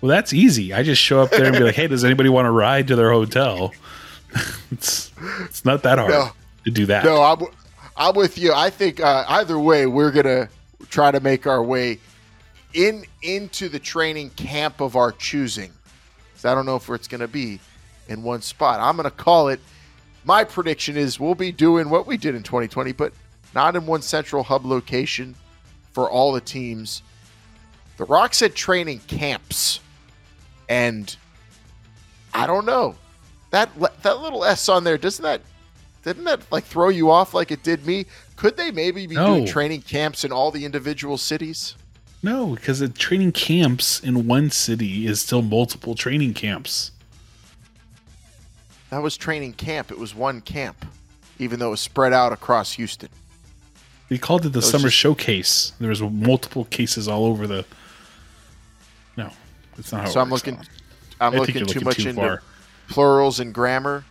Well, 0.00 0.08
that's 0.10 0.32
easy. 0.32 0.72
I 0.72 0.82
just 0.82 1.02
show 1.02 1.20
up 1.20 1.30
there 1.30 1.44
and 1.46 1.56
be 1.56 1.62
like, 1.64 1.74
"Hey, 1.74 1.86
does 1.88 2.04
anybody 2.04 2.28
want 2.28 2.46
to 2.46 2.50
ride 2.50 2.86
to 2.88 2.96
their 2.96 3.10
hotel?" 3.10 3.72
it's 4.70 5.10
it's 5.44 5.64
not 5.64 5.82
that 5.82 5.98
hard 5.98 6.10
No. 6.10 6.28
to 6.64 6.70
do 6.70 6.86
that. 6.86 7.04
No, 7.04 7.22
I'm, 7.22 7.40
I'm 7.96 8.14
with 8.14 8.36
you. 8.38 8.52
I 8.52 8.68
think 8.70 9.00
uh, 9.00 9.24
either 9.28 9.58
way, 9.58 9.86
we're 9.86 10.10
gonna 10.10 10.48
try 10.90 11.10
to 11.10 11.20
make 11.20 11.46
our 11.46 11.62
way 11.62 11.98
in 12.74 13.04
into 13.22 13.68
the 13.68 13.78
training 13.78 14.30
camp 14.30 14.80
of 14.80 14.96
our 14.96 15.12
choosing. 15.12 15.72
So 16.36 16.50
I 16.50 16.54
don't 16.54 16.66
know 16.66 16.76
if 16.76 16.88
it's 16.90 17.08
gonna 17.08 17.28
be 17.28 17.60
in 18.08 18.22
one 18.22 18.42
spot. 18.42 18.80
I'm 18.80 18.96
gonna 18.96 19.10
call 19.10 19.48
it. 19.48 19.60
My 20.24 20.44
prediction 20.44 20.96
is 20.96 21.18
we'll 21.20 21.34
be 21.34 21.52
doing 21.52 21.88
what 21.88 22.06
we 22.06 22.16
did 22.16 22.34
in 22.34 22.42
2020, 22.42 22.92
but 22.92 23.12
not 23.54 23.76
in 23.76 23.86
one 23.86 24.02
central 24.02 24.42
hub 24.42 24.66
location 24.66 25.34
for 25.92 26.10
all 26.10 26.32
the 26.32 26.40
teams. 26.40 27.02
The 27.96 28.04
Rock 28.04 28.34
said 28.34 28.54
training 28.54 29.00
camps, 29.06 29.80
and 30.68 31.16
I 32.34 32.46
don't 32.46 32.66
know 32.66 32.96
that 33.50 33.70
that 34.02 34.20
little 34.20 34.44
S 34.44 34.68
on 34.68 34.84
there. 34.84 34.98
Doesn't 34.98 35.22
that 35.22 35.40
didn't 36.04 36.24
that 36.24 36.40
like 36.52 36.64
throw 36.64 36.90
you 36.90 37.10
off 37.10 37.32
like 37.32 37.50
it 37.50 37.62
did 37.62 37.86
me? 37.86 38.04
Could 38.36 38.56
they 38.58 38.70
maybe 38.70 39.06
be 39.06 39.14
No. 39.14 39.26
doing 39.28 39.46
training 39.46 39.82
camps 39.82 40.24
in 40.24 40.32
all 40.32 40.50
the 40.50 40.64
individual 40.66 41.16
cities? 41.16 41.74
No, 42.22 42.54
because 42.54 42.80
the 42.80 42.88
training 42.88 43.32
camps 43.32 44.00
in 44.00 44.26
one 44.26 44.50
city 44.50 45.06
is 45.06 45.20
still 45.20 45.42
multiple 45.42 45.94
training 45.94 46.34
camps. 46.34 46.90
That 48.90 49.02
was 49.02 49.16
training 49.16 49.54
camp. 49.54 49.90
It 49.90 49.98
was 49.98 50.14
one 50.14 50.40
camp, 50.40 50.86
even 51.38 51.58
though 51.58 51.68
it 51.68 51.72
was 51.72 51.80
spread 51.80 52.12
out 52.12 52.32
across 52.32 52.72
Houston. 52.74 53.08
They 54.08 54.18
called 54.18 54.46
it 54.46 54.50
the 54.50 54.58
was 54.58 54.70
summer 54.70 54.84
just- 54.84 54.96
showcase. 54.96 55.72
There 55.80 55.88
was 55.88 56.00
multiple 56.00 56.64
cases 56.66 57.08
all 57.08 57.24
over 57.24 57.46
the. 57.46 57.64
No, 59.16 59.30
that's 59.76 59.92
not 59.92 60.02
how. 60.02 60.10
So 60.10 60.20
it 60.20 60.22
I'm 60.22 60.30
works, 60.30 60.46
looking, 60.46 60.60
I'm 61.20 61.34
I 61.34 61.38
looking 61.38 61.54
too 61.54 61.64
looking 61.64 61.84
much 61.84 61.96
too 61.96 62.08
into 62.10 62.20
far. 62.20 62.42
plurals 62.88 63.40
and 63.40 63.52
grammar. 63.52 64.04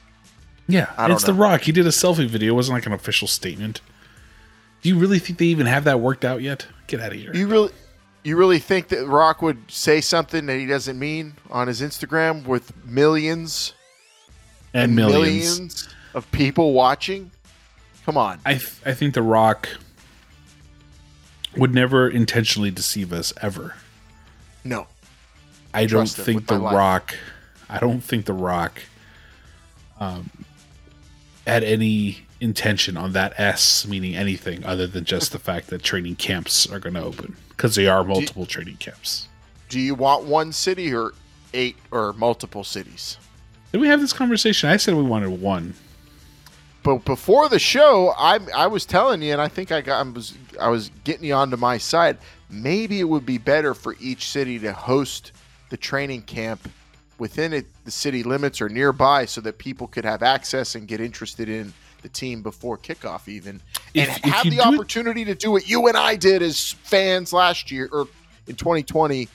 Yeah, 0.67 0.91
I 0.97 1.07
don't 1.07 1.15
it's 1.15 1.23
The. 1.25 1.33
Rock. 1.33 1.61
He 1.61 1.71
did 1.71 1.85
a 1.85 1.89
selfie 1.91 2.27
video. 2.27 2.53
It 2.53 2.55
wasn't 2.55 2.75
like 2.75 2.85
an 2.85 2.91
official 2.93 3.27
statement. 3.27 3.81
Do 4.81 4.89
you 4.89 4.97
really 4.97 5.19
think 5.19 5.39
they 5.39 5.45
even 5.45 5.65
have 5.67 5.83
that 5.85 5.99
worked 5.99 6.25
out 6.25 6.41
yet? 6.41 6.67
Get 6.87 6.99
out 6.99 7.11
of 7.13 7.17
here. 7.19 7.33
You 7.33 7.47
really, 7.47 7.71
you 8.25 8.35
really 8.35 8.57
think 8.59 8.87
that 8.87 9.05
Rock 9.05 9.41
would 9.43 9.69
say 9.69 10.01
something 10.01 10.47
that 10.47 10.57
he 10.57 10.65
doesn't 10.65 10.97
mean 10.97 11.35
on 11.51 11.67
his 11.67 11.79
Instagram 11.81 12.45
with 12.45 12.73
millions 12.85 13.73
and 14.73 14.95
millions. 14.95 15.87
of 16.15 16.29
people 16.31 16.73
watching? 16.73 17.29
Come 18.03 18.17
on. 18.17 18.39
I 18.45 18.53
th- 18.55 18.73
I 18.85 18.93
think 18.93 19.13
The 19.13 19.21
Rock 19.21 19.69
would 21.55 21.73
never 21.73 22.09
intentionally 22.09 22.71
deceive 22.71 23.13
us 23.13 23.31
ever. 23.41 23.75
No. 24.63 24.87
I 25.73 25.85
don't 25.85 26.09
think 26.09 26.47
The 26.47 26.57
my 26.57 26.65
life. 26.65 26.75
Rock. 26.75 27.15
I 27.69 27.79
don't 27.79 28.01
think 28.01 28.25
The 28.25 28.33
Rock 28.33 28.81
um, 29.99 30.29
had 31.45 31.63
any 31.63 32.24
intention 32.45 32.95
on 32.95 33.11
that 33.13 33.33
S 33.37 33.87
meaning 33.87 34.15
anything 34.15 34.63
other 34.63 34.85
than 34.85 35.03
just 35.03 35.31
the 35.31 35.39
fact 35.39 35.67
that 35.67 35.81
training 35.81 36.15
camps 36.15 36.71
are 36.71 36.79
going 36.79 36.93
to 36.93 37.03
open 37.03 37.35
because 37.49 37.73
they 37.73 37.87
are 37.87 38.03
multiple 38.03 38.45
training 38.45 38.77
camps. 38.77 39.27
Do 39.67 39.79
you 39.79 39.95
want 39.95 40.25
one 40.25 40.53
city 40.53 40.93
or 40.93 41.13
eight 41.55 41.75
or 41.89 42.13
multiple 42.13 42.63
cities? 42.63 43.17
Did 43.71 43.81
we 43.81 43.87
have 43.87 43.99
this 43.99 44.13
conversation? 44.13 44.69
I 44.69 44.77
said 44.77 44.93
we 44.93 45.01
wanted 45.01 45.41
one. 45.41 45.73
But 46.83 47.03
before 47.03 47.49
the 47.49 47.57
show, 47.57 48.13
I 48.15 48.39
I 48.55 48.67
was 48.67 48.85
telling 48.85 49.23
you, 49.23 49.31
and 49.31 49.41
I 49.41 49.47
think 49.47 49.71
I 49.71 49.81
got 49.81 50.05
I 50.05 50.09
was 50.09 50.37
I 50.61 50.69
was 50.69 50.91
getting 51.03 51.25
you 51.25 51.33
onto 51.33 51.57
my 51.57 51.79
side. 51.79 52.19
Maybe 52.51 52.99
it 52.99 53.05
would 53.05 53.25
be 53.25 53.39
better 53.39 53.73
for 53.73 53.95
each 53.99 54.29
city 54.29 54.59
to 54.59 54.71
host 54.71 55.31
the 55.69 55.77
training 55.77 56.21
camp 56.21 56.69
within 57.17 57.53
it, 57.53 57.65
the 57.85 57.91
city 57.91 58.21
limits 58.21 58.61
or 58.61 58.69
nearby, 58.69 59.25
so 59.25 59.41
that 59.41 59.57
people 59.57 59.87
could 59.87 60.05
have 60.05 60.21
access 60.21 60.75
and 60.75 60.87
get 60.87 61.01
interested 61.01 61.49
in 61.49 61.73
the 62.05 62.09
team 62.09 62.43
before 62.43 62.77
kickoff, 62.77 63.27
even 63.27 63.61
and 63.95 64.09
If- 64.09 64.17
if 64.17 64.23
have 64.23 64.45
you 64.45 64.51
the 64.51 64.57
do 64.57 64.61
it- 64.61 64.75
opportunity 64.75 65.25
to 65.25 65.33
do 65.33 65.49
what 65.51 65.67
you 65.67 65.87
and 65.87 65.97
I 65.97 66.15
did 66.15 66.43
as 66.43 66.71
fans 66.83 67.33
last 67.33 67.71
year 67.71 67.89
or 67.91 68.07
in 68.47 68.55
2020, 68.55 69.27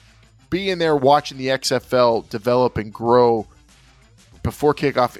being 0.49 0.77
there 0.77 0.95
watching 0.95 1.37
the 1.37 1.49
XFL 1.49 2.21
develop 2.29 2.77
and 2.77 2.93
grow 2.93 3.45
before 4.41 4.73
kickoff 4.73 5.17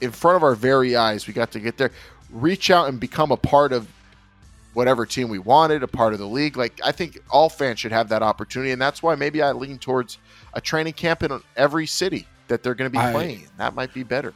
in 0.00 0.10
front 0.10 0.36
of 0.36 0.42
our 0.42 0.54
very 0.56 0.96
eyes. 0.96 1.26
We 1.28 1.32
got 1.32 1.52
to 1.52 1.60
get 1.60 1.76
there, 1.76 1.92
reach 2.30 2.68
out 2.70 2.88
and 2.88 2.98
become 2.98 3.30
a 3.30 3.36
part 3.36 3.72
of 3.72 3.86
whatever 4.74 5.06
team 5.06 5.28
we 5.28 5.38
wanted, 5.38 5.82
a 5.84 5.88
part 5.88 6.12
of 6.12 6.18
the 6.18 6.26
league. 6.26 6.56
Like 6.56 6.80
I 6.84 6.90
think 6.90 7.18
all 7.30 7.48
fans 7.48 7.78
should 7.78 7.92
have 7.92 8.08
that 8.08 8.22
opportunity, 8.24 8.72
and 8.72 8.82
that's 8.82 9.02
why 9.04 9.14
maybe 9.14 9.40
I 9.40 9.52
lean 9.52 9.78
towards 9.78 10.18
a 10.54 10.60
training 10.60 10.94
camp 10.94 11.22
in 11.22 11.40
every 11.56 11.86
city 11.86 12.26
that 12.48 12.64
they're 12.64 12.74
going 12.74 12.90
to 12.90 12.96
be 12.98 12.98
I- 13.04 13.12
playing. 13.12 13.48
That 13.58 13.74
might 13.76 13.94
be 13.94 14.02
better. 14.02 14.34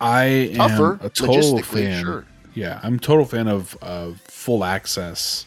I 0.00 0.52
Tougher, 0.54 0.92
am 0.94 1.00
a 1.02 1.10
total 1.10 1.62
fan. 1.62 2.02
sure. 2.02 2.24
Yeah, 2.54 2.80
I'm 2.82 2.94
a 2.94 2.98
total 2.98 3.24
fan 3.24 3.48
of, 3.48 3.76
of 3.82 4.20
full 4.22 4.64
access 4.64 5.46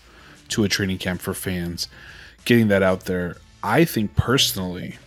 to 0.49 0.63
a 0.63 0.69
training 0.69 0.99
camp 0.99 1.21
for 1.21 1.33
fans. 1.33 1.87
Getting 2.45 2.67
that 2.67 2.83
out 2.83 3.05
there, 3.05 3.37
I 3.63 3.83
think 3.85 4.15
personally, 4.15 4.97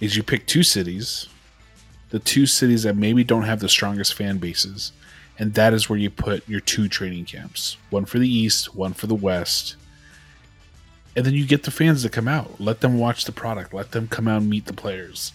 is 0.00 0.16
you 0.16 0.22
pick 0.22 0.46
two 0.46 0.62
cities, 0.62 1.28
the 2.10 2.18
two 2.18 2.46
cities 2.46 2.82
that 2.82 2.96
maybe 2.96 3.24
don't 3.24 3.44
have 3.44 3.60
the 3.60 3.68
strongest 3.68 4.14
fan 4.14 4.38
bases, 4.38 4.92
and 5.38 5.54
that 5.54 5.72
is 5.72 5.88
where 5.88 5.98
you 5.98 6.10
put 6.10 6.48
your 6.48 6.60
two 6.60 6.88
training 6.88 7.24
camps 7.24 7.76
one 7.90 8.04
for 8.04 8.18
the 8.18 8.28
East, 8.28 8.74
one 8.74 8.92
for 8.92 9.06
the 9.06 9.14
West. 9.14 9.76
And 11.14 11.24
then 11.24 11.32
you 11.32 11.46
get 11.46 11.62
the 11.62 11.70
fans 11.70 12.02
to 12.02 12.10
come 12.10 12.28
out. 12.28 12.60
Let 12.60 12.80
them 12.82 12.98
watch 12.98 13.24
the 13.24 13.32
product. 13.32 13.72
Let 13.72 13.92
them 13.92 14.06
come 14.06 14.28
out 14.28 14.42
and 14.42 14.50
meet 14.50 14.66
the 14.66 14.74
players. 14.74 15.32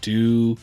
Do 0.00 0.56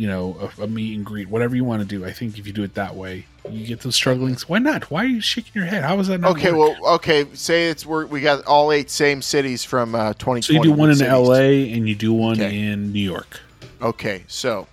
you 0.00 0.06
know, 0.06 0.50
a, 0.58 0.62
a 0.62 0.66
meet 0.66 0.96
and 0.96 1.04
greet, 1.04 1.28
whatever 1.28 1.54
you 1.54 1.62
want 1.62 1.82
to 1.82 1.86
do. 1.86 2.06
I 2.06 2.10
think 2.10 2.38
if 2.38 2.46
you 2.46 2.54
do 2.54 2.62
it 2.62 2.72
that 2.72 2.96
way, 2.96 3.26
you 3.50 3.66
get 3.66 3.80
those 3.80 3.94
strugglings. 3.96 4.48
Why 4.48 4.58
not? 4.58 4.90
Why 4.90 5.02
are 5.04 5.08
you 5.08 5.20
shaking 5.20 5.52
your 5.54 5.66
head? 5.66 5.84
How 5.84 5.98
is 5.98 6.08
that 6.08 6.22
not? 6.22 6.30
Okay, 6.30 6.52
work? 6.52 6.78
well, 6.80 6.94
okay. 6.94 7.26
Say 7.34 7.68
it's 7.68 7.84
we're, 7.84 8.06
we 8.06 8.22
got 8.22 8.42
all 8.46 8.72
eight 8.72 8.88
same 8.88 9.20
cities 9.20 9.62
from 9.62 9.94
uh, 9.94 10.14
2020. 10.14 10.40
so 10.40 10.52
you 10.54 10.62
do 10.62 10.72
one 10.72 10.88
in 10.88 10.96
cities. 10.96 11.12
L.A. 11.12 11.70
and 11.74 11.86
you 11.86 11.94
do 11.94 12.14
one 12.14 12.40
Okay. 12.40 12.58
in 12.60 12.92
New 12.94 12.98
York 13.02 13.40
Okay, 13.82 14.24
so 14.26 14.66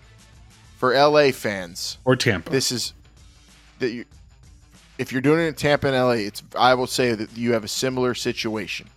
for 0.78 0.94
LA 0.94 1.32
fans, 1.32 1.98
or 2.06 2.16
Tampa. 2.16 2.50
this 2.50 2.72
is 2.72 2.94
that 3.80 3.90
you 3.92 4.06
if 4.98 5.12
you're 5.12 5.22
doing 5.22 5.42
it 5.42 5.48
in 5.48 5.56
Tampa 5.56 5.88
and 5.88 5.96
LA, 5.98 6.12
it's 6.26 6.42
I 6.58 6.74
will 6.74 6.88
say 6.88 7.16
that 7.16 7.36
you 7.38 7.52
have 7.52 7.66
a 7.66 7.68
similar 7.68 8.14
situation 8.16 8.88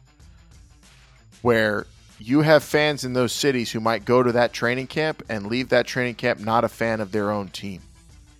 where 1.43 1.89
you 2.21 2.43
have 2.43 2.62
fans 2.62 3.05
in 3.05 3.14
those 3.14 3.33
cities 3.33 3.73
who 3.73 3.81
might 3.81 4.05
go 4.05 4.23
to 4.23 4.33
that 4.33 4.53
training 4.53 4.87
camp 4.87 5.23
and 5.29 5.47
leave 5.47 5.71
that 5.71 5.87
training 5.87 6.14
camp 6.14 6.41
not 6.41 6.64
a 6.64 6.68
fan 6.68 7.01
of 7.01 7.12
their 7.12 7.31
own 7.31 7.49
team. 7.49 7.81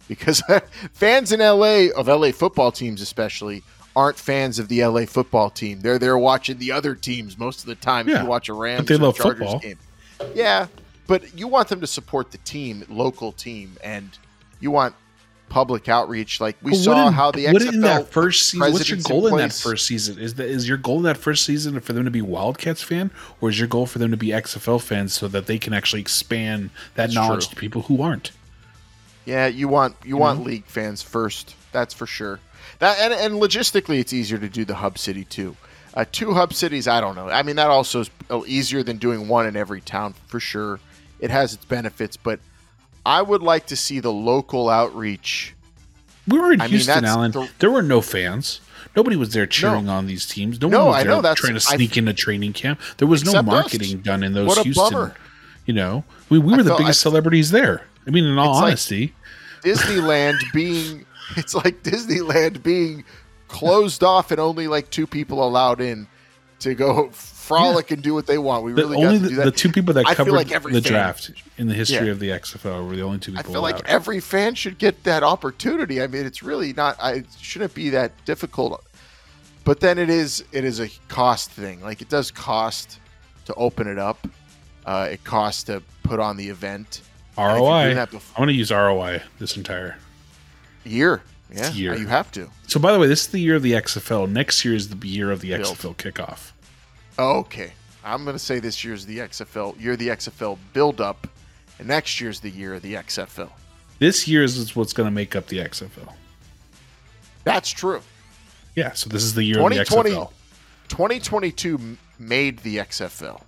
Because 0.07 0.43
fans 0.93 1.33
in 1.33 1.41
LA 1.41 1.87
of 1.97 2.07
LA 2.07 2.33
football 2.33 2.73
teams 2.73 3.01
especially 3.01 3.63
aren't 3.97 4.19
fans 4.19 4.59
of 4.59 4.69
the 4.69 4.85
LA 4.85 5.07
football 5.07 5.51
team. 5.51 5.81
They're 5.81 5.99
there 5.99 6.19
watching 6.19 6.59
the 6.59 6.73
other 6.73 6.95
teams 6.95 7.39
most 7.39 7.61
of 7.61 7.67
the 7.67 7.75
time 7.75 8.09
if 8.09 8.21
you 8.21 8.27
watch 8.27 8.49
a 8.49 8.53
Rams 8.53 8.87
they 8.87 8.95
or 8.97 8.99
love 8.99 9.17
Chargers 9.17 9.39
football. 9.39 9.59
game. 9.59 9.79
Yeah, 10.35 10.67
but 11.07 11.37
you 11.37 11.49
want 11.49 11.69
them 11.69 11.81
to 11.81 11.87
support 11.87 12.31
the 12.31 12.39
team, 12.39 12.85
local 12.89 13.33
team, 13.33 13.77
and 13.83 14.11
you 14.61 14.71
want 14.71 14.95
public 15.51 15.89
outreach. 15.89 16.41
Like 16.41 16.57
we 16.63 16.75
saw 16.75 16.95
wouldn't- 16.97 17.15
how 17.17 17.31
the 17.31 17.53
wouldn't 17.53 17.75
in 17.75 17.81
XFL 17.81 17.83
that 17.83 18.11
first 18.13 18.49
season. 18.49 18.73
What's 18.73 18.89
your 18.89 18.99
goal 19.01 19.27
in 19.27 19.37
that 19.37 19.53
first 19.53 19.87
season? 19.87 20.19
Is 20.19 20.35
that 20.35 20.47
is 20.49 20.67
your 20.67 20.79
goal 20.79 20.97
in 20.99 21.03
that 21.03 21.19
first 21.19 21.45
season 21.45 21.79
for 21.81 21.93
them 21.93 22.05
to 22.05 22.11
be 22.11 22.23
Wildcats 22.23 22.83
fan, 22.83 23.11
or 23.43 23.51
is 23.51 23.59
your 23.59 23.69
goal 23.69 23.85
for 23.85 23.99
them 23.99 24.11
to 24.11 24.17
be 24.17 24.29
XFL 24.29 24.81
fans 24.81 25.13
so 25.13 25.29
that 25.29 25.45
they 25.47 25.59
can 25.59 25.75
actually 25.75 26.01
expand 26.01 26.71
that 26.95 27.03
That's 27.09 27.15
knowledge 27.15 27.49
true. 27.49 27.55
to 27.55 27.61
people 27.61 27.83
who 27.83 28.01
aren't? 28.01 28.31
Yeah, 29.27 29.47
you 29.49 29.69
want 29.69 29.97
you, 30.05 30.17
want 30.17 30.43
league 30.45 30.65
fans 30.65 31.03
first. 31.03 31.55
That's 31.73 31.93
for 31.93 32.07
sure. 32.07 32.41
That 32.79 32.99
and, 32.99 33.13
and 33.13 33.35
logistically, 33.43 33.99
it's 34.01 34.13
easier 34.15 34.39
to 34.39 34.49
do 34.49 34.65
the 34.65 34.77
hub 34.77 34.97
city 34.97 35.25
too. 35.25 35.57
Uh, 35.93 36.05
two 36.11 36.33
hub 36.35 36.55
cities, 36.55 36.87
I 36.89 37.01
don't 37.01 37.17
know. 37.17 37.29
I 37.29 37.43
mean, 37.43 37.57
that 37.57 37.67
also 37.69 38.01
is 38.01 38.11
easier 38.47 38.83
than 38.85 38.97
doing 38.99 39.27
one 39.29 39.47
in 39.47 39.57
every 39.57 39.81
town 39.81 40.15
for 40.29 40.39
sure. 40.41 40.79
It 41.19 41.31
has 41.31 41.53
its 41.53 41.65
benefits, 41.65 42.17
but 42.17 42.39
I 43.05 43.23
would 43.23 43.43
like 43.43 43.67
to 43.67 43.77
see 43.77 44.01
the 44.01 44.13
local 44.13 44.69
outreach. 44.69 45.55
We 46.29 46.39
were 46.39 46.53
in 46.53 46.61
I 46.61 46.65
mean, 46.65 46.71
Houston, 46.73 47.03
that's 47.03 47.07
Alan. 47.15 47.33
the- 47.33 47.49
there 47.59 47.71
were 47.71 47.83
no 47.83 48.01
fans. 48.01 48.61
Nobody 48.97 49.17
was 49.17 49.33
there 49.33 49.47
cheering 49.47 49.89
on 49.89 50.07
these 50.07 50.27
teams. 50.27 50.61
No, 50.61 50.69
No, 50.69 50.79
one 50.79 50.87
was 50.89 50.97
I 50.97 51.03
there 51.05 51.13
know, 51.13 51.23
that's- 51.23 51.39
trying 51.41 51.55
to 51.59 51.67
I- 51.71 51.77
sneak 51.77 51.97
into 51.97 52.11
a 52.11 52.15
training 52.15 52.53
camp. 52.53 52.81
There 52.99 53.09
was 53.09 53.25
no 53.25 53.31
Except 53.33 53.49
us. 53.49 53.53
marketing 53.53 53.99
done 54.01 54.23
in 54.23 54.33
those 54.35 54.59
Houston. 54.59 54.91
bummer. 54.91 55.15
You 55.67 55.75
know, 55.75 56.05
we, 56.29 56.39
we 56.39 56.53
I 56.53 56.57
were 56.59 56.63
the 56.63 56.71
felt- 56.71 56.79
biggest 56.81 57.01
I- 57.07 57.09
celebrities 57.09 57.51
there. 57.51 57.83
I 58.07 58.11
mean, 58.11 58.25
in 58.25 58.39
all 58.39 58.51
It's 58.53 58.61
like- 58.61 58.67
honesty, 58.69 59.15
Disneyland 59.65 60.39
being 60.53 61.07
it's 61.37 61.55
like 61.55 61.83
Disneyland 61.83 62.63
being 62.63 63.05
closed 63.49 64.03
off 64.03 64.31
and 64.31 64.41
only 64.41 64.67
like 64.69 64.91
two 64.91 65.07
people 65.07 65.47
allowed 65.47 65.81
in 65.81 66.07
to 66.61 66.75
go 66.75 67.11
frolic 67.59 67.91
and 67.91 68.03
do 68.03 68.15
what 68.15 68.27
they 68.27 68.39
want. 68.39 68.65
We 68.65 68.73
the, 68.73 68.83
really 68.83 68.97
only 69.05 69.07
got 69.07 69.13
to 69.13 69.19
the, 69.21 69.29
do 69.29 69.35
that. 69.37 69.45
the 69.45 69.51
two 69.51 69.71
people 69.73 69.95
that 69.95 70.07
I 70.07 70.15
covered 70.15 70.33
like 70.33 70.49
the 70.49 70.81
draft 70.81 71.31
in 71.59 71.67
the 71.69 71.75
history 71.75 72.07
Yeah. 72.07 72.13
of 72.13 72.19
the 72.21 72.31
XFL 72.31 72.87
were 72.89 72.97
the 72.97 73.03
only 73.03 73.19
two 73.19 73.33
people. 73.33 73.51
I 73.51 73.53
feel 73.53 73.63
like 73.63 73.89
every 73.89 74.21
fan 74.21 74.55
should 74.55 74.79
get 74.79 75.03
that 75.05 75.23
opportunity. 75.23 76.01
I 76.03 76.07
mean, 76.07 76.25
it's 76.27 76.43
really 76.43 76.73
not. 76.73 76.97
I 77.01 77.13
it 77.13 77.27
shouldn't 77.41 77.75
be 77.75 77.91
that 77.91 78.13
difficult. 78.25 78.85
But 79.65 79.81
then 79.81 79.99
it 79.99 80.09
is. 80.11 80.43
It 80.53 80.65
is 80.65 80.81
a 80.81 80.89
cost 81.09 81.51
thing. 81.51 81.81
Like 81.83 82.01
it 82.01 82.09
does 82.09 82.31
cost 82.31 82.99
to 83.45 83.55
open 83.55 83.87
it 83.87 83.99
up. 83.99 84.27
Uh, 84.87 85.09
it 85.13 85.23
costs 85.25 85.65
to 85.65 85.83
put 86.03 86.19
on 86.21 86.37
the 86.37 86.49
event. 86.49 87.03
And 87.37 87.47
if 87.53 87.57
you're 87.59 87.67
ROI. 87.67 87.83
doing 87.85 87.91
I 87.93 87.95
that 87.95 88.11
bef- 88.11 88.39
want 88.39 88.49
to 88.49 88.55
use 88.55 88.71
ROI 88.71 89.23
this 89.39 89.57
entire. 89.57 89.97
year. 90.85 91.23
Yeah, 91.53 91.73
Year. 91.73 91.97
you 91.97 92.07
have 92.07 92.31
to. 92.33 92.49
So, 92.69 92.79
by 92.79 92.93
the 92.93 92.99
way, 93.01 93.09
this 93.09 93.23
is 93.23 93.27
the 93.29 93.41
year 93.41 93.57
of 93.57 93.63
the 93.63 93.73
XFL. 93.73 94.31
Next 94.31 94.65
year 94.65 94.73
is 94.75 94.89
the 94.89 95.09
year 95.09 95.33
of 95.33 95.41
the 95.41 95.49
Build. 95.51 95.77
XFL 95.77 95.97
kickoff. 95.97 96.53
Okay, 97.21 97.73
I'm 98.03 98.25
going 98.25 98.35
to 98.35 98.39
say 98.43 98.61
this 98.61 98.83
year's 98.83 99.05
the 99.05 99.19
XFL. 99.19 99.77
You're 99.79 99.97
the 99.97 100.09
XFL 100.09 100.57
build 100.73 101.03
up, 101.03 101.27
and 101.79 101.87
next 101.87 102.19
year's 102.19 102.41
the 102.41 102.49
year 102.49 102.73
of 102.75 102.83
the 102.83 102.95
XFL. 102.95 103.51
This 103.99 104.27
year 104.27 104.43
is 104.43 104.75
what's 104.75 104.95
going 104.95 105.07
to 105.07 105.11
make 105.11 105.37
up 105.37 105.47
the 105.49 105.59
XFL. 105.59 106.15
That's 107.45 107.69
true. 107.71 108.01
Yeah, 108.75 108.93
so 108.93 109.11
this 109.11 109.23
is 109.23 109.35
the 109.35 109.45
year 109.45 109.57
2020 109.57 110.11
of 110.13 110.17
the 110.17 110.21
XFL. 110.23 110.31
2022 110.89 111.97
made 112.19 112.59
the 112.61 112.79
XFL. 112.79 113.43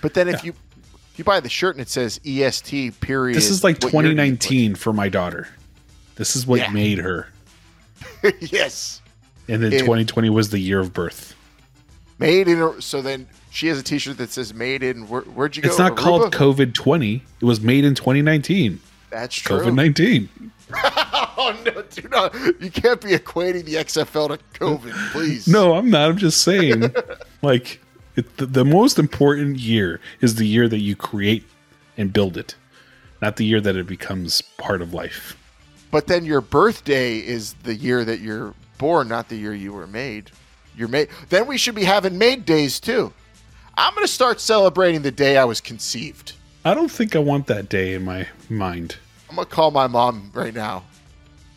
But 0.00 0.14
then 0.14 0.28
if 0.28 0.36
Yeah. 0.36 0.46
you 0.46 0.54
if 1.12 1.18
you 1.18 1.24
buy 1.24 1.40
the 1.40 1.48
shirt 1.48 1.74
and 1.74 1.82
it 1.82 1.88
says 1.88 2.20
EST 2.24 2.92
period, 3.00 3.36
This 3.36 3.50
is 3.50 3.64
like 3.64 3.82
what 3.82 3.92
year 3.92 4.02
do 4.02 4.08
you 4.10 4.14
2019 4.14 4.76
for 4.76 4.92
my 4.92 5.08
daughter. 5.08 5.48
This 6.14 6.36
is 6.36 6.46
what 6.46 6.60
Yeah. 6.60 6.70
made 6.70 6.98
her. 6.98 7.26
yes, 8.40 9.02
And 9.48 9.60
then 9.62 9.72
It- 9.72 9.80
2020 9.80 10.30
was 10.30 10.50
the 10.50 10.60
year 10.60 10.78
of 10.78 10.92
birth. 10.92 11.34
Made 12.18 12.48
in. 12.48 12.80
So 12.80 13.02
then 13.02 13.28
she 13.50 13.68
has 13.68 13.78
a 13.78 13.82
T-shirt 13.82 14.18
that 14.18 14.30
says 14.30 14.54
"Made 14.54 14.82
in." 14.82 15.08
Where, 15.08 15.22
where'd 15.22 15.56
you 15.56 15.62
go? 15.62 15.68
It's 15.68 15.78
not 15.78 15.96
called 15.96 16.32
COVID 16.32 16.74
20. 16.74 17.22
It 17.40 17.44
was 17.44 17.60
made 17.60 17.84
in 17.84 17.94
2019. 17.94 18.80
That's 19.10 19.34
true. 19.34 19.58
COVID 19.58 19.74
19. 19.74 20.28
oh 20.74 21.56
no, 21.64 21.82
do 21.82 22.08
not! 22.08 22.34
You 22.60 22.70
can't 22.70 23.00
be 23.00 23.10
equating 23.10 23.64
the 23.64 23.76
XFL 23.76 24.36
to 24.36 24.58
COVID, 24.58 25.12
please. 25.12 25.48
No, 25.48 25.74
I'm 25.74 25.88
not. 25.90 26.10
I'm 26.10 26.18
just 26.18 26.42
saying, 26.42 26.94
like, 27.42 27.80
it, 28.16 28.36
the, 28.36 28.44
the 28.44 28.64
most 28.64 28.98
important 28.98 29.58
year 29.58 29.98
is 30.20 30.34
the 30.34 30.44
year 30.44 30.68
that 30.68 30.80
you 30.80 30.94
create 30.94 31.44
and 31.96 32.12
build 32.12 32.36
it, 32.36 32.54
not 33.22 33.36
the 33.36 33.46
year 33.46 33.62
that 33.62 33.76
it 33.76 33.86
becomes 33.86 34.42
part 34.42 34.82
of 34.82 34.92
life. 34.92 35.38
But 35.90 36.06
then 36.06 36.26
your 36.26 36.42
birthday 36.42 37.16
is 37.16 37.54
the 37.62 37.74
year 37.74 38.04
that 38.04 38.20
you're 38.20 38.52
born, 38.76 39.08
not 39.08 39.30
the 39.30 39.36
year 39.36 39.54
you 39.54 39.72
were 39.72 39.86
made. 39.86 40.30
You're 40.78 40.88
made. 40.88 41.08
Then 41.28 41.46
we 41.46 41.58
should 41.58 41.74
be 41.74 41.84
having 41.84 42.16
made 42.16 42.44
days 42.44 42.78
too. 42.78 43.12
I'm 43.76 43.94
going 43.94 44.06
to 44.06 44.12
start 44.12 44.40
celebrating 44.40 45.02
the 45.02 45.10
day 45.10 45.36
I 45.36 45.44
was 45.44 45.60
conceived. 45.60 46.32
I 46.64 46.74
don't 46.74 46.90
think 46.90 47.16
I 47.16 47.18
want 47.18 47.46
that 47.48 47.68
day 47.68 47.94
in 47.94 48.04
my 48.04 48.26
mind. 48.48 48.96
I'm 49.28 49.36
going 49.36 49.46
to 49.46 49.54
call 49.54 49.70
my 49.70 49.86
mom 49.86 50.30
right 50.34 50.54
now. 50.54 50.84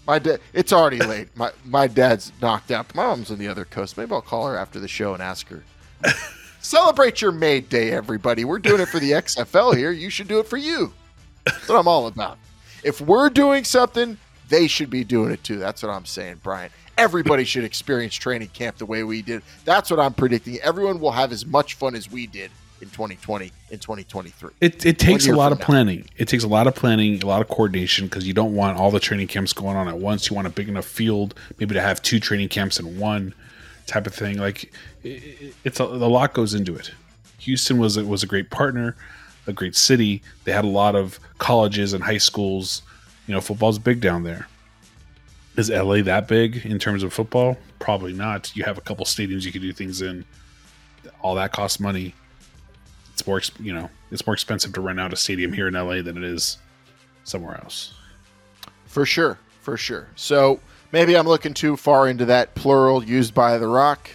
My 0.07 0.19
dad. 0.19 0.39
It's 0.53 0.73
already 0.73 0.99
late. 1.05 1.29
My 1.35 1.51
my 1.63 1.87
dad's 1.87 2.31
knocked 2.41 2.71
out. 2.71 2.93
My 2.95 3.05
mom's 3.05 3.31
on 3.31 3.37
the 3.37 3.47
other 3.47 3.65
coast. 3.65 3.97
Maybe 3.97 4.11
I'll 4.11 4.21
call 4.21 4.47
her 4.47 4.57
after 4.57 4.79
the 4.79 4.87
show 4.87 5.13
and 5.13 5.21
ask 5.21 5.47
her. 5.49 5.63
Celebrate 6.61 7.21
your 7.21 7.31
made 7.31 7.69
day, 7.69 7.91
everybody. 7.91 8.45
We're 8.45 8.59
doing 8.59 8.81
it 8.81 8.87
for 8.87 8.99
the 8.99 9.11
XFL 9.11 9.75
here. 9.75 9.91
You 9.91 10.09
should 10.09 10.27
do 10.27 10.39
it 10.39 10.47
for 10.47 10.57
you. 10.57 10.93
That's 11.45 11.67
what 11.69 11.79
I'm 11.79 11.87
all 11.87 12.07
about. 12.07 12.37
If 12.83 13.01
we're 13.01 13.29
doing 13.29 13.63
something, 13.63 14.17
they 14.49 14.67
should 14.67 14.89
be 14.89 15.03
doing 15.03 15.31
it 15.31 15.43
too. 15.43 15.57
That's 15.57 15.81
what 15.81 15.91
I'm 15.91 16.05
saying, 16.05 16.41
Brian. 16.43 16.71
Everybody 16.97 17.43
should 17.43 17.63
experience 17.63 18.13
training 18.15 18.49
camp 18.49 18.77
the 18.77 18.85
way 18.85 19.03
we 19.03 19.21
did. 19.21 19.41
That's 19.65 19.89
what 19.89 19.99
I'm 19.99 20.13
predicting. 20.13 20.59
Everyone 20.59 20.99
will 20.99 21.11
have 21.11 21.31
as 21.31 21.45
much 21.45 21.75
fun 21.75 21.95
as 21.95 22.11
we 22.11 22.27
did 22.27 22.51
in 22.81 22.89
2020 22.89 23.51
and 23.71 23.81
2023. 23.81 24.51
It, 24.59 24.85
it 24.85 24.99
takes 24.99 25.27
a 25.27 25.33
lot 25.33 25.51
of 25.51 25.59
now. 25.59 25.65
planning. 25.65 26.09
It 26.17 26.27
takes 26.27 26.43
a 26.43 26.47
lot 26.47 26.67
of 26.67 26.75
planning, 26.75 27.21
a 27.23 27.25
lot 27.27 27.41
of 27.41 27.47
coordination 27.47 28.05
because 28.07 28.27
you 28.27 28.33
don't 28.33 28.53
want 28.55 28.77
all 28.77 28.91
the 28.91 28.99
training 28.99 29.27
camps 29.27 29.53
going 29.53 29.75
on 29.77 29.87
at 29.87 29.97
once. 29.97 30.29
You 30.29 30.35
want 30.35 30.47
a 30.47 30.51
big 30.51 30.67
enough 30.69 30.85
field, 30.85 31.33
maybe 31.59 31.73
to 31.75 31.81
have 31.81 32.01
two 32.01 32.19
training 32.19 32.49
camps 32.49 32.79
in 32.79 32.99
one 32.99 33.33
type 33.87 34.05
of 34.07 34.13
thing. 34.13 34.37
Like 34.37 34.65
it, 35.03 35.09
it- 35.09 35.55
it's 35.63 35.79
a, 35.79 35.83
a 35.83 35.85
lot 35.85 36.33
goes 36.33 36.53
into 36.53 36.75
it. 36.75 36.91
Houston 37.39 37.77
was 37.79 37.97
was 37.99 38.21
a 38.23 38.27
great 38.27 38.49
partner, 38.51 38.95
a 39.47 39.53
great 39.53 39.75
city. 39.75 40.21
They 40.43 40.51
had 40.51 40.65
a 40.65 40.69
lot 40.69 40.95
of 40.95 41.19
colleges 41.39 41.93
and 41.93 42.03
high 42.03 42.19
schools. 42.19 42.83
You 43.27 43.33
know, 43.35 43.41
football's 43.41 43.79
big 43.79 44.01
down 44.01 44.23
there. 44.23 44.47
Is 45.57 45.69
LA 45.69 46.01
that 46.03 46.27
big 46.27 46.65
in 46.65 46.79
terms 46.79 47.03
of 47.03 47.11
football? 47.13 47.57
Probably 47.79 48.13
not. 48.13 48.55
You 48.55 48.63
have 48.63 48.77
a 48.77 48.81
couple 48.81 49.05
stadiums 49.05 49.43
you 49.43 49.51
can 49.51 49.61
do 49.61 49.73
things 49.73 50.01
in. 50.01 50.23
All 51.21 51.35
that 51.35 51.51
costs 51.51 51.79
money 51.79 52.13
it's 53.21 53.27
more 53.27 53.41
you 53.59 53.73
know 53.73 53.89
it's 54.11 54.25
more 54.25 54.33
expensive 54.33 54.73
to 54.73 54.81
rent 54.81 54.99
out 54.99 55.13
a 55.13 55.15
stadium 55.15 55.53
here 55.53 55.67
in 55.67 55.73
LA 55.75 56.01
than 56.01 56.17
it 56.17 56.23
is 56.23 56.57
somewhere 57.23 57.55
else. 57.63 57.93
For 58.85 59.05
sure, 59.05 59.37
for 59.61 59.77
sure. 59.77 60.07
So 60.15 60.59
maybe 60.91 61.15
I'm 61.15 61.27
looking 61.27 61.53
too 61.53 61.77
far 61.77 62.07
into 62.07 62.25
that 62.25 62.55
plural 62.55 63.03
used 63.03 63.33
by 63.33 63.57
The 63.57 63.67
Rock, 63.67 64.09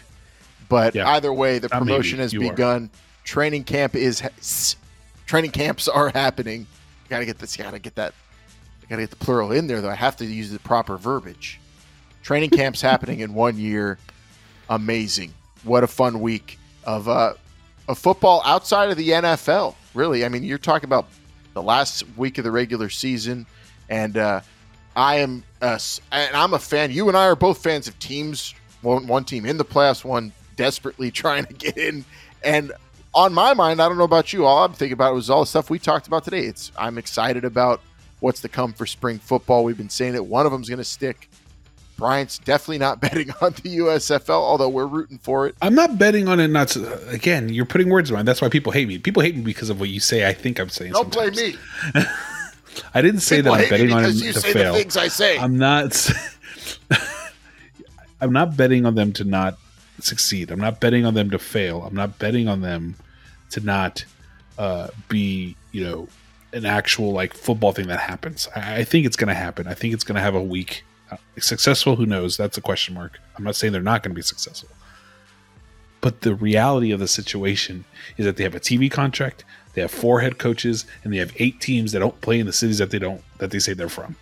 but 0.68 0.94
Yeah. 0.94 1.08
either 1.10 1.32
way, 1.32 1.58
the 1.58 1.68
uh, 1.74 1.80
maybe, 1.80 1.90
promotion 1.92 2.18
has 2.18 2.32
you 2.32 2.46
are. 2.46 2.50
begun. 2.50 2.90
Training 3.24 3.64
camp 3.64 3.94
is 3.94 4.22
training 5.26 5.52
camps 5.52 5.88
are 5.88 6.08
happening. 6.10 6.60
You 6.60 7.08
gotta 7.10 7.26
get 7.26 7.38
this. 7.38 7.56
You 7.56 7.64
gotta 7.64 7.78
get 7.78 7.94
that. 7.96 8.12
I 8.86 8.90
gotta 8.90 9.02
get 9.02 9.10
the 9.10 9.16
plural 9.16 9.52
in 9.52 9.66
there 9.66 9.80
though. 9.80 9.90
I 9.90 9.94
have 9.94 10.16
to 10.18 10.24
use 10.24 10.50
the 10.50 10.58
proper 10.60 10.96
verbiage. 10.96 11.60
Training 12.22 12.50
camps 12.50 12.80
happening 12.80 13.20
in 13.20 13.34
one 13.34 13.56
year. 13.58 13.98
Amazing. 14.68 15.32
What 15.62 15.84
a 15.84 15.86
fun 15.86 16.20
week 16.20 16.58
of 16.84 17.08
uh, 17.08 17.34
of 17.88 17.98
football 17.98 18.42
outside 18.44 18.90
of 18.90 18.96
the 18.96 19.08
NFL. 19.10 19.74
Really, 19.94 20.24
I 20.24 20.28
mean, 20.28 20.42
you're 20.42 20.58
talking 20.58 20.86
about 20.88 21.06
the 21.54 21.62
last 21.62 22.04
week 22.16 22.38
of 22.38 22.44
the 22.44 22.50
regular 22.50 22.88
season, 22.90 23.46
and 23.88 24.16
uh, 24.16 24.40
I 24.94 25.16
am, 25.16 25.42
s- 25.62 26.00
and 26.12 26.34
I'm 26.36 26.52
a 26.54 26.58
fan. 26.58 26.90
You 26.90 27.08
and 27.08 27.16
I 27.16 27.26
are 27.26 27.36
both 27.36 27.62
fans 27.62 27.88
of 27.88 27.98
teams. 27.98 28.54
One, 28.82 29.06
one 29.06 29.24
team 29.24 29.46
in 29.46 29.56
the 29.56 29.64
playoffs, 29.64 30.04
one 30.04 30.32
desperately 30.56 31.10
trying 31.12 31.44
to 31.46 31.54
get 31.54 31.76
in. 31.78 32.04
And 32.44 32.72
on 33.14 33.32
my 33.32 33.54
mind, 33.54 33.80
I 33.80 33.88
don't 33.88 33.96
know 33.98 34.04
about 34.04 34.32
you. 34.32 34.44
All 34.44 34.64
I'm 34.64 34.72
thinking 34.74 34.92
about 34.92 35.14
was 35.14 35.30
all 35.30 35.40
the 35.40 35.46
stuff 35.46 35.70
we 35.70 35.78
talked 35.78 36.06
about 36.06 36.24
today. 36.24 36.44
It's 36.44 36.70
I'm 36.76 36.98
excited 36.98 37.44
about 37.44 37.80
what's 38.26 38.40
to 38.40 38.48
come 38.48 38.72
for 38.72 38.86
spring 38.86 39.20
football. 39.20 39.62
We've 39.62 39.76
been 39.76 39.88
saying 39.88 40.16
it. 40.16 40.26
One 40.26 40.46
of 40.46 40.52
them's 40.52 40.68
going 40.68 40.78
to 40.78 40.84
stick. 40.84 41.30
Bryant's 41.96 42.38
definitely 42.38 42.78
not 42.78 43.00
betting 43.00 43.30
on 43.40 43.52
the 43.52 43.78
USFL, 43.78 44.30
although 44.30 44.68
we're 44.68 44.86
rooting 44.86 45.18
for 45.18 45.46
it. 45.46 45.54
I'm 45.62 45.76
not 45.76 45.96
betting 45.96 46.26
on 46.26 46.40
it. 46.40 46.48
Not 46.48 46.68
to, 46.70 47.08
again. 47.08 47.48
You're 47.48 47.66
putting 47.66 47.88
words 47.88 48.10
in 48.10 48.16
my. 48.16 48.24
That's 48.24 48.42
why 48.42 48.48
people 48.48 48.72
hate 48.72 48.88
me. 48.88 48.98
People 48.98 49.22
hate 49.22 49.36
me 49.36 49.42
because 49.42 49.70
of 49.70 49.78
what 49.78 49.90
you 49.90 50.00
say. 50.00 50.28
I 50.28 50.32
think 50.32 50.58
I'm 50.58 50.68
saying. 50.70 50.92
Don't 50.92 51.12
blame 51.12 51.34
me. 51.36 51.54
I 52.94 53.00
didn't 53.00 53.20
say 53.20 53.36
People 53.36 53.52
that 53.52 53.62
I'm 53.62 53.70
betting 53.70 53.92
on 53.92 54.04
it 54.04 54.14
you 54.14 54.32
to 54.32 54.40
say 54.40 54.52
fail. 54.52 54.72
the 54.72 54.78
things 54.80 54.96
I 54.96 55.06
say. 55.06 55.38
I'm 55.38 55.56
not. 55.56 56.10
I'm 58.20 58.32
not 58.32 58.56
betting 58.56 58.86
on 58.86 58.96
them 58.96 59.12
to 59.14 59.24
not 59.24 59.56
succeed. 60.00 60.50
I'm 60.50 60.58
not 60.58 60.80
betting 60.80 61.06
on 61.06 61.14
them 61.14 61.30
to 61.30 61.38
fail. 61.38 61.84
I'm 61.84 61.94
not 61.94 62.18
betting 62.18 62.48
on 62.48 62.60
them 62.60 62.96
to 63.50 63.60
not 63.60 64.04
uh, 64.58 64.88
be, 65.08 65.54
you 65.70 65.84
know, 65.84 66.08
an 66.52 66.64
actual 66.64 67.12
like 67.12 67.34
football 67.34 67.72
thing 67.72 67.88
that 67.88 68.00
happens. 68.00 68.48
I, 68.54 68.80
I 68.80 68.84
think 68.84 69.06
it's 69.06 69.16
going 69.16 69.28
to 69.28 69.34
happen. 69.34 69.66
I 69.66 69.74
think 69.74 69.94
it's 69.94 70.04
going 70.04 70.16
to 70.16 70.22
have 70.22 70.34
a 70.34 70.42
week. 70.42 70.84
Uh, 71.10 71.16
successful? 71.38 71.96
Who 71.96 72.06
knows? 72.06 72.36
That's 72.36 72.58
a 72.58 72.60
question 72.60 72.94
mark. 72.94 73.18
I'm 73.36 73.44
not 73.44 73.56
saying 73.56 73.72
they're 73.72 73.82
not 73.82 74.02
going 74.02 74.12
to 74.12 74.16
be 74.16 74.22
successful. 74.22 74.68
But 76.00 76.20
the 76.20 76.34
reality 76.34 76.92
of 76.92 77.00
the 77.00 77.08
situation 77.08 77.84
is 78.16 78.26
that 78.26 78.36
they 78.36 78.44
have 78.44 78.54
a 78.54 78.60
TV 78.60 78.90
contract, 78.90 79.44
they 79.74 79.80
have 79.80 79.90
four 79.90 80.20
head 80.20 80.38
coaches, 80.38 80.86
and 81.02 81.12
they 81.12 81.18
have 81.18 81.32
eight 81.36 81.60
teams 81.60 81.92
that 81.92 81.98
don't 81.98 82.20
play 82.20 82.38
in 82.38 82.46
the 82.46 82.52
cities 82.52 82.78
that 82.78 82.90
they 82.90 82.98
don't 82.98 83.22
that 83.38 83.50
they 83.50 83.58
say 83.58 83.72
they're 83.72 83.88
from. 83.88 84.16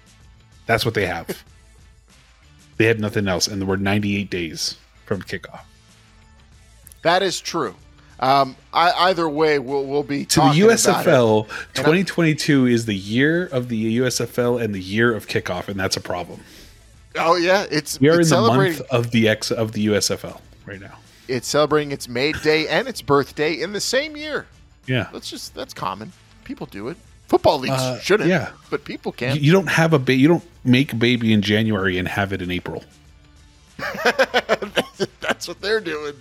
That's 0.66 0.84
what 0.84 0.94
they 0.94 1.06
have. 1.06 1.44
they 2.76 2.86
had 2.86 3.00
nothing 3.00 3.28
else, 3.28 3.46
and 3.46 3.60
there 3.60 3.68
were 3.68 3.76
98 3.76 4.30
days 4.30 4.76
from 5.04 5.22
kickoff. 5.22 5.60
That 7.02 7.22
is 7.22 7.38
true. 7.38 7.74
Um, 8.24 8.56
I, 8.72 8.90
either 9.10 9.28
way, 9.28 9.58
we'll 9.58 9.84
we'll 9.84 10.02
be 10.02 10.24
To 10.24 10.36
the 10.36 10.40
talking 10.46 10.62
about 10.62 10.72
it. 10.72 10.78
USFL, 10.78 11.44
I'm- 11.48 11.64
2022 11.74 12.66
is 12.66 12.86
the 12.86 12.94
year 12.94 13.46
of 13.46 13.68
the 13.68 13.98
USFL 13.98 14.62
and 14.62 14.74
the 14.74 14.80
year 14.80 15.14
of 15.14 15.26
kickoff, 15.26 15.68
and 15.68 15.78
that's 15.78 15.96
a 15.96 16.00
problem. 16.00 16.40
Oh 17.16 17.36
yeah, 17.36 17.66
it's 17.70 18.00
We 18.00 18.08
are 18.08 18.20
in 18.20 18.28
the 18.28 18.40
month 18.40 18.80
of 18.90 19.10
the 19.10 19.28
X 19.28 19.50
of 19.50 19.72
the 19.72 19.86
USFL 19.88 20.40
right 20.66 20.80
now. 20.80 20.96
it's 21.28 21.46
celebrating 21.46 21.92
its 21.92 22.08
May 22.08 22.32
Day 22.32 22.66
and 22.68 22.88
its 22.88 23.02
birthday 23.02 23.60
in 23.60 23.72
the 23.72 23.80
same 23.80 24.16
year. 24.16 24.46
Yeah, 24.86 25.08
That's 25.12 25.28
just 25.30 25.54
that's 25.54 25.74
common. 25.74 26.12
People 26.44 26.66
do 26.66 26.88
it. 26.88 26.96
Football 27.28 27.58
leagues 27.60 27.74
Uh, 27.74 27.98
shouldn't. 28.00 28.28
yeah. 28.28 28.50
but 28.70 28.84
people 28.84 29.12
can. 29.12 29.36
you 29.38 29.52
don't 29.52 29.68
have 29.68 29.92
a 29.92 29.98
ba- 29.98 30.14
you 30.14 30.28
don't 30.28 30.44
make 30.64 30.92
a 30.92 30.96
baby 30.96 31.32
in 31.32 31.40
January 31.42 31.98
and 31.98 32.06
have 32.08 32.32
it 32.32 32.40
in 32.42 32.50
April. 32.50 32.82
That's 35.20 35.48
what 35.48 35.60
they're 35.60 35.80
doing. 35.80 36.14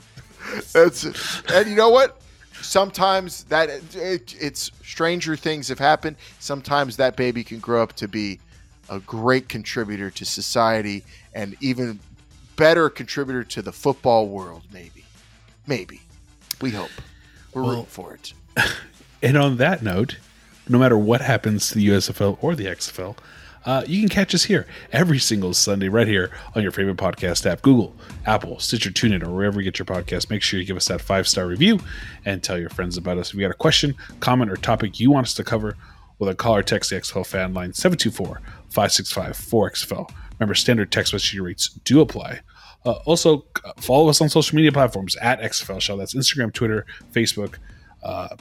That's 0.74 1.06
and 1.52 1.70
you 1.70 1.76
know 1.76 1.90
what? 1.90 2.20
Sometimes 2.61 3.44
that 3.45 3.70
it, 3.95 4.36
it's 4.40 4.72
stranger 4.84 5.36
things 5.36 5.68
have 5.68 5.80
happened. 5.80 6.15
Sometimes 6.40 6.98
that 6.98 7.15
baby 7.15 7.44
can 7.44 7.60
grow 7.60 7.84
up 7.84 7.94
to 7.94 8.07
be 8.07 8.40
a 8.90 8.99
great 8.99 9.49
contributor 9.49 10.10
to 10.11 10.26
society 10.26 11.03
and 11.34 11.56
even 11.61 11.99
better 12.56 12.90
contributor 12.90 13.44
to 13.44 13.61
the 13.61 13.72
football 13.72 14.28
world. 14.28 14.64
Maybe, 14.72 15.03
maybe. 15.68 16.02
We 16.61 16.72
hope. 16.72 16.91
We're 17.53 17.61
Well- 17.64 17.72
rooting 17.72 17.86
for 17.86 18.14
it. 18.14 18.34
And 19.24 19.38
on 19.38 19.56
that 19.56 19.82
note, 19.82 20.18
no 20.68 20.78
matter 20.78 20.98
what 20.98 21.22
happens 21.22 21.70
to 21.70 21.76
the 21.76 21.88
USFL 21.88 22.38
or 22.41 22.56
the 22.56 22.65
XFL, 22.65 23.15
uh, 23.65 23.84
you 23.88 23.99
can 23.99 24.10
catch 24.10 24.35
us 24.35 24.44
here 24.44 24.68
every 24.91 25.19
single 25.19 25.53
Sunday 25.53 25.88
right 25.88 26.07
here 26.07 26.31
on 26.56 26.64
your 26.64 26.72
favorite 26.72 26.98
podcast 26.98 27.45
app 27.45 27.61
Google, 27.61 27.95
Apple, 28.26 28.60
Stitcher, 28.60 28.90
TuneIn, 28.90 29.23
or 29.23 29.30
wherever 29.30 29.60
you 29.60 29.64
get 29.64 29.80
your 29.80 29.85
podcast. 29.85 30.30
Make 30.30 30.41
sure 30.41 30.60
you 30.60 30.65
give 30.65 30.77
us 30.77 30.88
that 30.88 31.02
five 31.02 31.27
star 31.27 31.48
review 31.48 31.80
and 32.26 32.44
tell 32.44 32.57
your 32.57 32.69
friends 32.69 32.98
about 32.98 33.18
us. 33.18 33.30
If 33.30 33.35
you 33.35 33.41
got 33.41 33.52
a 33.52 33.56
question, 33.56 33.95
comment, 34.19 34.52
or 34.52 34.57
topic 34.57 34.99
you 34.99 35.11
want 35.11 35.27
us 35.27 35.34
to 35.35 35.44
cover, 35.44 35.77
well, 36.19 36.27
then 36.27 36.35
call 36.35 36.56
or 36.56 36.64
text 36.64 36.90
the 36.90 36.98
XFL 36.98 37.26
fan 37.26 37.53
line 37.53 37.73
724 37.73 38.41
565 38.69 39.38
4XFL. 39.38 40.10
Remember, 40.40 40.56
standard 40.56 40.91
text 40.91 41.14
message 41.14 41.40
rates 41.40 41.69
do 41.85 42.02
apply. 42.02 42.41
Uh, 42.85 42.94
also, 43.06 43.45
follow 43.77 44.10
us 44.10 44.19
on 44.19 44.27
social 44.27 44.56
media 44.56 44.72
platforms 44.72 45.15
at 45.18 45.41
XFL 45.41 45.81
Show. 45.81 45.95
That's 45.95 46.14
Instagram, 46.14 46.52
Twitter, 46.52 46.85
Facebook, 47.14 47.56
uh, 48.03 48.35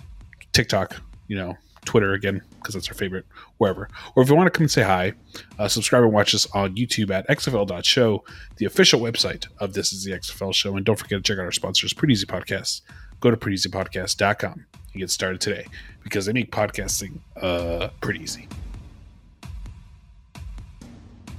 TikTok, 0.52 0.96
you 1.28 1.36
know, 1.36 1.56
Twitter 1.84 2.12
again, 2.12 2.42
because 2.56 2.74
that's 2.74 2.88
our 2.88 2.94
favorite, 2.94 3.26
wherever. 3.59 3.88
Or 4.14 4.22
if 4.22 4.28
you 4.28 4.34
want 4.36 4.46
to 4.46 4.50
come 4.50 4.64
and 4.64 4.70
say 4.70 4.82
hi, 4.82 5.12
uh, 5.59 5.68
subscribe 5.68 6.02
and 6.04 6.12
watch 6.12 6.34
us 6.34 6.46
on 6.54 6.76
YouTube 6.76 7.10
at 7.10 7.26
XFL.show, 7.28 8.24
the 8.56 8.64
official 8.66 9.00
website 9.00 9.46
of 9.59 9.74
This 9.74 9.92
is 9.92 10.04
the 10.04 10.12
XFL 10.12 10.54
Show. 10.54 10.76
And 10.76 10.84
don't 10.86 10.96
forget 10.98 11.18
to 11.18 11.22
check 11.22 11.38
out 11.38 11.44
our 11.44 11.52
sponsors, 11.52 11.92
Pretty 11.92 12.12
Easy 12.12 12.26
Podcasts, 12.26 12.82
go 13.20 13.30
to 13.30 13.36
prettyeasypodcast.com 13.36 14.52
and 14.92 15.00
get 15.00 15.10
started 15.10 15.40
today 15.40 15.66
because 16.04 16.26
they 16.26 16.32
make 16.32 16.50
podcasting 16.52 17.18
uh, 17.40 17.88
pretty 18.00 18.20
easy. 18.20 18.48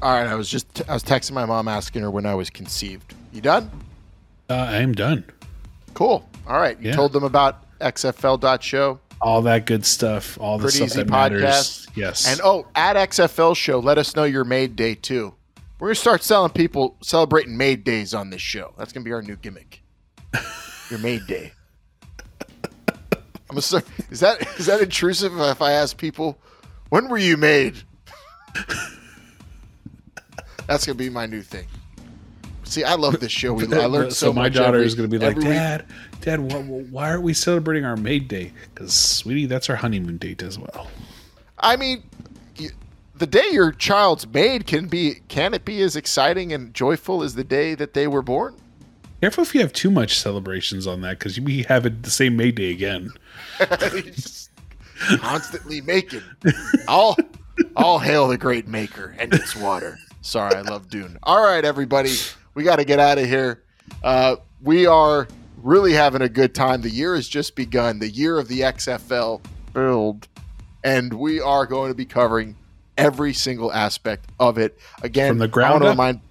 All 0.02 0.11
right, 0.11 0.28
I 0.28 0.36
was 0.36 0.49
just 0.49 0.82
I 0.90 0.94
was 0.94 1.03
texting 1.03 1.32
my 1.32 1.45
mom 1.45 1.68
asking 1.70 2.02
her 2.02 2.11
when 2.11 2.26
I 2.26 2.36
was 2.36 2.49
conceived. 2.49 3.14
You 3.32 3.40
done? 3.41 3.70
Uh, 4.49 4.56
I 4.56 4.78
am 4.78 4.91
done. 4.91 5.24
Cool. 5.94 6.28
All 6.45 6.60
right. 6.60 6.78
You 6.82 6.90
Yeah. 6.90 6.95
told 6.95 7.14
them 7.14 7.24
about 7.24 7.64
XFL.show 7.80 8.99
All 9.24 9.41
that 9.44 9.66
good 9.66 9.86
stuff, 9.86 10.38
all 10.40 10.58
the 10.58 10.64
Pretty 10.64 10.78
stuff 10.78 10.88
easy 10.90 10.98
that 11.00 11.10
matters. 11.10 11.88
Yes. 11.95 12.28
and 12.28 12.41
oh, 12.44 12.68
at 12.76 12.98
XFL 12.98 13.56
show, 13.56 13.80
let 13.80 13.98
us 13.98 14.16
know 14.16 14.26
your 14.26 14.44
Made 14.44 14.76
Day 14.76 14.95
too. 14.95 15.34
We're 15.80 15.88
gonna 15.88 15.95
start 15.95 16.24
selling 16.24 16.52
people 16.52 16.98
celebrating 17.02 17.56
Made 17.56 17.84
Days 17.84 18.14
on 18.14 18.30
this 18.30 18.41
show. 18.41 18.74
That's 18.78 18.91
gonna 18.91 19.06
be 19.06 19.14
our 19.14 19.22
new 19.22 19.38
gimmick. 19.38 19.82
your 20.90 21.00
Made 21.00 21.26
Day. 21.26 21.54
I'm 23.50 23.56
gonna 23.60 23.84
is 24.10 24.20
that 24.20 24.41
is 24.60 24.66
that 24.66 24.82
intrusive 24.82 25.40
if 25.40 25.62
I 25.62 25.72
ask 25.72 25.98
people 25.98 26.38
when 26.90 27.08
were 27.08 27.18
you 27.18 27.38
made? 27.38 27.78
That's 30.68 30.86
gonna 30.86 30.95
be 30.95 31.10
my 31.10 31.26
new 31.28 31.41
thing. 31.41 31.68
See, 32.74 32.84
I 32.84 32.95
love 32.95 33.20
this 33.20 33.32
show. 33.32 33.54
We, 33.54 33.66
I 33.74 33.86
learned 33.86 34.14
so, 34.14 34.28
so 34.28 34.34
my 34.34 34.44
much 34.44 34.54
daughter 34.54 34.78
every- 34.78 34.88
is 34.88 34.95
going 34.95 35.10
to 35.10 35.20
be 35.20 35.24
like, 35.24 35.40
Dad, 35.40 35.86
week. 35.88 36.12
Dad, 36.24 36.40
why, 36.40 36.62
why 36.62 37.10
aren't 37.10 37.24
we 37.24 37.34
celebrating 37.34 37.84
our 37.84 37.98
made 37.98 38.30
day? 38.30 38.54
Because, 38.74 38.94
sweetie, 38.94 39.45
that's 39.45 39.70
our 39.70 39.76
honeymoon 39.76 40.16
date 40.16 40.41
as 40.41 40.58
well. 40.58 40.88
I 41.60 41.76
mean, 41.76 42.02
you, 42.56 42.70
the 43.16 43.28
day 43.28 43.50
your 43.52 43.74
child's 43.74 44.26
made 44.26 44.66
can 44.66 44.88
be 44.88 45.16
can 45.28 45.54
it 45.54 45.66
be 45.66 45.82
as 45.82 45.98
exciting 45.98 46.54
and 46.54 46.74
joyful 46.74 47.24
as 47.24 47.36
the 47.36 47.44
day 47.44 47.76
that 47.76 47.94
they 47.94 48.08
were 48.08 48.22
born? 48.22 48.56
Careful 49.20 49.44
if 49.44 49.54
you 49.54 49.60
have 49.60 49.74
too 49.74 49.91
much 49.91 50.18
celebrations 50.18 50.88
on 50.88 51.02
that, 51.02 51.20
because 51.20 51.41
we 51.41 51.64
have 51.64 51.86
it 51.86 52.04
the 52.04 52.10
same 52.10 52.38
made 52.38 52.56
day 52.56 52.72
again. 52.72 53.10
Constantly 55.18 55.82
making. 55.82 56.24
All 56.88 57.18
all 57.76 58.00
hail 58.00 58.30
the 58.30 58.38
great 58.38 58.70
maker 58.70 59.14
and 59.20 59.34
its 59.34 59.58
water. 59.58 60.00
Sorry, 60.22 60.56
I 60.56 60.62
love 60.62 60.90
Dune. 60.90 61.18
All 61.24 61.44
right, 61.44 61.66
everybody, 61.66 62.14
we 62.54 62.64
got 62.64 62.78
to 62.78 62.86
get 62.86 63.00
out 63.00 63.18
of 63.18 63.26
here. 63.26 63.64
Uh, 64.02 64.38
we 64.62 64.86
are 64.86 65.28
really 65.64 65.94
having 65.94 66.22
a 66.22 66.30
good 66.30 66.53
time. 66.53 66.81
The 66.81 66.90
year 66.90 67.15
has 67.15 67.27
just 67.27 67.56
begun. 67.56 67.99
The 67.99 68.10
year 68.10 68.38
of 68.38 68.48
the 68.48 68.61
XFL 68.61 69.41
build, 69.73 70.27
and 70.84 71.14
we 71.14 71.40
are 71.40 71.65
going 71.65 71.90
to 71.90 71.95
be 71.95 72.06
covering 72.06 72.56
every 72.98 73.34
single 73.34 73.73
aspect 73.73 74.30
of 74.40 74.57
it. 74.57 74.77
Again, 75.02 75.31
From 75.31 75.38
the 75.40 75.48
ground 75.48 75.84
up? 75.84 75.90
remind 75.91 76.22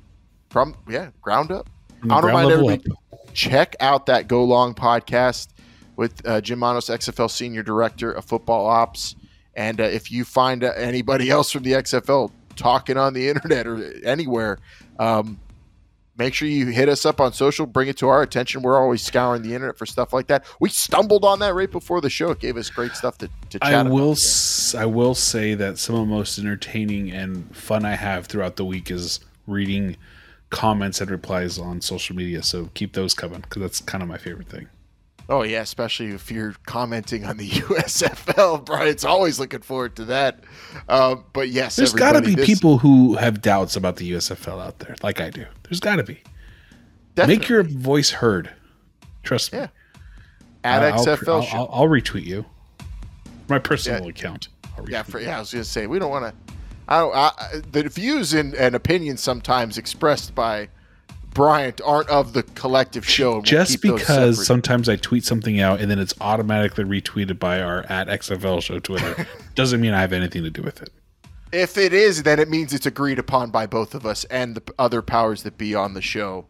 from 0.51 0.77
yeah, 0.89 1.11
ground 1.21 1.51
up. 1.51 1.69
I 2.05 2.07
want 2.07 2.23
to 2.23 2.27
remind 2.27 2.51
everybody 2.51 2.85
check 3.33 3.75
out 3.81 4.07
that 4.07 4.29
Go 4.29 4.45
Long 4.45 4.75
podcast 4.75 5.49
with 5.97 6.27
uh, 6.27 6.41
Jim 6.41 6.59
Monos, 6.59 6.87
XFL 6.87 7.31
Senior 7.31 7.63
Director 7.63 8.13
of 8.13 8.25
Football 8.25 8.67
Ops. 8.67 9.17
And 9.55 9.81
uh, 9.81 9.85
if 9.85 10.11
you 10.11 10.25
find 10.25 10.65
uh, 10.65 10.73
anybody 10.77 11.31
else 11.31 11.51
from 11.51 11.63
the 11.63 11.73
XFL 11.73 12.31
talking 12.57 12.97
on 12.97 13.15
the 13.15 13.29
internet 13.29 13.67
or 13.67 13.93
anywhere, 14.05 14.59
um, 14.99 15.39
make 16.17 16.35
sure 16.35 16.49
you 16.49 16.67
hit 16.67 16.89
us 16.89 17.07
up 17.07 17.21
on 17.21 17.33
social, 17.33 17.67
bring 17.67 17.89
it 17.89 17.97
to 17.99 18.09
our 18.09 18.23
attention. 18.23 18.63
We're 18.63 18.79
always 18.79 19.03
scouring 19.03 19.43
the 19.43 19.55
internet 19.55 19.79
for 19.79 19.87
stuff 19.87 20.13
like 20.13 20.27
that. 20.29 20.45
We 20.61 20.69
stumbled 20.69 21.25
on 21.25 21.39
that 21.41 21.55
right 21.55 21.71
before 21.71 22.01
the 22.01 22.11
show. 22.11 22.31
It 22.31 22.41
gave 22.41 22.57
us 22.57 22.71
great 22.71 22.93
stuff 22.93 23.19
to, 23.19 23.29
to 23.51 23.59
chat 23.59 23.63
I 23.63 23.81
about. 23.81 23.93
will. 23.93 24.13
S- 24.13 24.75
I 24.75 24.87
will 24.87 25.15
say 25.15 25.55
that 25.55 25.79
some 25.79 25.95
of 25.95 26.03
the 26.03 26.15
most 26.15 26.39
entertaining 26.39 27.11
and 27.11 27.55
fun 27.57 27.85
I 27.85 27.95
have 27.95 28.27
throughout 28.27 28.57
the 28.57 28.65
week 28.65 28.91
is 28.91 29.21
reading 29.47 29.97
comments 30.51 31.01
and 31.01 31.11
replies 31.11 31.59
on 31.59 31.81
social 31.81 32.15
media. 32.15 32.43
So 32.43 32.69
keep 32.75 32.93
those 32.93 33.15
coming 33.15 33.41
because 33.41 33.63
that's 33.63 33.81
kind 33.81 34.03
of 34.03 34.09
my 34.09 34.19
favorite 34.19 34.49
thing. 34.49 34.69
Oh 35.29 35.43
yeah, 35.43 35.61
especially 35.61 36.09
if 36.09 36.31
you're 36.31 36.55
commenting 36.67 37.25
on 37.25 37.37
the 37.37 37.49
USFL, 37.51 38.65
Brian's 38.65 39.05
always 39.05 39.39
looking 39.39 39.63
forward 39.63 39.97
to 39.97 40.05
that. 40.07 40.41
Um, 40.89 41.25
but 41.33 41.49
yes, 41.49 41.77
There's 41.77 41.93
got 41.93 42.13
to 42.13 42.21
be 42.23 42.35
this- 42.35 42.47
people 42.47 42.79
who 42.79 43.15
have 43.17 43.41
doubts 43.41 43.77
about 43.77 43.97
the 43.97 44.11
USFL 44.13 44.61
out 44.65 44.79
there, 44.81 44.97
like 45.03 45.21
I 45.21 45.31
do. 45.31 45.47
There's 45.65 45.81
got 45.81 45.97
to 45.97 46.03
be. 46.03 46.21
definitely. 47.15 47.39
Make 47.41 47.49
your 47.49 47.63
voice 47.63 48.11
heard. 48.11 48.51
Trust 49.23 49.53
me. 49.53 49.61
Yeah. 49.61 49.69
at 50.65 50.83
I'll- 50.83 51.05
XFL 51.07 51.29
I'll. 51.53 51.61
I'll, 51.61 51.69
I'll 51.83 51.89
retweet 51.89 52.25
you. 52.25 52.45
My 53.49 53.59
personal 53.59 54.09
account. 54.09 54.49
Yeah, 54.89 55.03
for, 55.03 55.21
yeah. 55.21 55.37
I 55.37 55.41
was 55.41 55.53
gonna 55.53 55.65
say 55.65 55.87
we 55.87 55.99
don't 55.99 56.11
want 56.11 56.25
to. 56.35 56.55
I 56.89 56.99
don't. 56.99 57.15
I, 57.15 57.31
I- 57.39 57.63
the 57.71 57.89
views 57.89 58.35
and, 58.35 58.55
and 58.55 58.75
opinions 58.75 59.21
sometimes 59.21 59.79
expressed 59.79 60.35
by 60.35 60.69
Bryant 61.35 61.81
aren't 61.85 62.09
of 62.11 62.35
the 62.35 62.43
collective 62.43 63.09
show. 63.09 63.33
we'll 63.35 63.43
Just 63.43 63.81
because 63.81 64.47
sometimes 64.47 64.89
I 64.89 64.97
tweet 64.97 65.25
something 65.25 65.61
out 65.61 65.81
and 65.81 65.91
then 65.91 65.99
it's 65.99 66.15
automatically 66.21 66.85
retweeted 66.85 67.39
by 67.39 67.61
our 67.61 67.85
at 67.89 68.09
XFL 68.09 68.63
show 68.63 68.79
Twitter 68.79 69.27
doesn't 69.55 69.81
mean 69.81 69.95
I 69.95 70.01
have 70.01 70.13
anything 70.13 70.43
to 70.45 70.51
do 70.51 70.63
with 70.63 70.83
it. 70.83 70.91
if 71.53 71.79
it 71.79 71.93
is, 71.93 72.23
then 72.23 72.39
it 72.39 72.49
means 72.49 72.73
it's 72.73 72.87
agreed 72.87 73.19
upon 73.19 73.51
by 73.51 73.67
both 73.67 73.95
of 73.95 74.05
us 74.05 74.25
and 74.25 74.55
the 74.55 74.75
other 74.79 75.01
powers 75.03 75.43
that 75.45 75.57
be 75.57 75.75
on 75.75 75.95
the 75.95 76.03
show 76.03 76.47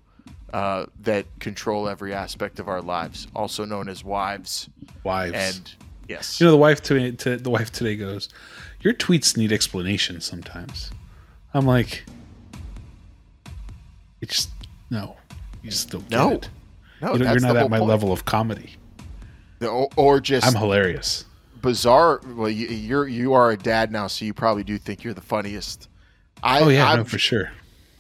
uh, 0.53 0.87
that 1.01 1.27
control 1.39 1.89
every 1.89 2.13
aspect 2.13 2.59
of 2.59 2.69
our 2.69 2.83
lives, 2.83 3.27
also 3.35 3.65
known 3.65 3.89
as 3.89 4.05
wives. 4.05 4.69
Wives. 5.05 5.33
And 5.35 5.75
yes, 6.09 6.41
you 6.41 6.47
know, 6.47 6.51
the 6.51 6.59
wife 6.59 6.83
today, 6.83 7.13
to, 7.13 7.37
the 7.37 7.51
wife 7.51 7.73
today 7.73 7.97
goes, 7.97 8.29
"Your 8.81 8.95
tweets 8.95 9.37
need 9.37 9.53
explanation 9.53 10.21
sometimes." 10.21 10.91
I'm 11.55 11.67
like, 11.67 12.05
"It's 14.21 14.35
just 14.37 14.51
no, 14.93 15.17
you 15.63 15.71
just 15.71 15.91
don't 15.91 16.09
get 16.09 16.17
No. 16.17 16.31
it. 16.33 16.49
no, 17.01 17.15
you 17.17 17.25
you're 17.25 17.41
not 17.41 17.57
at 17.57 17.71
my 17.71 17.79
point. 17.79 17.89
level 17.89 18.13
of 18.13 18.25
comedy. 18.25 18.77
or, 19.61 19.89
or 19.97 20.21
just 20.21 20.47
I'm 20.47 20.55
hilarious." 20.55 21.25
bizarre. 21.61 22.21
Well, 22.35 22.49
you, 22.51 22.67
you're 22.69 23.07
you 23.09 23.33
are 23.35 23.51
a 23.53 23.57
dad 23.57 23.91
now, 23.93 24.07
so 24.09 24.25
you 24.25 24.35
probably 24.35 24.65
do 24.65 24.79
think 24.79 25.05
you're 25.05 25.15
the 25.15 25.21
funniest. 25.21 25.89
I, 26.43 26.61
Oh 26.63 26.69
yeah, 26.69 26.91
I'm, 26.91 26.99
no, 26.99 27.05
for 27.05 27.19
sure. 27.19 27.51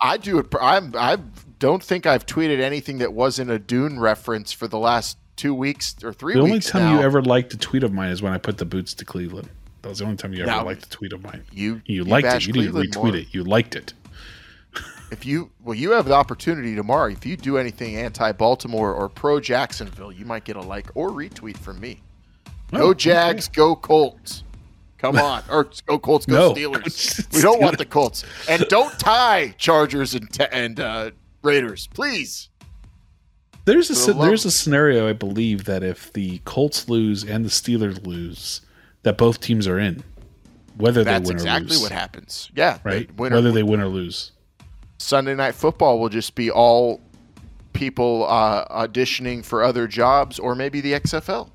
I 0.01 0.17
do 0.17 0.39
it. 0.39 0.47
I'm. 0.61 0.95
I 0.97 1.19
don't 1.61 1.83
think 1.83 2.07
I've 2.07 2.27
tweeted 2.27 2.59
anything 2.61 2.99
that 2.99 3.13
wasn't 3.13 3.51
a 3.51 3.59
Dune 3.59 4.01
reference 4.01 4.51
for 4.53 4.67
the 4.67 4.79
last 4.79 5.17
two 5.37 5.55
weeks 5.55 5.95
or 6.03 6.13
three 6.13 6.35
The 6.35 6.41
only 6.41 6.59
time 6.59 6.83
now. 6.83 6.99
you 6.99 7.03
ever 7.05 7.23
liked 7.23 7.55
a 7.55 7.57
tweet 7.57 7.85
of 7.85 7.93
mine 7.93 8.11
is 8.11 8.21
when 8.21 8.33
I 8.33 8.39
put 8.39 8.59
the 8.59 8.65
boots 8.65 8.95
to 8.95 9.05
Cleveland. 9.05 9.49
That 9.83 9.89
was 9.91 9.99
the 10.01 10.05
only 10.05 10.17
time 10.17 10.33
you 10.33 10.43
ever 10.43 10.51
Now- 10.51 10.65
liked 10.65 10.87
a 10.87 10.91
tweet 10.91 11.13
of 11.13 11.23
mine. 11.23 11.43
you 11.53 11.81
You 11.87 12.03
you 12.03 12.05
liked 12.05 12.27
it. 12.27 12.47
You 12.49 12.53
didn't 12.53 12.73
retweet 12.75 12.97
more. 12.97 13.17
it. 13.17 13.29
You 13.33 13.45
liked 13.45 13.77
it. 13.77 13.95
If 15.11 15.27
you 15.27 15.51
well, 15.63 15.75
you 15.75 15.91
have 15.93 16.07
the 16.07 16.15
opportunity 16.15 16.75
tomorrow. 16.75 17.11
If 17.11 17.27
you 17.27 17.37
do 17.37 17.59
anything 17.59 17.97
anti-Baltimore 17.97 18.95
or 18.95 19.09
pro 19.09 19.41
Jacksonville, 19.41 20.11
you 20.13 20.25
might 20.25 20.45
get 20.45 20.57
a 20.57 20.61
like 20.63 20.91
or 20.95 21.11
retweet 21.11 21.59
from 21.59 21.81
me. 21.81 22.01
Go 22.73 22.89
Oh, 22.89 22.95
Jags, 22.95 23.49
go 23.49 23.77
Colts. 23.77 24.45
Come 24.97 25.17
on, 25.19 25.43
or 25.51 25.69
go 25.87 25.99
Colts, 25.99 26.25
go 26.25 26.35
No. 26.35 26.55
Steelers. 26.55 27.27
We 27.35 27.43
don't 27.43 27.61
want 27.61 27.77
the 27.77 27.85
Colts, 27.85 28.25
and 28.49 28.65
don't 28.69 28.99
tie 28.99 29.55
Chargers 29.59 30.15
and 30.15 30.29
and 30.51 30.81
uh, 30.81 31.11
Raiders, 31.43 31.89
please. 31.89 32.49
There's 33.65 33.91
a 33.91 34.13
the 34.13 34.19
there's 34.19 34.45
a 34.45 34.51
scenario 34.51 35.09
I 35.09 35.13
believe 35.13 35.65
that 35.67 35.83
if 35.83 36.13
the 36.13 36.39
Colts 36.45 36.89
lose 36.89 37.23
and 37.23 37.45
the 37.45 37.49
Steelers 37.51 38.05
lose, 38.07 38.61
that 39.03 39.17
both 39.19 39.41
teams 39.41 39.69
are 39.69 39.79
in, 39.79 40.03
whether 40.77 41.05
That's 41.05 41.23
they 41.29 41.29
win 41.29 41.37
or 41.37 41.41
exactly 41.41 41.69
lose. 41.69 41.83
what 41.83 41.93
happens. 41.93 42.51
Yeah, 42.57 42.79
Right, 42.83 43.09
they 43.15 43.25
or- 43.25 43.31
whether 43.31 43.53
they 43.53 43.63
win 43.63 43.81
or 43.81 43.87
lose. 43.89 44.33
Sunday 45.03 45.35
night 45.35 45.55
football 45.55 45.99
will 46.01 46.09
just 46.09 46.35
be 46.35 46.51
all 46.51 47.01
people 47.73 48.27
uh, 48.29 48.87
auditioning 48.87 49.45
for 49.45 49.63
other 49.63 49.87
jobs, 49.87 50.39
or 50.39 50.55
maybe 50.55 50.81
the 50.81 50.93
XFL, 50.93 51.51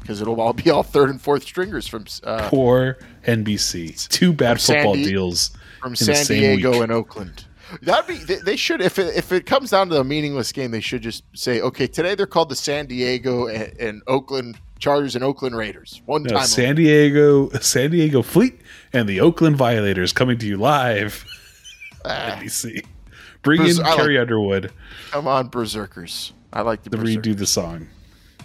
because 0.00 0.20
it'll 0.20 0.40
all 0.40 0.52
be 0.52 0.70
all 0.70 0.82
third 0.82 1.10
and 1.10 1.20
fourth 1.20 1.42
stringers 1.42 1.86
from 1.86 2.06
uh, 2.24 2.48
Poor 2.48 2.98
NBC. 3.24 4.08
Two 4.08 4.32
bad 4.32 4.60
football 4.60 4.94
Di- 4.94 5.04
deals 5.04 5.50
from 5.80 5.96
San 5.96 6.24
Diego 6.26 6.72
week. 6.72 6.82
and 6.82 6.92
Oakland. 6.92 7.44
That'd 7.82 8.06
be 8.06 8.22
they, 8.22 8.36
they 8.40 8.56
should 8.56 8.80
if 8.80 8.96
it, 8.98 9.16
if 9.16 9.32
it 9.32 9.44
comes 9.44 9.70
down 9.70 9.88
to 9.88 9.98
a 10.00 10.04
meaningless 10.04 10.52
game, 10.52 10.70
they 10.70 10.80
should 10.80 11.02
just 11.02 11.24
say, 11.34 11.60
okay, 11.60 11.88
today 11.88 12.14
they're 12.14 12.26
called 12.26 12.48
the 12.48 12.54
San 12.56 12.86
Diego 12.86 13.48
and, 13.48 13.76
and 13.80 14.02
Oakland 14.06 14.56
Chargers 14.78 15.16
and 15.16 15.24
Oakland 15.24 15.56
Raiders. 15.56 16.00
One 16.06 16.22
No, 16.22 16.36
time, 16.36 16.46
San 16.46 16.76
Diego, 16.76 17.48
San 17.58 17.90
Diego 17.90 18.22
Fleet, 18.22 18.60
and 18.92 19.08
the 19.08 19.20
Oakland 19.20 19.56
Violators 19.56 20.12
coming 20.12 20.38
to 20.38 20.46
you 20.46 20.56
live. 20.56 21.24
Ah, 22.08 22.38
NBC. 22.40 22.84
Bring 23.42 23.62
in 23.62 23.80
I 23.80 23.88
like- 23.90 23.96
Carrie 23.96 24.18
Underwood 24.18 24.72
come 25.10 25.26
on, 25.28 25.48
Berserkers. 25.48 26.32
I 26.52 26.62
like 26.62 26.82
the 26.82 26.90
to 26.90 26.96
Berserkers. 26.96 27.34
redo 27.34 27.36
the 27.38 27.46
song. 27.46 27.86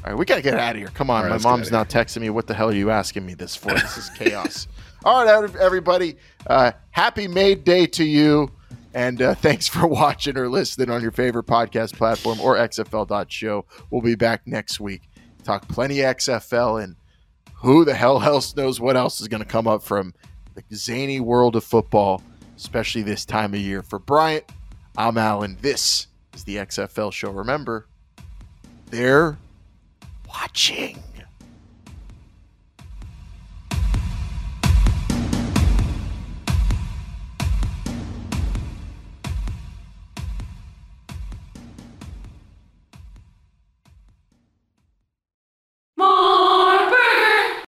All 0.03 0.11
right, 0.11 0.17
we 0.17 0.25
gotta 0.25 0.41
get 0.41 0.55
out 0.55 0.71
of 0.75 0.77
here. 0.79 0.89
Come 0.93 1.09
on, 1.09 1.23
right, 1.23 1.29
my 1.29 1.38
mom's 1.38 1.71
now 1.71 1.83
texting 1.83 2.21
me. 2.21 2.29
What 2.29 2.47
the 2.47 2.53
hell 2.53 2.69
are 2.69 2.73
you 2.73 2.89
asking 2.91 3.25
me 3.25 3.33
this 3.35 3.55
for? 3.55 3.69
This 3.73 3.97
is 3.97 4.09
chaos. 4.17 4.67
All 5.05 5.25
right, 5.25 5.55
everybody. 5.57 6.17
Uh, 6.47 6.71
happy 6.91 7.27
Made 7.27 7.63
Day 7.63 7.85
to 7.88 8.03
you, 8.03 8.51
and 8.93 9.21
uh, 9.21 9.35
thanks 9.35 9.67
for 9.67 9.85
watching 10.01 10.38
or 10.38 10.47
listening 10.49 10.89
on 10.89 11.01
your 11.01 11.11
favorite 11.11 11.45
podcast 11.45 11.93
platform 11.93 12.39
or 12.41 12.55
XFL.show. 12.57 13.65
We'll 13.89 14.01
be 14.01 14.15
back 14.15 14.41
next 14.45 14.79
week. 14.79 15.03
Talk 15.43 15.67
plenty 15.67 15.97
XFL 15.97 16.83
and 16.83 16.95
who 17.55 17.85
the 17.85 17.93
hell 17.93 18.21
else 18.21 18.55
knows 18.55 18.79
what 18.79 18.95
else 18.97 19.21
is 19.21 19.27
going 19.27 19.41
to 19.43 19.47
come 19.47 19.67
up 19.67 19.83
from 19.83 20.13
the 20.55 20.63
zany 20.75 21.19
world 21.19 21.55
of 21.55 21.63
football, 21.63 22.21
especially 22.61 23.01
this 23.01 23.25
time 23.25 23.55
of 23.55 23.59
year. 23.59 23.81
For 23.81 23.97
Bryant, 23.97 24.45
I'm 24.95 25.17
Alan. 25.17 25.57
This 25.61 26.05
is 26.35 26.43
the 26.43 26.57
XFL 26.57 27.11
show. 27.11 27.31
Remember, 27.31 27.88
they're 28.91 29.38
watching. 30.27 30.99